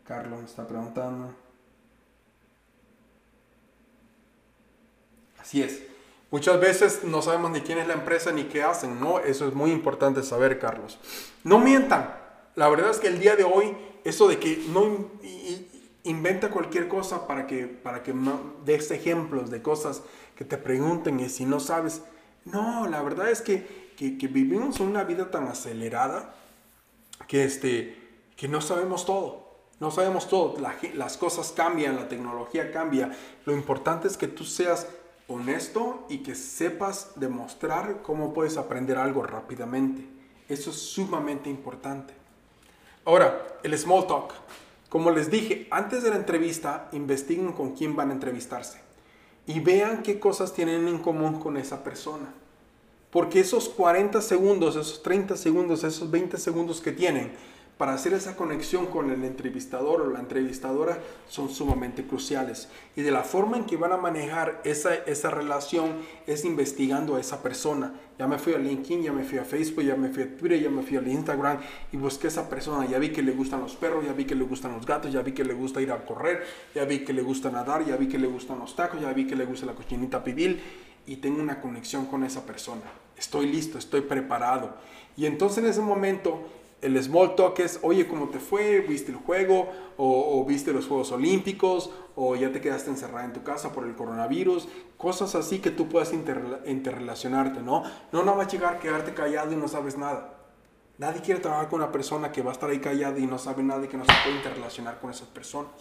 Carlos 0.04 0.40
me 0.40 0.46
está 0.46 0.66
preguntando. 0.66 1.34
Así 5.38 5.62
es. 5.62 5.82
Muchas 6.30 6.60
veces 6.60 7.04
no 7.04 7.22
sabemos 7.22 7.50
ni 7.50 7.62
quién 7.62 7.78
es 7.78 7.86
la 7.86 7.94
empresa 7.94 8.32
ni 8.32 8.44
qué 8.44 8.62
hacen, 8.62 9.00
¿no? 9.00 9.18
Eso 9.18 9.48
es 9.48 9.54
muy 9.54 9.70
importante 9.70 10.22
saber, 10.22 10.58
Carlos. 10.58 10.98
No 11.42 11.58
mientan. 11.58 12.14
La 12.54 12.68
verdad 12.68 12.90
es 12.90 12.98
que 12.98 13.08
el 13.08 13.18
día 13.18 13.34
de 13.34 13.44
hoy, 13.44 13.74
eso 14.04 14.28
de 14.28 14.38
que 14.38 14.62
no 14.68 15.10
inventa 16.04 16.50
cualquier 16.50 16.88
cosa 16.88 17.26
para 17.26 17.46
que, 17.46 17.66
para 17.66 18.02
que 18.02 18.14
des 18.64 18.90
ejemplos 18.90 19.50
de 19.50 19.62
cosas 19.62 20.02
que 20.36 20.44
te 20.44 20.58
pregunten 20.58 21.18
y 21.20 21.28
si 21.30 21.46
no 21.46 21.60
sabes. 21.60 22.02
No, 22.44 22.86
la 22.88 23.02
verdad 23.02 23.30
es 23.30 23.40
que, 23.40 23.94
que, 23.96 24.18
que 24.18 24.26
vivimos 24.26 24.80
una 24.80 25.04
vida 25.04 25.30
tan 25.30 25.48
acelerada 25.48 26.34
que, 27.26 27.44
este, 27.44 27.96
que 28.36 28.48
no 28.48 28.60
sabemos 28.60 29.06
todo. 29.06 29.48
No 29.80 29.90
sabemos 29.90 30.28
todo. 30.28 30.56
las 30.94 31.16
cosas 31.16 31.52
cambian, 31.52 31.96
la 31.96 32.08
tecnología 32.08 32.72
cambia. 32.72 33.16
Lo 33.44 33.52
importante 33.52 34.08
es 34.08 34.16
que 34.16 34.26
tú 34.26 34.44
seas 34.44 34.88
honesto 35.28 36.06
y 36.08 36.18
que 36.18 36.34
sepas 36.34 37.12
demostrar 37.16 38.00
cómo 38.02 38.32
puedes 38.32 38.56
aprender 38.56 38.96
algo 38.98 39.22
rápidamente. 39.22 40.04
Eso 40.48 40.70
es 40.70 40.76
sumamente 40.76 41.50
importante. 41.50 42.14
Ahora, 43.04 43.46
el 43.62 43.78
small 43.78 44.06
talk. 44.06 44.32
Como 44.88 45.10
les 45.10 45.30
dije, 45.30 45.68
antes 45.70 46.02
de 46.02 46.10
la 46.10 46.16
entrevista, 46.16 46.88
investiguen 46.92 47.52
con 47.52 47.74
quién 47.74 47.94
van 47.94 48.10
a 48.10 48.14
entrevistarse 48.14 48.80
y 49.46 49.60
vean 49.60 50.02
qué 50.02 50.18
cosas 50.18 50.54
tienen 50.54 50.88
en 50.88 50.98
común 50.98 51.40
con 51.40 51.58
esa 51.58 51.84
persona. 51.84 52.32
Porque 53.10 53.40
esos 53.40 53.68
40 53.68 54.20
segundos, 54.22 54.76
esos 54.76 55.02
30 55.02 55.36
segundos, 55.36 55.84
esos 55.84 56.10
20 56.10 56.38
segundos 56.38 56.80
que 56.80 56.92
tienen 56.92 57.32
para 57.78 57.94
hacer 57.94 58.12
esa 58.12 58.34
conexión 58.34 58.86
con 58.86 59.10
el 59.12 59.22
entrevistador 59.24 60.00
o 60.00 60.10
la 60.10 60.18
entrevistadora 60.18 60.98
son 61.28 61.48
sumamente 61.48 62.04
cruciales. 62.04 62.68
Y 62.96 63.02
de 63.02 63.12
la 63.12 63.22
forma 63.22 63.56
en 63.56 63.64
que 63.64 63.76
van 63.76 63.92
a 63.92 63.96
manejar 63.96 64.60
esa, 64.64 64.94
esa 64.94 65.30
relación 65.30 65.92
es 66.26 66.44
investigando 66.44 67.14
a 67.14 67.20
esa 67.20 67.40
persona. 67.40 67.94
Ya 68.18 68.26
me 68.26 68.36
fui 68.38 68.52
a 68.52 68.58
LinkedIn, 68.58 69.04
ya 69.04 69.12
me 69.12 69.22
fui 69.22 69.38
a 69.38 69.44
Facebook, 69.44 69.84
ya 69.84 69.94
me 69.94 70.08
fui 70.08 70.24
a 70.24 70.36
Twitter, 70.36 70.60
ya 70.60 70.70
me 70.70 70.82
fui 70.82 70.96
a 70.96 71.02
Instagram 71.02 71.60
y 71.92 71.96
busqué 71.96 72.26
a 72.26 72.30
esa 72.30 72.50
persona. 72.50 72.84
Ya 72.84 72.98
vi 72.98 73.10
que 73.10 73.22
le 73.22 73.30
gustan 73.30 73.60
los 73.60 73.76
perros, 73.76 74.04
ya 74.04 74.12
vi 74.12 74.24
que 74.24 74.34
le 74.34 74.42
gustan 74.42 74.72
los 74.72 74.84
gatos, 74.84 75.12
ya 75.12 75.22
vi 75.22 75.30
que 75.30 75.44
le 75.44 75.54
gusta 75.54 75.80
ir 75.80 75.92
a 75.92 76.04
correr, 76.04 76.44
ya 76.74 76.84
vi 76.84 77.04
que 77.04 77.12
le 77.12 77.22
gusta 77.22 77.48
nadar, 77.48 77.86
ya 77.86 77.96
vi 77.96 78.08
que 78.08 78.18
le 78.18 78.26
gustan 78.26 78.58
los 78.58 78.74
tacos, 78.74 79.00
ya 79.00 79.12
vi 79.12 79.28
que 79.28 79.36
le 79.36 79.44
gusta 79.44 79.66
la 79.66 79.74
cochinita 79.74 80.24
pibil 80.24 80.60
y 81.06 81.16
tengo 81.16 81.40
una 81.40 81.60
conexión 81.60 82.06
con 82.06 82.24
esa 82.24 82.44
persona. 82.44 82.82
Estoy 83.16 83.46
listo, 83.46 83.78
estoy 83.78 84.00
preparado. 84.00 84.74
Y 85.16 85.26
entonces 85.26 85.58
en 85.58 85.70
ese 85.70 85.80
momento 85.80 86.46
el 86.80 87.02
small 87.02 87.34
talk 87.34 87.58
es, 87.58 87.80
oye, 87.82 88.06
¿cómo 88.06 88.28
te 88.28 88.38
fue? 88.38 88.80
¿Viste 88.80 89.10
el 89.10 89.18
juego? 89.18 89.72
O, 89.96 90.44
viste 90.44 90.72
los 90.72 90.86
Juegos 90.86 91.10
Olímpicos? 91.10 91.90
¿O 92.14 92.36
ya 92.36 92.52
te 92.52 92.60
quedaste 92.60 92.90
encerrada 92.90 93.24
en 93.24 93.32
tu 93.32 93.42
casa 93.42 93.72
por 93.72 93.84
el 93.84 93.96
coronavirus? 93.96 94.68
Cosas 94.96 95.34
así 95.34 95.58
que 95.58 95.70
tú 95.70 95.88
puedas 95.88 96.12
interrelacionarte, 96.12 97.60
¿no? 97.60 97.82
No, 98.12 98.22
no 98.22 98.36
va 98.36 98.44
a 98.44 98.48
llegar 98.48 98.76
a 98.76 98.78
quedarte 98.78 99.12
callado 99.12 99.52
y 99.52 99.56
no 99.56 99.66
sabes 99.66 99.98
nada. 99.98 100.34
Nadie 100.98 101.20
quiere 101.20 101.40
trabajar 101.40 101.68
con 101.68 101.80
una 101.80 101.92
persona 101.92 102.30
que 102.30 102.42
va 102.42 102.50
a 102.50 102.54
estar 102.54 102.70
ahí 102.70 102.80
callada 102.80 103.18
y 103.18 103.26
no 103.26 103.38
sabe 103.38 103.62
nada 103.62 103.84
y 103.84 103.88
que 103.88 103.96
no 103.96 104.04
se 104.04 104.12
puede 104.22 104.36
interrelacionar 104.36 105.00
con 105.00 105.10
esas 105.10 105.28
personas. 105.28 105.72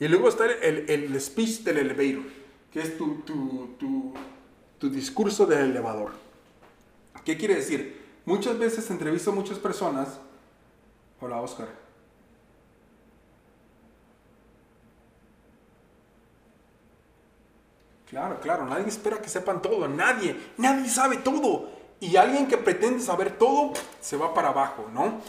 Y 0.00 0.08
luego 0.08 0.28
está 0.28 0.46
el, 0.46 0.88
el, 0.88 1.20
speech 1.20 1.60
del 1.60 1.78
elevator, 1.78 2.24
que 2.72 2.80
es 2.80 2.98
tu, 2.98 3.22
tu, 3.22 3.76
tu, 3.78 4.12
tu 4.78 4.90
discurso 4.90 5.46
del 5.46 5.70
elevador. 5.70 6.12
¿Qué 7.24 7.36
quiere 7.38 7.54
decir? 7.54 8.03
Muchas 8.24 8.58
veces 8.58 8.90
entrevisto 8.90 9.30
a 9.30 9.34
muchas 9.34 9.58
personas. 9.58 10.18
Hola, 11.20 11.40
Oscar. 11.40 11.68
Claro, 18.08 18.38
claro, 18.40 18.64
nadie 18.66 18.86
espera 18.86 19.20
que 19.20 19.28
sepan 19.28 19.60
todo, 19.60 19.88
nadie, 19.88 20.36
nadie 20.56 20.88
sabe 20.88 21.16
todo. 21.16 21.68
Y 22.00 22.16
alguien 22.16 22.46
que 22.46 22.56
pretende 22.56 23.00
saber 23.00 23.36
todo 23.38 23.72
se 24.00 24.16
va 24.16 24.32
para 24.32 24.50
abajo, 24.50 24.88
¿no? 24.92 25.20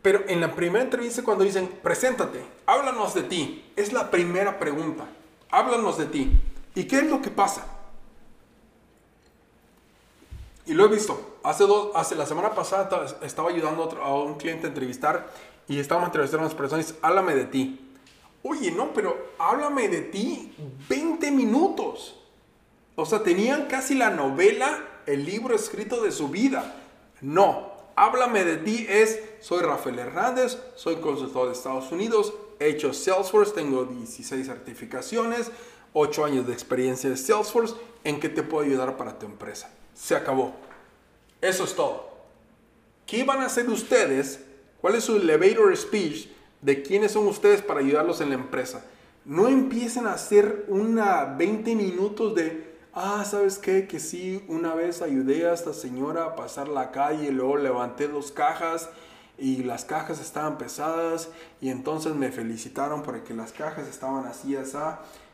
Pero 0.00 0.24
en 0.26 0.40
la 0.40 0.54
primera 0.54 0.84
entrevista 0.84 1.22
cuando 1.22 1.44
dicen, 1.44 1.68
preséntate, 1.82 2.44
háblanos 2.66 3.14
de 3.14 3.22
ti, 3.22 3.72
es 3.76 3.92
la 3.92 4.10
primera 4.10 4.58
pregunta, 4.58 5.04
háblanos 5.50 5.98
de 5.98 6.06
ti. 6.06 6.40
¿Y 6.74 6.84
qué 6.84 6.96
es 6.96 7.04
lo 7.04 7.20
que 7.20 7.30
pasa? 7.30 7.66
Y 10.66 10.74
lo 10.74 10.86
he 10.86 10.88
visto. 10.88 11.31
Hace, 11.44 11.64
dos, 11.66 11.90
hace 11.94 12.14
la 12.14 12.26
semana 12.26 12.54
pasada 12.54 13.06
estaba 13.22 13.50
ayudando 13.50 13.84
a 14.02 14.14
un 14.14 14.34
cliente 14.34 14.66
a 14.66 14.68
entrevistar 14.68 15.28
y 15.68 15.78
estábamos 15.78 16.08
entrevistando 16.08 16.44
a 16.44 16.46
unas 16.46 16.56
personas 16.56 16.94
háblame 17.02 17.34
de 17.34 17.44
ti. 17.46 17.92
Oye, 18.42 18.70
no, 18.70 18.92
pero 18.92 19.30
háblame 19.38 19.88
de 19.88 20.02
ti 20.02 20.54
20 20.88 21.30
minutos. 21.30 22.16
O 22.94 23.06
sea, 23.06 23.22
tenían 23.22 23.66
casi 23.66 23.94
la 23.94 24.10
novela, 24.10 24.78
el 25.06 25.24
libro 25.24 25.54
escrito 25.54 26.02
de 26.02 26.12
su 26.12 26.28
vida. 26.28 26.74
No, 27.20 27.72
háblame 27.96 28.44
de 28.44 28.56
ti 28.58 28.86
es, 28.88 29.20
soy 29.40 29.62
Rafael 29.62 29.98
Hernández, 29.98 30.58
soy 30.74 30.96
consultor 30.96 31.46
de 31.46 31.52
Estados 31.52 31.90
Unidos, 31.92 32.34
he 32.58 32.68
hecho 32.68 32.92
Salesforce, 32.92 33.52
tengo 33.52 33.84
16 33.84 34.46
certificaciones, 34.46 35.50
8 35.92 36.24
años 36.24 36.46
de 36.46 36.52
experiencia 36.52 37.08
de 37.08 37.16
Salesforce, 37.16 37.74
¿en 38.04 38.18
qué 38.20 38.28
te 38.28 38.42
puedo 38.42 38.64
ayudar 38.64 38.96
para 38.96 39.18
tu 39.18 39.26
empresa? 39.26 39.70
se 39.94 40.16
acabó. 40.16 40.52
Eso 41.42 41.64
es 41.64 41.74
todo. 41.74 42.08
¿Qué 43.04 43.24
van 43.24 43.40
a 43.40 43.46
hacer 43.46 43.68
ustedes? 43.68 44.40
¿Cuál 44.80 44.94
es 44.94 45.04
su 45.04 45.16
elevator 45.16 45.76
speech 45.76 46.28
de 46.60 46.82
quiénes 46.82 47.12
son 47.12 47.26
ustedes 47.26 47.60
para 47.60 47.80
ayudarlos 47.80 48.20
en 48.20 48.28
la 48.28 48.36
empresa? 48.36 48.84
No 49.24 49.48
empiecen 49.48 50.06
a 50.06 50.14
hacer 50.14 50.64
una 50.68 51.24
20 51.24 51.74
minutos 51.74 52.34
de, 52.36 52.72
ah, 52.94 53.24
¿sabes 53.28 53.58
qué? 53.58 53.88
Que 53.88 53.98
sí, 53.98 54.44
una 54.46 54.74
vez 54.74 55.02
ayudé 55.02 55.48
a 55.48 55.52
esta 55.52 55.74
señora 55.74 56.24
a 56.24 56.36
pasar 56.36 56.68
la 56.68 56.92
calle, 56.92 57.32
luego 57.32 57.56
levanté 57.56 58.06
dos 58.06 58.30
cajas 58.30 58.88
y 59.36 59.64
las 59.64 59.84
cajas 59.84 60.20
estaban 60.20 60.58
pesadas 60.58 61.28
y 61.60 61.70
entonces 61.70 62.14
me 62.14 62.30
felicitaron 62.30 63.02
porque 63.02 63.34
las 63.34 63.52
cajas 63.52 63.88
estaban 63.88 64.26
así, 64.26 64.54
así. 64.54 64.78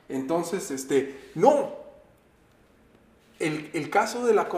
Entonces, 0.09 0.71
este, 0.71 1.31
no. 1.35 1.88
El, 3.39 3.71
el 3.73 3.89
caso 3.89 4.27
de 4.27 4.35
la, 4.35 4.49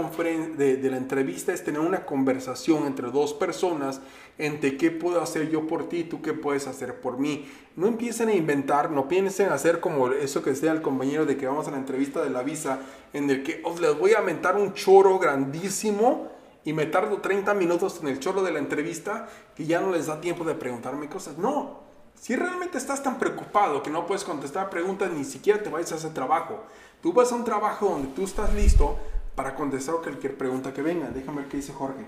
de, 0.56 0.76
de 0.76 0.90
la 0.90 0.96
entrevista 0.96 1.52
es 1.52 1.62
tener 1.62 1.80
una 1.80 2.06
conversación 2.06 2.86
entre 2.86 3.10
dos 3.10 3.34
personas 3.34 4.00
entre 4.40 4.78
qué 4.78 4.90
puedo 4.90 5.20
hacer 5.20 5.50
yo 5.50 5.66
por 5.66 5.88
ti, 5.88 6.02
tú 6.02 6.22
qué 6.22 6.32
puedes 6.32 6.66
hacer 6.66 7.00
por 7.00 7.18
mí. 7.18 7.46
No 7.76 7.86
empiecen 7.86 8.30
a 8.30 8.34
inventar, 8.34 8.90
no 8.90 9.06
piensen 9.06 9.50
hacer 9.50 9.80
como 9.80 10.08
eso 10.12 10.42
que 10.42 10.50
decía 10.50 10.72
el 10.72 10.82
compañero 10.82 11.26
de 11.26 11.36
que 11.36 11.46
vamos 11.46 11.68
a 11.68 11.70
la 11.70 11.76
entrevista 11.76 12.22
de 12.22 12.30
la 12.30 12.42
visa, 12.42 12.80
en 13.12 13.28
el 13.28 13.42
que 13.42 13.60
os 13.64 13.80
les 13.80 13.98
voy 13.98 14.14
a 14.14 14.22
mentar 14.22 14.56
un 14.56 14.72
choro 14.72 15.18
grandísimo 15.18 16.28
y 16.64 16.72
me 16.72 16.86
tardo 16.86 17.18
30 17.18 17.52
minutos 17.54 18.00
en 18.02 18.08
el 18.08 18.18
choro 18.18 18.42
de 18.42 18.52
la 18.52 18.58
entrevista 18.58 19.28
que 19.54 19.66
ya 19.66 19.80
no 19.80 19.92
les 19.92 20.06
da 20.06 20.20
tiempo 20.20 20.44
de 20.44 20.54
preguntarme 20.54 21.08
cosas. 21.08 21.36
No, 21.36 21.80
si 22.14 22.36
realmente 22.36 22.78
estás 22.78 23.02
tan 23.02 23.18
preocupado 23.18 23.82
que 23.82 23.90
no 23.90 24.06
puedes 24.06 24.24
contestar 24.24 24.68
preguntas, 24.70 25.10
ni 25.10 25.24
siquiera 25.24 25.62
te 25.62 25.70
vayas 25.70 25.92
a 25.92 25.96
ese 25.96 26.10
trabajo. 26.10 26.64
Tú 27.02 27.12
vas 27.12 27.32
a 27.32 27.34
un 27.34 27.44
trabajo 27.44 27.88
donde 27.88 28.08
tú 28.08 28.24
estás 28.24 28.52
listo 28.54 28.96
para 29.34 29.54
contestar 29.54 29.96
cualquier 29.96 30.36
pregunta 30.36 30.74
que 30.74 30.82
venga. 30.82 31.08
Déjame 31.08 31.42
ver 31.42 31.50
qué 31.50 31.56
dice 31.56 31.72
Jorge. 31.72 32.04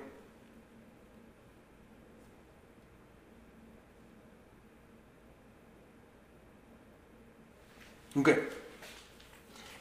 Ok. 8.14 8.28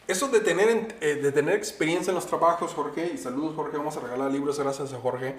Eso 0.08 0.28
de 0.28 0.40
tener, 0.40 0.98
eh, 1.02 1.16
de 1.16 1.32
tener 1.32 1.56
experiencia 1.56 2.12
en 2.12 2.16
los 2.16 2.26
trabajos, 2.26 2.74
Jorge, 2.74 3.12
y 3.14 3.18
saludos 3.18 3.56
Jorge, 3.56 3.78
vamos 3.78 3.96
a 3.98 4.02
regalar 4.02 4.32
libros 4.32 4.60
gracias 4.60 4.92
a 4.94 5.00
Jorge, 5.00 5.38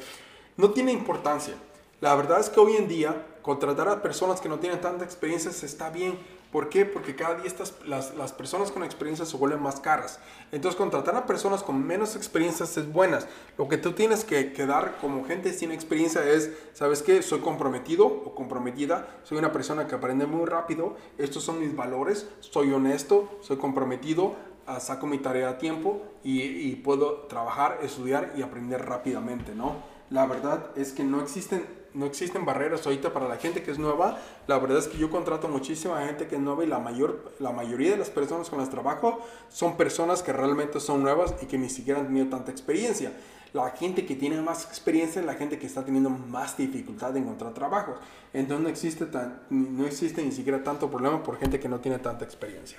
no 0.57 0.71
tiene 0.71 0.93
importancia. 0.93 1.55
La 2.01 2.15
verdad 2.15 2.41
es 2.41 2.49
que 2.49 2.59
hoy 2.59 2.77
en 2.77 2.89
día 2.89 3.27
contratar 3.43 3.89
a 3.89 4.03
personas 4.03 4.41
que 4.41 4.49
no 4.49 4.59
tienen 4.59 4.81
tanta 4.81 5.05
experiencia 5.05 5.51
está 5.51 5.91
bien. 5.91 6.19
¿Por 6.53 6.69
qué? 6.69 6.85
Porque 6.85 7.17
cada 7.17 7.37
día 7.37 7.47
estas, 7.47 7.75
las, 7.87 8.15
las, 8.15 8.35
personas 8.35 8.71
con 8.71 8.85
experiencia 8.85 9.25
se 9.25 9.39
vuelven 9.39 9.63
más 9.63 9.81
caras. 9.81 10.21
Entonces 10.53 10.77
contratar 10.77 11.17
a 11.17 11.25
personas 11.25 11.63
con 11.63 11.83
menos 11.83 12.15
experiencia 12.15 12.65
es 12.65 12.93
buenas. 12.93 13.27
Lo 13.57 13.69
que 13.69 13.79
tú 13.79 13.93
tienes 13.93 14.23
que, 14.23 14.53
que, 14.53 14.67
dar 14.67 14.99
como 15.01 15.25
gente 15.25 15.55
sin 15.55 15.73
experiencia 15.73 16.23
es, 16.29 16.53
¿sabes 16.75 17.01
qué? 17.01 17.23
Soy 17.23 17.41
comprometido 17.41 18.07
o 18.07 18.35
comprometida, 18.35 19.09
soy 19.25 19.39
una 19.39 19.51
persona 19.51 19.87
que 19.87 19.95
aprende 19.95 20.27
muy 20.27 20.45
rápido, 20.45 20.95
estos 21.17 21.43
son 21.43 21.59
mis 21.59 21.75
valores, 21.75 22.29
soy 22.41 22.71
honesto, 22.71 23.39
soy 23.41 23.57
comprometido, 23.57 24.37
ah, 24.67 24.79
saco 24.79 25.07
mi 25.07 25.19
tarea 25.19 25.49
a 25.49 25.59
tiempo 25.59 26.03
y, 26.23 26.43
y 26.43 26.77
puedo 26.77 27.23
trabajar, 27.29 27.79
estudiar 27.83 28.35
y 28.37 28.43
aprender 28.43 28.85
rápidamente, 28.85 29.55
¿no? 29.55 29.77
La 30.11 30.27
verdad 30.27 30.67
es 30.77 30.93
que 30.93 31.03
no 31.03 31.23
existen 31.23 31.82
no 31.95 32.07
existen 32.07 32.45
barreras 32.45 32.87
ahorita 32.87 33.13
para 33.13 33.29
la 33.29 33.37
gente 33.37 33.63
que 33.63 33.71
es 33.71 33.79
nueva. 33.79 34.19
La 34.47 34.59
verdad 34.59 34.79
es 34.79 34.89
que 34.89 34.99
yo 34.99 35.11
contrato 35.11 35.49
muchísima 35.49 36.05
gente 36.07 36.27
que 36.27 36.37
es 36.37 36.41
nueva 36.41 36.65
y 36.65 36.67
la, 36.67 36.79
mayor, 36.79 37.33
la 37.39 37.53
mayoría 37.53 37.91
de 37.91 37.97
las 37.99 38.11
personas 38.11 38.51
con 38.51 38.59
las 38.59 38.71
trabajo 38.71 39.21
son 39.51 39.77
personas 39.77 40.23
que 40.23 40.33
realmente 40.33 40.81
son 40.81 41.03
nuevas 41.03 41.35
y 41.43 41.47
que 41.47 41.59
ni 41.59 41.69
siquiera 41.69 42.01
han 42.01 42.07
tenido 42.07 42.27
tanta 42.29 42.51
experiencia. 42.51 43.13
La 43.53 43.69
gente 43.71 44.07
que 44.07 44.15
tiene 44.15 44.41
más 44.41 44.65
experiencia 44.65 45.21
es 45.21 45.27
la 45.27 45.35
gente 45.35 45.59
que 45.59 45.67
está 45.67 45.85
teniendo 45.85 46.09
más 46.09 46.57
dificultad 46.57 47.13
de 47.13 47.21
encontrar 47.21 47.53
trabajo. 47.53 47.95
Entonces 48.33 48.63
no 48.63 48.71
existe, 48.71 49.05
tan, 49.05 49.43
no 49.51 49.87
existe 49.87 50.23
ni 50.23 50.33
siquiera 50.33 50.65
tanto 50.65 50.91
problema 50.91 51.23
por 51.23 51.39
gente 51.39 51.61
que 51.61 51.69
no 51.69 51.81
tiene 51.81 51.99
tanta 51.99 52.25
experiencia. 52.25 52.79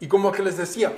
Y 0.00 0.08
como 0.08 0.32
que 0.32 0.42
les 0.42 0.56
decía, 0.56 0.92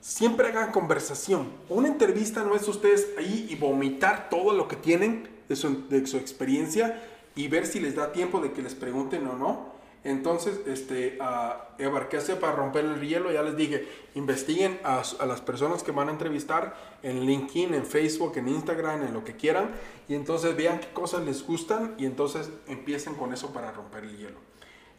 siempre 0.00 0.48
hagan 0.48 0.72
conversación. 0.72 1.48
Una 1.70 1.88
entrevista 1.88 2.44
no 2.44 2.54
es 2.54 2.68
ustedes 2.68 3.08
ahí 3.18 3.46
y 3.48 3.54
vomitar 3.54 4.28
todo 4.28 4.52
lo 4.52 4.68
que 4.68 4.76
tienen 4.76 5.33
de 5.62 6.06
su, 6.06 6.16
experiencia 6.16 7.02
y 7.34 7.48
ver 7.48 7.66
si 7.66 7.80
les 7.80 7.94
da 7.94 8.12
tiempo 8.12 8.40
de 8.40 8.52
que 8.52 8.62
les 8.62 8.74
pregunten 8.74 9.26
o 9.26 9.36
no. 9.36 9.74
Entonces, 10.04 10.60
este, 10.66 11.18
uh, 11.18 12.08
¿qué 12.10 12.16
hace 12.18 12.36
para 12.36 12.52
romper 12.52 12.84
el 12.84 13.00
hielo? 13.00 13.32
Ya 13.32 13.42
les 13.42 13.56
dije, 13.56 13.88
investiguen 14.14 14.78
a, 14.84 15.02
a, 15.18 15.26
las 15.26 15.40
personas 15.40 15.82
que 15.82 15.92
van 15.92 16.08
a 16.08 16.12
entrevistar 16.12 16.76
en 17.02 17.24
LinkedIn, 17.24 17.72
en 17.72 17.86
Facebook, 17.86 18.34
en 18.36 18.48
Instagram, 18.48 19.02
en 19.02 19.14
lo 19.14 19.24
que 19.24 19.34
quieran, 19.34 19.70
y 20.06 20.14
entonces 20.14 20.54
vean 20.56 20.78
qué 20.80 20.88
cosas 20.92 21.24
les 21.24 21.46
gustan 21.46 21.94
y 21.96 22.04
entonces 22.04 22.50
empiecen 22.66 23.14
con 23.14 23.32
eso 23.32 23.54
para 23.54 23.72
romper 23.72 24.04
el 24.04 24.18
hielo. 24.18 24.38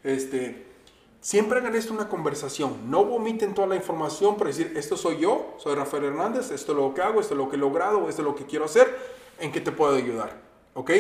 Este, 0.03 0.65
siempre 1.25 1.57
hagan 1.57 1.73
esto 1.73 1.91
una 1.91 2.07
conversación, 2.07 2.91
no 2.91 3.03
vomiten 3.03 3.55
toda 3.55 3.65
la 3.65 3.75
información 3.75 4.37
para 4.37 4.51
decir, 4.51 4.73
esto 4.75 4.95
soy 4.95 5.17
yo, 5.17 5.55
soy 5.57 5.73
Rafael 5.73 6.03
Hernández, 6.03 6.51
esto 6.51 6.73
es 6.73 6.77
lo 6.77 6.93
que 6.93 7.01
hago, 7.01 7.19
esto 7.19 7.33
es 7.33 7.39
lo 7.39 7.49
que 7.49 7.55
he 7.55 7.59
logrado, 7.59 8.07
esto 8.07 8.21
es 8.21 8.27
lo 8.27 8.35
que 8.35 8.45
quiero 8.45 8.65
hacer, 8.65 8.95
en 9.39 9.51
qué 9.51 9.59
te 9.59 9.71
puedo 9.71 9.95
ayudar, 9.95 10.39
¿ok? 10.75 10.91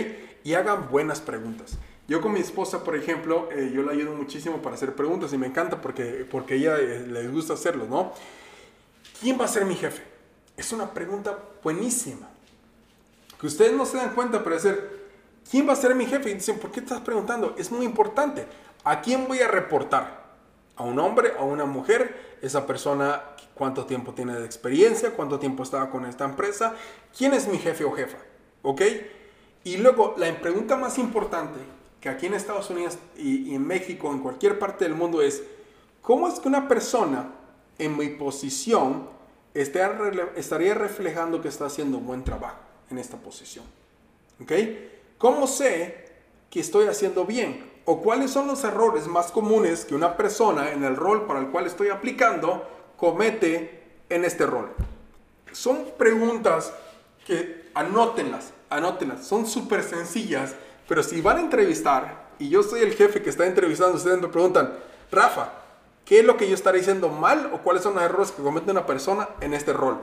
Y 0.43 0.55
hagan 0.55 0.89
buenas 0.89 1.21
preguntas. 1.21 1.77
Yo 2.07 2.21
con 2.21 2.33
mi 2.33 2.39
esposa, 2.39 2.83
por 2.83 2.95
ejemplo, 2.95 3.49
eh, 3.51 3.71
yo 3.73 3.83
la 3.83 3.91
ayudo 3.91 4.13
muchísimo 4.13 4.61
para 4.61 4.75
hacer 4.75 4.95
preguntas 4.95 5.33
y 5.33 5.37
me 5.37 5.47
encanta 5.47 5.81
porque, 5.81 6.25
porque 6.29 6.55
ella 6.55 6.77
eh, 6.77 7.05
les 7.07 7.31
gusta 7.31 7.53
hacerlo, 7.53 7.85
¿no? 7.87 8.13
¿Quién 9.21 9.39
va 9.39 9.45
a 9.45 9.47
ser 9.47 9.65
mi 9.65 9.75
jefe? 9.75 10.03
Es 10.57 10.71
una 10.71 10.91
pregunta 10.91 11.37
buenísima. 11.63 12.29
Que 13.39 13.47
ustedes 13.47 13.73
no 13.73 13.85
se 13.85 13.97
dan 13.97 14.13
cuenta, 14.13 14.43
pero 14.43 14.55
decir, 14.55 14.79
¿quién 15.49 15.67
va 15.67 15.73
a 15.73 15.75
ser 15.75 15.95
mi 15.95 16.05
jefe? 16.05 16.29
Y 16.29 16.35
dicen, 16.35 16.59
¿por 16.59 16.71
qué 16.71 16.79
estás 16.79 17.01
preguntando? 17.01 17.55
Es 17.57 17.71
muy 17.71 17.85
importante. 17.85 18.45
¿A 18.83 19.01
quién 19.01 19.27
voy 19.27 19.39
a 19.39 19.47
reportar? 19.47 20.25
¿A 20.75 20.83
un 20.83 20.99
hombre? 20.99 21.33
¿A 21.39 21.43
una 21.43 21.65
mujer? 21.65 22.37
Esa 22.41 22.67
persona, 22.67 23.23
¿cuánto 23.55 23.85
tiempo 23.85 24.13
tiene 24.13 24.35
de 24.35 24.45
experiencia? 24.45 25.11
¿Cuánto 25.11 25.39
tiempo 25.39 25.63
estaba 25.63 25.89
con 25.89 26.05
esta 26.05 26.25
empresa? 26.25 26.75
¿Quién 27.17 27.33
es 27.33 27.47
mi 27.47 27.57
jefe 27.57 27.83
o 27.83 27.91
jefa? 27.91 28.17
¿Ok? 28.61 28.81
Y 29.65 29.77
luego, 29.77 30.13
la 30.17 30.31
pregunta 30.39 30.77
más 30.77 30.99
importante 30.99 31.59
que 31.99 32.07
aquí 32.07 32.27
en 32.27 32.35
Estados 32.35 32.69
Unidos 32.69 32.99
y, 33.17 33.55
en 33.55 33.65
México, 33.65 34.11
en 34.11 34.19
cualquier 34.19 34.59
parte 34.59 34.85
del 34.85 34.93
mundo, 34.93 35.23
es, 35.23 35.41
¿cómo 36.03 36.27
es 36.27 36.39
que 36.39 36.47
una 36.47 36.67
persona 36.67 37.31
en 37.79 37.97
mi 37.97 38.09
posición 38.09 39.09
estaría 39.55 40.75
reflejando 40.75 41.41
que 41.41 41.47
está 41.47 41.65
haciendo 41.65 41.97
un 41.97 42.05
buen 42.05 42.23
trabajo 42.23 42.59
en 42.91 42.99
esta 42.99 43.17
posición? 43.17 43.65
¿Ok? 44.39 44.51
¿Cómo 45.17 45.47
sé 45.47 46.11
que 46.51 46.59
estoy 46.59 46.85
haciendo 46.85 47.25
bien? 47.25 47.67
¿O 47.85 48.03
cuáles 48.03 48.29
son 48.29 48.45
los 48.45 48.63
errores 48.63 49.07
más 49.07 49.31
comunes 49.31 49.83
que 49.83 49.95
una 49.95 50.15
persona 50.15 50.73
en 50.73 50.83
el 50.83 50.95
rol 50.95 51.25
para 51.25 51.39
el 51.39 51.47
cual 51.47 51.65
estoy 51.65 51.89
aplicando 51.89 52.67
comete 52.97 53.81
en 54.09 54.25
este 54.25 54.45
rol? 54.45 54.69
Son 55.53 55.87
preguntas 55.97 56.71
que 57.25 57.71
anótenlas, 57.73 58.51
anótenlas. 58.69 59.25
Son 59.25 59.45
súper 59.45 59.83
sencillas 59.83 60.55
pero 60.87 61.03
si 61.03 61.21
van 61.21 61.37
a 61.37 61.41
entrevistar 61.41 62.29
y 62.37 62.49
yo 62.49 62.61
soy 62.63 62.81
el 62.81 62.93
jefe 62.93 63.21
que 63.21 63.29
está 63.29 63.45
entrevistando, 63.45 63.97
ustedes 63.97 64.21
me 64.21 64.27
preguntan, 64.27 64.73
Rafa, 65.11 65.51
¿qué 66.03 66.19
es 66.19 66.25
lo 66.25 66.37
que 66.37 66.47
yo 66.47 66.53
estaré 66.53 66.79
diciendo 66.79 67.09
mal 67.09 67.51
o 67.53 67.59
cuáles 67.59 67.83
son 67.83 67.95
los 67.95 68.03
errores 68.03 68.31
que 68.31 68.43
comete 68.43 68.71
una 68.71 68.85
persona 68.85 69.29
en 69.41 69.53
este 69.53 69.73
rol? 69.73 69.99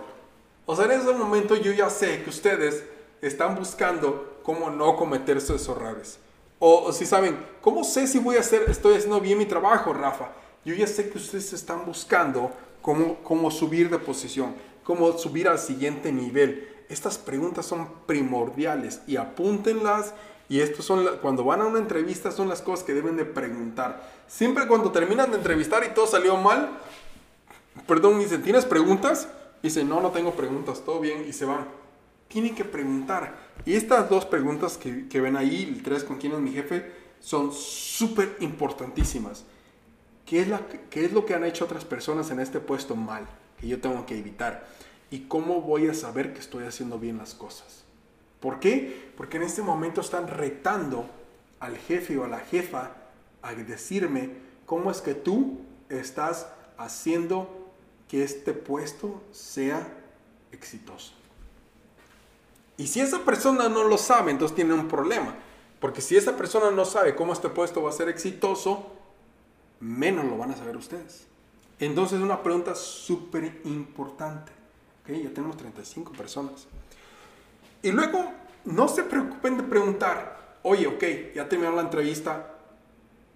O 0.66 0.74
sea, 0.74 0.86
en 0.86 0.92
ese 0.92 1.12
momento 1.12 1.54
yo 1.56 1.72
ya 1.72 1.90
sé 1.90 2.22
que 2.22 2.30
ustedes 2.30 2.84
están 3.20 3.54
buscando 3.54 4.40
cómo 4.42 4.70
no 4.70 4.96
cometer 4.96 5.36
esos 5.36 5.68
errores. 5.68 6.18
O, 6.58 6.92
si 6.92 7.06
saben, 7.06 7.36
¿cómo 7.60 7.82
sé 7.82 8.06
si 8.06 8.18
voy 8.18 8.36
a 8.36 8.40
hacer, 8.40 8.64
estoy 8.68 8.94
haciendo 8.94 9.20
bien 9.20 9.38
mi 9.38 9.46
trabajo, 9.46 9.92
Rafa? 9.92 10.30
Yo 10.64 10.74
ya 10.74 10.86
sé 10.86 11.10
que 11.10 11.18
ustedes 11.18 11.52
están 11.52 11.84
buscando 11.84 12.52
cómo, 12.80 13.16
cómo 13.22 13.50
subir 13.50 13.90
de 13.90 13.98
posición, 13.98 14.54
cómo 14.84 15.18
subir 15.18 15.48
al 15.48 15.58
siguiente 15.58 16.12
nivel. 16.12 16.81
Estas 16.92 17.16
preguntas 17.16 17.64
son 17.64 17.88
primordiales 18.06 19.00
y 19.06 19.16
apúntenlas 19.16 20.12
y 20.48 20.60
esto 20.60 20.82
son, 20.82 21.06
cuando 21.22 21.42
van 21.42 21.62
a 21.62 21.64
una 21.64 21.78
entrevista, 21.78 22.30
son 22.30 22.50
las 22.50 22.60
cosas 22.60 22.84
que 22.84 22.92
deben 22.92 23.16
de 23.16 23.24
preguntar. 23.24 24.06
Siempre 24.28 24.66
cuando 24.66 24.92
terminan 24.92 25.30
de 25.30 25.38
entrevistar 25.38 25.82
y 25.84 25.94
todo 25.94 26.06
salió 26.06 26.36
mal, 26.36 26.68
perdón, 27.86 28.18
dicen, 28.18 28.42
¿tienes 28.42 28.66
preguntas? 28.66 29.28
Dicen, 29.62 29.88
no, 29.88 30.02
no 30.02 30.10
tengo 30.10 30.32
preguntas, 30.32 30.82
todo 30.84 31.00
bien, 31.00 31.24
y 31.26 31.32
se 31.32 31.46
van. 31.46 31.66
Tienen 32.28 32.54
que 32.54 32.66
preguntar. 32.66 33.36
Y 33.64 33.74
estas 33.74 34.10
dos 34.10 34.26
preguntas 34.26 34.76
que, 34.76 35.08
que 35.08 35.22
ven 35.22 35.38
ahí, 35.38 35.72
el 35.74 35.82
tres 35.82 36.04
con 36.04 36.18
quién 36.18 36.34
es 36.34 36.40
mi 36.40 36.52
jefe, 36.52 36.92
son 37.20 37.52
súper 37.54 38.36
importantísimas. 38.40 39.44
¿Qué 40.26 40.42
es, 40.42 40.48
la, 40.48 40.60
¿Qué 40.90 41.06
es 41.06 41.12
lo 41.12 41.24
que 41.24 41.32
han 41.32 41.44
hecho 41.44 41.64
otras 41.64 41.86
personas 41.86 42.30
en 42.30 42.40
este 42.40 42.60
puesto 42.60 42.96
mal? 42.96 43.26
Que 43.58 43.66
yo 43.66 43.80
tengo 43.80 44.04
que 44.04 44.18
evitar. 44.18 44.66
¿Y 45.12 45.26
cómo 45.28 45.60
voy 45.60 45.88
a 45.88 45.94
saber 45.94 46.32
que 46.32 46.40
estoy 46.40 46.64
haciendo 46.64 46.98
bien 46.98 47.18
las 47.18 47.34
cosas? 47.34 47.84
¿Por 48.40 48.58
qué? 48.60 49.12
Porque 49.14 49.36
en 49.36 49.42
este 49.42 49.60
momento 49.60 50.00
están 50.00 50.26
retando 50.26 51.04
al 51.60 51.76
jefe 51.76 52.16
o 52.16 52.24
a 52.24 52.28
la 52.28 52.40
jefa 52.40 52.92
a 53.42 53.52
decirme 53.52 54.30
cómo 54.64 54.90
es 54.90 55.02
que 55.02 55.14
tú 55.14 55.60
estás 55.90 56.46
haciendo 56.78 57.70
que 58.08 58.24
este 58.24 58.54
puesto 58.54 59.22
sea 59.32 59.86
exitoso. 60.50 61.12
Y 62.78 62.86
si 62.86 63.00
esa 63.00 63.18
persona 63.18 63.68
no 63.68 63.84
lo 63.84 63.98
sabe, 63.98 64.30
entonces 64.30 64.56
tiene 64.56 64.72
un 64.72 64.88
problema. 64.88 65.34
Porque 65.78 66.00
si 66.00 66.16
esa 66.16 66.38
persona 66.38 66.70
no 66.70 66.86
sabe 66.86 67.14
cómo 67.14 67.34
este 67.34 67.50
puesto 67.50 67.82
va 67.82 67.90
a 67.90 67.92
ser 67.92 68.08
exitoso, 68.08 68.92
menos 69.78 70.24
lo 70.24 70.38
van 70.38 70.52
a 70.52 70.56
saber 70.56 70.78
ustedes. 70.78 71.26
Entonces, 71.78 72.18
una 72.20 72.42
pregunta 72.42 72.74
súper 72.74 73.60
importante. 73.64 74.61
¿Okay? 75.02 75.22
Ya 75.22 75.30
tenemos 75.30 75.56
35 75.56 76.12
personas. 76.12 76.66
Y 77.82 77.90
luego, 77.92 78.30
no 78.64 78.88
se 78.88 79.02
preocupen 79.02 79.56
de 79.56 79.64
preguntar, 79.64 80.58
oye, 80.62 80.86
ok, 80.86 81.34
ya 81.34 81.48
terminó 81.48 81.72
la 81.72 81.82
entrevista, 81.82 82.54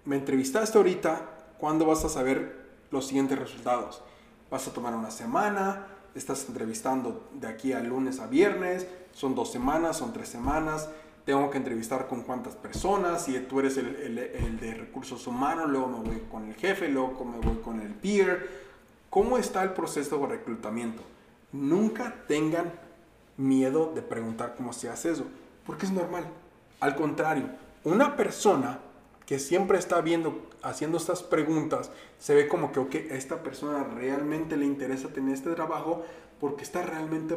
me 0.05 0.15
entrevistaste 0.15 0.77
ahorita, 0.77 1.21
¿cuándo 1.57 1.85
vas 1.85 2.05
a 2.05 2.09
saber 2.09 2.67
los 2.91 3.07
siguientes 3.07 3.37
resultados? 3.37 4.01
¿Vas 4.49 4.67
a 4.67 4.73
tomar 4.73 4.95
una 4.95 5.11
semana? 5.11 5.87
¿Estás 6.15 6.45
entrevistando 6.47 7.29
de 7.33 7.47
aquí 7.47 7.73
a 7.73 7.81
lunes 7.81 8.19
a 8.19 8.27
viernes? 8.27 8.87
¿Son 9.13 9.35
dos 9.35 9.51
semanas? 9.51 9.97
¿Son 9.97 10.13
tres 10.13 10.29
semanas? 10.29 10.89
tengo 11.27 11.51
que 11.51 11.57
entrevistar 11.57 12.07
con 12.07 12.21
cuántas 12.21 12.55
personas, 12.55 13.25
si 13.25 13.37
tú 13.41 13.59
eres 13.59 13.75
el, 13.75 13.97
el, 13.97 14.17
el, 14.17 14.59
de 14.61 14.73
recursos 14.73 15.27
humanos, 15.27 15.69
luego 15.69 15.89
me 15.89 15.99
voy 15.99 16.23
con 16.31 16.47
el 16.47 16.55
jefe, 16.55 16.87
luego 16.87 17.25
me 17.25 17.37
voy 17.45 17.57
con 17.57 17.81
el 17.81 17.93
peer. 17.93 18.49
¿Cómo 19.09 19.37
está 19.37 19.61
el 19.61 19.71
proceso 19.71 20.19
de 20.19 20.27
reclutamiento? 20.27 21.03
Nunca 21.57 22.23
tengan 22.27 22.71
miedo 23.35 23.91
de 23.95 24.03
preguntar 24.03 24.53
cómo 24.55 24.73
se 24.73 24.89
hace 24.89 25.11
eso, 25.11 25.25
porque 25.65 25.87
es 25.87 25.91
normal. 25.91 26.27
Al 26.79 26.95
contrario, 26.95 27.49
una 27.83 28.15
persona 28.15 28.79
que 29.25 29.39
siempre 29.39 29.79
está 29.79 29.99
viendo, 30.01 30.47
haciendo 30.61 30.97
estas 30.97 31.23
preguntas, 31.23 31.89
se 32.19 32.35
ve 32.35 32.47
como 32.47 32.71
que, 32.71 33.07
esta 33.09 33.41
persona 33.41 33.83
realmente 33.83 34.55
le 34.55 34.65
interesa 34.65 35.09
tener 35.09 35.33
este 35.33 35.53
trabajo 35.55 36.03
porque 36.39 36.63
está 36.63 36.83
realmente 36.83 37.35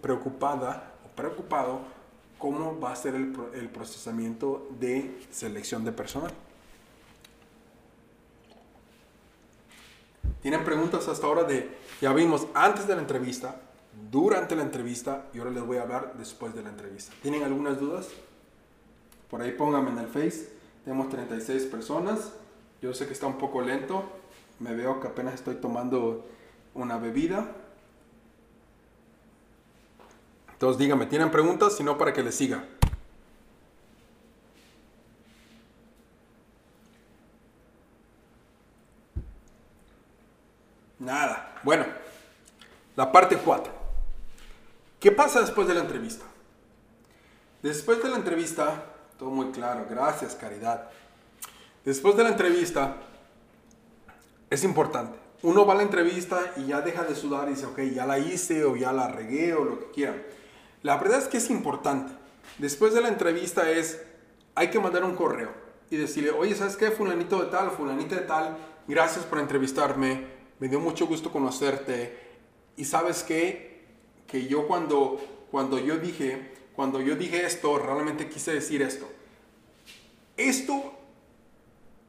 preocupada 0.00 0.94
o 1.04 1.14
preocupado 1.14 1.80
cómo 2.38 2.80
va 2.80 2.92
a 2.92 2.96
ser 2.96 3.14
el, 3.14 3.34
el 3.54 3.68
procesamiento 3.68 4.68
de 4.80 5.18
selección 5.30 5.84
de 5.84 5.92
personal. 5.92 6.32
¿Tienen 10.42 10.64
preguntas 10.64 11.06
hasta 11.08 11.26
ahora 11.26 11.44
de, 11.44 11.76
ya 12.00 12.12
vimos 12.12 12.46
antes 12.54 12.86
de 12.86 12.94
la 12.94 13.02
entrevista, 13.02 13.60
durante 14.10 14.56
la 14.56 14.62
entrevista 14.62 15.26
y 15.34 15.38
ahora 15.38 15.50
les 15.50 15.64
voy 15.64 15.76
a 15.76 15.82
hablar 15.82 16.14
después 16.16 16.54
de 16.54 16.62
la 16.62 16.70
entrevista? 16.70 17.12
¿Tienen 17.22 17.42
algunas 17.42 17.78
dudas? 17.78 18.08
Por 19.28 19.42
ahí 19.42 19.52
pónganme 19.52 19.90
en 19.90 19.98
el 19.98 20.08
Face. 20.08 20.50
Tenemos 20.84 21.10
36 21.10 21.64
personas. 21.64 22.32
Yo 22.80 22.94
sé 22.94 23.06
que 23.06 23.12
está 23.12 23.26
un 23.26 23.36
poco 23.36 23.60
lento. 23.60 24.04
Me 24.58 24.74
veo 24.74 24.98
que 25.00 25.08
apenas 25.08 25.34
estoy 25.34 25.56
tomando 25.56 26.26
una 26.74 26.98
bebida. 26.98 27.46
Entonces 30.52 30.78
díganme, 30.78 31.06
¿tienen 31.06 31.30
preguntas? 31.30 31.76
Si 31.76 31.84
no, 31.84 31.98
para 31.98 32.12
que 32.12 32.22
les 32.22 32.34
siga. 32.34 32.64
Nada. 41.00 41.56
Bueno, 41.62 41.86
la 42.94 43.10
parte 43.10 43.36
4. 43.36 43.72
¿Qué 45.00 45.10
pasa 45.10 45.40
después 45.40 45.66
de 45.66 45.74
la 45.74 45.80
entrevista? 45.80 46.26
Después 47.62 48.02
de 48.02 48.10
la 48.10 48.16
entrevista, 48.16 48.84
todo 49.18 49.30
muy 49.30 49.50
claro, 49.50 49.86
gracias 49.88 50.34
Caridad. 50.34 50.90
Después 51.84 52.16
de 52.16 52.22
la 52.22 52.28
entrevista, 52.28 52.96
es 54.50 54.62
importante. 54.62 55.18
Uno 55.42 55.64
va 55.64 55.72
a 55.72 55.76
la 55.76 55.82
entrevista 55.82 56.52
y 56.56 56.66
ya 56.66 56.82
deja 56.82 57.04
de 57.04 57.14
sudar 57.14 57.48
y 57.48 57.52
dice, 57.52 57.64
ok, 57.64 57.80
ya 57.94 58.04
la 58.04 58.18
hice 58.18 58.64
o 58.64 58.76
ya 58.76 58.92
la 58.92 59.08
regué 59.08 59.54
o 59.54 59.64
lo 59.64 59.80
que 59.80 59.90
quiera. 59.92 60.14
La 60.82 60.98
verdad 60.98 61.18
es 61.18 61.28
que 61.28 61.38
es 61.38 61.48
importante. 61.48 62.12
Después 62.58 62.92
de 62.92 63.00
la 63.00 63.08
entrevista 63.08 63.70
es, 63.70 64.02
hay 64.54 64.68
que 64.68 64.78
mandar 64.78 65.04
un 65.04 65.16
correo 65.16 65.50
y 65.88 65.96
decirle, 65.96 66.30
oye, 66.30 66.54
¿sabes 66.54 66.76
qué? 66.76 66.90
Fulanito 66.90 67.42
de 67.42 67.50
tal, 67.50 67.70
fulanita 67.70 68.16
de 68.16 68.22
tal, 68.22 68.56
gracias 68.86 69.24
por 69.24 69.38
entrevistarme, 69.38 70.39
me 70.60 70.68
dio 70.68 70.78
mucho 70.78 71.06
gusto 71.06 71.32
conocerte. 71.32 72.16
Y 72.76 72.84
sabes 72.84 73.24
qué? 73.24 73.84
Que 74.26 74.46
yo 74.46 74.68
cuando, 74.68 75.20
cuando 75.50 75.78
yo 75.78 75.96
dije, 75.96 76.52
cuando 76.76 77.00
yo 77.00 77.16
dije 77.16 77.44
esto, 77.44 77.78
realmente 77.78 78.28
quise 78.28 78.52
decir 78.52 78.82
esto. 78.82 79.08
Esto, 80.36 80.92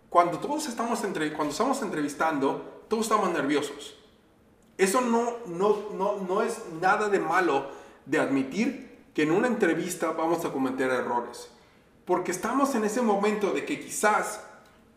cuando 0.09 0.37
todos 0.39 0.67
estamos, 0.67 1.03
entre, 1.03 1.33
cuando 1.33 1.51
estamos 1.51 1.81
entrevistando, 1.81 2.85
todos 2.87 3.05
estamos 3.05 3.31
nerviosos. 3.31 3.95
Eso 4.77 5.01
no, 5.01 5.37
no, 5.47 5.89
no, 5.93 6.17
no 6.17 6.41
es 6.41 6.61
nada 6.79 7.09
de 7.09 7.19
malo 7.19 7.69
de 8.05 8.19
admitir 8.19 8.99
que 9.13 9.23
en 9.23 9.31
una 9.31 9.47
entrevista 9.47 10.11
vamos 10.11 10.43
a 10.45 10.51
cometer 10.51 10.89
errores. 10.89 11.49
Porque 12.05 12.31
estamos 12.31 12.75
en 12.75 12.83
ese 12.83 13.01
momento 13.01 13.51
de 13.51 13.65
que 13.65 13.79
quizás 13.79 14.41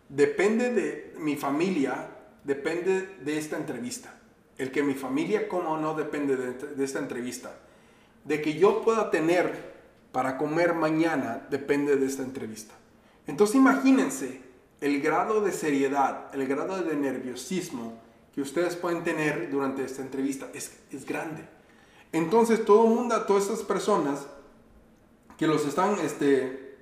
depende 0.09 0.73
de 0.73 1.15
mi 1.19 1.37
familia, 1.37 2.14
depende 2.45 3.17
de 3.23 3.39
esta 3.39 3.57
entrevista. 3.57 4.15
El 4.57 4.71
que 4.71 4.83
mi 4.83 4.95
familia 4.95 5.49
coma 5.49 5.71
o 5.71 5.81
no 5.81 5.95
depende 5.95 6.37
de, 6.37 6.85
esta 6.85 7.01
entrevista. 7.01 7.53
De 8.25 8.41
que 8.41 8.55
yo 8.55 8.83
pueda 8.83 9.11
tener 9.11 9.75
para 10.13 10.39
comer 10.39 10.75
mañana 10.75 11.47
depende 11.51 11.97
de 11.97 12.07
esta 12.07 12.23
entrevista. 12.23 12.75
Entonces 13.27 13.57
imagínense 13.57 14.43
el 14.81 15.01
grado 15.01 15.41
de 15.41 15.51
seriedad, 15.51 16.33
el 16.35 16.47
grado 16.47 16.81
de 16.83 16.95
nerviosismo 16.95 18.01
que 18.35 18.43
ustedes 18.43 18.77
pueden 18.77 19.03
tener 19.03 19.51
durante 19.51 19.85
esta 19.85 20.03
entrevista 20.03 20.49
es, 20.55 20.79
es 20.93 21.05
grande. 21.05 21.43
Entonces 22.13 22.65
todo 22.65 22.87
el 22.87 22.95
mundo, 22.95 23.21
todas 23.23 23.45
estas 23.45 23.63
personas 23.63 24.27
que 25.37 25.47
los 25.47 25.67
están, 25.67 25.99
este, 25.99 26.77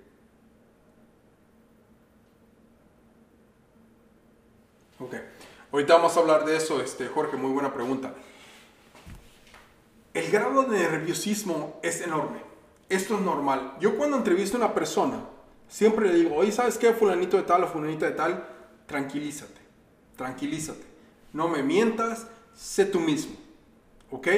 ok, 4.99 5.15
ahorita 5.73 5.95
vamos 5.95 6.17
a 6.17 6.21
hablar 6.21 6.45
de 6.45 6.57
eso, 6.57 6.81
este, 6.81 7.09
Jorge, 7.09 7.37
muy 7.37 7.51
buena 7.51 7.73
pregunta. 7.73 8.15
El 10.15 10.31
grado 10.31 10.65
de 10.65 10.79
nerviosismo 10.79 11.81
es 11.83 12.03
enorme. 12.03 12.39
Esto 12.89 13.15
es 13.17 13.23
normal. 13.23 13.77
Yo 13.81 13.97
cuando 13.97 14.19
entrevisto 14.19 14.59
a 14.59 14.61
una 14.61 14.75
persona, 14.75 15.25
siempre 15.69 16.09
le 16.09 16.15
digo, 16.15 16.37
oye, 16.37 16.53
¿sabes 16.53 16.77
qué? 16.77 16.93
Fulanito 16.93 17.39
de 17.39 17.45
tal 17.45 17.65
o 17.65 17.69
fulanita 17.69 18.05
de 18.05 18.13
tal, 18.13 18.47
tranquilízate, 18.87 19.61
tranquilízate. 20.17 20.85
No 21.33 21.49
me 21.49 21.63
mientas, 21.63 22.27
sé 22.55 22.85
tú 22.85 23.01
mismo. 23.01 23.37
¿Ok? 24.11 24.29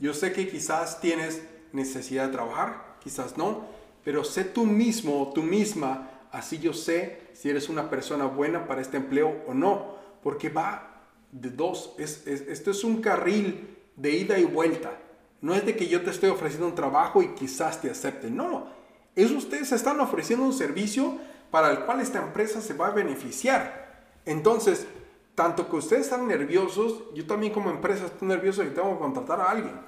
Yo 0.00 0.12
sé 0.12 0.32
que 0.32 0.48
quizás 0.48 1.00
tienes 1.00 1.42
necesidad 1.72 2.26
de 2.26 2.32
trabajar, 2.32 2.96
quizás 3.00 3.36
no, 3.38 3.64
pero 4.04 4.24
sé 4.24 4.44
tú 4.44 4.66
mismo 4.66 5.30
tú 5.32 5.42
misma, 5.42 6.10
así 6.32 6.58
yo 6.58 6.72
sé 6.72 7.22
si 7.32 7.48
eres 7.48 7.68
una 7.68 7.88
persona 7.88 8.26
buena 8.26 8.66
para 8.66 8.80
este 8.80 8.96
empleo 8.96 9.44
o 9.46 9.54
no, 9.54 9.96
porque 10.26 10.48
va 10.48 11.04
de 11.30 11.50
dos, 11.50 11.94
es, 11.98 12.26
esto 12.26 12.72
es 12.72 12.82
un 12.82 13.00
carril 13.00 13.78
de 13.94 14.10
ida 14.10 14.36
y 14.36 14.44
vuelta. 14.44 14.98
No 15.40 15.54
es 15.54 15.64
de 15.64 15.76
que 15.76 15.86
yo 15.86 16.02
te 16.02 16.10
estoy 16.10 16.30
ofreciendo 16.30 16.66
un 16.66 16.74
trabajo 16.74 17.22
y 17.22 17.28
quizás 17.28 17.80
te 17.80 17.88
acepten, 17.88 18.36
no, 18.36 18.66
es 19.14 19.30
ustedes 19.30 19.70
están 19.70 20.00
ofreciendo 20.00 20.44
un 20.44 20.52
servicio 20.52 21.16
para 21.52 21.70
el 21.70 21.78
cual 21.84 22.00
esta 22.00 22.20
empresa 22.20 22.60
se 22.60 22.74
va 22.74 22.88
a 22.88 22.90
beneficiar. 22.90 24.02
Entonces, 24.24 24.88
tanto 25.36 25.70
que 25.70 25.76
ustedes 25.76 26.06
están 26.06 26.26
nerviosos, 26.26 27.04
yo 27.14 27.24
también 27.24 27.52
como 27.52 27.70
empresa 27.70 28.06
estoy 28.06 28.26
nervioso 28.26 28.64
y 28.64 28.70
tengo 28.70 28.94
que 28.94 28.98
contratar 28.98 29.40
a 29.40 29.52
alguien. 29.52 29.78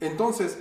Entonces, 0.00 0.56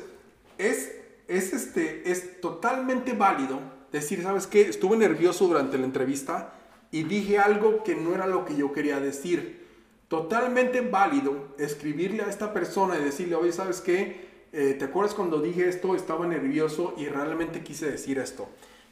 es, 0.57 0.91
es, 1.29 1.53
este, 1.53 2.11
es 2.11 2.41
totalmente 2.41 3.13
válido 3.13 3.61
decir, 3.93 4.23
¿sabes 4.23 4.45
qué? 4.45 4.63
Estuve 4.63 4.97
nervioso 4.97 5.47
durante 5.47 5.77
la 5.77 5.85
entrevista 5.85 6.55
y 6.91 7.03
dije 7.03 7.39
algo 7.39 7.83
que 7.83 7.95
no 7.95 8.13
era 8.13 8.27
lo 8.27 8.45
que 8.45 8.55
yo 8.55 8.73
quería 8.73 8.99
decir. 8.99 9.65
Totalmente 10.07 10.81
válido 10.81 11.55
escribirle 11.57 12.23
a 12.23 12.29
esta 12.29 12.53
persona 12.53 12.99
y 12.99 13.03
decirle, 13.03 13.35
oye, 13.35 13.53
¿sabes 13.53 13.79
qué? 13.79 14.29
Eh, 14.51 14.75
¿Te 14.77 14.85
acuerdas 14.85 15.15
cuando 15.15 15.41
dije 15.41 15.69
esto? 15.69 15.95
Estaba 15.95 16.27
nervioso 16.27 16.93
y 16.97 17.05
realmente 17.07 17.63
quise 17.63 17.89
decir 17.89 18.19
esto. 18.19 18.49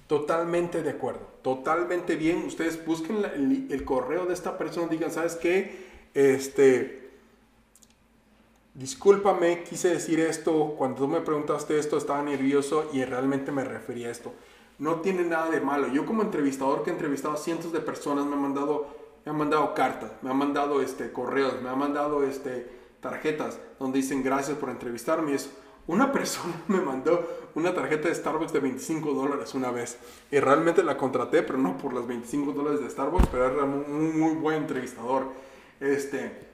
Totalmente 0.07 0.81
de 0.81 0.89
acuerdo, 0.89 1.27
totalmente 1.43 2.15
bien. 2.15 2.45
Ustedes 2.45 2.83
busquen 2.83 3.23
el, 3.69 3.83
correo 3.83 4.25
de 4.25 4.33
esta 4.33 4.57
persona, 4.57 4.87
digan, 4.87 5.11
¿sabes 5.11 5.35
qué? 5.35 5.85
Este, 6.15 7.11
discúlpame, 8.73 9.63
quise 9.63 9.89
decir 9.89 10.19
esto, 10.19 10.73
cuando 10.77 11.01
tú 11.01 11.07
me 11.07 11.21
preguntaste 11.21 11.77
esto 11.77 11.97
estaba 11.97 12.23
nervioso 12.23 12.89
y 12.91 13.03
realmente 13.03 13.51
me 13.51 13.63
refería 13.63 14.07
a 14.07 14.11
esto. 14.11 14.33
No 14.79 15.01
tiene 15.01 15.23
nada 15.23 15.49
de 15.49 15.61
malo. 15.61 15.87
Yo 15.89 16.05
como 16.05 16.21
entrevistador 16.21 16.83
que 16.83 16.89
he 16.89 16.93
entrevistado 16.93 17.33
a 17.33 17.37
cientos 17.37 17.71
de 17.71 17.81
personas 17.81 18.25
me 18.25 18.33
han 18.33 18.41
mandado, 18.41 18.87
me 19.25 19.31
han 19.31 19.37
mandado 19.37 19.73
cartas, 19.73 20.11
me 20.21 20.29
han 20.29 20.37
mandado 20.37 20.81
este, 20.81 21.11
correos, 21.11 21.61
me 21.61 21.69
han 21.69 21.77
mandado 21.77 22.23
este, 22.23 22.69
tarjetas 23.01 23.59
donde 23.77 23.99
dicen 23.99 24.23
gracias 24.23 24.57
por 24.57 24.69
entrevistarme 24.69 25.33
y 25.33 25.37
una 25.87 26.11
persona 26.13 26.53
me 26.67 26.79
mandó 26.79 27.27
una 27.55 27.73
tarjeta 27.73 28.07
de 28.07 28.15
Starbucks 28.15 28.53
de 28.53 28.59
25 28.59 29.13
dólares 29.13 29.53
una 29.53 29.71
vez. 29.71 29.97
Y 30.31 30.39
realmente 30.39 30.83
la 30.83 30.97
contraté, 30.97 31.43
pero 31.43 31.57
no 31.57 31.77
por 31.77 31.93
las 31.93 32.07
25 32.07 32.53
dólares 32.53 32.79
de 32.79 32.89
Starbucks, 32.89 33.27
pero 33.27 33.45
era 33.45 33.63
un 33.63 34.19
muy 34.19 34.33
buen 34.35 34.57
entrevistador. 34.57 35.27
Este, 35.79 36.47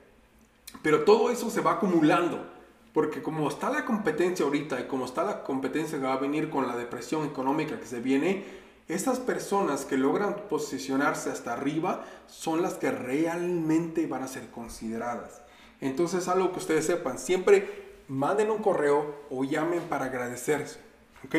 pero 0.81 1.03
todo 1.03 1.29
eso 1.29 1.49
se 1.49 1.61
va 1.61 1.73
acumulando. 1.73 2.54
Porque 2.95 3.21
como 3.21 3.47
está 3.49 3.69
la 3.69 3.85
competencia 3.85 4.45
ahorita 4.45 4.79
y 4.79 4.83
como 4.85 5.03
está 5.03 5.23
la 5.23 5.43
competencia 5.43 5.99
que 5.99 6.05
va 6.05 6.13
a 6.13 6.17
venir 6.17 6.49
con 6.49 6.65
la 6.65 6.77
depresión 6.77 7.25
económica 7.25 7.77
que 7.77 7.85
se 7.85 7.99
viene, 7.99 8.43
Estas 8.87 9.19
personas 9.19 9.83
que 9.83 9.97
logran 9.97 10.35
posicionarse 10.47 11.31
hasta 11.31 11.53
arriba 11.53 12.05
son 12.27 12.61
las 12.61 12.75
que 12.75 12.91
realmente 12.91 14.05
van 14.05 14.21
a 14.21 14.27
ser 14.27 14.51
consideradas. 14.51 15.41
Entonces, 15.81 16.27
algo 16.27 16.51
que 16.51 16.59
ustedes 16.59 16.85
sepan, 16.85 17.17
siempre 17.17 17.95
manden 18.07 18.51
un 18.51 18.59
correo 18.59 19.23
o 19.31 19.43
llamen 19.43 19.81
para 19.89 20.05
agradecerse. 20.05 20.79
¿Ok? 21.25 21.35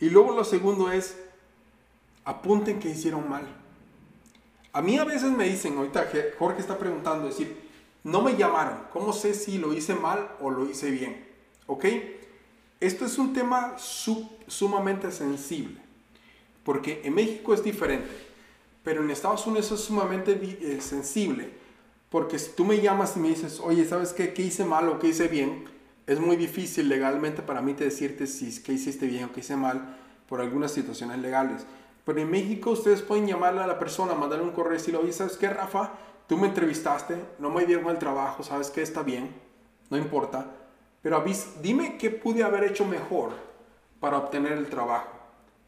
Y 0.00 0.10
luego 0.10 0.32
lo 0.32 0.42
segundo 0.42 0.90
es, 0.90 1.16
apunten 2.24 2.80
que 2.80 2.90
hicieron 2.90 3.28
mal. 3.28 3.44
A 4.72 4.82
mí 4.82 4.98
a 4.98 5.04
veces 5.04 5.30
me 5.30 5.44
dicen, 5.44 5.76
ahorita 5.76 6.10
Jorge 6.40 6.60
está 6.60 6.76
preguntando, 6.76 7.26
decir, 7.26 7.61
no 8.04 8.22
me 8.22 8.36
llamaron, 8.36 8.78
¿cómo 8.92 9.12
sé 9.12 9.34
si 9.34 9.58
lo 9.58 9.72
hice 9.72 9.94
mal 9.94 10.28
o 10.40 10.50
lo 10.50 10.68
hice 10.68 10.90
bien? 10.90 11.24
¿Ok? 11.66 11.86
Esto 12.80 13.04
es 13.04 13.16
un 13.18 13.32
tema 13.32 13.76
sumamente 13.78 15.12
sensible, 15.12 15.80
porque 16.64 17.00
en 17.04 17.14
México 17.14 17.54
es 17.54 17.62
diferente, 17.62 18.10
pero 18.82 19.02
en 19.02 19.10
Estados 19.10 19.46
Unidos 19.46 19.70
es 19.70 19.80
sumamente 19.80 20.32
eh, 20.32 20.80
sensible, 20.80 21.50
porque 22.10 22.38
si 22.38 22.50
tú 22.52 22.64
me 22.64 22.80
llamas 22.80 23.16
y 23.16 23.20
me 23.20 23.28
dices, 23.28 23.60
oye, 23.60 23.84
¿sabes 23.84 24.12
qué? 24.12 24.34
¿Qué 24.34 24.42
hice 24.42 24.64
mal 24.64 24.88
o 24.88 24.98
qué 24.98 25.08
hice 25.08 25.28
bien? 25.28 25.64
Es 26.06 26.18
muy 26.18 26.36
difícil 26.36 26.88
legalmente 26.88 27.40
para 27.40 27.62
mí 27.62 27.72
decirte 27.74 28.26
si 28.26 28.62
qué 28.62 28.72
hiciste 28.72 29.06
bien 29.06 29.24
o 29.24 29.32
qué 29.32 29.40
hice 29.40 29.56
mal 29.56 29.96
por 30.28 30.40
algunas 30.40 30.72
situaciones 30.72 31.18
legales. 31.20 31.64
Pero 32.04 32.20
en 32.20 32.30
México 32.30 32.70
ustedes 32.72 33.00
pueden 33.00 33.28
llamarle 33.28 33.62
a 33.62 33.66
la 33.66 33.78
persona, 33.78 34.14
mandarle 34.14 34.44
un 34.44 34.50
correo 34.50 34.74
y 34.74 34.78
decirle, 34.78 34.98
oye, 34.98 35.12
¿sabes 35.12 35.36
qué, 35.36 35.48
Rafa? 35.48 35.92
Tú 36.32 36.38
me 36.38 36.46
entrevistaste, 36.46 37.14
no 37.38 37.50
me 37.50 37.66
dieron 37.66 37.90
el 37.90 37.98
trabajo, 37.98 38.42
¿sabes 38.42 38.70
qué? 38.70 38.80
Está 38.80 39.02
bien, 39.02 39.34
no 39.90 39.98
importa 39.98 40.46
pero 41.02 41.22
dime 41.60 41.98
qué 41.98 42.08
pude 42.08 42.42
haber 42.42 42.64
hecho 42.64 42.86
mejor 42.86 43.32
para 44.00 44.16
obtener 44.16 44.52
el 44.52 44.70
trabajo. 44.70 45.10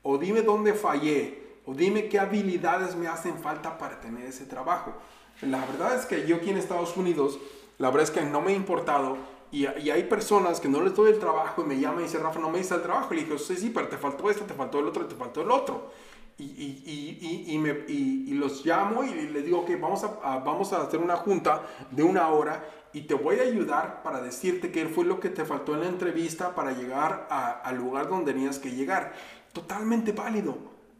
O 0.02 0.16
dime 0.16 0.40
dónde 0.40 0.72
fallé. 0.72 1.58
O 1.66 1.74
dime 1.74 2.08
qué 2.08 2.18
habilidades 2.18 2.96
me 2.96 3.08
hacen 3.08 3.36
falta 3.36 3.76
para 3.76 4.00
tener 4.00 4.24
ese 4.24 4.46
trabajo. 4.46 4.94
La 5.42 5.66
verdad 5.66 5.96
es 5.96 6.06
que 6.06 6.26
yo 6.26 6.36
aquí 6.36 6.48
en 6.48 6.56
Estados 6.56 6.96
Unidos, 6.96 7.38
la 7.76 7.90
verdad 7.90 8.04
es 8.04 8.10
que 8.10 8.22
no 8.22 8.40
me 8.40 8.52
ha 8.52 8.56
importado. 8.56 9.18
Y, 9.52 9.66
hay 9.66 10.04
personas 10.04 10.60
que 10.60 10.68
no 10.70 10.80
les 10.80 10.94
doy 10.94 11.10
el 11.10 11.18
trabajo 11.18 11.60
y 11.60 11.66
me 11.66 11.78
llaman 11.78 12.00
y 12.00 12.04
dicen, 12.04 12.22
Rafa, 12.22 12.40
no 12.40 12.48
me 12.48 12.56
dice 12.56 12.74
el 12.74 12.80
trabajo. 12.80 13.12
Y 13.12 13.20
le 13.20 13.38
sí, 13.38 13.54
sí, 13.54 13.68
pero 13.68 13.88
te 13.88 13.98
faltó 13.98 14.30
esto, 14.30 14.46
te 14.46 14.54
faltó 14.54 14.78
el 14.78 14.86
otro, 14.86 15.04
te 15.04 15.14
faltó 15.14 15.42
el 15.42 15.50
otro. 15.50 15.90
Y, 16.36 16.44
y, 16.44 17.44
y, 17.46 17.58
me, 17.58 17.84
y, 17.86 18.34
los 18.34 18.66
llamo 18.66 19.04
y 19.04 19.28
les 19.28 19.44
digo, 19.44 19.64
que 19.64 19.76
vamos 19.76 20.02
a, 20.02 20.38
vamos 20.38 20.72
a 20.72 20.82
hacer 20.82 20.98
una 20.98 21.16
junta 21.16 21.62
de 21.92 22.02
una 22.02 22.28
hora 22.28 22.64
y 22.92 23.02
te 23.02 23.14
voy 23.14 23.38
a 23.38 23.42
ayudar 23.42 24.02
para 24.02 24.20
decirte 24.20 24.72
qué 24.72 24.86
fue 24.86 25.04
lo 25.04 25.20
que 25.20 25.28
te 25.28 25.44
faltó 25.44 25.74
en 25.74 25.80
la 25.80 25.88
entrevista 25.88 26.54
para 26.54 26.72
llegar 26.72 27.28
al 27.30 27.76
lugar 27.76 28.08
donde 28.08 28.32
tenías 28.32 28.58
que 28.58 28.70
llegar. 28.70 29.12
Totalmente 29.52 30.12
válido. 30.12 30.56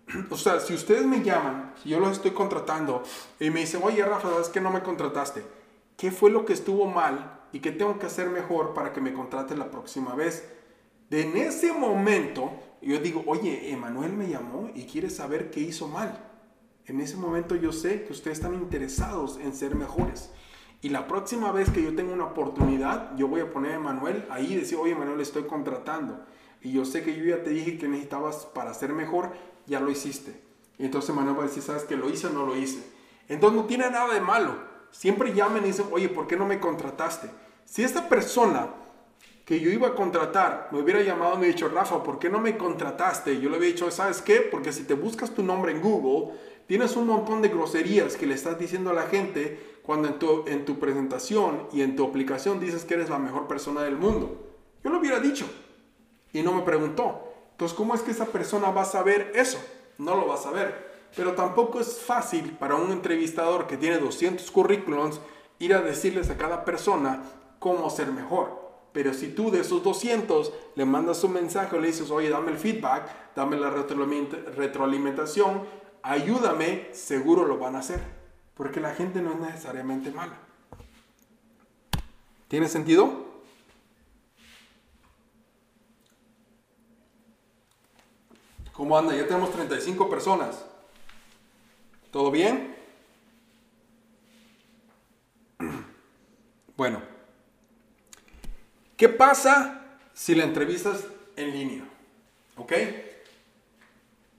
O 0.31 0.37
sea, 0.37 0.61
si 0.61 0.75
ustedes 0.75 1.07
me 1.07 1.23
llaman, 1.23 1.73
si 1.83 1.89
yo 1.89 2.01
los 2.01 2.13
estoy 2.13 2.33
contratando 2.33 3.03
y 3.41 3.51
me 3.51 3.61
dicen, 3.61 3.81
oye 3.83 4.05
Rafa, 4.05 4.29
¿sabes 4.29 4.49
que 4.49 4.61
no 4.61 4.71
me 4.71 4.83
contrataste? 4.83 5.43
¿Qué 5.97 6.11
fue 6.11 6.31
lo 6.31 6.45
que 6.45 6.53
estuvo 6.53 6.87
mal 6.87 7.41
y 7.53 7.61
qué 7.61 7.73
tengo 7.73 7.99
que 7.99 8.07
hacer 8.07 8.29
mejor 8.29 8.75
para 8.75 8.93
que 8.93 9.01
me 9.01 9.15
contraten 9.15 9.59
la 9.59 9.71
próxima 9.71 10.15
vez? 10.15 10.49
De 11.11 11.23
en 11.23 11.37
ese 11.37 11.73
momento, 11.73 12.51
yo 12.91 12.99
digo, 12.99 13.23
oye, 13.27 13.71
Emanuel 13.73 14.13
me 14.13 14.29
llamó 14.29 14.71
y 14.75 14.85
quiere 14.85 15.11
saber 15.11 15.51
qué 15.51 15.61
hizo 15.61 15.89
mal. 15.89 16.19
En 16.87 17.01
ese 17.01 17.17
momento 17.17 17.57
yo 17.57 17.73
sé 17.73 18.05
que 18.05 18.13
ustedes 18.13 18.39
están 18.39 18.55
interesados 18.55 19.39
en 19.39 19.55
ser 19.55 19.75
mejores. 19.75 20.31
Y 20.83 20.91
la 20.91 21.07
próxima 21.07 21.51
vez 21.51 21.71
que 21.71 21.83
yo 21.83 21.95
tenga 21.95 22.13
una 22.13 22.27
oportunidad, 22.27 23.17
yo 23.17 23.27
voy 23.27 23.41
a 23.41 23.51
poner 23.51 23.77
a 23.77 23.79
Manuel 23.79 24.27
ahí 24.29 24.53
y 24.53 24.57
decir, 24.57 24.77
oye 24.79 24.95
Manuel, 24.95 25.21
estoy 25.21 25.45
contratando. 25.45 26.27
Y 26.61 26.73
yo 26.73 26.85
sé 26.85 27.03
que 27.03 27.17
yo 27.17 27.25
ya 27.25 27.43
te 27.43 27.51
dije 27.51 27.79
que 27.79 27.89
necesitabas 27.89 28.47
para 28.47 28.75
ser 28.75 28.93
mejor, 28.93 29.33
ya 29.67 29.81
lo 29.81 29.91
hiciste. 29.91 30.43
Y 30.79 30.85
entonces 30.85 31.15
Manuel 31.15 31.39
va 31.39 31.45
a 31.45 31.47
decir, 31.47 31.63
¿sabes 31.63 31.85
que 31.85 31.97
lo 31.97 32.11
hice 32.11 32.27
o 32.27 32.31
no 32.31 32.45
lo 32.45 32.55
hice? 32.55 32.85
Entonces 33.29 33.59
no 33.59 33.67
tiene 33.67 33.89
nada 33.91 34.13
de 34.13 34.21
malo. 34.21 34.57
Siempre 34.91 35.33
llamen 35.33 35.65
y 35.65 35.69
dicen, 35.69 35.87
oye, 35.91 36.11
¿por 36.11 36.27
qué 36.27 36.37
no 36.37 36.47
me 36.47 36.61
contrataste? 36.61 37.31
Si 37.65 37.83
esta 37.83 38.09
persona 38.09 38.69
que 39.45 39.61
yo 39.61 39.71
iba 39.71 39.89
a 39.89 39.95
contratar 39.95 40.69
me 40.73 40.81
hubiera 40.81 41.03
llamado 41.03 41.35
y 41.37 41.39
me 41.39 41.47
dicho, 41.49 41.69
Rafa, 41.69 42.03
¿por 42.03 42.19
qué 42.19 42.31
no 42.31 42.41
me 42.41 42.57
contrataste? 42.57 43.41
Yo 43.41 43.51
le 43.51 43.57
había 43.57 43.69
dicho, 43.69 43.91
¿sabes 43.91 44.23
qué? 44.23 44.37
Porque 44.41 44.73
si 44.73 44.85
te 44.85 44.95
buscas 44.95 45.35
tu 45.35 45.43
nombre 45.43 45.73
en 45.73 45.83
Google, 45.83 46.35
tienes 46.67 46.97
un 46.97 47.07
montón 47.07 47.43
de 47.43 47.49
groserías 47.49 48.17
que 48.17 48.27
le 48.27 48.35
estás 48.35 48.59
diciendo 48.59 48.91
a 48.91 48.95
la 48.95 49.03
gente 49.03 49.81
cuando 49.83 50.09
en 50.09 50.19
tu, 50.19 50.45
en 50.47 50.65
tu 50.65 50.79
presentación 50.79 51.69
y 51.73 51.83
en 51.83 51.95
tu 51.95 52.07
aplicación 52.07 52.59
dices 52.59 52.85
que 52.85 52.95
eres 52.95 53.11
la 53.11 53.19
mejor 53.19 53.47
persona 53.47 53.83
del 53.83 53.97
mundo? 53.97 54.51
Yo 54.83 54.91
lo 54.91 54.99
hubiera 54.99 55.21
dicho 55.21 55.47
y 56.33 56.43
no 56.43 56.53
me 56.53 56.63
preguntó. 56.63 57.33
Entonces, 57.53 57.77
¿cómo 57.77 57.95
es 57.95 58.01
que 58.01 58.11
esa 58.11 58.27
persona 58.27 58.71
va 58.71 58.83
a 58.83 58.87
saber 58.87 59.33
eso? 59.35 59.63
No 59.99 60.17
lo 60.17 60.27
va 60.27 60.35
a 60.35 60.39
saber. 60.39 60.95
Pero 61.15 61.33
tampoco 61.33 61.81
es 61.81 62.01
fácil 62.01 62.57
para 62.59 62.75
un 62.75 62.91
entrevistador 62.91 63.67
que 63.67 63.77
tiene 63.77 63.99
200 63.99 64.51
currículums 64.51 65.21
ir 65.59 65.75
a 65.75 65.83
decirles 65.83 66.31
a 66.31 66.37
cada 66.37 66.65
persona 66.65 67.23
cómo 67.59 67.89
ser 67.91 68.09
mejor. 68.11 68.64
Pero 68.95 69.13
si 69.13 69.33
tú 69.33 69.51
de 69.51 69.61
esos 69.61 69.83
200 69.83 70.53
le 70.77 70.85
mandas 70.85 71.25
un 71.25 71.33
mensaje 71.33 71.79
le 71.81 71.89
dices, 71.89 72.13
oye, 72.13 72.31
dame 72.31 72.53
el 72.53 72.59
feedback, 72.59 73.35
dame 73.35 73.57
la 73.57 73.69
retroalimentación, 73.69 75.65
ayúdame, 76.01 76.91
seguro 76.93 77.45
lo 77.45 77.59
van 77.59 77.75
a 77.75 77.81
hacer. 77.81 78.01
Porque 78.55 78.81
la 78.81 78.95
gente 78.95 79.21
no 79.21 79.33
es 79.33 79.41
necesariamente 79.41 80.13
mala. 80.13 80.39
¿Tiene 82.47 82.69
sentido? 82.69 83.35
¿Cómo 88.75 88.97
anda? 88.97 89.17
Ya 89.17 89.27
tenemos 89.27 89.51
35 89.51 90.09
personas. 90.09 90.65
¿Todo 92.13 92.31
bien? 92.31 92.77
Bueno, 96.77 97.14
¿qué 98.97 99.09
pasa 99.09 99.99
si 100.13 100.35
la 100.35 100.45
entrevistas 100.45 101.05
en 101.37 101.53
línea? 101.53 101.85
¿Ok? 102.57 102.73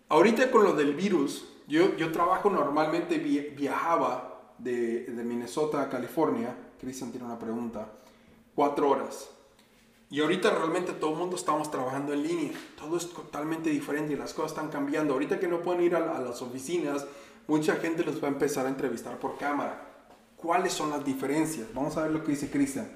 Ahorita 0.09 0.51
con 0.51 0.63
lo 0.63 0.73
del 0.73 0.93
virus, 0.93 1.45
yo, 1.67 1.95
yo 1.97 2.11
trabajo 2.11 2.49
normalmente, 2.49 3.17
viajaba 3.17 4.53
de, 4.57 5.05
de, 5.05 5.23
Minnesota 5.23 5.81
a 5.81 5.89
California, 5.89 6.55
Cristian 6.79 7.11
tiene 7.11 7.25
una 7.25 7.39
pregunta, 7.39 7.91
cuatro 8.53 8.89
horas. 8.89 9.29
Y 10.09 10.21
ahorita 10.21 10.51
realmente 10.51 10.93
todo 10.93 11.13
el 11.13 11.17
mundo 11.17 11.35
estamos 11.35 11.71
trabajando 11.71 12.13
en 12.13 12.23
línea, 12.23 12.51
todo 12.77 12.95
es 12.97 13.09
totalmente 13.11 13.69
diferente 13.69 14.13
y 14.13 14.15
las 14.15 14.33
cosas 14.33 14.51
están 14.51 14.69
cambiando. 14.69 15.13
Ahorita 15.13 15.39
que 15.39 15.47
no 15.47 15.61
pueden 15.61 15.81
ir 15.81 15.95
a, 15.95 15.99
las 16.21 16.41
oficinas, 16.41 17.05
mucha 17.47 17.75
gente 17.75 18.03
los 18.03 18.23
va 18.23 18.27
a 18.27 18.31
empezar 18.31 18.67
a 18.67 18.69
entrevistar 18.69 19.19
por 19.19 19.37
cámara. 19.37 19.81
¿Cuáles 20.37 20.73
son 20.73 20.91
las 20.91 21.03
diferencias? 21.03 21.73
Vamos 21.73 21.97
a 21.97 22.03
ver 22.03 22.11
lo 22.11 22.23
que 22.23 22.31
dice 22.31 22.51
Cristian. 22.51 22.89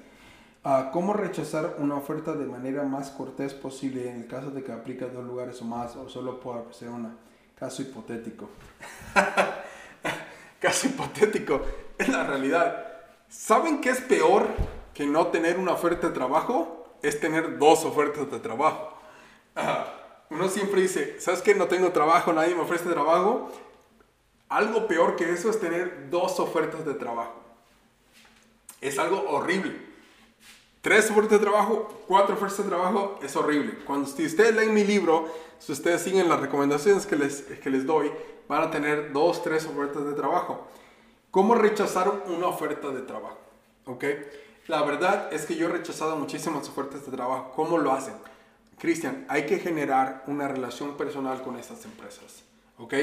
Uh, 0.62 0.92
¿Cómo 0.92 1.14
rechazar 1.14 1.76
una 1.78 1.94
oferta 1.94 2.34
de 2.34 2.44
manera 2.44 2.82
más 2.82 3.08
cortés 3.10 3.54
posible 3.54 4.10
en 4.10 4.16
el 4.20 4.26
caso 4.26 4.50
de 4.50 4.62
que 4.62 4.72
aplique 4.72 5.04
a 5.04 5.08
dos 5.08 5.24
lugares 5.24 5.62
o 5.62 5.64
más 5.64 5.96
o 5.96 6.06
solo 6.10 6.38
pueda 6.38 6.62
ser 6.70 6.90
una? 6.90 7.16
Caso 7.58 7.80
hipotético. 7.80 8.50
Caso 10.60 10.88
hipotético. 10.88 11.62
Es 11.96 12.08
la 12.10 12.24
realidad. 12.24 12.86
¿Saben 13.30 13.80
qué 13.80 13.88
es 13.88 14.02
peor 14.02 14.48
que 14.92 15.06
no 15.06 15.28
tener 15.28 15.58
una 15.58 15.72
oferta 15.72 16.08
de 16.08 16.14
trabajo? 16.14 16.86
Es 17.00 17.18
tener 17.18 17.58
dos 17.58 17.86
ofertas 17.86 18.30
de 18.30 18.38
trabajo. 18.40 18.98
uno 20.28 20.48
siempre 20.48 20.82
dice, 20.82 21.18
¿sabes 21.20 21.40
qué? 21.40 21.54
No 21.54 21.68
tengo 21.68 21.90
trabajo, 21.92 22.34
nadie 22.34 22.54
me 22.54 22.62
ofrece 22.62 22.84
trabajo. 22.90 23.50
Algo 24.50 24.86
peor 24.86 25.16
que 25.16 25.32
eso 25.32 25.48
es 25.48 25.58
tener 25.58 26.10
dos 26.10 26.38
ofertas 26.38 26.84
de 26.84 26.92
trabajo. 26.92 27.40
Es 28.82 28.98
algo 28.98 29.24
horrible. 29.30 29.89
Tres 30.80 31.10
ofertas 31.10 31.32
de 31.32 31.38
trabajo, 31.40 32.04
cuatro 32.08 32.34
ofertas 32.34 32.58
de 32.58 32.64
trabajo, 32.64 33.18
es 33.22 33.36
horrible. 33.36 33.74
Cuando 33.86 34.08
si 34.08 34.24
ustedes 34.24 34.54
leen 34.54 34.72
mi 34.72 34.82
libro, 34.82 35.26
si 35.58 35.72
ustedes 35.72 36.00
siguen 36.00 36.28
las 36.28 36.40
recomendaciones 36.40 37.04
que 37.04 37.16
les, 37.16 37.42
que 37.42 37.68
les 37.68 37.84
doy, 37.84 38.10
van 38.48 38.62
a 38.62 38.70
tener 38.70 39.12
dos, 39.12 39.42
tres 39.42 39.66
ofertas 39.66 40.06
de 40.06 40.14
trabajo. 40.14 40.66
¿Cómo 41.30 41.54
rechazar 41.54 42.24
una 42.26 42.46
oferta 42.46 42.88
de 42.88 43.02
trabajo? 43.02 43.38
¿Ok? 43.84 44.04
La 44.68 44.82
verdad 44.82 45.30
es 45.32 45.44
que 45.44 45.54
yo 45.54 45.68
he 45.68 45.70
rechazado 45.70 46.16
muchísimas 46.16 46.66
ofertas 46.68 47.04
de 47.04 47.12
trabajo. 47.12 47.52
¿Cómo 47.54 47.76
lo 47.76 47.92
hacen? 47.92 48.14
Cristian, 48.78 49.26
hay 49.28 49.44
que 49.44 49.58
generar 49.58 50.24
una 50.26 50.48
relación 50.48 50.96
personal 50.96 51.42
con 51.42 51.56
estas 51.56 51.84
empresas. 51.84 52.42
¿Ok? 52.78 52.94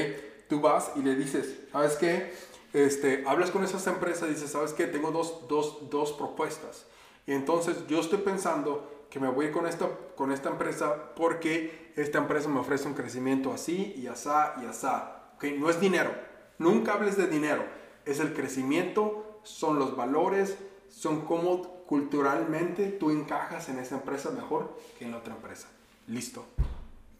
Tú 0.48 0.60
vas 0.60 0.90
y 0.96 1.02
le 1.02 1.14
dices, 1.14 1.60
¿sabes 1.70 1.94
qué? 1.94 2.34
Este, 2.72 3.22
hablas 3.26 3.52
con 3.52 3.62
esas 3.62 3.86
empresas 3.86 4.28
y 4.28 4.32
dices, 4.32 4.50
¿sabes 4.50 4.72
qué? 4.72 4.88
Tengo 4.88 5.12
dos, 5.12 5.46
dos, 5.48 5.88
dos 5.88 6.12
propuestas. 6.12 6.84
Y 7.28 7.32
entonces 7.34 7.86
yo 7.86 8.00
estoy 8.00 8.20
pensando 8.20 9.04
que 9.10 9.20
me 9.20 9.28
voy 9.28 9.50
con 9.50 9.66
esta, 9.66 9.86
con 10.16 10.32
esta 10.32 10.48
empresa 10.48 11.12
porque 11.14 11.92
esta 11.94 12.16
empresa 12.16 12.48
me 12.48 12.58
ofrece 12.58 12.88
un 12.88 12.94
crecimiento 12.94 13.52
así 13.52 13.92
y 13.98 14.06
asá 14.06 14.54
y 14.62 14.64
asá. 14.64 15.32
¿Okay? 15.36 15.58
No 15.58 15.68
es 15.68 15.78
dinero. 15.78 16.10
Nunca 16.56 16.94
hables 16.94 17.18
de 17.18 17.26
dinero. 17.26 17.66
Es 18.06 18.18
el 18.20 18.32
crecimiento, 18.32 19.40
son 19.42 19.78
los 19.78 19.94
valores, 19.94 20.56
son 20.88 21.26
cómo 21.26 21.84
culturalmente 21.84 22.86
tú 22.86 23.10
encajas 23.10 23.68
en 23.68 23.78
esa 23.78 23.96
empresa 23.96 24.30
mejor 24.30 24.78
que 24.98 25.04
en 25.04 25.10
la 25.10 25.18
otra 25.18 25.34
empresa. 25.34 25.68
Listo. 26.06 26.46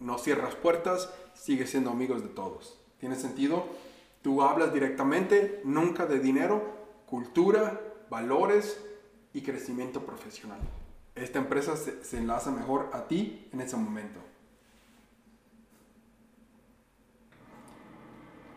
no 0.00 0.16
cierras 0.16 0.54
puertas, 0.54 1.12
sigues 1.34 1.68
siendo 1.68 1.90
amigos 1.90 2.22
de 2.22 2.28
todos. 2.28 2.80
¿Tiene 2.98 3.16
sentido? 3.16 3.66
Tú 4.22 4.40
hablas 4.40 4.72
directamente, 4.72 5.60
nunca 5.64 6.06
de 6.06 6.18
dinero, 6.18 6.62
cultura, 7.04 7.78
valores 8.08 8.87
y 9.32 9.42
crecimiento 9.42 10.04
profesional. 10.04 10.58
Esta 11.14 11.38
empresa 11.38 11.76
se, 11.76 12.04
se 12.04 12.18
enlaza 12.18 12.50
mejor 12.50 12.90
a 12.92 13.06
ti 13.08 13.48
en 13.52 13.60
ese 13.60 13.76
momento. 13.76 14.20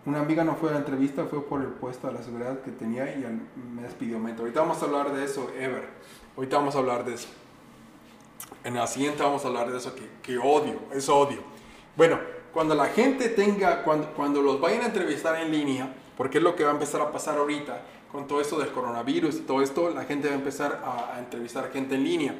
Una 0.04 0.20
amiga 0.20 0.44
no 0.44 0.56
fue 0.56 0.70
a 0.70 0.74
la 0.74 0.80
entrevista, 0.80 1.26
fue 1.26 1.46
por 1.46 1.62
el 1.62 1.68
puesto 1.68 2.08
de 2.08 2.14
la 2.14 2.24
seguridad 2.24 2.62
que 2.62 2.72
tenía 2.72 3.14
y 3.14 3.24
me 3.56 3.84
despidió. 3.84 4.18
Ahorita 4.18 4.62
vamos 4.62 4.82
a 4.82 4.86
hablar 4.86 5.14
de 5.14 5.24
eso, 5.24 5.52
Ever. 5.60 5.88
Ahorita 6.36 6.58
vamos 6.58 6.76
a 6.76 6.80
hablar 6.80 7.06
de 7.06 7.14
eso. 7.14 7.28
En 8.64 8.74
la 8.74 8.88
siguiente 8.88 9.22
vamos 9.22 9.46
a 9.46 9.48
hablar 9.48 9.72
de 9.72 9.78
eso 9.78 9.94
que, 9.94 10.10
que 10.24 10.40
odio, 10.40 10.80
es 10.92 11.08
odio. 11.08 11.40
Bueno, 11.96 12.20
cuando 12.52 12.74
la 12.74 12.88
gente 12.88 13.30
tenga, 13.30 13.84
cuando, 13.84 14.12
cuando 14.14 14.42
los 14.42 14.60
vayan 14.60 14.82
a 14.82 14.86
entrevistar 14.86 15.40
en 15.40 15.52
línea, 15.52 15.94
porque 16.18 16.40
es 16.40 16.44
lo 16.44 16.56
que 16.56 16.64
va 16.64 16.72
a 16.72 16.74
empezar 16.74 17.02
a 17.02 17.12
pasar 17.12 17.38
ahorita 17.38 17.84
con 18.12 18.28
todo 18.28 18.42
esto 18.42 18.60
del 18.60 18.72
coronavirus 18.72 19.36
y 19.36 19.40
todo 19.42 19.62
esto, 19.62 19.90
la 19.90 20.04
gente 20.04 20.28
va 20.28 20.34
a 20.34 20.38
empezar 20.38 20.82
a, 20.84 21.16
a 21.16 21.20
entrevistar 21.20 21.72
gente 21.72 21.96
en 21.96 22.04
línea. 22.04 22.36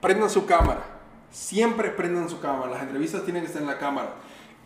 Prendan 0.00 0.30
su 0.30 0.46
cámara, 0.46 0.84
siempre 1.30 1.90
prendan 1.90 2.28
su 2.28 2.40
cámara, 2.40 2.70
las 2.70 2.82
entrevistas 2.82 3.24
tienen 3.24 3.42
que 3.42 3.48
estar 3.48 3.62
en 3.62 3.68
la 3.68 3.78
cámara 3.78 4.14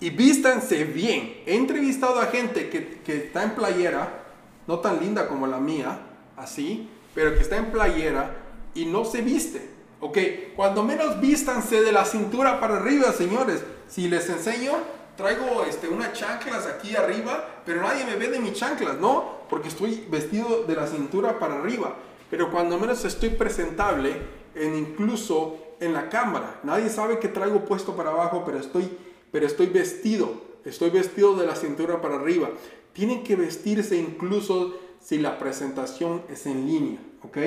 y 0.01 0.11
vístanse 0.11 0.85
bien. 0.85 1.43
He 1.47 1.57
entrevistado 1.57 2.21
a 2.21 2.27
gente 2.27 2.69
que, 2.69 3.01
que, 3.01 3.17
está 3.17 3.43
en 3.43 3.55
playera, 3.55 4.25
no 4.67 4.79
tan 4.81 5.01
linda 5.01 5.29
como 5.29 5.47
la 5.47 5.59
mía, 5.59 5.99
así, 6.37 6.89
pero 7.15 7.35
que 7.35 7.41
está 7.41 7.57
en 7.57 7.71
playera 7.71 8.37
y 8.75 8.87
no 8.87 9.05
se 9.05 9.23
viste. 9.23 9.71
Ok, 10.01 10.19
cuando 10.57 10.83
menos 10.83 11.21
vístanse 11.21 11.81
de 11.81 11.93
la 11.93 12.05
cintura 12.05 12.61
para 12.61 12.77
arriba, 12.77 13.13
señores. 13.13 13.63
Si 13.89 14.09
les 14.09 14.29
enseño, 14.29 14.73
traigo 15.17 15.65
este, 15.65 15.89
unas 15.89 16.13
chanclas 16.13 16.67
aquí 16.67 16.97
arriba, 16.97 17.63
pero 17.65 17.83
nadie 17.83 18.05
me 18.05 18.17
ve 18.17 18.29
de 18.29 18.41
mis 18.41 18.53
chanclas, 18.55 18.99
¿no? 18.99 19.44
Porque 19.55 19.69
estoy 19.69 20.05
vestido 20.11 20.65
de 20.65 20.75
la 20.75 20.89
cintura 20.89 21.39
para 21.39 21.61
arriba. 21.61 21.95
Pero 22.29 22.51
cuando 22.51 22.77
menos 22.77 23.05
estoy 23.05 23.29
presentable, 23.29 24.17
en 24.57 24.75
incluso 24.75 25.77
en 25.79 25.93
la 25.93 26.09
cámara. 26.09 26.59
Nadie 26.65 26.89
sabe 26.89 27.21
que 27.21 27.29
traigo 27.29 27.65
puesto 27.65 27.95
para 27.95 28.11
abajo, 28.11 28.43
pero 28.45 28.59
estoy 28.59 28.91
pero 29.31 29.47
estoy 29.47 29.67
vestido, 29.67 30.43
estoy 30.65 30.91
vestido 30.91 31.37
de 31.37 31.47
la 31.47 31.55
cintura 31.55 32.01
para 32.01 32.17
arriba. 32.17 32.51
Tienen 32.95 33.23
que 33.23 33.37
vestirse 33.37 33.97
incluso 33.97 34.75
si 35.01 35.19
la 35.19 35.39
presentación 35.39 36.23
es 36.29 36.47
en 36.47 36.67
línea, 36.67 36.99
¿ok? 37.23 37.39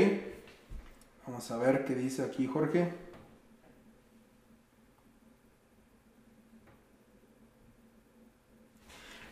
Vamos 1.25 1.51
a 1.51 1.57
ver 1.57 1.83
qué 1.83 1.93
dice 1.93 2.23
aquí 2.23 2.47
Jorge. 2.47 2.93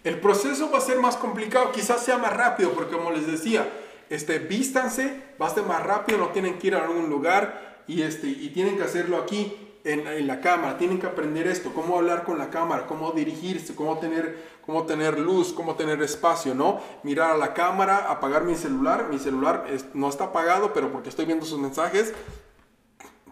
El 0.06 0.20
proceso 0.20 0.70
va 0.72 0.78
a 0.78 0.82
ser 0.82 1.00
más 1.00 1.18
complicado, 1.18 1.72
quizás 1.72 2.06
sea 2.06 2.20
más 2.20 2.32
rápido, 2.32 2.74
porque 2.74 2.96
como 2.96 3.10
les 3.10 3.26
decía, 3.26 3.68
este, 4.08 4.38
vístanse, 4.38 5.20
va 5.42 5.48
a 5.48 5.50
ser 5.50 5.64
más 5.64 5.82
rápido, 5.82 6.20
no 6.20 6.30
tienen 6.30 6.60
que 6.60 6.68
ir 6.68 6.76
a 6.76 6.84
algún 6.84 7.10
lugar 7.10 7.82
y, 7.88 8.04
este, 8.04 8.28
y 8.28 8.50
tienen 8.50 8.78
que 8.78 8.84
hacerlo 8.84 9.18
aquí 9.18 9.58
en, 9.84 10.28
la 10.28 10.42
cámara, 10.42 10.78
tienen 10.78 11.00
que 11.00 11.08
aprender 11.08 11.48
esto, 11.48 11.74
cómo 11.74 11.98
hablar 11.98 12.24
con 12.24 12.38
la 12.38 12.52
cámara, 12.52 12.86
cómo 12.86 13.14
dirigirse, 13.14 13.74
cómo 13.74 13.98
tener, 13.98 14.38
cómo 14.64 14.84
tener 14.86 15.18
luz, 15.18 15.52
cómo 15.54 15.74
tener 15.74 16.00
espacio, 16.04 16.54
¿no? 16.54 16.82
Mirar 17.02 17.32
a 17.32 17.38
la 17.38 17.56
cámara, 17.56 18.06
apagar 18.08 18.44
mi 18.44 18.54
celular, 18.54 19.08
mi 19.10 19.18
celular 19.18 19.66
no 19.96 20.08
está 20.08 20.26
apagado, 20.26 20.72
pero 20.72 20.92
porque 20.92 21.10
estoy 21.10 21.26
viendo 21.26 21.48
sus 21.48 21.58
mensajes, 21.58 22.14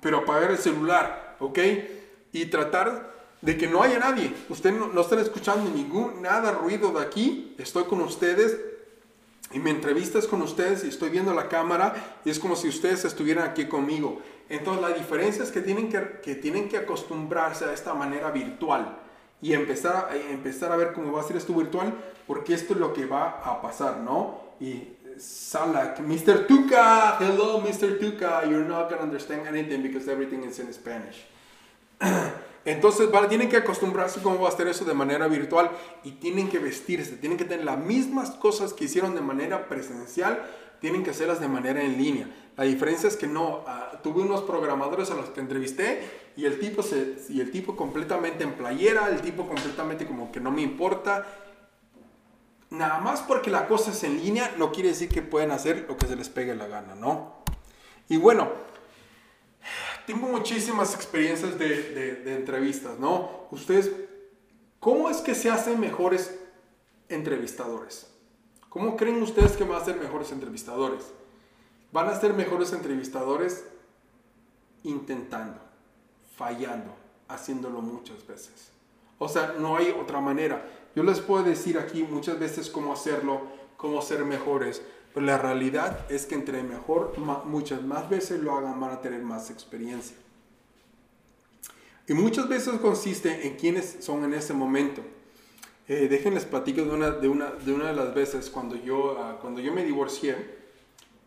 pero 0.02 0.20
apagar 0.20 0.50
el 0.50 0.58
celular, 0.58 1.38
¿ok? 1.40 1.60
Y 2.32 2.48
tratar 2.48 3.13
de 3.44 3.58
que 3.58 3.68
no 3.68 3.84
haya 3.84 4.00
nadie, 4.00 4.34
ustedes 4.48 4.76
no, 4.76 4.88
no 4.88 5.02
estén 5.02 5.20
escuchando 5.20 5.70
ningún, 5.70 6.22
nada 6.22 6.54
ruido 6.54 6.94
de 6.94 7.02
aquí, 7.02 7.54
estoy 7.58 7.84
con 7.84 8.00
ustedes, 8.00 8.58
y 9.52 9.60
mi 9.60 9.70
entrevista 9.70 10.18
es 10.18 10.28
con 10.28 10.42
ustedes 10.42 10.84
y 10.86 10.88
estoy 10.88 11.10
viendo 11.10 11.34
la 11.34 11.50
cámara 11.50 11.94
y 12.26 12.30
es 12.30 12.40
como 12.40 12.56
si 12.56 12.70
ustedes 12.70 13.06
estuvieran 13.06 13.48
aquí 13.48 13.66
conmigo. 13.66 14.20
Entonces 14.50 14.82
la 14.82 14.90
diferencia 14.90 15.44
es 15.44 15.52
que 15.52 15.62
tienen 15.62 15.90
que, 15.90 16.22
que 16.24 16.36
tienen 16.36 16.70
que 16.70 16.78
acostumbrarse 16.78 17.66
a 17.66 17.74
esta 17.74 17.94
manera 17.94 18.32
virtual 18.32 18.98
y 19.42 19.54
empezar 19.54 20.10
a, 20.10 20.16
empezar 20.16 20.72
a 20.72 20.76
ver 20.76 20.94
cómo 20.94 21.12
va 21.12 21.22
a 21.22 21.24
ser 21.24 21.38
esto 21.38 21.54
virtual 21.54 21.94
porque 22.26 22.54
esto 22.54 22.74
es 22.74 22.80
lo 22.80 22.94
que 22.94 23.06
va 23.06 23.42
a 23.44 23.62
pasar, 23.62 23.98
¿no? 23.98 24.40
Y 24.60 24.88
Salak, 25.20 26.00
Mr. 26.00 26.48
Tuca, 26.48 27.18
hello 27.20 27.62
Mr. 27.62 28.00
Tuca, 28.00 28.44
you're 28.46 28.66
not 28.66 28.90
to 28.90 28.96
understand 28.96 29.46
anything 29.48 29.84
because 29.84 30.10
everything 30.10 30.44
is 30.44 30.58
in 30.60 30.74
Spanish. 30.74 31.26
Entonces 32.66 33.12
vale, 33.12 33.28
tienen 33.28 33.50
que 33.50 33.58
acostumbrarse 33.58 34.22
cómo 34.22 34.40
va 34.40 34.50
a 34.50 34.52
hacer 34.52 34.68
eso 34.68 34.86
de 34.86 34.94
manera 34.94 35.28
virtual 35.28 35.72
y 36.04 36.12
tienen 36.12 36.50
que 36.50 36.60
vestirse, 36.60 37.18
tienen 37.18 37.38
que 37.38 37.46
tener 37.46 37.66
las 37.66 37.78
mismas 37.78 38.32
cosas 38.32 38.74
que 38.74 38.86
hicieron 38.86 39.16
de 39.16 39.22
manera 39.22 39.68
presencial, 39.68 40.44
tienen 40.80 41.04
que 41.04 41.12
hacerlas 41.12 41.40
de 41.40 41.48
manera 41.48 41.84
en 41.84 41.98
línea. 41.98 42.28
La 42.56 42.64
diferencia 42.64 43.10
es 43.10 43.18
que 43.18 43.28
no, 43.28 43.60
uh, 43.60 43.98
tuve 44.04 44.22
unos 44.22 44.44
programadores 44.44 45.10
a 45.12 45.16
los 45.16 45.30
que 45.30 45.42
entrevisté 45.42 46.08
y 46.38 46.46
el, 46.46 46.60
tipo 46.60 46.84
se, 46.84 47.18
y 47.30 47.42
el 47.42 47.52
tipo 47.52 47.76
completamente 47.76 48.44
en 48.44 48.54
playera, 48.54 49.10
el 49.10 49.22
tipo 49.22 49.48
completamente 49.48 50.06
como 50.06 50.32
que 50.32 50.40
no 50.40 50.52
me 50.52 50.62
importa. 50.62 51.26
Nada 52.70 53.00
más 53.00 53.22
porque 53.22 53.50
la 53.50 53.68
cosa 53.68 53.92
es 53.92 54.04
en 54.04 54.22
línea 54.24 54.54
no 54.58 54.72
quiere 54.72 54.90
decir 54.90 55.10
que 55.10 55.22
pueden 55.22 55.52
hacer 55.52 55.86
lo 55.88 55.98
que 55.98 56.08
se 56.08 56.16
les 56.16 56.30
pegue 56.30 56.56
la 56.56 56.68
gana, 56.68 56.96
¿no? 56.96 57.44
Y 58.10 58.18
bueno, 58.18 58.50
tengo 60.06 60.28
muchísimas 60.28 60.94
experiencias 60.94 61.58
de, 61.58 62.36
entrevistas, 62.36 63.00
¿no? 63.00 63.48
Ustedes, 63.52 63.92
¿cómo 64.80 65.10
es 65.10 65.18
que 65.18 65.36
se 65.36 65.50
hacen 65.50 65.80
mejores 65.80 66.38
entrevistadores? 67.10 68.08
¿Cómo 68.70 68.98
creen 68.98 69.22
ustedes 69.22 69.54
que 69.54 69.64
van 69.64 69.82
a 69.82 69.86
ser 69.86 69.98
mejores 69.98 70.32
entrevistadores? 70.32 71.06
Van 71.92 72.10
a 72.10 72.20
ser 72.20 72.34
mejores 72.34 72.74
entrevistadores 72.74 73.66
intentando, 74.84 75.60
fallando, 76.36 76.94
haciéndolo 77.28 77.82
muchas 77.82 78.26
veces. 78.26 78.72
O 79.20 79.30
sea, 79.30 79.56
no 79.60 79.78
hay 79.78 79.92
otra 79.92 80.20
manera. 80.20 80.66
Yo 80.96 81.04
les 81.04 81.20
puedo 81.20 81.44
decir 81.44 81.78
aquí 81.78 82.04
muchas 82.04 82.40
veces 82.40 82.70
cómo 82.70 82.94
hacerlo, 82.94 83.42
cómo 83.78 84.02
ser 84.02 84.26
mejores, 84.26 84.82
pero 85.14 85.26
la 85.26 85.38
realidad 85.38 86.10
es 86.10 86.26
que 86.26 86.36
entre 86.36 86.64
mejor, 86.64 87.14
muchas 87.46 87.84
más 87.84 88.10
veces 88.10 88.40
lo 88.40 88.58
hagan, 88.58 88.80
van 88.80 88.92
a 88.92 89.02
tener 89.02 89.22
más 89.22 89.52
experiencia. 89.52 90.18
Y 92.08 92.14
muchas 92.14 92.50
veces 92.50 92.80
consiste 92.80 93.48
en 93.48 93.56
quiénes 93.56 93.98
son 94.02 94.24
en 94.24 94.34
ese 94.34 94.54
momento. 94.54 95.02
Eh, 95.88 96.08
déjenles 96.10 96.46
platico 96.46 96.82
de 96.82 96.90
una, 96.90 97.12
de, 97.12 97.28
una, 97.28 97.52
de 97.52 97.74
una 97.74 97.88
de 97.88 97.94
las 97.94 98.14
veces 98.14 98.50
cuando 98.50 98.76
yo, 98.76 99.14
uh, 99.14 99.40
cuando 99.40 99.62
yo 99.62 99.72
me 99.72 99.84
divorcié. 99.86 100.64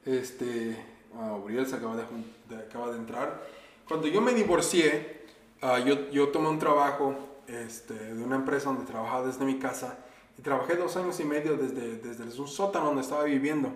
Este, 0.04 0.76
uh, 1.14 1.44
Uriel 1.44 1.66
se 1.66 1.76
acaba 1.76 1.96
de, 1.96 2.56
acaba 2.56 2.90
de 2.90 2.98
entrar. 2.98 3.46
Cuando 3.86 4.08
yo 4.08 4.20
me 4.20 4.34
divorcié, 4.34 5.22
uh, 5.62 5.78
yo, 5.84 6.10
yo 6.10 6.28
tomé 6.28 6.48
un 6.48 6.58
trabajo 6.58 7.14
este, 7.46 7.94
de 7.94 8.22
una 8.22 8.36
empresa 8.36 8.66
donde 8.70 8.84
trabajaba 8.84 9.26
desde 9.26 9.44
mi 9.44 9.58
casa 9.58 9.98
y 10.38 10.42
trabajé 10.42 10.76
dos 10.76 10.96
años 10.96 11.18
y 11.20 11.24
medio 11.24 11.56
desde, 11.56 11.96
desde 11.98 12.40
un 12.40 12.48
sótano 12.48 12.86
donde 12.86 13.02
estaba 13.02 13.24
viviendo. 13.24 13.72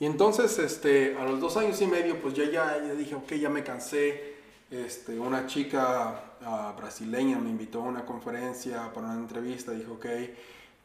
Y 0.00 0.06
entonces, 0.06 0.58
este, 0.58 1.14
a 1.18 1.24
los 1.26 1.40
dos 1.40 1.58
años 1.58 1.80
y 1.82 1.86
medio, 1.86 2.20
pues 2.22 2.32
ya, 2.32 2.44
ya, 2.44 2.78
ya 2.78 2.94
dije, 2.94 3.14
ok, 3.14 3.32
ya 3.34 3.50
me 3.50 3.62
cansé. 3.62 4.34
Este, 4.70 5.18
una 5.18 5.46
chica 5.46 6.36
uh, 6.40 6.74
brasileña 6.78 7.38
me 7.38 7.50
invitó 7.50 7.82
a 7.82 7.84
una 7.84 8.06
conferencia 8.06 8.90
para 8.94 9.08
una 9.08 9.18
entrevista. 9.18 9.72
Dijo, 9.72 9.94
ok, 9.94 10.06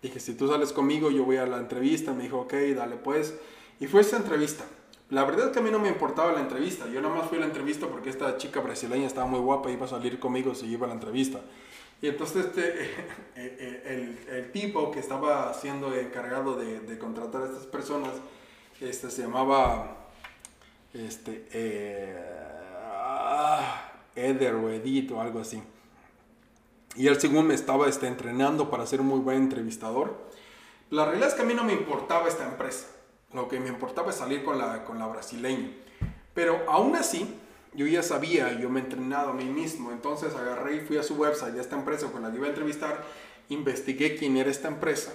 dije, 0.02 0.20
si 0.20 0.34
tú 0.34 0.50
sales 0.50 0.74
conmigo, 0.74 1.12
yo 1.12 1.24
voy 1.24 1.38
a 1.38 1.46
la 1.46 1.58
entrevista. 1.58 2.12
Me 2.14 2.24
dijo, 2.24 2.42
ok, 2.42 2.54
dale 2.76 2.98
pues. 2.98 3.36
Y 3.80 3.88
fue 3.88 4.02
esa 4.02 4.18
entrevista. 4.18 4.66
La 5.12 5.24
verdad 5.24 5.48
es 5.48 5.52
que 5.54 5.60
a 5.60 5.62
mí 5.62 5.72
no 5.72 5.80
me 5.80 5.88
importaba 5.88 6.34
la 6.34 6.42
entrevista. 6.42 6.86
Yo 6.90 7.00
nada 7.00 7.16
más 7.16 7.28
fui 7.30 7.38
a 7.38 7.42
la 7.42 7.48
entrevista 7.48 7.88
porque 7.88 8.10
esta 8.10 8.36
chica 8.36 8.60
brasileña 8.60 9.08
estaba 9.08 9.28
muy 9.28 9.40
guapa 9.40 9.70
y 9.70 9.74
iba 9.76 9.86
a 9.86 9.90
salir 9.90 10.20
conmigo 10.20 10.56
si 10.56 10.66
iba 10.66 10.88
a 10.88 10.90
la 10.90 10.96
entrevista. 10.96 11.40
Y 12.02 12.08
entonces 12.08 12.46
este, 12.46 12.84
eh, 12.84 12.98
eh, 13.36 14.18
el, 14.28 14.36
el, 14.36 14.52
tipo 14.52 14.92
que 14.92 15.00
estaba 15.00 15.54
siendo 15.54 15.96
encargado 15.96 16.56
de, 16.56 16.82
de, 16.82 16.98
contratar 16.98 17.44
a 17.44 17.46
estas 17.46 17.66
personas 17.66 18.12
este, 18.80 19.10
se 19.10 19.22
llamaba 19.22 20.10
este, 20.94 21.48
eh, 21.52 22.16
ah, 22.94 23.92
Eder 24.16 24.56
o 24.56 24.70
Edith 24.70 25.12
o 25.12 25.22
algo 25.22 25.40
así. 25.40 25.62
Y 26.96 27.08
él 27.08 27.20
según 27.20 27.48
me 27.48 27.54
estaba 27.54 27.88
este, 27.88 28.08
entrenando 28.08 28.70
para 28.70 28.86
ser 28.86 29.02
un 29.02 29.08
muy 29.08 29.20
buen 29.20 29.38
entrevistador. 29.38 30.26
La 30.90 31.06
realidad 31.06 31.30
es 31.30 31.34
que 31.34 31.42
a 31.42 31.46
mí 31.46 31.54
no 31.54 31.64
me 31.64 31.74
importaba 31.74 32.28
esta 32.28 32.46
empresa. 32.46 32.88
Lo 33.34 33.48
que 33.50 33.60
me 33.60 33.68
importaba 33.68 34.12
es 34.12 34.16
salir 34.16 34.44
con 34.44 34.58
la, 34.58 34.86
con 34.86 35.00
la 35.00 35.08
brasileña. 35.08 35.72
Pero 36.34 36.64
aún 36.70 36.96
así, 36.96 37.34
yo 37.76 37.86
ya 37.88 38.04
sabía, 38.04 38.60
yo 38.60 38.70
me 38.70 38.80
he 38.80 38.84
entrenado 38.84 39.30
a 39.32 39.34
mí 39.34 39.46
mismo, 39.46 39.92
entonces 39.92 40.34
agarré 40.36 40.78
y 40.78 40.80
fui 40.82 40.98
a 40.98 41.04
su 41.04 41.16
website 41.16 41.54
de 41.54 41.62
esta 41.62 41.76
empresa 41.76 42.12
con 42.12 42.24
la 42.24 42.32
que 42.32 42.38
iba 42.38 42.46
a 42.46 42.50
entrevistar, 42.50 43.04
investigué 43.50 44.16
quién 44.16 44.38
era 44.38 44.50
esta 44.50 44.68
empresa, 44.68 45.14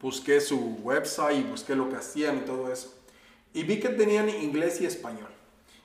busqué 0.00 0.40
su 0.40 0.58
website 0.82 1.38
y 1.38 1.42
busqué 1.42 1.74
lo 1.74 1.88
que 1.88 1.96
hacían 1.96 2.38
y 2.38 2.40
todo 2.40 2.72
eso. 2.72 2.94
Y 3.52 3.62
vi 3.62 3.80
que 3.80 3.88
tenían 3.88 4.28
inglés 4.28 4.80
y 4.80 4.86
español. 4.86 5.30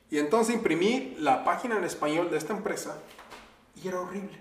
Y 0.10 0.18
entonces 0.18 0.54
imprimí 0.54 1.16
la 1.20 1.46
página 1.46 1.78
en 1.78 1.86
español 1.86 2.30
de 2.30 2.38
esta 2.38 2.54
empresa 2.54 2.98
y 3.82 3.88
era 3.88 4.02
horrible. 4.02 4.40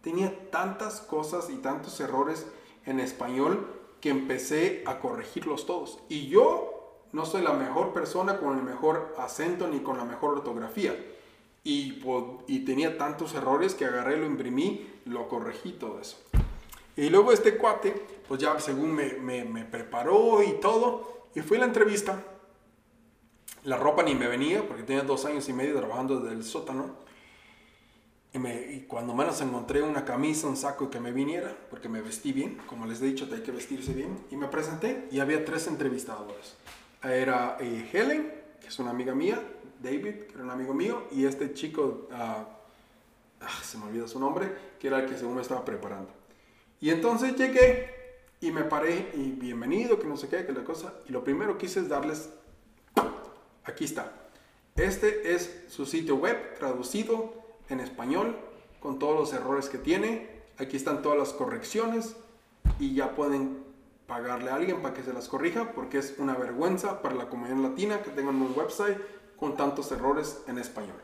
tenía 0.00 0.50
tantas 0.50 1.00
cosas 1.00 1.48
y 1.48 1.56
tantos 1.56 2.00
errores 2.00 2.46
en 2.86 2.98
español 2.98 3.68
que 4.00 4.08
empecé 4.08 4.82
a 4.86 4.98
corregirlos 4.98 5.64
todos. 5.64 6.00
Y 6.08 6.26
yo 6.26 6.71
no 7.12 7.26
soy 7.26 7.42
la 7.42 7.52
mejor 7.52 7.92
persona 7.92 8.38
con 8.38 8.56
el 8.56 8.64
mejor 8.64 9.14
acento 9.18 9.68
ni 9.68 9.80
con 9.80 9.98
la 9.98 10.04
mejor 10.04 10.38
ortografía. 10.38 10.96
Y, 11.64 12.00
tenía 12.64 12.98
tantos 12.98 13.34
errores 13.34 13.74
que 13.74 13.84
agarré, 13.84 14.16
lo 14.16 14.26
imprimí, 14.26 14.90
lo 15.04 15.28
corregí 15.28 15.72
todo 15.72 16.00
eso. 16.00 16.18
Y 16.96 17.08
luego 17.08 17.32
este 17.32 17.56
cuate, 17.56 17.92
pues 18.26 18.40
ya 18.40 18.58
según 18.58 18.92
me, 18.92 19.64
preparó 19.64 20.42
y 20.42 20.52
todo, 20.60 21.28
y 21.34 21.40
fui 21.40 21.58
a 21.58 21.60
la 21.60 21.66
entrevista. 21.66 22.22
La 23.64 23.76
ropa 23.76 24.02
ni 24.02 24.14
me 24.14 24.26
venía 24.26 24.66
porque 24.66 24.82
tenía 24.82 25.02
dos 25.02 25.24
años 25.24 25.48
y 25.48 25.52
medio 25.52 25.76
trabajando 25.78 26.18
desde 26.18 26.36
el 26.36 26.44
sótano. 26.44 26.96
Y, 28.34 28.80
cuando 28.88 29.14
menos 29.14 29.40
encontré 29.42 29.82
una 29.82 30.04
camisa, 30.04 30.48
un 30.48 30.56
saco 30.56 30.90
que 30.90 30.98
me 30.98 31.12
viniera, 31.12 31.54
porque 31.70 31.88
me 31.88 32.00
vestí 32.00 32.32
bien, 32.32 32.58
como 32.66 32.86
les 32.86 33.00
he 33.02 33.04
dicho, 33.04 33.28
hay 33.32 33.42
que 33.42 33.52
vestirse 33.52 33.92
bien. 33.92 34.18
Y 34.30 34.36
me 34.36 34.48
presenté 34.48 35.06
y 35.12 35.20
había 35.20 35.44
tres 35.44 35.66
entrevistadores. 35.66 36.56
Era 37.02 37.56
eh, 37.60 37.88
Helen, 37.92 38.32
que 38.60 38.68
es 38.68 38.78
una 38.78 38.90
amiga 38.90 39.14
mía, 39.14 39.42
David, 39.82 40.26
que 40.26 40.34
era 40.34 40.44
un 40.44 40.50
amigo 40.50 40.72
mío, 40.72 41.04
y 41.10 41.24
este 41.24 41.52
chico, 41.52 42.08
uh, 42.10 43.44
se 43.62 43.78
me 43.78 43.86
olvida 43.86 44.06
su 44.06 44.20
nombre, 44.20 44.52
que 44.78 44.86
era 44.86 45.00
el 45.00 45.08
que 45.08 45.18
según 45.18 45.36
me 45.36 45.42
estaba 45.42 45.64
preparando. 45.64 46.10
Y 46.80 46.90
entonces 46.90 47.36
llegué 47.36 47.90
y 48.40 48.50
me 48.50 48.62
paré 48.64 49.10
y 49.14 49.32
bienvenido, 49.32 49.98
que 49.98 50.06
no 50.06 50.16
sé 50.16 50.28
qué, 50.28 50.46
que 50.46 50.52
la 50.52 50.64
cosa. 50.64 50.94
Y 51.08 51.12
lo 51.12 51.24
primero 51.24 51.58
que 51.58 51.66
hice 51.66 51.80
es 51.80 51.88
darles, 51.88 52.30
aquí 53.64 53.84
está. 53.84 54.12
Este 54.76 55.34
es 55.34 55.64
su 55.68 55.86
sitio 55.86 56.16
web 56.16 56.56
traducido 56.58 57.34
en 57.68 57.80
español 57.80 58.36
con 58.80 58.98
todos 58.98 59.18
los 59.18 59.32
errores 59.32 59.68
que 59.68 59.78
tiene. 59.78 60.42
Aquí 60.58 60.76
están 60.76 61.02
todas 61.02 61.18
las 61.18 61.32
correcciones 61.32 62.16
y 62.78 62.94
ya 62.94 63.14
pueden 63.14 63.71
pagarle 64.12 64.50
a 64.50 64.56
alguien 64.56 64.82
para 64.82 64.92
que 64.92 65.02
se 65.02 65.10
las 65.14 65.26
corrija 65.26 65.72
porque 65.72 65.96
es 65.96 66.16
una 66.18 66.34
vergüenza 66.34 67.00
para 67.00 67.14
la 67.14 67.30
comunidad 67.30 67.70
latina 67.70 68.02
que 68.02 68.10
tengan 68.10 68.34
un 68.42 68.52
website 68.54 68.98
con 69.38 69.56
tantos 69.56 69.90
errores 69.90 70.42
en 70.48 70.58
español. 70.58 71.00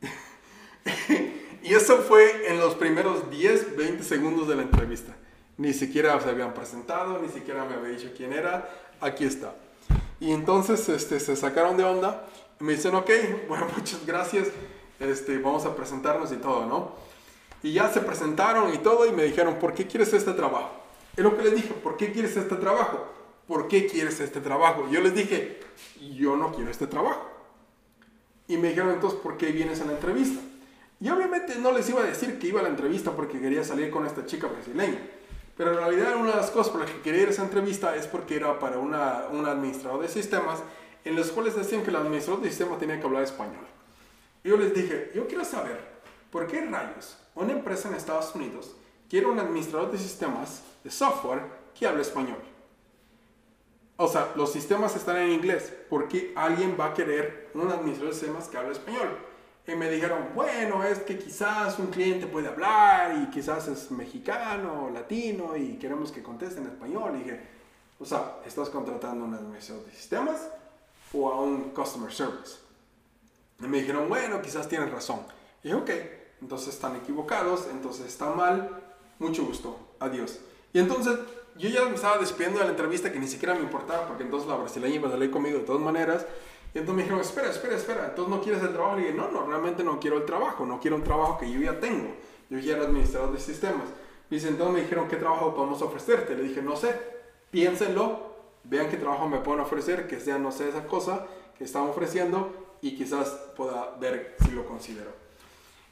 y 1.64 1.74
eso 1.74 1.98
fue 2.02 2.52
en 2.52 2.60
los 2.60 2.76
primeros 2.76 3.28
10, 3.30 3.76
20 3.76 4.04
segundos 4.04 4.46
de 4.46 4.54
la 4.54 4.62
entrevista. 4.62 5.12
Ni 5.56 5.72
siquiera 5.72 6.20
se 6.20 6.30
habían 6.30 6.54
presentado, 6.54 7.18
ni 7.18 7.28
siquiera 7.28 7.64
me 7.64 7.74
había 7.74 7.96
dicho 7.96 8.12
quién 8.16 8.32
era. 8.32 8.70
Aquí 9.00 9.24
está. 9.24 9.56
Y 10.20 10.30
entonces 10.30 10.88
este, 10.88 11.18
se 11.18 11.34
sacaron 11.34 11.76
de 11.76 11.82
onda 11.82 12.28
y 12.60 12.64
me 12.64 12.74
dicen, 12.74 12.94
ok, 12.94 13.10
bueno, 13.48 13.66
muchas 13.76 14.06
gracias 14.06 14.46
este, 15.00 15.38
vamos 15.38 15.66
a 15.66 15.74
presentarnos 15.74 16.30
y 16.30 16.36
todo, 16.36 16.64
¿no? 16.64 16.92
Y 17.64 17.72
ya 17.72 17.92
se 17.92 18.00
presentaron 18.02 18.72
y 18.72 18.78
todo 18.78 19.04
y 19.04 19.10
me 19.10 19.24
dijeron, 19.24 19.56
¿por 19.56 19.74
qué 19.74 19.84
quieres 19.84 20.12
este 20.12 20.32
trabajo? 20.32 20.83
Es 21.16 21.22
lo 21.22 21.36
que 21.36 21.42
les 21.42 21.54
dije, 21.54 21.74
¿por 21.74 21.96
qué 21.96 22.12
quieres 22.12 22.36
este 22.36 22.56
trabajo? 22.56 23.06
¿Por 23.46 23.68
qué 23.68 23.86
quieres 23.86 24.20
este 24.20 24.40
trabajo? 24.40 24.88
Yo 24.90 25.00
les 25.00 25.14
dije, 25.14 25.60
yo 26.14 26.36
no 26.36 26.52
quiero 26.52 26.70
este 26.70 26.86
trabajo. 26.86 27.30
Y 28.48 28.56
me 28.56 28.68
dijeron, 28.68 28.90
entonces, 28.90 29.20
¿por 29.20 29.36
qué 29.36 29.52
vienes 29.52 29.80
a 29.80 29.84
la 29.84 29.92
entrevista? 29.92 30.40
Y 31.00 31.08
obviamente 31.08 31.56
no 31.56 31.72
les 31.72 31.88
iba 31.88 32.00
a 32.00 32.04
decir 32.04 32.38
que 32.38 32.48
iba 32.48 32.60
a 32.60 32.62
la 32.62 32.68
entrevista 32.68 33.12
porque 33.12 33.40
quería 33.40 33.64
salir 33.64 33.90
con 33.90 34.06
esta 34.06 34.26
chica 34.26 34.46
brasileña. 34.46 34.98
Pero 35.56 35.72
en 35.72 35.76
realidad 35.76 36.16
una 36.16 36.30
de 36.30 36.36
las 36.36 36.50
cosas 36.50 36.70
por 36.70 36.80
las 36.80 36.90
que 36.90 37.00
quería 37.00 37.22
ir 37.22 37.28
a 37.28 37.30
esa 37.30 37.42
entrevista 37.42 37.94
es 37.94 38.06
porque 38.06 38.36
era 38.36 38.58
para 38.58 38.78
una, 38.78 39.26
un 39.30 39.46
administrador 39.46 40.02
de 40.02 40.08
sistemas 40.08 40.60
en 41.04 41.16
los 41.16 41.30
cuales 41.30 41.54
decían 41.54 41.82
que 41.82 41.90
el 41.90 41.96
administrador 41.96 42.42
de 42.42 42.48
sistemas 42.48 42.78
tenía 42.78 42.98
que 42.98 43.06
hablar 43.06 43.22
español 43.22 43.64
yo 44.44 44.58
les 44.58 44.74
dije, 44.74 45.10
yo 45.14 45.26
quiero 45.26 45.44
saber, 45.44 45.80
¿por 46.30 46.46
qué 46.46 46.60
rayos 46.60 47.16
una 47.34 47.52
empresa 47.52 47.88
en 47.88 47.94
Estados 47.94 48.34
Unidos 48.34 48.76
quiere 49.08 49.26
un 49.26 49.38
administrador 49.38 49.90
de 49.90 49.98
sistemas, 49.98 50.62
de 50.84 50.90
software, 50.90 51.42
que 51.76 51.86
hable 51.86 52.02
español? 52.02 52.38
O 53.96 54.08
sea, 54.08 54.32
los 54.36 54.52
sistemas 54.52 54.94
están 54.96 55.16
en 55.16 55.30
inglés. 55.30 55.72
¿Por 55.88 56.08
qué 56.08 56.32
alguien 56.36 56.76
va 56.78 56.86
a 56.86 56.94
querer 56.94 57.50
un 57.54 57.70
administrador 57.70 58.12
de 58.12 58.20
sistemas 58.20 58.48
que 58.48 58.56
hable 58.56 58.72
español? 58.72 59.18
Y 59.66 59.74
me 59.76 59.88
dijeron, 59.90 60.28
bueno, 60.34 60.84
es 60.84 60.98
que 60.98 61.18
quizás 61.18 61.78
un 61.78 61.86
cliente 61.86 62.26
puede 62.26 62.48
hablar 62.48 63.16
y 63.22 63.30
quizás 63.30 63.66
es 63.68 63.90
mexicano 63.90 64.86
o 64.86 64.90
latino 64.90 65.56
y 65.56 65.78
queremos 65.78 66.12
que 66.12 66.22
conteste 66.22 66.60
en 66.60 66.66
español. 66.66 67.12
Y 67.16 67.24
dije, 67.24 67.40
o 67.98 68.04
sea, 68.04 68.40
¿estás 68.44 68.68
contratando 68.68 69.24
a 69.24 69.28
un 69.28 69.34
administrador 69.34 69.86
de 69.86 69.92
sistemas 69.92 70.48
o 71.12 71.30
a 71.30 71.40
un 71.40 71.70
customer 71.70 72.12
service? 72.12 72.58
Y 73.60 73.66
me 73.66 73.78
dijeron, 73.78 74.08
bueno, 74.08 74.42
quizás 74.42 74.68
tienen 74.68 74.90
razón. 74.90 75.20
Y 75.62 75.68
dije, 75.68 75.80
ok, 75.80 75.90
entonces 76.42 76.74
están 76.74 76.96
equivocados, 76.96 77.68
entonces 77.70 78.06
está 78.06 78.30
mal, 78.30 78.82
mucho 79.18 79.46
gusto, 79.46 79.78
adiós. 79.98 80.40
Y 80.74 80.80
entonces 80.80 81.18
yo 81.56 81.68
ya 81.70 81.84
me 81.84 81.94
estaba 81.94 82.18
despidiendo 82.18 82.58
de 82.58 82.66
la 82.66 82.72
entrevista 82.72 83.10
que 83.10 83.18
ni 83.18 83.28
siquiera 83.28 83.54
me 83.54 83.60
importaba, 83.60 84.06
porque 84.06 84.24
entonces 84.24 84.48
la 84.48 84.56
brasileña 84.56 84.96
iba 84.96 85.08
a 85.08 85.12
salir 85.12 85.30
conmigo 85.30 85.58
de 85.58 85.64
todas 85.64 85.80
maneras. 85.80 86.26
Y 86.74 86.78
entonces 86.78 86.96
me 86.96 87.02
dijeron, 87.02 87.20
espera, 87.20 87.48
espera, 87.48 87.76
espera, 87.76 88.06
entonces 88.08 88.34
no 88.34 88.42
quieres 88.42 88.60
el 88.62 88.72
trabajo. 88.72 88.98
Y 88.98 89.02
dije, 89.02 89.14
no, 89.14 89.30
no, 89.30 89.46
realmente 89.46 89.84
no 89.84 90.00
quiero 90.00 90.18
el 90.18 90.26
trabajo, 90.26 90.66
no 90.66 90.80
quiero 90.80 90.96
un 90.96 91.04
trabajo 91.04 91.38
que 91.38 91.50
yo 91.50 91.60
ya 91.60 91.78
tengo. 91.78 92.14
Yo 92.50 92.58
ya 92.58 92.74
era 92.74 92.84
administrador 92.84 93.32
de 93.32 93.38
sistemas. 93.38 93.86
Y 94.30 94.36
entonces 94.36 94.74
me 94.74 94.80
dijeron, 94.80 95.06
¿qué 95.06 95.16
trabajo 95.16 95.54
podemos 95.54 95.80
ofrecerte? 95.80 96.34
Le 96.34 96.42
dije, 96.42 96.60
no 96.60 96.74
sé, 96.74 96.98
piénsenlo, 97.52 98.34
vean 98.64 98.90
qué 98.90 98.96
trabajo 98.96 99.28
me 99.28 99.38
pueden 99.38 99.60
ofrecer, 99.60 100.08
que 100.08 100.18
sea, 100.18 100.38
no 100.38 100.50
sé, 100.50 100.68
esa 100.68 100.86
cosa 100.88 101.26
que 101.56 101.62
están 101.62 101.82
ofreciendo 101.82 102.52
y 102.82 102.96
quizás 102.96 103.28
pueda 103.56 103.94
ver 104.00 104.34
si 104.44 104.50
lo 104.50 104.66
considero. 104.66 105.12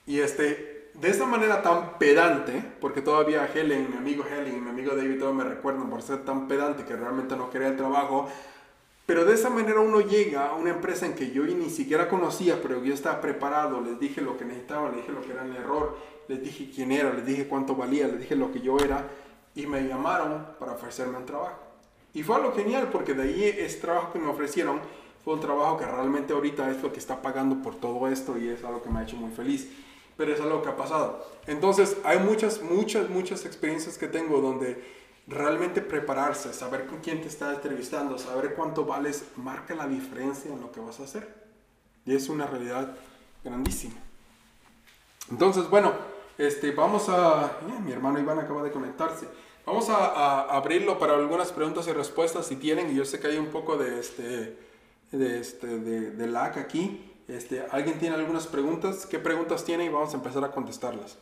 Y 0.06 0.18
este, 0.18 0.71
de 0.94 1.10
esa 1.10 1.26
manera 1.26 1.62
tan 1.62 1.98
pedante, 1.98 2.62
porque 2.80 3.00
todavía 3.00 3.48
Helen, 3.52 3.90
mi 3.90 3.96
amigo 3.96 4.24
Helen 4.24 4.56
y 4.56 4.60
mi 4.60 4.70
amigo 4.70 4.94
David 4.94 5.18
todo 5.18 5.32
me 5.32 5.44
recuerdan 5.44 5.88
por 5.88 6.02
ser 6.02 6.24
tan 6.24 6.48
pedante 6.48 6.84
que 6.84 6.94
realmente 6.94 7.36
no 7.36 7.50
quería 7.50 7.68
el 7.68 7.76
trabajo, 7.76 8.28
pero 9.06 9.24
de 9.24 9.34
esa 9.34 9.50
manera 9.50 9.80
uno 9.80 10.00
llega 10.00 10.48
a 10.48 10.54
una 10.54 10.70
empresa 10.70 11.06
en 11.06 11.14
que 11.14 11.30
yo 11.32 11.44
ni 11.44 11.70
siquiera 11.70 12.08
conocía, 12.08 12.60
pero 12.62 12.84
yo 12.84 12.94
estaba 12.94 13.20
preparado, 13.20 13.80
les 13.80 13.98
dije 13.98 14.20
lo 14.20 14.36
que 14.36 14.44
necesitaba, 14.44 14.88
les 14.88 14.98
dije 14.98 15.12
lo 15.12 15.22
que 15.22 15.32
era 15.32 15.44
el 15.44 15.56
error, 15.56 15.96
les 16.28 16.42
dije 16.42 16.70
quién 16.74 16.92
era, 16.92 17.12
les 17.12 17.26
dije 17.26 17.48
cuánto 17.48 17.74
valía, 17.74 18.06
les 18.06 18.20
dije 18.20 18.36
lo 18.36 18.52
que 18.52 18.60
yo 18.60 18.78
era, 18.78 19.08
y 19.54 19.66
me 19.66 19.86
llamaron 19.86 20.46
para 20.58 20.72
ofrecerme 20.72 21.18
un 21.18 21.26
trabajo. 21.26 21.58
Y 22.14 22.22
fue 22.22 22.36
algo 22.36 22.52
genial 22.52 22.90
porque 22.92 23.14
de 23.14 23.22
ahí 23.22 23.44
ese 23.44 23.80
trabajo 23.80 24.12
que 24.12 24.18
me 24.18 24.28
ofrecieron 24.28 24.80
fue 25.24 25.34
un 25.34 25.40
trabajo 25.40 25.78
que 25.78 25.86
realmente 25.86 26.32
ahorita 26.32 26.70
es 26.70 26.82
lo 26.82 26.92
que 26.92 26.98
está 26.98 27.22
pagando 27.22 27.62
por 27.62 27.76
todo 27.76 28.08
esto 28.08 28.36
y 28.38 28.48
es 28.48 28.62
algo 28.64 28.82
que 28.82 28.90
me 28.90 29.00
ha 29.00 29.02
hecho 29.04 29.16
muy 29.16 29.30
feliz. 29.30 29.68
Pero 30.16 30.32
es 30.32 30.40
algo 30.40 30.62
que 30.62 30.68
ha 30.68 30.76
pasado. 30.76 31.26
Entonces, 31.46 31.96
hay 32.04 32.18
muchas, 32.18 32.62
muchas, 32.62 33.08
muchas 33.08 33.44
experiencias 33.44 33.98
que 33.98 34.08
tengo 34.08 34.40
donde 34.40 35.02
realmente 35.26 35.80
prepararse, 35.80 36.52
saber 36.52 36.86
con 36.86 37.00
quién 37.00 37.20
te 37.20 37.28
está 37.28 37.54
entrevistando, 37.54 38.18
saber 38.18 38.54
cuánto 38.54 38.84
vales, 38.84 39.24
marca 39.36 39.74
la 39.74 39.86
diferencia 39.86 40.52
en 40.52 40.60
lo 40.60 40.72
que 40.72 40.80
vas 40.80 41.00
a 41.00 41.04
hacer. 41.04 41.42
Y 42.04 42.14
es 42.14 42.28
una 42.28 42.46
realidad 42.46 42.94
grandísima. 43.44 43.94
Entonces, 45.30 45.68
bueno, 45.70 45.92
este, 46.38 46.72
vamos 46.72 47.08
a... 47.08 47.58
mi 47.84 47.92
hermano 47.92 48.18
Iván 48.18 48.38
acaba 48.38 48.62
de 48.62 48.70
conectarse. 48.70 49.28
Vamos 49.64 49.88
a, 49.90 50.42
abrirlo 50.42 50.98
para 50.98 51.14
algunas 51.14 51.52
preguntas 51.52 51.86
y 51.86 51.92
respuestas 51.92 52.46
si 52.46 52.56
tienen. 52.56 52.90
Y 52.90 52.96
yo 52.96 53.04
sé 53.04 53.20
que 53.20 53.28
hay 53.28 53.38
un 53.38 53.46
poco 53.46 53.76
de 53.76 54.00
este 54.00 54.58
de, 55.12 55.40
este, 55.40 55.66
de, 55.66 56.10
de 56.10 56.38
aquí. 56.38 57.11
Este, 57.28 57.64
¿Alguien 57.70 57.98
tiene 57.98 58.16
algunas 58.16 58.46
preguntas? 58.46 59.06
¿Qué 59.06 59.18
preguntas 59.18 59.64
tiene? 59.64 59.84
Y 59.84 59.88
vamos 59.88 60.12
a 60.12 60.16
empezar 60.16 60.44
a 60.44 60.50
contestarlas. 60.50 61.18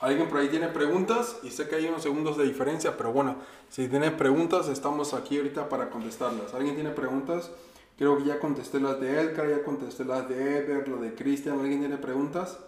¿Alguien 0.00 0.28
por 0.28 0.38
ahí 0.38 0.48
tiene 0.48 0.68
preguntas? 0.68 1.38
Y 1.42 1.50
sé 1.50 1.68
que 1.68 1.74
hay 1.74 1.86
unos 1.86 2.02
segundos 2.02 2.36
de 2.38 2.44
diferencia, 2.44 2.96
pero 2.96 3.12
bueno, 3.12 3.36
si 3.68 3.88
tiene 3.88 4.12
preguntas, 4.12 4.68
estamos 4.68 5.12
aquí 5.12 5.36
ahorita 5.38 5.68
para 5.68 5.90
contestarlas. 5.90 6.54
¿Alguien 6.54 6.76
tiene 6.76 6.90
preguntas? 6.90 7.50
Creo 7.98 8.16
que 8.16 8.24
ya 8.24 8.38
contesté 8.38 8.78
las 8.78 9.00
de 9.00 9.20
Edgar, 9.20 9.48
ya 9.50 9.64
contesté 9.64 10.04
las 10.04 10.28
de 10.28 10.58
Ever, 10.58 10.86
lo 10.86 10.98
de 10.98 11.14
Cristian. 11.16 11.58
¿Alguien 11.58 11.80
tiene 11.80 11.96
preguntas? 11.96 12.58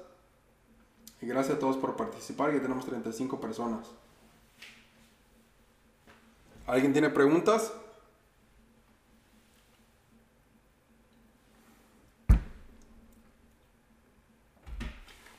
Y 1.22 1.26
gracias 1.26 1.56
a 1.56 1.60
todos 1.60 1.76
por 1.76 1.96
participar, 1.96 2.52
ya 2.52 2.62
tenemos 2.62 2.86
35 2.86 3.40
personas. 3.40 3.86
¿Alguien 6.66 6.92
tiene 6.92 7.10
preguntas? 7.10 7.72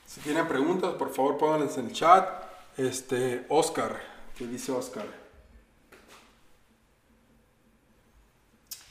Si 0.06 0.20
tienen 0.20 0.46
preguntas, 0.46 0.92
por 0.94 1.10
favor 1.10 1.38
pónganlas 1.38 1.78
en 1.78 1.86
el 1.86 1.92
chat. 1.92 2.28
Este, 2.76 3.46
Oscar, 3.48 4.00
¿qué 4.36 4.46
dice 4.46 4.70
Oscar? 4.70 5.06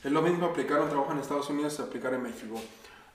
Es 0.03 0.11
lo 0.11 0.21
mismo 0.23 0.47
aplicar 0.47 0.81
un 0.81 0.89
trabajo 0.89 1.11
en 1.11 1.19
Estados 1.19 1.49
Unidos 1.49 1.75
que 1.75 1.83
aplicar 1.83 2.13
en 2.15 2.23
México. 2.23 2.59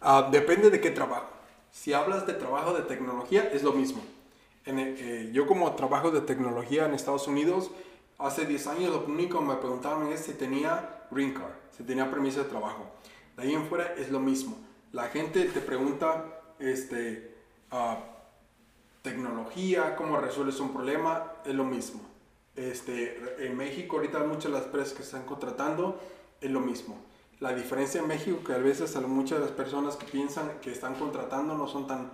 Ah, 0.01 0.29
depende 0.31 0.71
de 0.71 0.81
qué 0.81 0.93
trabajo. 0.93 1.36
Si 1.77 1.93
hablas 1.93 2.27
de 2.27 2.33
trabajo 2.33 2.73
de 2.73 2.83
tecnología, 2.83 3.51
es 3.53 3.63
lo 3.63 3.73
mismo. 3.73 4.03
En, 4.65 4.79
eh, 4.81 5.31
yo 5.33 5.47
como 5.47 5.73
trabajo 5.77 6.11
de 6.11 6.23
tecnología 6.23 6.87
en 6.87 6.95
Estados 6.95 7.29
Unidos, 7.29 7.71
Hace 8.19 8.47
10 8.47 8.67
años 8.69 8.91
lo 8.91 9.05
único 9.05 9.39
que 9.41 9.45
me 9.45 9.57
preguntaban 9.57 10.11
es 10.11 10.21
si 10.21 10.33
tenía 10.33 11.07
green 11.11 11.35
card, 11.35 11.53
si 11.77 11.83
tenía 11.83 12.11
permiso 12.11 12.43
de 12.43 12.49
trabajo. 12.49 12.87
De 13.37 13.43
ahí 13.43 13.55
en 13.55 13.67
fuera 13.67 13.95
es 13.95 14.11
lo 14.11 14.21
mismo. 14.21 14.57
La 14.93 15.09
gente 15.09 15.45
te 15.45 15.61
pregunta, 15.61 16.25
este, 16.59 17.35
ah, 17.71 17.99
tecnología, 19.03 19.95
cómo 19.97 20.17
resuelves 20.17 20.61
un 20.61 20.73
problema, 20.73 21.35
es 21.45 21.55
lo 21.55 21.65
mismo. 21.65 22.01
Este, 22.55 23.47
en 23.47 23.55
México 23.55 23.97
ahorita 23.97 24.21
muchas 24.21 24.45
de 24.45 24.51
las 24.53 24.65
empresas 24.65 24.95
que 24.95 25.03
están 25.03 25.25
contratando 25.25 26.01
es 26.41 26.51
lo 26.51 26.61
mismo. 26.61 26.97
La 27.41 27.53
diferencia 27.53 28.01
en 28.01 28.09
México 28.09 28.43
que 28.45 28.55
a 28.55 28.59
veces 28.59 28.97
muchas 29.03 29.39
de 29.39 29.45
las 29.45 29.55
personas 29.55 29.97
que 29.97 30.07
piensan 30.07 30.59
que 30.63 30.73
están 30.73 30.95
contratando 30.95 31.57
no 31.57 31.69
son 31.69 31.87
tan, 31.87 32.11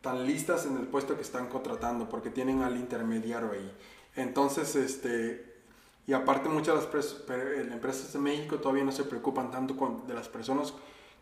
tan 0.00 0.26
listas 0.26 0.66
en 0.66 0.76
el 0.76 0.86
puesto 0.88 1.14
que 1.14 1.22
están 1.22 1.46
contratando 1.48 2.08
porque 2.08 2.30
tienen 2.30 2.62
al 2.62 2.76
intermediario 2.76 3.52
ahí. 3.52 3.72
Entonces, 4.16 4.74
este, 4.74 5.62
y 6.06 6.12
aparte 6.12 6.48
muchas 6.48 6.90
de 6.90 6.96
las 6.96 7.16
eh, 7.28 7.68
empresas 7.72 8.12
de 8.12 8.18
México 8.18 8.58
todavía 8.58 8.84
no 8.84 8.92
se 8.92 9.04
preocupan 9.04 9.50
tanto 9.52 10.02
de 10.06 10.14
las 10.14 10.28
personas 10.28 10.74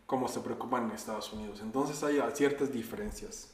como 0.07 0.27
se 0.27 0.39
preocupan 0.41 0.85
en 0.85 0.91
Estados 0.91 1.31
Unidos. 1.31 1.61
Entonces 1.61 2.03
hay 2.03 2.19
ciertas 2.33 2.71
diferencias. 2.73 3.51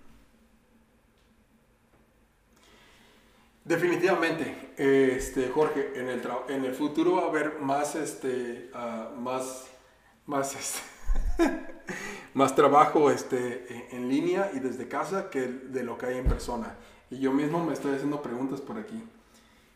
Definitivamente, 3.63 4.73
este, 4.77 5.49
Jorge, 5.49 5.91
en 5.95 6.09
el, 6.09 6.21
en 6.49 6.65
el 6.65 6.73
futuro 6.73 7.17
va 7.17 7.23
a 7.23 7.27
haber 7.27 7.59
más, 7.59 7.93
este, 7.93 8.71
uh, 8.73 9.19
más, 9.19 9.67
más, 10.25 10.55
este, 10.55 10.81
más 12.33 12.55
trabajo 12.55 13.11
este, 13.11 13.95
en, 13.95 14.09
línea 14.09 14.51
y 14.55 14.59
desde 14.59 14.87
casa 14.87 15.29
que 15.29 15.41
de 15.41 15.83
lo 15.83 15.95
que 15.95 16.07
hay 16.07 16.17
en 16.17 16.25
persona. 16.25 16.75
Y 17.11 17.19
yo 17.19 17.31
mismo 17.31 17.63
me 17.63 17.73
estoy 17.73 17.93
haciendo 17.93 18.23
preguntas 18.23 18.61
por 18.61 18.79
aquí. 18.79 19.03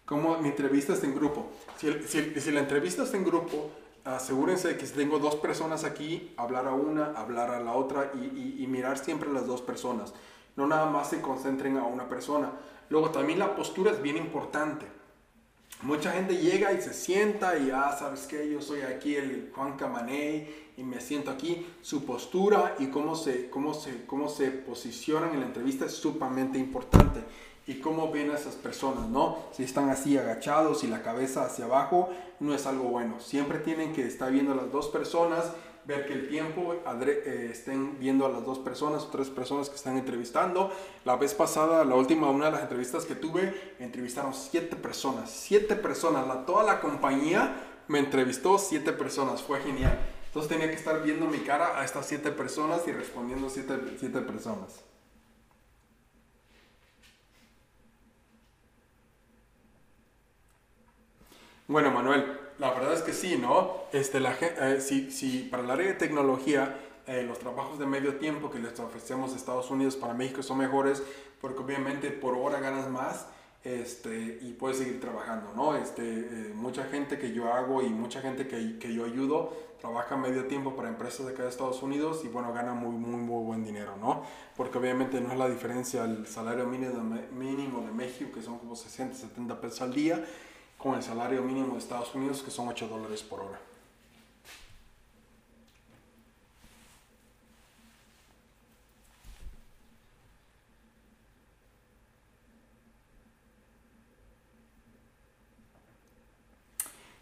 ¿Cómo 0.06 0.40
mi 0.40 0.50
entrevista 0.50 0.94
está 0.94 1.06
en 1.06 1.14
grupo? 1.14 1.52
Si, 1.78 1.92
si, 2.08 2.40
si 2.40 2.52
la 2.52 2.62
entrevista 2.62 3.04
está 3.04 3.18
en 3.18 3.24
grupo, 3.24 3.70
asegúrense 4.04 4.70
de 4.70 4.78
que 4.78 4.88
si 4.88 4.94
tengo 4.94 5.20
dos 5.20 5.36
personas 5.36 5.84
aquí, 5.84 6.34
hablar 6.38 6.68
a 6.68 6.74
una, 6.74 7.12
hablar 7.16 7.52
a 7.52 7.60
la 7.60 7.74
otra 7.74 8.12
y, 8.16 8.64
y, 8.64 8.68
mirar 8.68 8.98
siempre 8.98 9.30
a 9.30 9.34
las 9.34 9.46
dos 9.46 9.62
personas. 9.62 10.14
No 10.56 10.66
nada 10.66 10.86
más 10.90 11.10
se 11.10 11.22
concentren 11.22 11.78
a 11.78 11.84
una 11.84 12.08
persona. 12.08 12.52
Luego 12.90 13.10
también 13.10 13.40
la 13.40 13.56
postura 13.56 13.92
es 13.92 14.02
bien 14.02 14.18
importante. 14.18 14.86
Mucha 15.82 16.14
gente 16.14 16.38
llega 16.38 16.72
y 16.74 16.82
se 16.82 16.94
sienta 16.94 17.58
y, 17.58 17.70
ah, 17.70 17.96
¿sabes 17.98 18.28
qué? 18.28 18.50
Yo 18.50 18.62
soy 18.62 18.82
aquí 18.82 19.16
el 19.16 19.52
Juan 19.54 19.76
Camaney 19.78 20.72
y 20.78 20.84
me 20.84 21.02
siento 21.02 21.32
aquí. 21.32 21.66
Su 21.82 22.06
postura 22.06 22.76
y 22.80 22.88
cómo 22.88 23.16
se, 23.16 23.50
cómo 23.50 23.74
se, 23.74 24.06
cómo 24.06 24.30
se 24.30 24.52
posicionan 24.52 25.34
en 25.34 25.42
la 25.42 25.46
entrevista 25.48 25.86
es 25.86 25.92
sumamente 25.92 26.58
importante. 26.58 27.22
Y 27.68 27.76
cómo 27.80 28.12
ven 28.12 28.30
a 28.32 28.36
esas 28.36 28.56
personas, 28.56 29.10
¿no? 29.10 29.38
Si 29.52 29.64
están 29.64 29.90
así 29.90 30.18
agachados 30.18 30.84
y 30.84 30.88
la 30.88 31.02
cabeza 31.02 31.46
hacia 31.46 31.66
abajo, 31.66 32.10
no 32.40 32.54
es 32.54 32.68
algo 32.68 32.86
bueno. 32.86 33.20
Siempre 33.20 33.58
tienen 33.60 33.92
que 33.92 34.06
estar 34.06 34.32
viendo 34.32 34.54
a 34.54 34.56
las 34.56 34.72
dos 34.72 34.88
personas, 34.90 35.52
ver 35.86 36.06
que 36.06 36.14
el 36.14 36.28
tiempo 36.28 36.74
eh, 36.74 37.50
estén 37.52 38.00
viendo 38.00 38.26
a 38.26 38.30
las 38.30 38.44
dos 38.44 38.60
personas 38.60 39.04
o 39.04 39.08
tres 39.08 39.30
personas 39.30 39.70
que 39.70 39.76
están 39.76 39.98
entrevistando. 39.98 40.72
La 41.04 41.16
vez 41.16 41.34
pasada, 41.34 41.86
la 41.86 41.96
última, 41.96 42.30
una 42.30 42.46
de 42.46 42.52
las 42.52 42.62
entrevistas 42.62 43.06
que 43.06 43.16
tuve, 43.16 43.76
entrevistaron 43.80 44.34
siete 44.34 44.76
personas. 44.76 45.30
Siete 45.30 45.76
personas, 45.76 46.28
la, 46.28 46.46
toda 46.46 46.64
la 46.64 46.82
compañía 46.82 47.56
me 47.88 48.00
entrevistó 48.00 48.58
siete 48.58 48.94
personas. 48.94 49.42
Fue 49.42 49.62
genial. 49.62 49.98
Entonces 50.28 50.52
tenía 50.52 50.68
que 50.70 50.76
estar 50.76 51.02
viendo 51.04 51.28
mi 51.28 51.40
cara 51.40 51.80
a 51.80 51.86
estas 51.86 52.08
siete 52.08 52.32
personas 52.32 52.82
y 52.88 52.92
respondiendo 52.92 53.50
siete, 53.50 53.76
siete 54.00 54.22
personas. 54.22 54.82
Bueno, 61.68 61.90
Manuel, 61.90 62.45
la 62.60 62.72
verdad 62.72 62.94
es 62.94 63.02
que 63.02 63.14
sí, 63.14 63.38
¿no? 63.38 63.84
Este, 63.92 64.20
la, 64.20 64.36
eh, 64.40 64.80
si, 64.82 65.12
si, 65.12 65.40
para 65.44 65.64
el 65.64 65.72
área 65.72 65.88
de 65.88 65.94
tecnología 65.94 66.80
eh, 67.08 67.24
los 67.24 67.38
trabajos 67.38 67.78
de 67.78 67.86
medio 67.86 68.16
tiempo 68.16 68.50
que 68.50 68.60
les 68.60 68.80
ofrecemos 68.80 69.34
a 69.34 69.36
Estados 69.36 69.70
Unidos 69.70 69.96
para 69.96 70.14
México 70.14 70.42
son 70.42 70.58
mejores 70.58 71.04
porque 71.40 71.60
obviamente 71.60 72.10
por 72.10 72.36
hora 72.36 72.60
ganas 72.60 72.90
más 72.90 73.28
este, 73.64 74.40
y 74.42 74.54
puedes 74.54 74.78
seguir 74.78 75.00
trabajando, 75.02 75.52
¿no? 75.56 75.76
Este, 75.76 76.04
eh, 76.04 76.52
mucha 76.54 76.86
gente 76.86 77.18
que 77.18 77.34
yo 77.34 77.52
hago 77.52 77.82
y 77.82 77.90
mucha 77.90 78.22
gente 78.22 78.48
que, 78.48 78.78
que, 78.78 78.94
yo 78.94 79.06
ayudo 79.06 79.54
trabaja 79.82 80.16
medio 80.16 80.46
tiempo 80.46 80.76
para 80.76 80.88
empresas 80.88 81.26
de 81.26 81.34
acá 81.34 81.44
de 81.44 81.50
Estados 81.50 81.82
Unidos 81.82 82.22
y 82.24 82.28
bueno, 82.28 82.54
gana 82.54 82.74
muy, 82.74 82.96
muy, 82.96 83.20
muy 83.20 83.44
buen 83.44 83.64
dinero, 83.64 83.96
¿no? 84.00 84.24
Porque 84.56 84.78
obviamente 84.78 85.20
no 85.20 85.32
es 85.32 85.38
la 85.40 85.50
diferencia 85.50 86.06
el 86.06 86.28
salario 86.28 86.68
mínimo, 86.68 87.18
mínimo 87.36 87.82
de 87.82 87.92
México, 87.92 88.32
que 88.36 88.42
son 88.44 88.60
como 88.60 88.76
60, 88.76 89.16
70 89.16 89.60
pesos 89.60 89.82
al 89.82 89.94
día, 89.94 90.24
con 90.86 90.94
el 90.94 91.02
salario 91.02 91.42
mínimo 91.42 91.74
de 91.74 91.80
Estados 91.80 92.14
Unidos, 92.14 92.44
que 92.44 92.52
son 92.52 92.68
8 92.68 92.88
dólares 92.88 93.24
por 93.24 93.40
hora. 93.40 93.60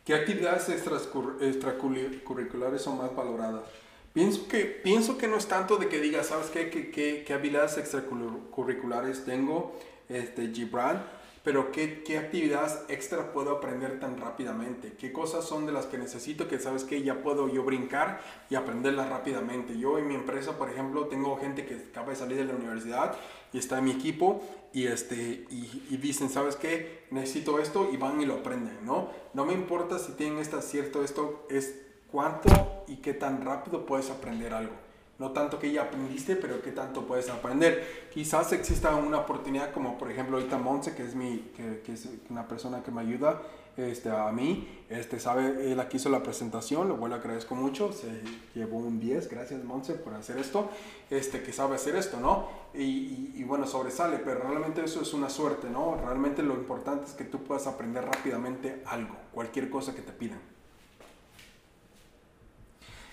¿Qué 0.03 0.13
actividades 0.13 0.67
extracurriculares 0.67 2.81
son 2.81 2.97
más 2.97 3.15
valoradas? 3.15 3.63
Pienso 4.11 4.45
que, 4.49 4.65
pienso 4.65 5.17
que 5.17 5.29
no 5.29 5.37
es 5.37 5.47
tanto 5.47 5.77
de 5.77 5.87
que 5.87 6.01
digas, 6.01 6.27
¿sabes 6.27 6.47
qué? 6.47 6.69
¿Qué, 6.69 7.23
qué, 7.25 7.33
habilidades 7.33 7.77
extracurriculares 7.77 9.23
tengo, 9.23 9.73
este, 10.09 10.51
Gibran? 10.53 11.22
Pero 11.43 11.73
¿qué, 11.73 12.03
¿qué, 12.03 12.17
actividades 12.17 12.79
extra 12.87 13.33
puedo 13.33 13.51
aprender 13.51 13.99
tan 13.99 14.17
rápidamente? 14.17 14.93
¿Qué 14.93 15.11
cosas 15.11 15.43
son 15.43 15.65
de 15.65 15.73
las 15.73 15.87
que 15.87 15.97
necesito 15.97 16.47
que, 16.47 16.57
sabes 16.57 16.85
que 16.85 17.03
ya 17.03 17.21
puedo 17.21 17.49
yo 17.49 17.63
brincar 17.63 18.21
y 18.49 18.55
aprenderlas 18.55 19.09
rápidamente? 19.09 19.77
Yo 19.77 19.97
en 19.97 20.07
mi 20.07 20.15
empresa, 20.15 20.57
por 20.57 20.69
ejemplo, 20.69 21.07
tengo 21.07 21.35
gente 21.35 21.65
que 21.65 21.75
acaba 21.75 22.11
de 22.11 22.15
salir 22.15 22.37
de 22.37 22.45
la 22.45 22.55
universidad 22.55 23.17
y 23.51 23.57
está 23.57 23.79
en 23.79 23.83
mi 23.83 23.91
equipo 23.91 24.41
y, 24.71 24.87
este, 24.87 25.45
y, 25.49 25.85
y, 25.89 25.97
dicen, 25.97 26.29
¿sabes 26.29 26.55
qué? 26.55 27.07
Necesito 27.11 27.59
esto 27.59 27.89
y 27.91 27.97
van 27.97 28.21
y 28.21 28.25
lo 28.25 28.35
aprenden, 28.35 28.77
¿no? 28.85 29.09
No 29.33 29.45
me 29.45 29.51
importa 29.51 29.99
si 29.99 30.13
tienen 30.13 30.39
esta 30.39 30.61
cierto, 30.61 31.03
esto 31.03 31.45
es 31.49 31.75
cuánto 32.09 32.85
y 32.87 32.97
qué 32.97 33.13
tan 33.13 33.43
rápido 33.43 33.85
puedes 33.85 34.09
aprender 34.09 34.53
algo. 34.53 34.82
No 35.19 35.31
tanto 35.31 35.59
que 35.59 35.71
ya 35.71 35.83
aprendiste, 35.83 36.35
pero 36.35 36.61
qué 36.61 36.71
tanto 36.71 37.05
puedes 37.05 37.29
aprender. 37.29 38.09
Quizás 38.13 38.51
exista 38.51 38.95
una 38.95 39.19
oportunidad 39.19 39.71
como 39.71 39.97
por 39.97 40.11
ejemplo 40.11 40.37
ahorita 40.37 40.57
Monse, 40.57 40.95
que 40.95 41.03
es, 41.03 41.15
mi, 41.15 41.51
que, 41.55 41.81
que 41.85 41.93
es 41.93 42.09
una 42.29 42.47
persona 42.47 42.81
que 42.83 42.91
me 42.91 43.01
ayuda 43.01 43.41
este, 43.75 44.11
a 44.11 44.31
mí, 44.31 44.67
este, 44.89 45.19
sabe, 45.19 45.71
él 45.71 45.79
aquí 45.79 45.97
hizo 45.97 46.09
la 46.09 46.21
presentación, 46.21 46.89
lo 46.89 47.05
agradezco 47.05 47.55
mucho, 47.55 47.91
se 47.91 48.21
llevó 48.53 48.77
un 48.77 48.99
10, 48.99 49.29
gracias 49.29 49.63
Monse 49.63 49.93
por 49.93 50.13
hacer 50.13 50.37
esto, 50.37 50.69
este, 51.09 51.41
que 51.41 51.51
sabe 51.51 51.75
hacer 51.75 51.95
esto, 51.95 52.19
¿no? 52.19 52.47
Y, 52.75 53.31
y, 53.35 53.43
bueno, 53.43 53.65
sobresale, 53.65 54.17
pero 54.19 54.41
realmente 54.41 54.83
eso 54.83 55.01
es 55.01 55.13
una 55.13 55.29
suerte, 55.29 55.69
¿no? 55.71 55.95
Realmente 55.95 56.43
lo 56.43 56.53
importante 56.53 57.05
es 57.05 57.13
que 57.13 57.23
tú 57.23 57.43
puedas 57.43 57.65
aprender 57.65 58.05
rápidamente 58.05 58.83
algo, 58.85 59.15
cualquier 59.33 59.71
cosa 59.71 59.95
que 59.95 60.01
te 60.03 60.11
pidan. 60.11 60.39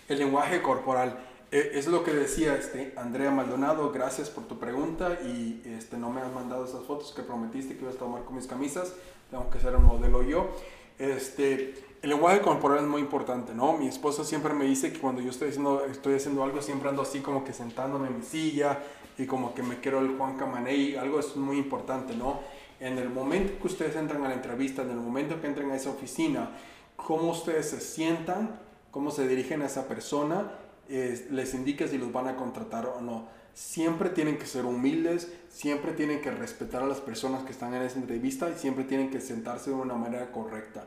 El 0.08 0.18
lenguaje 0.18 0.60
corporal. 0.60 1.29
E, 1.52 1.72
es 1.74 1.86
lo 1.88 2.04
que 2.04 2.12
decía 2.12 2.54
este, 2.54 2.94
Andrea 2.96 3.30
Maldonado, 3.30 3.90
gracias 3.90 4.30
por 4.30 4.44
tu 4.44 4.58
pregunta 4.58 5.18
y 5.24 5.62
este, 5.64 5.96
no 5.96 6.10
me 6.10 6.20
has 6.20 6.32
mandado 6.32 6.64
esas 6.64 6.84
fotos 6.84 7.12
que 7.12 7.22
prometiste 7.22 7.76
que 7.76 7.82
ibas 7.82 7.96
a 7.96 7.98
tomar 7.98 8.24
con 8.24 8.36
mis 8.36 8.46
camisas 8.46 8.94
tengo 9.30 9.48
que 9.48 9.60
ser 9.60 9.76
un 9.76 9.84
modelo 9.84 10.22
yo. 10.22 10.50
Este, 10.98 11.74
el 12.02 12.10
lenguaje 12.10 12.40
corporal 12.40 12.80
es 12.80 12.90
muy 12.90 13.00
importante, 13.00 13.54
¿no? 13.54 13.76
Mi 13.76 13.86
esposa 13.86 14.24
siempre 14.24 14.52
me 14.52 14.66
dice 14.66 14.92
que 14.92 14.98
cuando 14.98 15.22
yo 15.22 15.30
estoy 15.30 15.48
haciendo, 15.48 15.84
estoy 15.86 16.14
haciendo 16.14 16.42
algo, 16.42 16.60
siempre 16.60 16.88
ando 16.88 17.02
así 17.02 17.20
como 17.20 17.44
que 17.44 17.52
sentándome 17.52 18.08
en 18.08 18.18
mi 18.18 18.22
silla 18.22 18.78
y 19.16 19.26
como 19.26 19.54
que 19.54 19.62
me 19.62 19.80
quiero 19.80 20.00
el 20.00 20.16
Juan 20.16 20.36
Camaney, 20.36 20.96
algo 20.96 21.20
es 21.20 21.36
muy 21.36 21.58
importante, 21.58 22.14
¿no? 22.14 22.40
En 22.80 22.98
el 22.98 23.08
momento 23.08 23.60
que 23.60 23.66
ustedes 23.68 23.96
entran 23.96 24.24
a 24.24 24.28
la 24.28 24.34
entrevista, 24.34 24.82
en 24.82 24.90
el 24.90 24.96
momento 24.96 25.40
que 25.40 25.46
entren 25.46 25.70
a 25.70 25.76
esa 25.76 25.90
oficina, 25.90 26.50
cómo 26.96 27.30
ustedes 27.30 27.70
se 27.70 27.80
sientan, 27.80 28.58
cómo 28.90 29.10
se 29.10 29.28
dirigen 29.28 29.62
a 29.62 29.66
esa 29.66 29.86
persona, 29.86 30.52
les 30.90 31.54
indica 31.54 31.86
si 31.86 31.98
los 31.98 32.12
van 32.12 32.28
a 32.28 32.36
contratar 32.36 32.86
o 32.86 33.00
no 33.00 33.40
siempre 33.54 34.10
tienen 34.10 34.38
que 34.38 34.46
ser 34.46 34.64
humildes, 34.64 35.32
siempre 35.50 35.92
tienen 35.92 36.20
que 36.20 36.30
respetar 36.30 36.82
a 36.82 36.86
las 36.86 37.00
personas 37.00 37.44
que 37.44 37.52
están 37.52 37.74
en 37.74 37.82
esa 37.82 37.98
entrevista 37.98 38.48
y 38.50 38.58
siempre 38.58 38.84
tienen 38.84 39.10
que 39.10 39.20
sentarse 39.20 39.70
de 39.70 39.76
una 39.76 39.94
manera 39.94 40.30
correcta. 40.32 40.86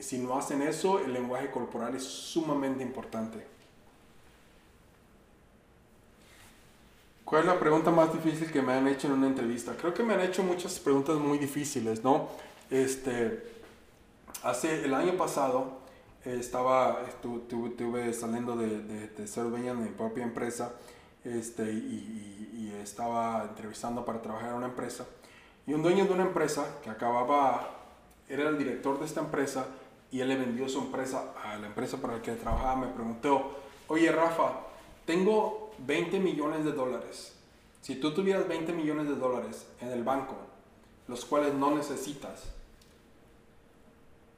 si 0.00 0.18
no 0.18 0.36
hacen 0.36 0.62
eso, 0.62 0.98
el 0.98 1.12
lenguaje 1.12 1.50
corporal 1.50 1.94
es 1.94 2.02
sumamente 2.02 2.82
importante. 2.82 3.46
¿Cuál 7.24 7.42
es 7.42 7.46
la 7.46 7.58
pregunta 7.58 7.90
más 7.90 8.12
difícil 8.12 8.52
que 8.52 8.60
me 8.60 8.74
han 8.74 8.86
hecho 8.88 9.06
en 9.06 9.14
una 9.14 9.26
entrevista? 9.26 9.74
Creo 9.80 9.94
que 9.94 10.02
me 10.02 10.12
han 10.12 10.20
hecho 10.20 10.42
muchas 10.42 10.78
preguntas 10.78 11.16
muy 11.16 11.38
difíciles, 11.38 12.04
¿no? 12.04 12.28
Este, 12.68 13.42
hace 14.42 14.84
el 14.84 14.92
año 14.92 15.16
pasado 15.16 15.81
estaba, 16.24 17.02
estuve, 17.08 18.12
saliendo 18.12 18.56
de, 18.56 19.08
de, 19.08 19.26
ser 19.26 19.44
dueña 19.50 19.74
de 19.74 19.80
mi 19.80 19.90
propia 19.90 20.24
empresa 20.24 20.72
este, 21.24 21.72
y, 21.72 22.50
y 22.52 22.80
estaba 22.82 23.44
entrevistando 23.48 24.04
para 24.04 24.22
trabajar 24.22 24.50
en 24.50 24.56
una 24.56 24.66
empresa. 24.66 25.06
Y 25.66 25.74
un 25.74 25.82
dueño 25.82 26.06
de 26.06 26.12
una 26.12 26.24
empresa 26.24 26.78
que 26.82 26.90
acababa, 26.90 27.70
era 28.28 28.48
el 28.48 28.58
director 28.58 28.98
de 28.98 29.06
esta 29.06 29.20
empresa, 29.20 29.66
y 30.10 30.20
él 30.20 30.28
le 30.28 30.36
vendió 30.36 30.68
su 30.68 30.78
empresa 30.78 31.32
a 31.42 31.56
la 31.56 31.66
empresa 31.66 31.96
para 31.96 32.16
la 32.16 32.22
que 32.22 32.32
trabajaba, 32.32 32.76
me 32.76 32.88
preguntó, 32.88 33.58
oye 33.88 34.12
Rafa, 34.12 34.60
tengo 35.06 35.72
20 35.78 36.20
millones 36.20 36.64
de 36.64 36.72
dólares. 36.72 37.34
Si 37.80 37.96
tú 37.96 38.12
tuvieras 38.12 38.46
20 38.46 38.72
millones 38.74 39.08
de 39.08 39.16
dólares 39.16 39.66
en 39.80 39.88
el 39.88 40.04
banco, 40.04 40.36
los 41.08 41.24
cuales 41.24 41.54
no 41.54 41.74
necesitas, 41.74 42.44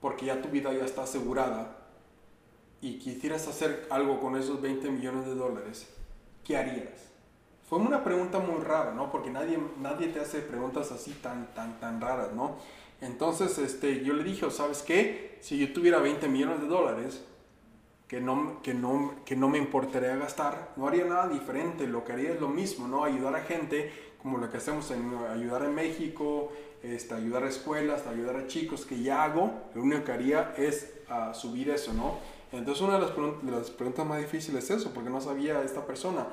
porque 0.01 0.27
ya 0.27 0.41
tu 0.41 0.49
vida 0.49 0.73
ya 0.73 0.85
está 0.85 1.03
asegurada, 1.03 1.74
y 2.85 2.99
quisieras 2.99 3.49
hacer 3.49 3.87
algo 3.89 4.21
con 4.21 4.37
esos 4.37 4.61
20 4.61 4.91
millones 4.91 5.25
de 5.25 5.35
dólares, 5.35 5.89
¿qué 6.45 6.59
harías? 6.59 7.09
Fue 7.67 7.79
una 7.79 8.05
pregunta 8.05 8.41
muy 8.41 8.63
rara, 8.63 8.93
¿no? 8.93 9.11
Porque 9.11 9.31
nadie, 9.31 9.59
nadie 9.81 10.09
te 10.09 10.21
hace 10.21 10.41
preguntas 10.41 10.93
así 10.93 11.13
tan, 11.13 11.55
tan, 11.55 11.81
tan 11.81 11.99
raras, 11.99 12.35
¿no? 12.35 12.59
Entonces, 13.01 13.57
este, 13.57 14.05
yo 14.05 14.13
le 14.13 14.23
dije, 14.23 14.51
¿sabes 14.51 14.83
qué? 14.83 15.39
Si 15.41 15.57
yo 15.57 15.73
tuviera 15.73 15.99
20 15.99 16.29
millones 16.29 16.61
de 16.61 16.67
dólares, 16.67 17.25
que 18.07 18.21
no, 18.21 18.61
que, 18.61 18.75
no, 18.75 19.15
que 19.25 19.35
no 19.35 19.49
me 19.49 19.57
importaría 19.57 20.15
gastar, 20.17 20.75
no 20.77 20.87
haría 20.87 21.07
nada 21.07 21.27
diferente, 21.29 21.87
lo 21.87 22.05
que 22.05 22.13
haría 22.13 22.35
es 22.35 22.41
lo 22.41 22.49
mismo, 22.49 22.87
¿no? 22.87 23.03
Ayudar 23.03 23.35
a 23.35 23.41
gente, 23.41 23.91
como 24.21 24.37
lo 24.37 24.51
que 24.51 24.59
hacemos 24.59 24.91
en 24.91 25.11
ayudar 25.33 25.65
en 25.65 25.75
México, 25.75 26.53
este, 26.83 27.15
ayudar 27.15 27.45
a 27.45 27.49
escuelas, 27.49 28.07
ayudar 28.07 28.37
a 28.37 28.47
chicos, 28.47 28.85
que 28.85 29.01
ya 29.01 29.25
hago, 29.25 29.71
lo 29.75 29.83
único 29.83 30.05
que 30.05 30.13
haría 30.13 30.53
es 30.59 30.93
uh, 31.09 31.35
subir 31.35 31.71
eso, 31.71 31.95
¿no? 31.95 32.34
Entonces 32.59 32.83
una 32.83 32.95
de 32.95 33.01
las, 33.01 33.71
preguntas 33.71 34.07
más 34.07 34.19
difíciles 34.19 34.65
es 34.65 34.71
eso, 34.71 34.93
porque 34.93 35.11
no 35.11 35.21
sabía 35.21 35.63
esta 35.63 35.85
persona, 35.85 36.27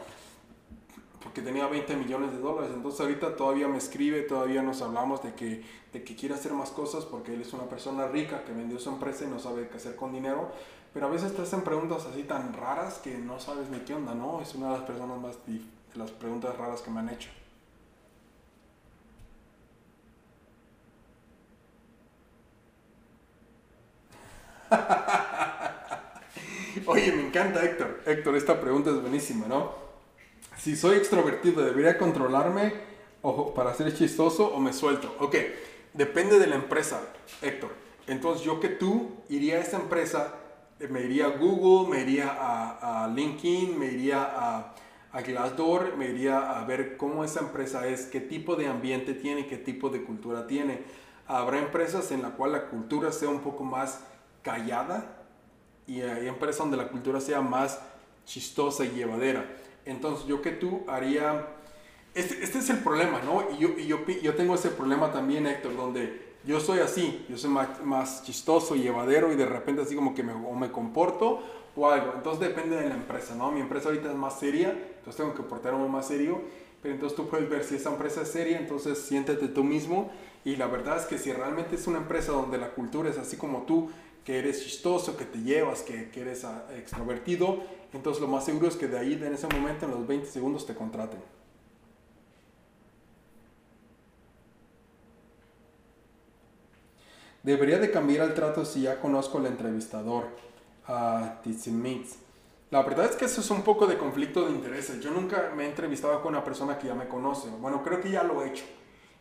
porque 1.23 1.41
tenía 1.41 1.67
20 1.67 1.95
millones 1.95 2.31
de 2.31 2.39
dólares. 2.39 2.71
Entonces 2.73 3.01
ahorita 3.01 3.35
todavía 3.35 3.67
me 3.67 3.77
escribe, 3.77 4.21
todavía 4.21 4.61
nos 4.61 4.81
hablamos 4.81 5.23
de 5.23 5.33
que, 5.33 5.63
de 5.91 6.03
que 6.03 6.15
quiere 6.15 6.35
hacer 6.35 6.53
más 6.53 6.69
cosas 6.69 7.05
porque 7.05 7.33
él 7.33 7.41
es 7.41 7.53
una 7.53 7.63
persona 7.63 8.07
rica 8.07 8.43
que 8.43 8.53
vendió 8.53 8.79
su 8.79 8.89
empresa 8.89 9.25
y 9.25 9.27
no 9.27 9.39
sabe 9.39 9.67
qué 9.67 9.77
hacer 9.77 9.95
con 9.95 10.13
dinero. 10.13 10.51
Pero 10.93 11.07
a 11.07 11.09
veces 11.09 11.35
te 11.35 11.41
hacen 11.41 11.61
preguntas 11.61 12.05
así 12.05 12.23
tan 12.23 12.53
raras 12.53 12.99
que 12.99 13.17
no 13.17 13.39
sabes 13.39 13.69
ni 13.69 13.79
qué 13.79 13.95
onda, 13.95 14.13
¿no? 14.13 14.41
Es 14.41 14.53
una 14.55 14.67
de 14.67 14.73
las 14.79 14.83
personas 14.83 15.19
más 15.19 15.37
de 15.45 15.61
las 15.95 16.11
preguntas 16.11 16.55
raras 16.57 16.81
que 16.81 16.91
me 16.91 16.99
han 16.99 17.09
hecho. 17.09 17.29
Oye, 26.85 27.11
me 27.11 27.27
encanta 27.27 27.63
Héctor. 27.63 28.01
Héctor, 28.05 28.35
esta 28.35 28.59
pregunta 28.59 28.89
es 28.91 29.01
buenísima, 29.01 29.47
¿no? 29.47 29.71
Si 30.57 30.75
soy 30.75 30.97
extrovertido, 30.97 31.63
¿debería 31.63 31.97
controlarme 31.97 32.73
o 33.21 33.53
para 33.53 33.73
ser 33.73 33.93
chistoso 33.95 34.47
o 34.47 34.59
me 34.59 34.73
suelto? 34.73 35.15
Ok, 35.19 35.35
depende 35.93 36.39
de 36.39 36.47
la 36.47 36.55
empresa, 36.55 37.01
Héctor. 37.41 37.71
Entonces 38.07 38.45
yo 38.45 38.59
que 38.59 38.69
tú 38.69 39.11
iría 39.29 39.57
a 39.57 39.59
esa 39.59 39.77
empresa, 39.77 40.35
eh, 40.79 40.87
me 40.87 41.01
iría 41.01 41.27
a 41.27 41.29
Google, 41.29 41.89
me 41.89 42.01
iría 42.01 42.29
a, 42.29 43.05
a 43.05 43.07
LinkedIn, 43.07 43.77
me 43.77 43.87
iría 43.87 44.23
a, 44.23 44.75
a 45.11 45.21
Glassdoor, 45.21 45.97
me 45.97 46.09
iría 46.09 46.59
a 46.59 46.65
ver 46.65 46.97
cómo 46.97 47.23
esa 47.23 47.41
empresa 47.41 47.87
es, 47.87 48.05
qué 48.05 48.19
tipo 48.19 48.55
de 48.55 48.67
ambiente 48.67 49.13
tiene, 49.13 49.47
qué 49.47 49.57
tipo 49.57 49.89
de 49.89 50.03
cultura 50.03 50.47
tiene. 50.47 50.83
Habrá 51.27 51.59
empresas 51.59 52.11
en 52.11 52.21
la 52.21 52.31
cual 52.31 52.51
la 52.53 52.67
cultura 52.67 53.11
sea 53.11 53.29
un 53.29 53.39
poco 53.41 53.63
más 53.63 54.01
callada, 54.41 55.20
y 55.91 56.01
hay 56.01 56.29
empresas 56.29 56.59
donde 56.59 56.77
la 56.77 56.87
cultura 56.87 57.19
sea 57.19 57.41
más 57.41 57.77
chistosa 58.25 58.85
y 58.85 58.91
llevadera. 58.91 59.45
Entonces 59.85 60.25
yo 60.25 60.41
que 60.41 60.51
tú 60.51 60.85
haría... 60.87 61.47
Este, 62.13 62.41
este 62.41 62.59
es 62.59 62.69
el 62.69 62.77
problema, 62.77 63.21
¿no? 63.21 63.43
Y, 63.53 63.57
yo, 63.57 63.69
y 63.77 63.87
yo, 63.87 64.05
yo, 64.05 64.35
tengo 64.35 64.55
ese 64.55 64.69
problema 64.69 65.11
también, 65.11 65.47
Héctor, 65.47 65.75
donde 65.75 66.35
yo 66.45 66.61
soy 66.61 66.79
así, 66.79 67.25
yo 67.29 67.37
soy 67.37 67.49
más, 67.49 67.83
más 67.83 68.23
chistoso, 68.23 68.75
llevadero 68.75 69.33
y 69.33 69.35
de 69.35 69.45
repente 69.45 69.81
así 69.81 69.93
como 69.93 70.15
que 70.15 70.23
me, 70.23 70.31
o 70.31 70.53
me 70.53 70.71
comporto 70.71 71.43
o 71.75 71.89
algo. 71.89 72.13
Entonces 72.15 72.47
depende 72.47 72.77
de 72.77 72.87
la 72.87 72.95
empresa, 72.95 73.35
¿no? 73.35 73.51
Mi 73.51 73.59
empresa 73.59 73.89
ahorita 73.89 74.11
es 74.11 74.15
más 74.15 74.39
seria, 74.39 74.69
entonces 74.69 75.17
tengo 75.17 75.33
que 75.33 75.43
portarme 75.43 75.89
más 75.89 76.07
serio. 76.07 76.41
Pero 76.81 76.95
entonces 76.95 77.15
tú 77.17 77.27
puedes 77.27 77.49
ver 77.49 77.65
si 77.65 77.75
esa 77.75 77.91
empresa 77.91 78.21
es 78.21 78.29
seria, 78.29 78.57
entonces 78.57 78.97
siéntete 78.97 79.49
tú 79.49 79.63
mismo. 79.63 80.09
Y 80.45 80.55
la 80.55 80.67
verdad 80.67 80.97
es 80.97 81.05
que 81.05 81.17
si 81.17 81.31
realmente 81.33 81.75
es 81.75 81.85
una 81.85 81.99
empresa 81.99 82.31
donde 82.31 82.57
la 82.57 82.69
cultura 82.71 83.09
es 83.09 83.17
así 83.17 83.37
como 83.37 83.63
tú, 83.63 83.91
que 84.25 84.39
eres 84.39 84.63
chistoso, 84.63 85.17
que 85.17 85.25
te 85.25 85.39
llevas, 85.39 85.81
que, 85.81 86.09
que 86.09 86.21
eres 86.21 86.43
ah, 86.45 86.67
extrovertido, 86.75 87.63
entonces 87.93 88.21
lo 88.21 88.27
más 88.27 88.45
seguro 88.45 88.67
es 88.67 88.75
que 88.75 88.87
de 88.87 88.97
ahí, 88.97 89.13
en 89.13 89.33
ese 89.33 89.47
momento, 89.47 89.85
en 89.85 89.91
los 89.91 90.07
20 90.07 90.27
segundos, 90.27 90.65
te 90.65 90.75
contraten. 90.75 91.19
Debería 97.43 97.79
de 97.79 97.89
cambiar 97.89 98.27
el 98.27 98.33
trato 98.35 98.63
si 98.65 98.83
ya 98.83 99.01
conozco 99.01 99.39
al 99.39 99.47
entrevistador, 99.47 100.27
a 100.85 101.41
uh, 101.43 102.01
La 102.69 102.83
verdad 102.83 103.05
es 103.05 103.15
que 103.15 103.25
eso 103.25 103.41
es 103.41 103.49
un 103.49 103.63
poco 103.63 103.87
de 103.87 103.97
conflicto 103.97 104.45
de 104.45 104.51
intereses. 104.51 105.01
Yo 105.01 105.09
nunca 105.09 105.51
me 105.55 105.65
he 105.65 105.69
entrevistado 105.69 106.21
con 106.21 106.35
una 106.35 106.43
persona 106.43 106.77
que 106.77 106.87
ya 106.87 106.93
me 106.93 107.07
conoce. 107.07 107.49
Bueno, 107.49 107.81
creo 107.83 107.99
que 107.99 108.11
ya 108.11 108.23
lo 108.23 108.43
he 108.43 108.49
hecho. 108.49 108.63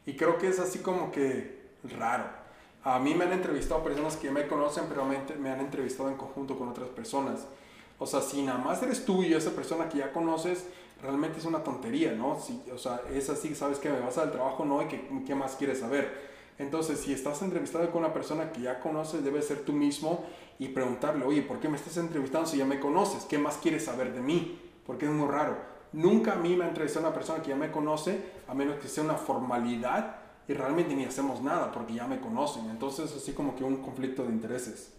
Y 0.04 0.16
creo 0.16 0.36
que 0.36 0.48
es 0.48 0.58
así 0.58 0.80
como 0.80 1.10
que 1.10 1.60
raro. 1.98 2.39
A 2.82 2.98
mí 2.98 3.14
me 3.14 3.24
han 3.24 3.32
entrevistado 3.32 3.84
personas 3.84 4.16
que 4.16 4.30
me 4.30 4.46
conocen, 4.46 4.84
pero 4.88 5.04
me, 5.04 5.50
han 5.50 5.60
entrevistado 5.60 6.08
en 6.08 6.16
conjunto 6.16 6.58
con 6.58 6.68
otras 6.68 6.88
personas. 6.88 7.46
O 7.98 8.06
sea, 8.06 8.22
si 8.22 8.42
nada 8.42 8.58
más 8.58 8.82
eres 8.82 9.04
tú 9.04 9.22
y 9.22 9.34
esa 9.34 9.50
persona 9.50 9.88
que 9.88 9.98
ya 9.98 10.12
conoces, 10.12 10.64
realmente 11.02 11.38
es 11.38 11.44
una 11.44 11.62
tontería, 11.62 12.12
¿no? 12.12 12.40
Si, 12.40 12.62
o 12.72 12.78
sea, 12.78 13.02
es 13.12 13.28
así, 13.28 13.54
sabes 13.54 13.78
que 13.78 13.90
me 13.90 14.00
vas 14.00 14.16
al 14.16 14.32
trabajo, 14.32 14.64
no, 14.64 14.80
y 14.82 15.24
qué 15.26 15.34
más 15.34 15.56
quieres 15.56 15.80
saber. 15.80 16.30
Entonces, 16.58 17.00
si 17.00 17.12
estás 17.12 17.40
entrevistado 17.42 17.90
con 17.90 18.04
una 18.04 18.12
persona 18.12 18.52
que 18.52 18.62
ya 18.62 18.80
conoces, 18.80 19.24
debes 19.24 19.46
ser 19.46 19.60
tú 19.60 19.72
mismo 19.72 20.26
y 20.58 20.68
preguntarle, 20.68 21.24
oye, 21.24 21.42
¿por 21.42 21.58
qué 21.58 21.68
me 21.68 21.76
estás 21.76 21.96
entrevistando 21.96 22.46
si 22.46 22.58
ya 22.58 22.66
me 22.66 22.80
conoces? 22.80 23.24
¿Qué 23.24 23.38
más 23.38 23.56
quieres 23.56 23.86
saber 23.86 24.12
de 24.12 24.20
mí? 24.20 24.58
Porque 24.86 25.06
es 25.06 25.10
muy 25.10 25.26
raro. 25.26 25.56
Nunca 25.92 26.32
a 26.32 26.36
mí 26.36 26.56
me 26.56 26.64
ha 26.64 26.68
entrevistado 26.68 27.06
una 27.06 27.14
persona 27.14 27.42
que 27.42 27.48
ya 27.48 27.56
me 27.56 27.70
conoce, 27.70 28.20
a 28.46 28.54
menos 28.54 28.78
que 28.78 28.88
sea 28.88 29.04
una 29.04 29.16
formalidad 29.16 30.19
y 30.50 30.52
realmente 30.52 30.96
ni 30.96 31.04
hacemos 31.04 31.40
nada 31.40 31.70
porque 31.70 31.94
ya 31.94 32.08
me 32.08 32.18
conocen. 32.18 32.68
Entonces, 32.70 33.14
así 33.16 33.32
como 33.32 33.54
que 33.54 33.62
un 33.62 33.76
conflicto 33.76 34.24
de 34.24 34.30
intereses. 34.30 34.90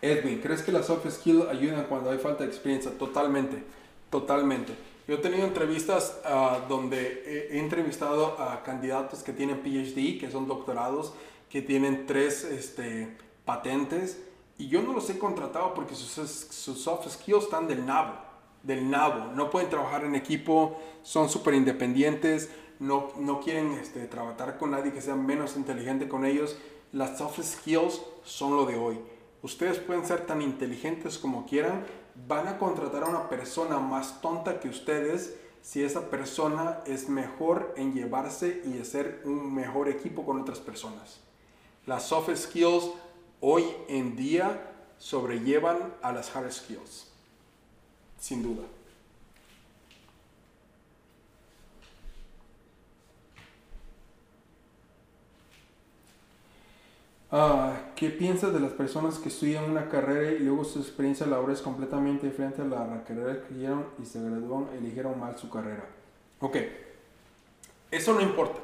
Edwin, 0.00 0.40
¿crees 0.40 0.62
que 0.62 0.72
las 0.72 0.86
soft 0.86 1.06
skills 1.10 1.48
ayudan 1.48 1.84
cuando 1.84 2.10
hay 2.10 2.16
falta 2.16 2.44
de 2.44 2.48
experiencia? 2.48 2.90
Totalmente, 2.96 3.62
totalmente. 4.08 4.72
Yo 5.06 5.16
he 5.16 5.18
tenido 5.18 5.46
entrevistas 5.46 6.18
uh, 6.24 6.66
donde 6.66 7.50
he, 7.50 7.58
entrevistado 7.58 8.40
a 8.40 8.62
candidatos 8.62 9.22
que 9.22 9.34
tienen 9.34 9.60
PhD, 9.60 10.18
que 10.18 10.30
son 10.30 10.48
doctorados, 10.48 11.12
que 11.50 11.60
tienen 11.60 12.06
tres 12.06 12.44
este, 12.44 13.18
patentes, 13.44 14.22
y 14.56 14.68
yo 14.68 14.80
no 14.80 14.94
los 14.94 15.10
he 15.10 15.18
contratado 15.18 15.74
porque 15.74 15.94
sus, 15.94 16.10
sus 16.10 16.80
soft 16.80 17.06
skills 17.10 17.44
están 17.44 17.68
del 17.68 17.84
nabo 17.84 18.27
del 18.68 18.90
nabo, 18.90 19.32
no 19.34 19.48
pueden 19.48 19.70
trabajar 19.70 20.04
en 20.04 20.14
equipo, 20.14 20.76
son 21.02 21.30
súper 21.30 21.54
independientes, 21.54 22.50
no, 22.78 23.08
no 23.16 23.40
quieren 23.40 23.72
este, 23.72 24.06
trabajar 24.06 24.58
con 24.58 24.72
nadie 24.72 24.92
que 24.92 25.00
sea 25.00 25.16
menos 25.16 25.56
inteligente 25.56 26.06
con 26.06 26.26
ellos. 26.26 26.56
Las 26.92 27.16
soft 27.16 27.40
skills 27.42 28.02
son 28.24 28.56
lo 28.56 28.66
de 28.66 28.76
hoy. 28.76 29.00
Ustedes 29.42 29.78
pueden 29.78 30.04
ser 30.04 30.26
tan 30.26 30.42
inteligentes 30.42 31.16
como 31.16 31.46
quieran, 31.46 31.86
van 32.28 32.46
a 32.46 32.58
contratar 32.58 33.04
a 33.04 33.06
una 33.06 33.30
persona 33.30 33.78
más 33.78 34.20
tonta 34.20 34.60
que 34.60 34.68
ustedes 34.68 35.38
si 35.62 35.82
esa 35.82 36.10
persona 36.10 36.80
es 36.84 37.08
mejor 37.08 37.72
en 37.76 37.94
llevarse 37.94 38.62
y 38.66 38.78
hacer 38.78 39.22
un 39.24 39.54
mejor 39.54 39.88
equipo 39.88 40.26
con 40.26 40.38
otras 40.40 40.58
personas. 40.58 41.20
Las 41.86 42.04
soft 42.04 42.36
skills 42.36 42.90
hoy 43.40 43.64
en 43.88 44.14
día 44.14 44.74
sobrellevan 44.98 45.94
a 46.02 46.12
las 46.12 46.36
hard 46.36 46.52
skills 46.52 47.08
sin 48.18 48.42
duda. 48.42 48.64
Ah, 57.30 57.92
¿Qué 57.94 58.08
piensas 58.08 58.54
de 58.54 58.60
las 58.60 58.72
personas 58.72 59.18
que 59.18 59.28
estudian 59.28 59.70
una 59.70 59.88
carrera 59.90 60.32
y 60.32 60.38
luego 60.38 60.64
su 60.64 60.78
experiencia 60.78 61.26
laboral 61.26 61.54
es 61.54 61.60
completamente 61.60 62.26
diferente 62.26 62.62
a 62.62 62.64
la 62.64 63.04
carrera 63.04 63.42
que 63.46 63.54
hicieron 63.54 63.86
y 64.02 64.06
se 64.06 64.18
gradúan, 64.22 64.68
eligieron 64.78 65.20
mal 65.20 65.36
su 65.36 65.50
carrera? 65.50 65.84
Ok, 66.40 66.56
eso 67.90 68.14
no 68.14 68.22
importa. 68.22 68.58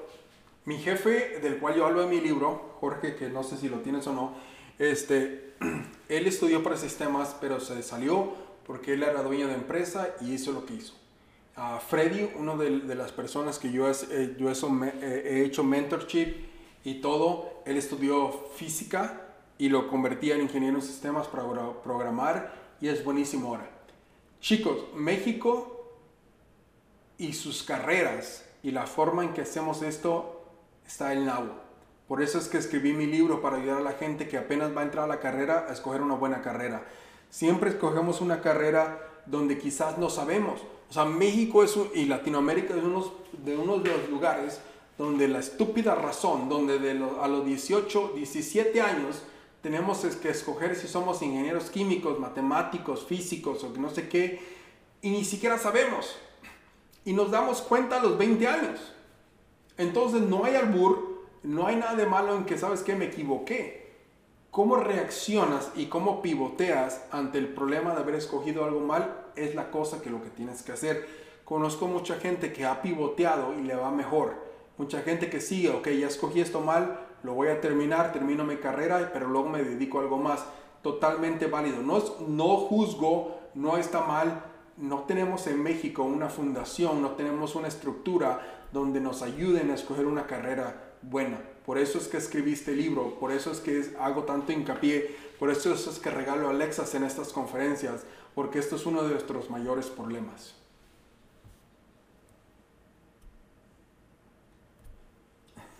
Mi 0.65 0.79
jefe, 0.79 1.41
del 1.41 1.59
cual 1.59 1.75
yo 1.75 1.85
hablo 1.85 2.05
en 2.05 2.11
mi 2.11 2.23
libro, 2.23 2.77
Jorge, 2.81 3.17
que 3.17 3.29
no 3.29 3.43
sé 3.43 3.59
si 3.59 3.69
lo 3.69 3.81
tienes 3.81 4.07
o 4.07 4.15
no, 4.15 4.33
este, 4.79 5.53
él 6.09 6.27
estudió 6.27 6.63
para 6.63 6.79
sistemas, 6.79 7.37
pero 7.39 7.61
se 7.61 7.83
salió 7.83 8.33
porque 8.67 8.95
él 8.95 9.03
era 9.03 9.23
dueño 9.23 9.49
de 9.49 9.55
empresa 9.55 10.15
y 10.21 10.33
hizo 10.33 10.53
lo 10.53 10.65
que 10.65 10.75
hizo. 10.75 10.95
Uh, 11.57 11.79
Freddy, 11.79 12.31
una 12.37 12.57
de, 12.57 12.95
las 12.95 13.13
personas 13.13 13.59
que 13.59 13.71
yo, 13.71 13.89
eh, 13.89 14.37
yo 14.39 14.51
he 14.51 15.45
hecho 15.45 15.63
mentorship 15.63 16.35
y 16.85 16.95
todo, 17.01 17.63
él 17.65 17.77
estudió 17.77 18.31
física 18.57 19.21
y 19.57 19.69
lo 19.69 19.89
convertí 19.89 20.33
en 20.33 20.41
ingeniero 20.41 20.77
en 20.77 20.83
sistemas 20.83 21.29
para 21.29 21.45
programar 21.83 22.53
y 22.81 22.89
es 22.89 23.05
buenísimo 23.05 23.49
ahora. 23.49 23.71
Chicos, 24.41 24.87
México 24.95 25.97
y 27.19 27.33
sus 27.33 27.63
carreras 27.63 28.45
y 28.63 28.73
la 28.73 28.87
forma 28.87 29.25
en 29.25 29.33
que 29.33 29.43
hacemos 29.43 29.83
esto 29.83 30.45
está 30.87 31.13
en 31.13 31.29
agua. 31.29 31.63
Por 32.09 32.23
eso 32.23 32.39
es 32.39 32.49
que 32.49 32.59
escribí 32.59 32.93
mi 32.93 33.07
libro 33.07 33.41
para 33.41 33.57
ayudar 33.57 33.79
a 33.79 33.83
la 33.83 33.93
gente 33.93 34.29
que 34.29 34.37
apenas 34.37 34.77
va 34.77 34.83
a 34.83 34.85
entrar 34.85 35.05
a 35.05 35.09
la 35.09 35.21
carrera 35.21 35.67
a 35.69 35.73
escoger 35.73 36.03
una 36.03 36.15
buena 36.15 36.43
carrera. 36.43 36.85
Siempre 37.35 37.71
escogemos 37.71 38.21
una 38.21 38.41
carrera 38.41 39.09
donde 39.27 39.59
quizás 39.59 39.99
no 39.99 40.09
sabemos. 40.09 40.61
O 40.89 40.93
sea, 40.93 41.05
México 41.05 41.65
es 41.65 41.77
y 41.93 42.05
Latinoamérica 42.05 42.77
es 42.77 42.85
uno 42.85 43.13
de, 43.33 43.57
uno 43.57 43.79
de 43.79 43.91
los 43.91 44.09
lugares 44.09 44.61
donde 44.97 45.27
la 45.27 45.41
estúpida 45.41 45.97
razón, 45.97 46.49
donde 46.49 46.79
de 46.79 46.93
a 46.93 47.27
los 47.27 47.45
18, 47.45 48.13
17 48.15 48.81
años 48.81 49.23
tenemos 49.63 49.99
que 50.23 50.29
escoger 50.29 50.77
si 50.77 50.87
somos 50.87 51.23
ingenieros 51.23 51.71
químicos, 51.71 52.21
matemáticos, 52.21 53.05
físicos 53.05 53.65
o 53.65 53.71
no 53.71 53.91
sé 53.91 54.09
qué, 54.09 54.41
y 55.03 55.11
ni 55.11 55.25
siquiera 55.25 55.59
sabemos. 55.59 56.17
Y 57.05 57.15
nos 57.15 57.33
damos 57.33 57.63
cuenta 57.63 57.99
a 57.99 58.03
los 58.05 58.17
20 58.17 58.47
años. 58.47 58.93
Entonces 59.77 60.21
no 60.21 60.45
hay 60.45 60.55
albur, 60.55 61.25
no 61.43 61.67
hay 61.67 61.75
nada 61.75 61.97
de 61.97 62.07
malo 62.07 62.37
en 62.37 62.45
que 62.45 62.57
sabes 62.57 62.83
que 62.83 62.95
me 62.95 63.07
equivoqué. 63.07 63.84
¿Cómo 64.55 64.77
reaccionas 64.77 65.73
y 65.75 65.87
cómo 65.87 66.23
pivoteas 66.23 67.03
ante 67.11 67.39
el 67.39 67.49
problema 67.49 67.93
de 67.93 68.03
haber 68.03 68.15
escogido 68.15 68.65
algo 68.65 68.79
mal? 68.79 69.25
Es 69.35 69.57
la 69.57 69.73
cosa 69.73 70.01
que 70.01 70.11
lo 70.11 70.23
que 70.23 70.31
tienes 70.31 70.63
que 70.63 70.71
hacer. 70.71 71.09
Conozco 71.45 71.89
mucha 71.89 72.21
gente 72.21 72.53
que 72.53 72.65
ha 72.65 72.81
pivoteado 72.81 73.53
y 73.59 73.63
le 73.63 73.75
va 73.75 73.91
mejor. 73.91 74.37
Mucha 74.79 75.03
gente 75.03 75.29
que 75.29 75.41
sigue, 75.41 75.71
ok, 75.71 75.89
ya 75.89 76.07
escogí 76.07 76.41
esto 76.41 76.61
mal, 76.61 77.01
lo 77.25 77.35
voy 77.35 77.49
a 77.49 77.61
terminar, 77.61 78.13
termino 78.13 78.45
mi 78.45 78.59
carrera, 78.59 79.11
pero 79.13 79.27
luego 79.27 79.49
me 79.49 79.65
dedico 79.65 79.99
a 79.99 80.03
algo 80.03 80.19
más. 80.19 80.45
Totalmente 80.83 81.49
válido. 81.49 81.83
No, 81.83 82.01
no 82.29 82.57
juzgo, 82.59 83.37
no 83.55 83.77
está 83.77 84.03
mal. 84.03 84.45
No 84.77 85.01
tenemos 85.01 85.49
en 85.49 85.61
México 85.61 86.05
una 86.05 86.29
fundación, 86.29 87.03
no 87.03 87.17
tenemos 87.17 87.57
una 87.57 87.67
estructura 87.67 88.69
donde 88.73 89.01
nos 89.01 89.21
ayuden 89.23 89.73
a 89.73 89.75
escoger 89.75 90.07
una 90.07 90.29
carrera 90.29 90.93
buena. 91.03 91.41
Por 91.65 91.79
eso 91.79 91.99
es 91.99 92.09
que 92.09 92.19
escribí 92.19 92.53
este 92.53 92.73
libro, 92.73 93.19
por 93.19 93.33
eso 93.33 93.51
es 93.51 93.61
que 93.61 93.95
hago 93.99 94.25
tanto 94.25 94.53
hincapié, 94.53 95.17
por 95.39 95.51
eso 95.51 95.73
es 95.73 95.99
que 95.99 96.11
regalo 96.11 96.51
Alexas 96.51 96.95
en 96.95 97.05
estas 97.05 97.33
conferencias, 97.33 98.05
porque 98.35 98.59
esto 98.59 98.77
es 98.77 98.85
uno 98.85 99.03
de 99.03 99.11
nuestros 99.11 99.49
mayores 99.51 99.87
problemas. 99.87 100.55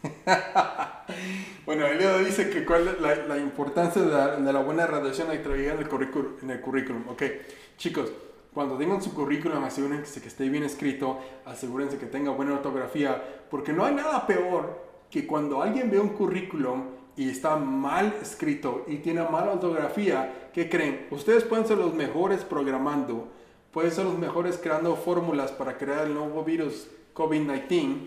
bueno, 1.67 1.87
Elio 1.87 2.19
dice 2.19 2.51
que 2.51 2.65
cuál 2.65 2.89
es 2.89 3.01
la, 3.01 3.39
importancia 3.39 4.03
de 4.03 4.53
la, 4.53 4.61
buena 4.61 4.87
radiación 4.87 5.31
en 5.31 5.39
el, 5.39 5.89
currículum, 5.89 6.33
en 6.43 6.51
el 6.51 6.61
currículum. 6.61 7.09
Ok, 7.09 7.23
chicos, 7.77 8.11
cuando 8.53 8.77
tengan 8.79 9.03
su 9.03 9.15
currículum, 9.15 9.65
asegúrense 9.65 10.21
que 10.21 10.29
esté 10.29 10.49
bien 10.49 10.65
escrito, 10.65 11.19
asegúrense 11.45 11.99
que 11.99 12.07
tenga 12.07 12.31
buena 12.31 12.55
ortografía, 12.55 13.23
porque 13.51 13.73
no 13.73 13.85
hay 13.85 13.95
nada 13.95 14.27
peor 14.27 14.94
que 15.15 15.29
cuando 15.29 15.63
alguien 15.63 15.93
ve 15.93 16.01
un 16.01 16.09
currículum 16.09 16.87
y 17.17 17.31
está 17.31 17.55
mal 17.55 18.17
escrito 18.21 18.85
y 18.89 18.97
tiene 18.97 19.23
mala 19.23 19.53
ortografía, 19.53 20.51
¿qué 20.53 20.69
creen? 20.69 21.07
Ustedes 21.13 21.45
pueden 21.45 21.69
ser 21.69 21.79
los 21.79 21.95
mejores 21.95 22.43
programando, 22.43 23.29
pueden 23.71 23.93
ser 23.93 24.07
los 24.07 24.19
mejores 24.19 24.59
creando 24.59 24.97
fórmulas 24.97 25.53
para 25.53 25.79
crear 25.79 26.09
el 26.09 26.15
nuevo 26.15 26.43
virus 26.43 26.89
COVID-19, 27.15 27.99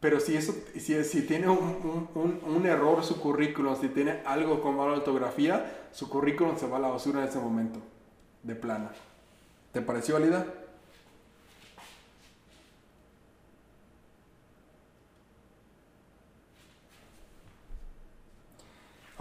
pero 0.00 0.20
si, 0.20 0.34
eso, 0.34 0.54
si, 0.74 1.26
tiene 1.26 1.50
un, 1.50 2.08
un, 2.14 2.40
un, 2.42 2.64
error 2.64 3.04
su 3.04 3.20
currículum, 3.20 3.76
si 3.78 3.88
tiene 3.88 4.22
algo 4.24 4.62
con 4.62 4.74
mala 4.74 4.92
ortografía, 4.94 5.86
su 5.92 6.08
currículum 6.08 6.56
se 6.56 6.66
va 6.66 6.78
a 6.78 6.80
la 6.80 6.88
basura 6.88 7.20
en 7.20 7.28
ese 7.28 7.40
momento, 7.40 7.78
de 8.42 8.54
plana. 8.54 8.90
¿Te 9.70 9.82
pareció 9.82 10.14
válida? 10.14 10.46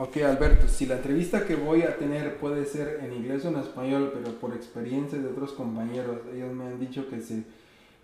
Ok, 0.03 0.17
Alberto, 0.17 0.67
si 0.67 0.87
la 0.87 0.95
entrevista 0.95 1.45
que 1.45 1.55
voy 1.55 1.83
a 1.83 1.95
tener 1.95 2.37
puede 2.37 2.65
ser 2.65 3.01
en 3.03 3.13
inglés 3.13 3.45
o 3.45 3.49
en 3.49 3.57
español, 3.57 4.09
pero 4.11 4.35
por 4.39 4.51
experiencia 4.55 5.19
de 5.19 5.27
otros 5.27 5.51
compañeros, 5.51 6.21
ellos 6.33 6.51
me 6.53 6.65
han 6.65 6.79
dicho 6.79 7.07
que 7.07 7.21
se 7.21 7.43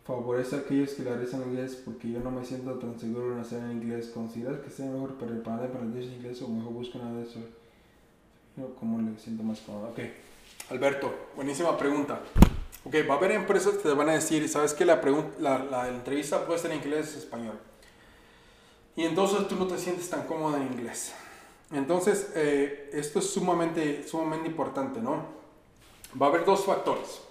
favorece 0.05 0.57
a 0.57 0.59
aquellos 0.59 0.91
que 0.91 1.01
la 1.01 1.15
realizan 1.15 1.41
en 1.41 1.49
inglés 1.49 1.81
porque 1.83 2.11
yo 2.11 2.19
no 2.19 2.29
me 2.29 2.45
siento 2.45 2.75
tan 2.75 2.99
seguro 2.99 3.33
en 3.33 3.39
hacer 3.39 3.63
en 3.63 3.71
inglés. 3.71 4.11
¿Consideras 4.13 4.59
que 4.59 4.69
sea 4.69 4.85
mejor 4.85 5.15
para 5.15 5.31
el 5.31 6.03
inglés 6.03 6.39
o 6.43 6.47
mejor 6.49 6.73
buscar 6.73 7.01
nada 7.01 7.17
de 7.17 7.23
eso? 7.23 7.39
Yo 8.57 8.75
como 8.75 9.01
le 9.01 9.17
siento 9.17 9.41
más 9.41 9.59
cómodo. 9.61 9.87
Ok, 9.87 9.99
Alberto, 10.69 11.11
buenísima 11.35 11.75
pregunta. 11.75 12.21
Ok, 12.83 12.93
va 13.09 13.15
a 13.15 13.17
haber 13.17 13.31
empresas 13.31 13.73
que 13.73 13.89
te 13.89 13.93
van 13.95 14.09
a 14.09 14.13
decir, 14.13 14.47
¿sabes 14.47 14.75
que 14.75 14.85
la, 14.85 15.01
la, 15.39 15.63
la 15.63 15.89
entrevista 15.89 16.45
puede 16.45 16.59
ser 16.59 16.69
en 16.73 16.77
inglés 16.77 17.15
o 17.15 17.17
español? 17.17 17.57
Y 18.95 19.03
entonces 19.03 19.47
tú 19.47 19.55
no 19.55 19.65
te 19.65 19.79
sientes 19.79 20.07
tan 20.11 20.27
cómodo 20.27 20.57
en 20.57 20.67
inglés. 20.71 21.15
Entonces, 21.71 22.31
eh, 22.35 22.89
esto 22.93 23.19
es 23.19 23.29
sumamente, 23.29 24.07
sumamente 24.07 24.47
importante, 24.47 25.01
¿no? 25.01 25.25
Va 26.19 26.27
a 26.27 26.29
haber 26.29 26.45
dos 26.45 26.65
factores. 26.65 27.21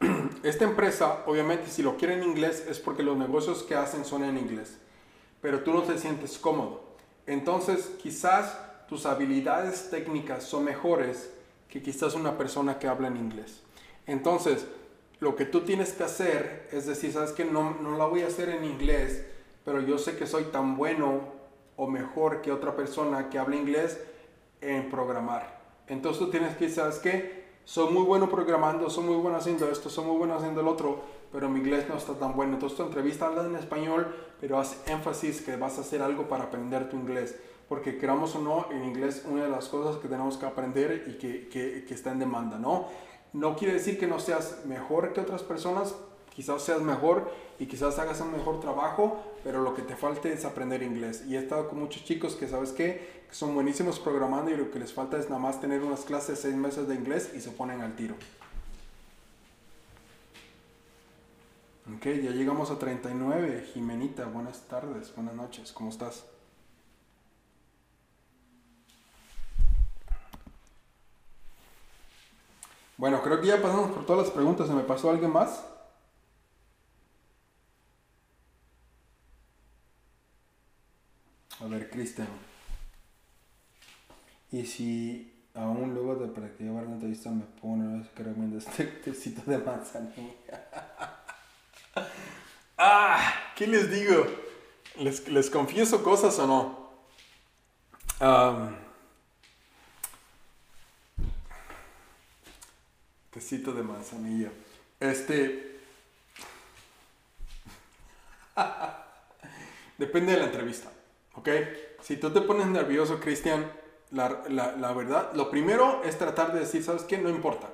Esta 0.42 0.64
empresa, 0.64 1.22
obviamente, 1.26 1.70
si 1.70 1.82
lo 1.82 1.96
quiere 1.96 2.14
en 2.14 2.22
inglés 2.22 2.66
es 2.68 2.78
porque 2.78 3.02
los 3.02 3.16
negocios 3.16 3.62
que 3.62 3.74
hacen 3.74 4.04
son 4.04 4.24
en 4.24 4.36
inglés, 4.36 4.76
pero 5.40 5.60
tú 5.60 5.72
no 5.72 5.82
te 5.82 5.98
sientes 5.98 6.38
cómodo. 6.38 6.82
Entonces, 7.26 7.92
quizás 8.02 8.58
tus 8.86 9.06
habilidades 9.06 9.88
técnicas 9.90 10.44
son 10.44 10.64
mejores 10.64 11.30
que 11.68 11.82
quizás 11.82 12.14
una 12.14 12.36
persona 12.36 12.78
que 12.78 12.86
habla 12.86 13.08
en 13.08 13.16
inglés. 13.16 13.62
Entonces, 14.06 14.66
lo 15.20 15.36
que 15.36 15.46
tú 15.46 15.62
tienes 15.62 15.94
que 15.94 16.04
hacer 16.04 16.68
es 16.70 16.86
decir, 16.86 17.12
sabes 17.14 17.32
que 17.32 17.46
no, 17.46 17.78
no 17.80 17.96
la 17.96 18.04
voy 18.04 18.22
a 18.22 18.26
hacer 18.26 18.50
en 18.50 18.64
inglés, 18.64 19.24
pero 19.64 19.80
yo 19.80 19.96
sé 19.96 20.16
que 20.16 20.26
soy 20.26 20.44
tan 20.44 20.76
bueno 20.76 21.33
o 21.76 21.86
mejor 21.86 22.40
que 22.42 22.52
otra 22.52 22.76
persona 22.76 23.30
que 23.30 23.38
habla 23.38 23.56
inglés 23.56 24.00
en 24.60 24.90
programar. 24.90 25.60
Entonces 25.86 26.18
tú 26.18 26.30
tienes 26.30 26.56
que, 26.56 26.68
¿sabes 26.68 26.98
qué? 26.98 27.44
Soy 27.64 27.92
muy 27.92 28.02
bueno 28.02 28.28
programando, 28.28 28.90
soy 28.90 29.04
muy 29.04 29.16
bueno 29.16 29.38
haciendo 29.38 29.70
esto, 29.70 29.88
soy 29.88 30.04
muy 30.04 30.16
bueno 30.16 30.34
haciendo 30.34 30.60
el 30.60 30.68
otro, 30.68 31.00
pero 31.32 31.48
mi 31.48 31.60
inglés 31.60 31.86
no 31.88 31.96
está 31.96 32.14
tan 32.14 32.34
bueno. 32.34 32.54
Entonces 32.54 32.76
tu 32.76 32.84
entrevista 32.84 33.26
habla 33.26 33.44
en 33.44 33.56
español, 33.56 34.14
pero 34.40 34.58
haz 34.58 34.86
énfasis 34.86 35.40
que 35.40 35.56
vas 35.56 35.78
a 35.78 35.80
hacer 35.80 36.02
algo 36.02 36.28
para 36.28 36.44
aprender 36.44 36.90
tu 36.90 36.96
inglés. 36.96 37.38
Porque 37.68 37.96
queramos 37.96 38.34
o 38.36 38.40
no, 38.40 38.66
en 38.70 38.84
inglés 38.84 39.24
una 39.26 39.44
de 39.44 39.48
las 39.48 39.68
cosas 39.68 39.96
que 39.96 40.08
tenemos 40.08 40.36
que 40.36 40.44
aprender 40.44 41.04
y 41.08 41.18
que, 41.18 41.48
que, 41.48 41.84
que 41.86 41.94
está 41.94 42.12
en 42.12 42.18
demanda, 42.18 42.58
¿no? 42.58 42.88
No 43.32 43.56
quiere 43.56 43.74
decir 43.74 43.98
que 43.98 44.06
no 44.06 44.20
seas 44.20 44.64
mejor 44.66 45.14
que 45.14 45.20
otras 45.20 45.42
personas, 45.42 45.94
quizás 46.34 46.62
seas 46.62 46.82
mejor 46.82 47.30
y 47.58 47.66
quizás 47.66 47.98
hagas 47.98 48.20
un 48.20 48.32
mejor 48.32 48.60
trabajo, 48.60 49.22
pero 49.42 49.62
lo 49.62 49.74
que 49.74 49.82
te 49.82 49.96
falte 49.96 50.32
es 50.32 50.44
aprender 50.44 50.82
inglés. 50.82 51.24
Y 51.26 51.36
he 51.36 51.38
estado 51.38 51.68
con 51.68 51.78
muchos 51.80 52.04
chicos 52.04 52.34
que, 52.34 52.48
¿sabes 52.48 52.72
qué? 52.72 53.24
Que 53.28 53.34
son 53.34 53.54
buenísimos 53.54 54.00
programando 54.00 54.50
y 54.50 54.56
lo 54.56 54.70
que 54.70 54.78
les 54.78 54.92
falta 54.92 55.18
es 55.18 55.30
nada 55.30 55.40
más 55.40 55.60
tener 55.60 55.82
unas 55.82 56.00
clases 56.00 56.40
seis 56.40 56.54
meses 56.54 56.88
de 56.88 56.94
inglés 56.94 57.32
y 57.34 57.40
se 57.40 57.50
ponen 57.50 57.80
al 57.80 57.94
tiro. 57.96 58.16
Ok, 61.96 62.04
ya 62.04 62.30
llegamos 62.30 62.70
a 62.70 62.78
39. 62.78 63.68
Jimenita, 63.72 64.24
buenas 64.24 64.62
tardes, 64.62 65.14
buenas 65.14 65.34
noches, 65.34 65.70
¿cómo 65.70 65.90
estás? 65.90 66.24
Bueno, 72.96 73.20
creo 73.22 73.40
que 73.40 73.48
ya 73.48 73.60
pasamos 73.60 73.90
por 73.90 74.06
todas 74.06 74.26
las 74.26 74.34
preguntas. 74.34 74.68
¿Se 74.68 74.72
me 74.72 74.82
pasó 74.82 75.10
alguien 75.10 75.32
más? 75.32 75.64
A 81.64 81.66
ver, 81.66 81.88
Cristian. 81.88 82.28
Y 84.52 84.66
si 84.66 85.32
aún 85.54 85.94
luego 85.94 86.16
de 86.16 86.26
practicar 86.28 86.82
la 86.82 86.92
entrevista 86.92 87.30
me 87.30 87.44
pongo 87.44 88.06
que 88.14 88.22
recomiendo 88.22 88.58
este 88.58 88.84
tecito 88.84 89.50
de 89.50 89.56
manzanilla. 89.56 90.68
¡Ah! 92.76 93.32
¿Qué 93.56 93.66
les 93.66 93.90
digo? 93.90 94.26
¿Les, 94.98 95.26
les 95.26 95.48
confieso 95.48 96.04
cosas 96.04 96.38
o 96.38 96.46
no? 96.46 96.84
tecito 103.30 103.72
de 103.72 103.82
manzanilla. 103.82 104.50
Este. 105.00 105.80
Depende 109.98 110.32
de 110.32 110.38
la 110.38 110.44
entrevista. 110.44 110.90
¿Ok? 111.36 111.48
Si 112.00 112.16
tú 112.16 112.30
te 112.30 112.40
pones 112.40 112.66
nervioso, 112.66 113.20
Cristian, 113.20 113.70
la, 114.10 114.42
la, 114.48 114.92
verdad, 114.92 115.32
lo 115.34 115.50
primero 115.50 116.02
es 116.04 116.18
tratar 116.18 116.52
de 116.52 116.60
decir, 116.60 116.84
¿sabes 116.84 117.02
qué? 117.02 117.18
No 117.18 117.28
importa. 117.28 117.68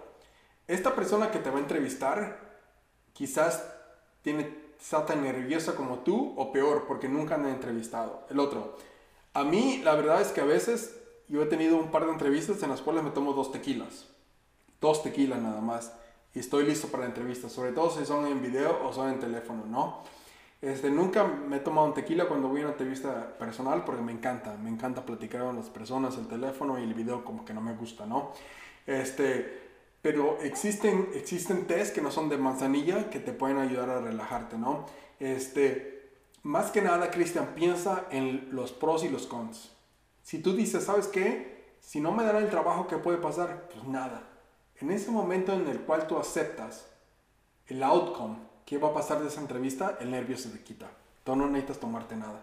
Esta 0.67 0.95
persona 0.95 1.31
que 1.31 1.39
te 1.39 1.51
va 1.51 1.59
a 1.59 1.61
entrevistar 1.61 2.51
quizás 3.13 3.65
tiene, 4.23 4.55
está 4.81 5.05
tan 5.05 5.23
nerviosa 5.23 5.75
como 5.75 5.99
tú 5.99 6.35
o 6.37 6.53
peor 6.53 6.87
porque 6.87 7.09
nunca 7.09 7.35
han 7.35 7.47
entrevistado. 7.47 8.27
El 8.31 8.39
otro. 8.41 8.79
A 9.35 9.45
mí 9.45 9.81
la 9.85 9.95
verdad 9.95 10.21
es 10.21 10.29
que 10.29 10.41
a 10.41 10.45
veces 10.45 10.97
yo 11.29 11.43
he 11.43 11.47
tenido 11.47 11.77
un 11.77 11.91
par 11.91 12.07
de 12.07 12.13
entrevistas 12.13 12.63
en 12.63 12.71
las 12.71 12.81
cuales 12.81 13.05
me 13.05 13.11
tomo 13.11 13.33
dos 13.33 13.53
tequilas. 13.53 14.07
Dos 14.81 15.03
tequilas 15.03 15.41
nada 15.41 15.61
más. 15.61 15.93
Y 16.35 16.39
estoy 16.39 16.65
listo 16.65 16.89
para 16.89 17.03
la 17.03 17.11
entrevista, 17.11 17.49
sobre 17.49 17.73
todo 17.73 17.91
si 17.91 18.07
son 18.07 18.27
en 18.27 18.41
video 18.41 18.87
o 18.87 18.93
son 18.93 19.11
en 19.11 19.19
teléfono, 19.19 19.67
¿no? 19.67 20.03
Este, 20.63 20.91
nunca 20.91 21.25
me 21.25 21.57
he 21.57 21.61
tomado 21.61 21.87
un 21.87 21.95
tequila 21.95 22.29
cuando 22.29 22.49
voy 22.49 22.61
a 22.61 22.65
una 22.65 22.73
entrevista 22.73 23.39
personal 23.39 23.83
porque 23.85 24.03
me 24.03 24.13
encanta, 24.13 24.57
me 24.57 24.69
encanta 24.69 25.07
platicar 25.07 25.43
con 25.43 25.57
las 25.57 25.71
personas, 25.71 26.19
el 26.19 26.29
teléfono 26.29 26.79
y 26.79 26.83
el 26.83 26.93
video 26.93 27.25
como 27.25 27.45
que 27.47 27.55
no 27.55 27.63
me 27.63 27.75
gusta, 27.75 28.05
¿no? 28.05 28.33
Este, 28.87 29.71
pero 30.03 30.39
existen, 30.41 31.09
existen 31.15 31.67
test 31.67 31.95
que 31.95 32.03
no 32.03 32.11
son 32.11 32.29
de 32.29 32.37
manzanilla 32.37 33.09
que 33.09 33.21
te 33.21 33.33
pueden 33.33 33.57
ayudar 33.57 33.89
a 33.89 34.01
relajarte, 34.01 34.59
¿no? 34.59 34.85
Este, 35.19 36.11
más 36.43 36.71
que 36.71 36.83
nada, 36.83 37.11
Cristian, 37.11 37.55
piensa 37.55 38.07
en 38.11 38.49
los 38.53 38.73
pros 38.73 39.03
y 39.05 39.09
los 39.09 39.27
cons. 39.27 39.75
Si 40.23 40.43
tú 40.43 40.55
dices, 40.55 40.85
¿sabes 40.85 41.07
qué? 41.07 41.75
Si 41.81 42.01
no 42.01 42.13
me 42.13 42.25
dan 42.25 42.37
el 42.37 42.51
trabajo, 42.51 42.87
¿qué 42.87 42.99
puede 42.99 43.19
pasar? 43.19 43.69
Pues 43.73 43.87
nada. 43.87 44.29
En 44.77 44.91
ese 44.91 45.11
momento 45.11 45.53
en 45.53 45.67
el 45.69 45.81
cual 45.81 46.07
tú 46.07 46.19
aceptas 46.19 46.87
el 47.67 47.83
outcome, 47.83 48.37
¿Qué 48.71 48.79
va 48.79 48.91
a 48.91 48.95
pasar 48.95 49.21
de 49.21 49.27
esa 49.27 49.41
entrevista? 49.41 49.99
El 50.01 50.13
nervio 50.13 50.39
se 50.39 50.49
te 50.49 50.63
quita. 50.63 50.87
Tú 51.25 51.35
no 51.35 51.49
necesitas 51.49 51.81
tomarte 51.81 52.15
nada. 52.15 52.41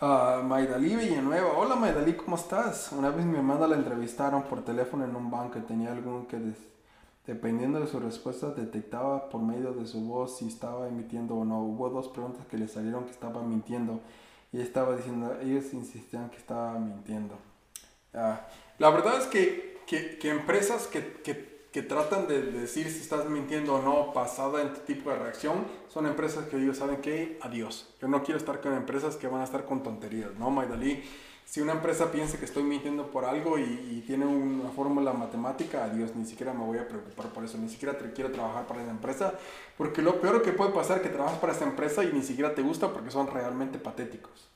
Uh, 0.00 0.42
Maidalí 0.42 0.96
Villanueva. 0.96 1.52
Hola 1.56 1.76
Maidalí, 1.76 2.14
¿cómo 2.14 2.34
estás? 2.34 2.90
Una 2.90 3.10
vez 3.10 3.24
mi 3.24 3.36
hermana 3.36 3.68
la 3.68 3.76
entrevistaron 3.76 4.42
por 4.42 4.64
teléfono 4.64 5.04
en 5.04 5.14
un 5.14 5.30
banco 5.30 5.60
y 5.60 5.62
tenía 5.62 5.92
algún 5.92 6.26
que, 6.26 6.40
dependiendo 7.24 7.78
de 7.78 7.86
su 7.86 8.00
respuesta, 8.00 8.48
detectaba 8.50 9.28
por 9.28 9.40
medio 9.40 9.72
de 9.74 9.86
su 9.86 10.00
voz 10.00 10.38
si 10.38 10.48
estaba 10.48 10.88
emitiendo 10.88 11.36
o 11.36 11.44
no. 11.44 11.62
Hubo 11.62 11.88
dos 11.88 12.08
preguntas 12.08 12.44
que 12.48 12.58
le 12.58 12.66
salieron 12.66 13.04
que 13.04 13.12
estaba 13.12 13.44
mintiendo 13.44 14.00
y 14.52 14.60
estaba 14.60 14.94
diciendo, 14.94 15.36
ellos 15.40 15.72
insistían 15.72 16.30
que 16.30 16.36
estaba 16.36 16.78
mintiendo. 16.78 17.38
Ah, 18.14 18.46
la 18.78 18.90
verdad 18.90 19.18
es 19.18 19.26
que, 19.26 19.80
que, 19.86 20.18
que 20.18 20.30
empresas 20.30 20.86
que, 20.86 21.22
que, 21.22 21.82
tratan 21.82 22.28
de 22.28 22.42
decir 22.42 22.90
si 22.90 23.00
estás 23.00 23.28
mintiendo 23.30 23.74
o 23.74 23.82
no 23.82 24.12
basada 24.12 24.60
en 24.60 24.68
este 24.68 24.94
tipo 24.94 25.10
de 25.10 25.16
reacción, 25.16 25.66
son 25.88 26.06
empresas 26.06 26.46
que 26.46 26.58
ellos 26.58 26.76
saben 26.76 26.98
que 26.98 27.38
adiós. 27.40 27.88
Yo 28.00 28.08
no 28.08 28.22
quiero 28.22 28.38
estar 28.38 28.60
con 28.60 28.74
empresas 28.74 29.16
que 29.16 29.26
van 29.26 29.40
a 29.40 29.44
estar 29.44 29.64
con 29.64 29.82
tonterías, 29.82 30.34
¿no, 30.38 30.50
Maidalí? 30.50 31.02
Si 31.44 31.60
una 31.60 31.72
empresa 31.72 32.10
piensa 32.10 32.38
que 32.38 32.44
estoy 32.44 32.62
mintiendo 32.62 33.10
por 33.10 33.24
algo 33.24 33.58
y, 33.58 34.02
tiene 34.06 34.26
una 34.26 34.70
fórmula 34.70 35.12
matemática, 35.12 35.84
adiós, 35.84 36.14
ni 36.16 36.24
siquiera 36.24 36.52
me 36.52 36.64
voy 36.64 36.78
a 36.78 36.88
preocupar 36.88 37.26
por 37.26 37.44
eso, 37.44 37.56
ni 37.58 37.68
siquiera 37.68 37.96
quiero 38.14 38.32
trabajar 38.32 38.66
para 38.66 38.82
esa 38.82 38.90
empresa, 38.90 39.34
porque 39.76 40.02
lo 40.02 40.20
peor 40.20 40.42
que 40.42 40.52
puede 40.52 40.72
pasar 40.72 40.98
es 40.98 41.02
que 41.04 41.08
trabajas 41.10 41.38
para 41.38 41.52
esa 41.52 41.64
empresa 41.64 42.04
y 42.04 42.12
ni 42.12 42.22
siquiera 42.22 42.54
te 42.54 42.62
gusta 42.62 42.92
porque 42.92 43.10
son 43.10 43.26
realmente 43.28 43.78
patéticos. 43.78 44.48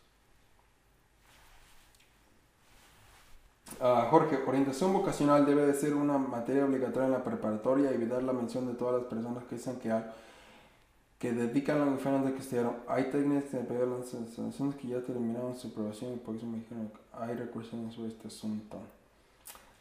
Uh, 3.78 4.08
Jorge, 4.08 4.38
orientación 4.46 4.92
vocacional 4.92 5.44
debe 5.44 5.66
de 5.66 5.74
ser 5.74 5.94
una 5.94 6.16
materia 6.16 6.64
obligatoria 6.64 7.06
en 7.06 7.12
la 7.12 7.22
preparatoria, 7.22 7.90
evitar 7.90 8.22
la 8.22 8.32
mención 8.32 8.66
de 8.66 8.72
todas 8.72 9.02
las 9.02 9.04
personas 9.04 9.44
que 9.44 9.56
dicen 9.56 9.76
que 9.76 9.92
que 11.18 11.32
dedican 11.32 11.80
a 11.80 11.86
los 11.86 12.24
de 12.24 12.34
que 12.34 12.40
estudiaron. 12.40 12.76
Hay 12.86 13.10
técnicas 13.10 13.52
de 13.52 13.60
pedir 13.60 13.86
las 13.86 14.12
instalaciones 14.12 14.76
que 14.76 14.88
ya 14.88 15.00
terminaron 15.00 15.56
su 15.56 15.68
aprobación 15.68 16.14
y 16.14 16.16
por 16.16 16.36
eso 16.36 16.46
me 16.46 16.58
dijeron 16.58 16.88
que 16.88 16.98
hay 17.12 17.34
recursos 17.34 17.94
sobre 17.94 18.08
este 18.08 18.28
asunto. 18.28 18.78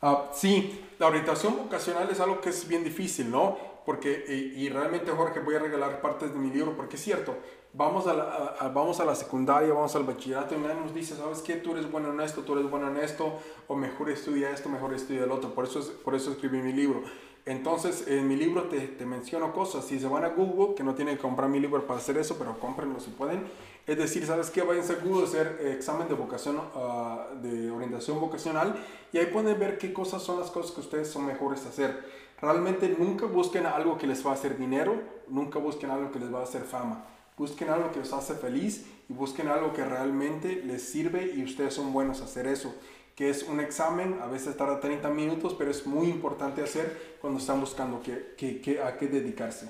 Uh, 0.01 0.17
sí, 0.33 0.85
la 0.99 1.07
orientación 1.07 1.57
vocacional 1.57 2.09
es 2.09 2.19
algo 2.19 2.39
que 2.39 2.49
es 2.49 2.67
bien 2.67 2.83
difícil, 2.83 3.31
¿no? 3.31 3.57
Porque, 3.85 4.25
y, 4.55 4.67
realmente 4.69 5.11
Jorge, 5.11 5.41
voy 5.41 5.55
a 5.55 5.59
regalar 5.59 6.01
partes 6.01 6.33
de 6.33 6.39
mi 6.39 6.49
libro, 6.49 6.75
porque 6.75 6.95
es 6.95 7.03
cierto, 7.03 7.37
vamos 7.71 8.07
a 8.07 8.13
la, 8.13 8.71
vamos 8.73 8.99
a 8.99 9.05
la 9.05 9.13
secundaria, 9.13 9.71
vamos 9.73 9.95
al 9.95 10.03
bachillerato 10.03 10.55
y 10.55 10.57
nadie 10.57 10.73
nos 10.81 10.93
dice, 10.93 11.15
¿sabes 11.15 11.41
qué? 11.41 11.55
Tú 11.57 11.73
eres 11.73 11.91
bueno 11.91 12.11
en 12.11 12.19
esto, 12.19 12.41
tú 12.41 12.53
eres 12.57 12.69
bueno 12.69 12.89
en 12.89 12.97
esto, 12.97 13.39
o 13.67 13.75
mejor 13.75 14.09
estudia 14.09 14.49
esto, 14.49 14.69
mejor 14.69 14.95
estudia 14.95 15.25
el 15.25 15.31
otro. 15.31 15.53
Por 15.53 15.65
eso, 15.65 15.79
es, 15.79 15.85
por 15.85 16.15
eso 16.15 16.31
escribí 16.31 16.63
mi 16.63 16.73
libro. 16.73 17.03
Entonces, 17.45 18.07
en 18.07 18.27
mi 18.27 18.35
libro 18.35 18.63
te, 18.63 19.05
menciono 19.05 19.53
cosas. 19.53 19.85
Si 19.85 19.99
se 19.99 20.07
van 20.07 20.25
a 20.25 20.29
Google, 20.29 20.73
que 20.73 20.83
no 20.83 20.95
tienen 20.95 21.15
que 21.15 21.21
comprar 21.21 21.47
mi 21.47 21.59
libro 21.59 21.85
para 21.85 21.99
hacer 21.99 22.17
eso, 22.17 22.37
pero 22.39 22.59
cómprenlo 22.59 22.99
si 22.99 23.11
pueden. 23.11 23.43
Es 23.85 23.97
decir, 23.97 24.25
¿sabes 24.25 24.49
qué? 24.49 24.63
Vayan 24.63 24.83
a 24.83 25.03
Google 25.05 25.21
a 25.21 25.27
hacer 25.27 25.61
examen 25.77 26.07
de 26.07 26.15
vocación, 26.15 26.59
ah, 26.73 27.27
de 27.43 27.69
orientación 27.69 28.19
vocacional, 28.19 28.75
y 29.13 29.19
ahí 29.19 29.27
pueden 29.27 29.59
ver 29.59 29.77
qué 29.77 29.93
cosas 29.93 30.23
son 30.23 30.39
las 30.39 30.49
cosas 30.49 30.71
que 30.71 30.81
ustedes 30.81 31.07
son 31.07 31.27
mejores 31.27 31.63
a 31.67 31.69
hacer. 31.69 32.03
Realmente 32.41 32.95
nunca 32.97 33.27
busquen 33.27 33.67
algo 33.67 33.99
que 33.99 34.07
les 34.07 34.25
va 34.25 34.31
a 34.31 34.33
hacer 34.33 34.57
dinero, 34.57 34.99
nunca 35.27 35.59
busquen 35.59 35.91
algo 35.91 36.11
que 36.11 36.19
les 36.19 36.33
va 36.33 36.39
a 36.39 36.43
hacer 36.43 36.63
fama. 36.63 37.05
Busquen 37.37 37.69
algo 37.69 37.91
que 37.91 37.99
los 37.99 38.11
hace 38.11 38.33
feliz 38.33 38.87
y 39.07 39.13
busquen 39.13 39.49
algo 39.49 39.71
que 39.71 39.85
realmente 39.85 40.63
les 40.65 40.81
sirve 40.81 41.33
y 41.35 41.43
ustedes 41.43 41.75
son 41.75 41.93
buenos 41.93 42.21
a 42.21 42.23
hacer 42.23 42.47
eso 42.47 42.73
que 43.15 43.29
es 43.29 43.43
un 43.43 43.61
examen, 43.61 44.19
a 44.21 44.27
veces 44.27 44.57
tarda 44.57 44.79
30 44.79 45.09
minutos, 45.09 45.55
pero 45.57 45.71
es 45.71 45.87
muy 45.87 46.07
importante 46.07 46.61
hacer 46.61 47.17
cuando 47.21 47.39
están 47.39 47.61
buscando 47.61 48.01
que, 48.03 48.81
a 48.83 48.97
qué 48.97 49.07
dedicarse. 49.07 49.69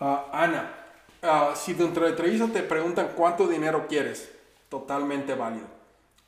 Ah, 0.00 0.28
Ana, 0.32 0.74
uh, 1.22 1.56
si 1.56 1.72
dentro 1.74 2.02
de 2.02 2.10
la 2.10 2.16
entrevista 2.16 2.48
te 2.48 2.62
preguntan 2.62 3.12
cuánto 3.16 3.46
dinero 3.46 3.86
quieres, 3.86 4.30
totalmente 4.68 5.34
válido. 5.34 5.66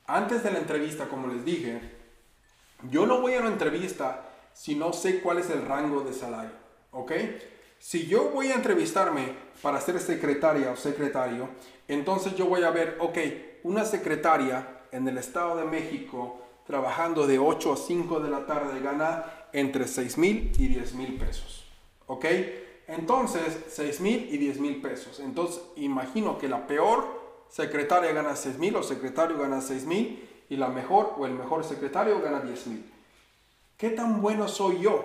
Antes 0.06 0.44
de 0.44 0.52
la 0.52 0.60
entrevista, 0.60 1.08
como 1.08 1.26
les 1.26 1.44
dije, 1.44 1.80
yo 2.90 3.04
no 3.06 3.20
voy 3.20 3.34
a 3.34 3.40
una 3.40 3.48
entrevista 3.48 4.22
si 4.54 4.76
no 4.76 4.92
sé 4.92 5.20
cuál 5.20 5.38
es 5.38 5.50
el 5.50 5.66
rango 5.66 6.02
de 6.02 6.12
salario, 6.12 6.52
¿ok? 6.92 7.12
Si 7.78 8.06
yo 8.06 8.30
voy 8.30 8.48
a 8.48 8.54
entrevistarme 8.54 9.34
para 9.62 9.80
ser 9.80 10.00
secretaria 10.00 10.70
o 10.70 10.76
secretario, 10.76 11.48
entonces 11.88 12.34
yo 12.34 12.46
voy 12.46 12.62
a 12.62 12.70
ver, 12.70 12.96
ok, 13.00 13.18
una 13.62 13.84
secretaria 13.84 14.82
en 14.92 15.06
el 15.08 15.18
Estado 15.18 15.56
de 15.56 15.64
México 15.64 16.40
trabajando 16.66 17.26
de 17.26 17.38
8 17.38 17.72
a 17.72 17.76
5 17.76 18.20
de 18.20 18.30
la 18.30 18.46
tarde 18.46 18.80
gana 18.80 19.48
entre 19.52 19.86
6 19.86 20.18
mil 20.18 20.52
y 20.58 20.68
10 20.68 20.94
mil 20.94 21.16
pesos. 21.16 21.64
¿Ok? 22.06 22.24
Entonces, 22.88 23.58
6 23.68 24.00
mil 24.00 24.28
y 24.32 24.38
10 24.38 24.60
mil 24.60 24.80
pesos. 24.80 25.20
Entonces, 25.20 25.60
imagino 25.76 26.38
que 26.38 26.48
la 26.48 26.66
peor 26.66 27.44
secretaria 27.48 28.12
gana 28.12 28.36
6 28.36 28.58
mil 28.58 28.76
o 28.76 28.82
secretario 28.82 29.38
gana 29.38 29.60
6 29.60 29.84
mil 29.84 30.28
y 30.48 30.56
la 30.56 30.68
mejor 30.68 31.14
o 31.18 31.26
el 31.26 31.32
mejor 31.32 31.64
secretario 31.64 32.20
gana 32.20 32.40
10 32.40 32.66
mil. 32.68 32.92
¿Qué 33.76 33.90
tan 33.90 34.20
bueno 34.20 34.48
soy 34.48 34.80
yo? 34.80 35.04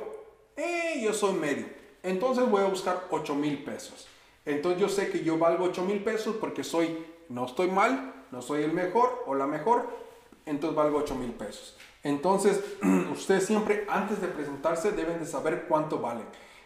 Eh, 0.56 1.02
yo 1.04 1.14
soy 1.14 1.34
medio. 1.34 1.66
Entonces 2.04 2.50
voy 2.50 2.64
a 2.64 2.68
buscar 2.68 3.08
8 3.12 3.36
mil 3.36 3.64
pesos. 3.64 4.08
Entonces 4.46 4.82
yo 4.82 4.90
sé 4.90 5.10
que 5.10 5.24
yo 5.24 5.38
valgo 5.38 5.66
8 5.66 5.84
mil 5.84 6.04
pesos 6.04 6.36
porque 6.38 6.64
soy, 6.64 7.06
no 7.30 7.46
estoy 7.46 7.70
mal, 7.70 8.26
no 8.32 8.42
soy 8.42 8.64
el 8.64 8.74
mejor 8.74 9.24
o 9.28 9.36
la 9.36 9.46
mejor, 9.46 9.88
entonces 10.46 10.76
valgo 10.76 11.00
8 11.00 11.16
mil 11.16 11.32
pesos. 11.32 11.78
Entonces 12.04 12.60
ustedes 13.12 13.46
siempre 13.46 13.86
antes 13.88 14.20
de 14.20 14.28
presentarse 14.28 14.92
deben 14.92 15.20
de 15.20 15.26
saber 15.26 15.66
cuánto 15.68 16.00
valen. 16.00 16.26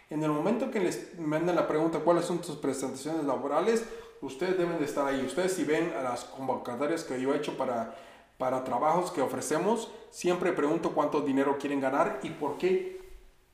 En 0.09 0.23
el 0.23 0.31
momento 0.31 0.71
que 0.71 0.79
les 0.79 1.19
manden 1.19 1.55
la 1.55 1.67
pregunta 1.67 1.99
cuáles 1.99 2.25
son 2.25 2.39
tus 2.39 2.55
prestaciones 2.55 3.25
laborales, 3.25 3.85
ustedes 4.21 4.57
deben 4.57 4.79
de 4.79 4.85
estar 4.85 5.05
ahí. 5.05 5.21
Ustedes 5.25 5.53
si 5.53 5.65
ven 5.65 5.93
a 5.99 6.01
las 6.01 6.23
convocatorias 6.23 7.03
que 7.03 7.19
yo 7.19 7.33
he 7.33 7.37
hecho 7.37 7.57
para, 7.57 7.95
para 8.37 8.63
trabajos 8.63 9.11
que 9.11 9.21
ofrecemos, 9.21 9.91
siempre 10.11 10.53
pregunto 10.53 10.93
cuánto 10.93 11.19
dinero 11.21 11.57
quieren 11.57 11.81
ganar 11.81 12.19
y 12.23 12.29
por 12.29 12.57
qué 12.57 13.01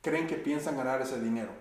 creen 0.02 0.28
que 0.28 0.36
piensan 0.36 0.78
ganar 0.78 1.02
ese 1.02 1.20
dinero 1.20 1.61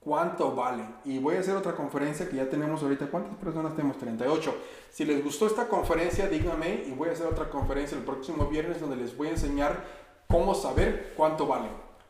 cuánto 0.00 0.54
vale. 0.54 0.84
Y 1.04 1.18
voy 1.18 1.36
a 1.36 1.40
hacer 1.40 1.54
otra 1.56 1.76
conferencia 1.76 2.28
que 2.28 2.36
ya 2.36 2.48
tenemos 2.48 2.82
ahorita. 2.82 3.06
¿Cuántas 3.06 3.36
personas 3.36 3.76
tenemos? 3.76 3.98
38. 3.98 4.54
Si 4.90 5.04
les 5.04 5.22
gustó 5.22 5.46
esta 5.46 5.68
conferencia, 5.68 6.28
díganme 6.28 6.84
y 6.86 6.90
voy 6.92 7.10
a 7.10 7.12
hacer 7.12 7.26
otra 7.26 7.48
conferencia 7.48 7.96
el 7.96 8.04
próximo 8.04 8.46
viernes 8.46 8.80
donde 8.80 8.96
les 8.96 9.16
voy 9.16 9.28
a 9.28 9.32
enseñar 9.32 9.84
cómo 10.26 10.54
saber 10.54 11.14
cuánto 11.16 11.46
vale. 11.46 11.68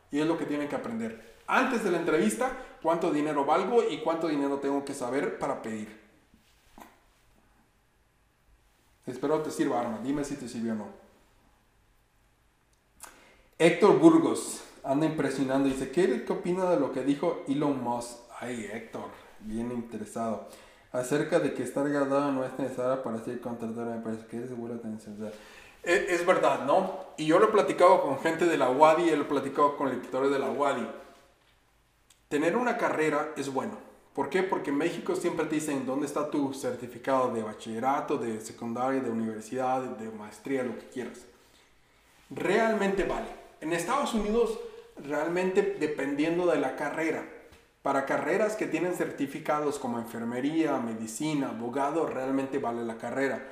Y 0.09 0.19
es 0.19 0.25
lo 0.25 0.37
que 0.37 0.45
tienen 0.45 0.67
que 0.67 0.75
aprender. 0.75 1.37
Antes 1.47 1.83
de 1.83 1.91
la 1.91 1.97
entrevista, 1.97 2.51
cuánto 2.81 3.11
dinero 3.11 3.45
valgo 3.45 3.83
y 3.87 3.99
cuánto 3.99 4.27
dinero 4.27 4.57
tengo 4.57 4.83
que 4.85 4.93
saber 4.93 5.37
para 5.37 5.61
pedir. 5.61 5.99
Espero 9.05 9.41
te 9.41 9.51
sirva, 9.51 9.81
Arma. 9.81 9.99
Dime 10.01 10.23
si 10.23 10.35
te 10.35 10.47
sirvió 10.47 10.73
o 10.73 10.75
no. 10.75 10.87
Héctor 13.57 13.99
Burgos 13.99 14.63
anda 14.83 15.05
impresionando. 15.05 15.69
Dice, 15.69 15.91
¿qué, 15.91 16.23
¿qué 16.23 16.33
opina 16.33 16.69
de 16.69 16.79
lo 16.79 16.91
que 16.91 17.03
dijo 17.03 17.43
Elon 17.47 17.83
Musk? 17.83 18.17
Ay, 18.39 18.69
Héctor, 18.71 19.09
bien 19.39 19.71
interesado. 19.71 20.47
Acerca 20.91 21.39
de 21.39 21.53
que 21.53 21.63
estar 21.63 21.87
graduado 21.87 22.31
no 22.31 22.43
es 22.43 22.57
necesario 22.59 23.01
para 23.01 23.23
ser 23.23 23.39
contratado 23.39 23.91
me 23.91 24.01
parece 24.01 24.25
que 24.25 24.43
es 24.43 24.49
segura 24.49 24.75
atención. 24.75 25.15
es, 25.83 26.09
es, 26.09 26.25
verdad, 26.25 26.65
¿no? 26.65 27.05
Y 27.17 27.27
yo 27.27 27.39
lo 27.39 27.45
he 27.45 27.51
platicado 27.51 28.01
con 28.01 28.19
gente 28.19 28.45
de 28.45 28.57
la 28.57 28.69
UADI, 28.69 29.15
lo 29.15 29.27
platicado 29.27 29.77
con 29.77 29.89
lectores 29.89 30.31
de 30.31 30.39
la 30.39 30.49
UADI. 30.49 30.87
Tener 32.27 32.57
una 32.57 32.77
carrera 32.77 33.31
es 33.37 33.53
bueno. 33.53 33.77
¿Por 34.13 34.29
qué? 34.29 34.43
Porque 34.43 34.71
en 34.71 34.77
México 34.77 35.15
siempre 35.15 35.45
te 35.45 35.55
dicen 35.55 35.85
dónde 35.85 36.05
está 36.05 36.29
tu 36.29 36.53
certificado 36.53 37.33
de 37.33 37.43
bachillerato, 37.43 38.17
de 38.17 38.41
secundaria, 38.41 38.99
de 38.99 39.09
universidad, 39.09 39.81
de 39.81 40.09
maestría, 40.09 40.63
lo 40.63 40.77
que 40.77 40.89
quieras. 40.89 41.25
Realmente 42.29 43.03
vale. 43.05 43.27
En 43.61 43.71
Estados 43.71 44.13
Unidos, 44.13 44.59
realmente 45.05 45.77
dependiendo 45.79 46.45
de 46.47 46.59
la 46.59 46.75
carrera. 46.75 47.25
Para 47.81 48.05
carreras 48.05 48.55
que 48.55 48.67
tienen 48.67 48.93
certificados 48.93 49.79
como 49.79 49.97
enfermería, 49.97 50.77
medicina, 50.77 51.49
abogado, 51.49 52.05
realmente 52.05 52.59
vale 52.59 52.83
la 52.83 52.97
carrera. 52.97 53.47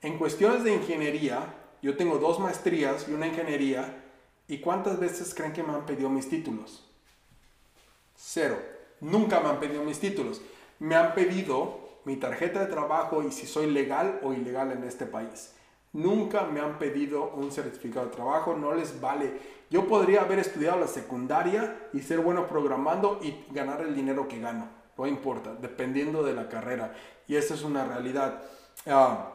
En 0.00 0.16
cuestiones 0.18 0.64
de 0.64 0.74
ingeniería, 0.74 1.54
yo 1.82 1.96
tengo 1.96 2.18
dos 2.18 2.40
maestrías 2.40 3.06
y 3.08 3.12
una 3.12 3.26
ingeniería. 3.26 4.02
¿Y 4.48 4.58
cuántas 4.58 4.98
veces 4.98 5.34
creen 5.34 5.52
que 5.52 5.62
me 5.62 5.74
han 5.74 5.86
pedido 5.86 6.08
mis 6.08 6.28
títulos? 6.28 6.90
Cero. 8.16 8.58
Nunca 9.00 9.40
me 9.40 9.48
han 9.50 9.60
pedido 9.60 9.84
mis 9.84 10.00
títulos. 10.00 10.40
Me 10.78 10.94
han 10.94 11.14
pedido 11.14 12.00
mi 12.04 12.16
tarjeta 12.16 12.60
de 12.60 12.66
trabajo 12.66 13.22
y 13.22 13.32
si 13.32 13.46
soy 13.46 13.70
legal 13.70 14.20
o 14.22 14.32
ilegal 14.32 14.72
en 14.72 14.84
este 14.84 15.06
país. 15.06 15.52
Nunca 15.94 16.42
me 16.42 16.60
han 16.60 16.76
pedido 16.80 17.30
un 17.36 17.52
certificado 17.52 18.06
de 18.06 18.12
trabajo, 18.12 18.56
no 18.56 18.74
les 18.74 19.00
vale. 19.00 19.32
Yo 19.70 19.86
podría 19.86 20.22
haber 20.22 20.40
estudiado 20.40 20.80
la 20.80 20.88
secundaria 20.88 21.88
y 21.92 22.00
ser 22.00 22.18
bueno 22.18 22.48
programando 22.48 23.20
y 23.22 23.32
ganar 23.52 23.80
el 23.80 23.94
dinero 23.94 24.26
que 24.26 24.40
gano. 24.40 24.68
No 24.98 25.06
importa, 25.06 25.54
dependiendo 25.54 26.24
de 26.24 26.34
la 26.34 26.48
carrera. 26.48 26.92
Y 27.28 27.36
esa 27.36 27.54
es 27.54 27.62
una 27.62 27.84
realidad. 27.84 28.42
Ah, 28.86 29.34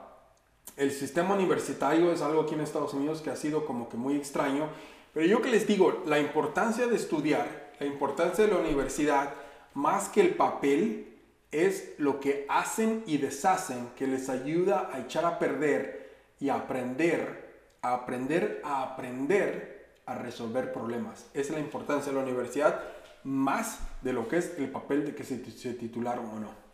el 0.75 0.91
sistema 0.91 1.33
universitario 1.33 2.11
es 2.11 2.21
algo 2.21 2.41
aquí 2.41 2.55
en 2.55 2.61
Estados 2.61 2.93
Unidos 2.93 3.21
que 3.21 3.29
ha 3.29 3.37
sido 3.37 3.65
como 3.65 3.87
que 3.87 3.95
muy 3.95 4.17
extraño. 4.17 4.67
Pero 5.13 5.25
yo 5.27 5.41
que 5.41 5.51
les 5.51 5.65
digo, 5.65 6.03
la 6.07 6.19
importancia 6.19 6.87
de 6.87 6.95
estudiar, 6.97 7.71
la 7.79 7.85
importancia 7.85 8.45
de 8.45 8.51
la 8.51 8.59
universidad, 8.59 9.33
más 9.75 10.09
que 10.09 10.19
el 10.19 10.35
papel, 10.35 11.05
es 11.51 11.93
lo 11.97 12.19
que 12.19 12.45
hacen 12.49 13.01
y 13.07 13.17
deshacen 13.17 13.91
que 13.95 14.07
les 14.07 14.27
ayuda 14.27 14.89
a 14.93 14.99
echar 14.99 15.23
a 15.23 15.39
perder 15.39 15.98
y 16.39 16.49
aprender, 16.49 17.77
a 17.81 17.93
aprender 17.93 18.61
a 18.63 18.83
aprender 18.83 19.79
a 20.05 20.15
resolver 20.15 20.73
problemas. 20.73 21.27
Es 21.33 21.49
la 21.51 21.59
importancia 21.59 22.11
de 22.11 22.17
la 22.17 22.23
universidad, 22.23 22.81
más 23.23 23.79
de 24.01 24.13
lo 24.13 24.27
que 24.27 24.37
es 24.37 24.57
el 24.57 24.69
papel 24.69 25.05
de 25.05 25.15
que 25.15 25.23
se, 25.23 25.43
se 25.51 25.73
titularon 25.73 26.25
o 26.25 26.39
no. 26.39 26.69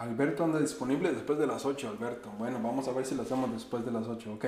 Alberto 0.00 0.44
anda 0.44 0.58
disponible 0.58 1.12
después 1.12 1.38
de 1.38 1.46
las 1.46 1.66
8, 1.66 1.90
Alberto. 1.90 2.30
Bueno, 2.38 2.58
vamos 2.62 2.88
a 2.88 2.92
ver 2.92 3.04
si 3.04 3.14
lo 3.14 3.22
hacemos 3.22 3.52
después 3.52 3.84
de 3.84 3.92
las 3.92 4.06
8, 4.06 4.32
ok. 4.32 4.46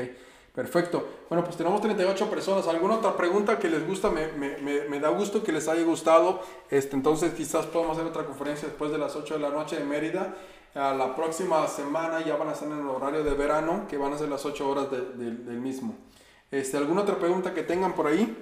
Perfecto. 0.55 1.09
Bueno, 1.31 1.45
pues 1.45 1.57
tenemos 1.57 1.81
38 1.81 2.29
personas. 2.29 2.67
¿Alguna 2.69 2.97
otra 2.97 3.17
pregunta 3.17 3.59
que 3.59 3.71
les 3.71 3.87
gusta? 3.87 4.11
Me, 4.11 4.29
me, 4.33 4.59
me, 4.59 5.01
da 5.01 5.09
gusto 5.09 5.43
que 5.43 5.51
les 5.51 5.67
haya 5.67 5.83
gustado. 5.83 6.41
Este, 6.71 6.95
entonces 6.95 7.33
quizás 7.33 7.65
podamos 7.67 7.97
hacer 7.97 8.11
otra 8.11 8.27
conferencia 8.27 8.69
después 8.69 8.93
de 8.93 8.99
las 8.99 9.17
8 9.17 9.35
de 9.35 9.41
la 9.41 9.49
noche 9.49 9.79
en 9.79 9.89
Mérida. 9.89 10.35
la 10.75 11.17
próxima 11.17 11.67
semana 11.69 12.21
ya 12.21 12.37
van 12.37 12.51
a 12.51 12.53
estar 12.53 12.69
en 12.69 12.81
el 12.81 12.87
horario 12.87 13.25
de 13.25 13.33
verano, 13.33 13.87
que 13.89 13.97
van 13.97 14.13
a 14.13 14.19
ser 14.19 14.29
las 14.29 14.45
8 14.45 14.69
horas 14.69 14.91
del 14.91 15.61
mismo. 15.61 15.95
Este, 16.51 16.77
¿Alguna 16.77 17.01
otra 17.01 17.17
pregunta 17.17 17.55
que 17.55 17.63
tengan 17.63 17.95
por 17.95 18.07
ahí? 18.07 18.37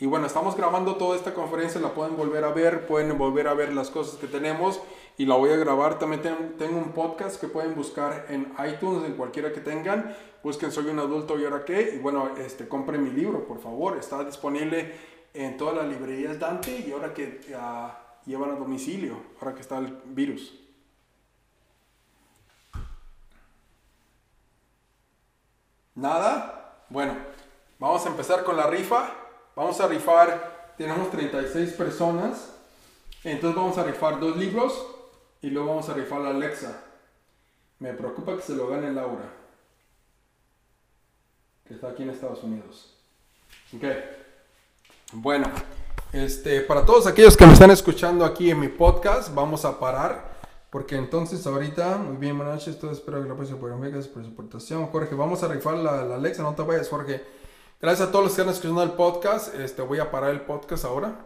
Y 0.00 0.06
bueno, 0.06 0.26
estamos 0.26 0.56
grabando 0.56 0.96
toda 0.96 1.14
esta 1.14 1.34
conferencia, 1.34 1.80
la 1.80 1.90
pueden 1.90 2.16
volver 2.16 2.42
a 2.42 2.52
ver, 2.52 2.86
pueden 2.86 3.16
volver 3.16 3.46
a 3.46 3.54
ver 3.54 3.72
las 3.74 3.90
cosas 3.90 4.16
que 4.16 4.26
tenemos 4.26 4.80
y 5.16 5.26
la 5.26 5.36
voy 5.36 5.50
a 5.50 5.56
grabar. 5.56 5.98
También 5.98 6.22
tengo, 6.58 6.78
un 6.78 6.92
podcast 6.92 7.40
que 7.40 7.48
pueden 7.48 7.74
buscar 7.74 8.26
en 8.28 8.52
iTunes, 8.66 9.04
en 9.04 9.14
cualquiera 9.14 9.52
que 9.52 9.60
tengan. 9.60 10.16
Busquen 10.42 10.72
Soy 10.72 10.86
un 10.86 10.98
adulto 10.98 11.38
y 11.38 11.44
ahora 11.44 11.64
qué. 11.64 11.94
Y 11.96 11.98
bueno, 11.98 12.36
este, 12.38 12.66
compren 12.68 13.02
mi 13.02 13.10
libro, 13.10 13.46
por 13.46 13.60
favor. 13.60 13.98
Está 13.98 14.24
disponible 14.24 14.94
en 15.34 15.56
todas 15.56 15.76
las 15.76 15.86
librerías 15.86 16.38
Dante 16.38 16.84
y 16.86 16.92
ahora 16.92 17.12
que 17.12 17.40
llevan 18.26 18.50
a 18.50 18.54
domicilio, 18.54 19.16
ahora 19.40 19.54
que 19.54 19.60
está 19.60 19.78
el 19.78 19.98
virus. 20.06 20.54
¿Nada? 25.94 26.84
Bueno, 26.88 27.14
vamos 27.78 28.06
a 28.06 28.08
empezar 28.08 28.42
con 28.42 28.56
la 28.56 28.66
rifa. 28.66 29.10
Vamos 29.54 29.78
a 29.80 29.86
rifar, 29.86 30.74
tenemos 30.78 31.10
36 31.10 31.72
personas. 31.72 32.54
Entonces 33.22 33.54
vamos 33.54 33.76
a 33.76 33.84
rifar 33.84 34.18
dos 34.18 34.36
libros 34.36 34.86
y 35.42 35.50
luego 35.50 35.68
vamos 35.68 35.88
a 35.88 35.94
rifar 35.94 36.20
la 36.20 36.30
Alexa. 36.30 36.82
Me 37.78 37.94
preocupa 37.94 38.36
que 38.36 38.42
se 38.42 38.54
lo 38.54 38.68
gane 38.68 38.92
Laura. 38.92 39.24
Que 41.66 41.74
está 41.74 41.88
aquí 41.88 42.02
en 42.02 42.10
Estados 42.10 42.42
Unidos. 42.42 42.94
Ok. 43.74 43.84
Bueno, 45.12 45.46
este, 46.12 46.60
para 46.60 46.84
todos 46.84 47.06
aquellos 47.06 47.36
que 47.36 47.46
me 47.46 47.52
están 47.52 47.70
escuchando 47.70 48.24
aquí 48.24 48.50
en 48.50 48.60
mi 48.60 48.68
podcast, 48.68 49.34
vamos 49.34 49.64
a 49.64 49.78
parar. 49.78 50.30
Porque 50.70 50.96
entonces 50.96 51.44
ahorita, 51.46 51.96
muy 51.96 52.16
bien, 52.16 52.36
buenas 52.36 52.54
noches, 52.54 52.78
todo 52.78 52.92
espero 52.92 53.20
que 53.20 53.28
lo 53.28 53.36
pasen 53.36 53.58
por 53.58 53.76
gracias 53.80 54.06
por 54.06 54.24
su 54.24 54.30
aportación. 54.30 54.86
Jorge, 54.86 55.16
vamos 55.16 55.42
a 55.42 55.48
rifar 55.48 55.74
la, 55.74 56.04
la, 56.04 56.14
Alexa, 56.14 56.42
no 56.42 56.54
te 56.54 56.62
vayas, 56.62 56.88
Jorge. 56.88 57.24
Gracias 57.80 58.08
a 58.08 58.12
todos 58.12 58.26
los 58.26 58.34
que 58.34 58.42
están 58.42 58.54
escuchando 58.54 58.82
el 58.84 58.92
podcast. 58.92 59.52
Este, 59.56 59.82
voy 59.82 59.98
a 59.98 60.10
parar 60.12 60.30
el 60.30 60.42
podcast 60.42 60.84
ahora. 60.84 61.16